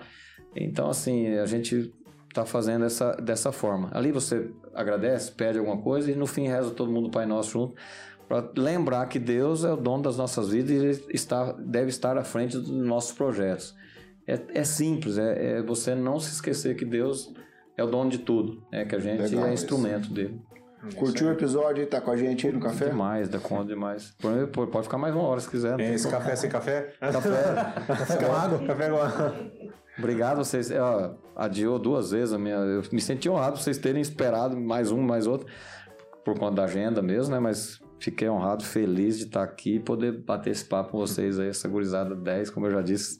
Então, 0.56 0.90
assim, 0.90 1.28
a 1.36 1.46
gente 1.46 1.94
está 2.28 2.46
fazendo 2.46 2.86
essa, 2.86 3.14
dessa 3.14 3.52
forma. 3.52 3.90
Ali 3.94 4.12
você 4.12 4.52
agradece, 4.74 5.32
pede 5.32 5.58
alguma 5.58 5.78
coisa 5.78 6.12
e 6.12 6.16
no 6.16 6.28
fim 6.28 6.48
reza 6.48 6.72
todo 6.72 6.92
mundo 6.92 7.10
Pai 7.10 7.26
Nosso 7.26 7.52
junto 7.52 7.76
para 8.28 8.48
lembrar 8.56 9.08
que 9.08 9.18
Deus 9.18 9.64
é 9.64 9.74
o 9.74 9.76
dono 9.76 10.04
das 10.04 10.16
nossas 10.16 10.50
vidas 10.50 10.70
e 10.70 10.76
ele 10.76 11.04
está, 11.10 11.52
deve 11.54 11.90
estar 11.90 12.16
à 12.16 12.24
frente 12.24 12.58
dos 12.58 12.70
nossos 12.70 13.12
projetos. 13.12 13.76
É, 14.28 14.40
é 14.54 14.64
simples, 14.64 15.18
é, 15.18 15.58
é 15.58 15.62
você 15.64 15.96
não 15.96 16.20
se 16.20 16.32
esquecer 16.34 16.76
que 16.76 16.86
Deus 16.86 17.34
é 17.80 17.84
o 17.84 17.88
dono 17.88 18.10
de 18.10 18.20
tudo, 18.20 18.62
né? 18.72 18.86
Que 18.86 18.96
a 18.96 19.00
gente 19.00 19.22
Legal, 19.22 19.46
é 19.46 19.54
instrumento 19.54 20.04
isso. 20.04 20.14
dele. 20.14 20.42
Curtiu 20.96 21.28
o 21.28 21.32
episódio 21.32 21.84
e 21.84 21.86
tá 21.86 22.00
com 22.00 22.12
a 22.12 22.16
gente 22.16 22.48
aí 22.48 22.54
no 22.54 22.60
café? 22.60 22.88
Demais, 22.88 23.28
dá 23.28 23.38
conta 23.38 23.66
demais. 23.66 24.16
Pode 24.20 24.84
ficar 24.84 24.98
mais 24.98 25.14
uma 25.14 25.24
hora 25.24 25.40
se 25.42 25.50
quiser. 25.50 25.76
Tem 25.76 25.94
esse 25.94 26.10
café 26.10 26.36
sem 26.36 26.50
café? 26.50 26.94
Café. 27.00 27.74
café 27.86 28.18
com 28.18 28.34
água? 28.34 28.60
Café 28.66 28.90
com 28.90 28.96
água. 28.96 29.36
Obrigado 29.98 30.38
vocês. 30.38 30.72
Ó, 30.72 31.16
adiou 31.36 31.78
duas 31.78 32.12
vezes 32.12 32.34
a 32.34 32.38
minha. 32.38 32.56
Eu 32.56 32.82
me 32.94 33.02
senti 33.02 33.30
honrado 33.30 33.58
vocês 33.58 33.78
terem 33.78 34.02
esperado 34.02 34.56
mais 34.56 34.90
um, 34.90 35.02
mais 35.02 35.28
outro, 35.28 35.48
por 36.24 36.40
conta 36.40 36.56
da 36.56 36.64
agenda 36.64 37.02
mesmo, 37.02 37.34
né? 37.34 37.40
Mas 37.42 37.82
fiquei 38.00 38.30
honrado, 38.30 38.64
feliz 38.64 39.18
de 39.18 39.26
estar 39.26 39.44
aqui 39.44 39.76
e 39.76 39.80
poder 39.80 40.14
bater 40.24 40.52
esse 40.52 40.64
papo 40.64 40.92
com 40.92 40.98
vocês 40.98 41.38
aí, 41.40 41.50
essa 41.50 41.68
gurizada 41.68 42.16
10, 42.16 42.50
como 42.52 42.68
eu 42.68 42.72
já 42.72 42.82
disse 42.82 43.20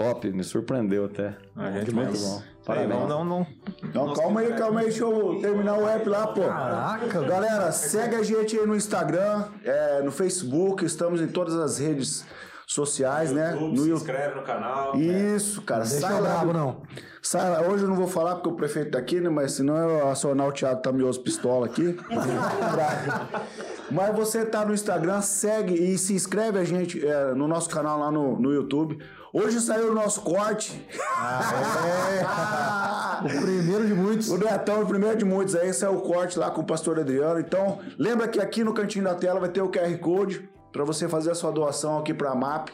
Top, 0.00 0.32
me 0.32 0.42
surpreendeu 0.42 1.04
até. 1.04 1.36
A 1.54 1.70
gente 1.72 1.94
muito 1.94 2.18
bom. 2.18 2.42
Parabéns. 2.64 2.88
Não, 2.88 3.06
não, 3.06 3.24
não. 3.24 3.46
Não, 3.92 4.14
calma 4.14 4.40
aí, 4.40 4.54
calma 4.54 4.80
aí, 4.80 4.86
deixa 4.86 5.04
eu 5.04 5.38
terminar 5.42 5.76
o 5.76 5.86
app 5.86 6.08
lá, 6.08 6.26
pô. 6.28 6.40
Caraca. 6.40 7.22
Galera, 7.22 7.70
segue 7.70 8.16
a 8.16 8.22
gente 8.22 8.58
aí 8.58 8.66
no 8.66 8.74
Instagram, 8.74 9.44
é, 9.62 10.00
no 10.00 10.10
Facebook, 10.10 10.86
estamos 10.86 11.20
em 11.20 11.26
todas 11.26 11.54
as 11.54 11.78
redes 11.78 12.24
sociais, 12.66 13.30
né? 13.30 13.52
YouTube, 13.52 13.76
no 13.76 13.82
se 13.82 13.90
inscreve 13.90 14.36
no 14.36 14.42
canal. 14.42 14.96
Isso, 14.96 15.60
cara. 15.60 15.80
Não 15.80 15.86
sai 15.86 16.20
lá. 16.20 16.20
Bravo, 16.20 16.52
não. 16.54 16.82
Sai 17.20 17.50
lá. 17.50 17.60
Hoje 17.60 17.82
eu 17.82 17.88
não 17.88 17.96
vou 17.96 18.08
falar 18.08 18.36
porque 18.36 18.48
o 18.48 18.52
prefeito 18.52 18.92
tá 18.92 18.98
aqui, 18.98 19.20
né? 19.20 19.28
Mas 19.28 19.52
senão 19.52 19.76
eu 19.76 20.08
acionar 20.08 20.48
o 20.48 20.52
Thiago 20.52 20.80
Tamioso 20.80 21.20
Pistola 21.20 21.66
aqui. 21.66 21.94
Mas 23.90 24.16
você 24.16 24.46
tá 24.46 24.64
no 24.64 24.72
Instagram, 24.72 25.20
segue 25.20 25.74
e 25.74 25.98
se 25.98 26.14
inscreve 26.14 26.58
a 26.58 26.64
gente 26.64 27.04
é, 27.04 27.34
no 27.34 27.46
nosso 27.46 27.68
canal 27.68 27.98
lá 27.98 28.10
no, 28.10 28.38
no 28.38 28.50
YouTube. 28.50 28.98
Hoje 29.32 29.60
saiu 29.60 29.92
o 29.92 29.94
nosso 29.94 30.22
corte. 30.22 30.84
Ah, 31.16 33.20
é. 33.22 33.26
o 33.26 33.40
primeiro 33.42 33.86
de 33.86 33.94
muitos. 33.94 34.28
O 34.28 34.38
Netão, 34.38 34.82
o 34.82 34.86
primeiro 34.86 35.16
de 35.16 35.24
muitos. 35.24 35.54
Aí 35.54 35.72
saiu 35.72 35.96
o 35.96 36.00
corte 36.00 36.38
lá 36.38 36.50
com 36.50 36.62
o 36.62 36.64
pastor 36.64 36.98
Adriano. 36.98 37.38
Então, 37.38 37.78
lembra 37.98 38.26
que 38.26 38.40
aqui 38.40 38.64
no 38.64 38.74
cantinho 38.74 39.04
da 39.04 39.14
tela 39.14 39.38
vai 39.38 39.48
ter 39.48 39.60
o 39.62 39.68
QR 39.70 39.96
Code 39.98 40.48
para 40.72 40.84
você 40.84 41.08
fazer 41.08 41.30
a 41.30 41.34
sua 41.34 41.52
doação 41.52 41.98
aqui 41.98 42.12
para 42.14 42.30
a 42.30 42.34
MAP. 42.34 42.70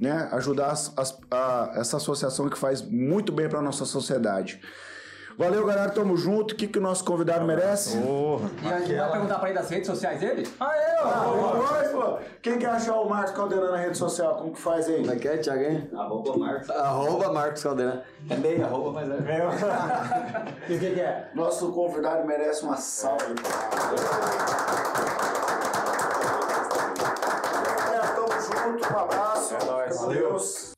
né? 0.00 0.30
Ajudar 0.32 0.68
as- 0.70 0.90
as- 0.96 1.18
a- 1.30 1.72
essa 1.74 1.98
associação 1.98 2.48
que 2.48 2.58
faz 2.58 2.80
muito 2.80 3.30
bem 3.30 3.50
para 3.50 3.60
nossa 3.60 3.84
sociedade. 3.84 4.58
Valeu, 5.40 5.64
galera. 5.64 5.90
Tamo 5.90 6.18
junto. 6.18 6.52
O 6.52 6.54
que, 6.54 6.68
que 6.68 6.78
o 6.78 6.82
nosso 6.82 7.02
convidado 7.02 7.46
merece? 7.46 7.96
Porra. 7.96 8.50
E 8.62 8.68
a 8.68 8.78
gente 8.80 8.94
vai 8.94 9.10
perguntar 9.10 9.38
pra 9.38 9.48
ele 9.48 9.58
das 9.58 9.70
redes 9.70 9.86
sociais 9.86 10.20
dele? 10.20 10.46
Ah, 10.60 11.30
oi, 11.30 11.88
pô. 11.88 12.18
Quem 12.42 12.58
quer 12.58 12.68
achar 12.68 12.96
o 12.96 13.08
Marcos 13.08 13.32
Caldeirão 13.32 13.70
na 13.70 13.78
rede 13.78 13.96
social? 13.96 14.34
Como 14.34 14.52
que 14.52 14.60
faz 14.60 14.86
aí? 14.86 14.98
Como 15.00 15.12
é 15.12 15.16
que 15.16 15.26
é, 15.26 15.38
Thiago? 15.38 15.62
hein? 15.62 15.90
Arroba 15.96 16.36
Marcos. 16.36 16.68
Arroba 16.68 17.32
Marcos 17.32 17.62
Caldeirão. 17.62 18.02
É 18.28 18.36
meio 18.36 18.66
arroba, 18.66 18.92
mas 18.92 19.08
é. 19.08 19.14
E 20.68 20.76
o 20.76 20.78
que, 20.78 20.90
que 20.90 21.00
é? 21.00 21.30
Nosso 21.34 21.72
convidado 21.72 22.26
merece 22.26 22.62
uma 22.62 22.76
salva. 22.76 23.24
Galera, 27.78 28.06
tamo 28.14 28.28
junto. 28.42 28.92
Um 28.92 28.98
abraço. 28.98 29.54
É 29.54 29.64
nóis. 29.64 30.00
Deus. 30.06 30.76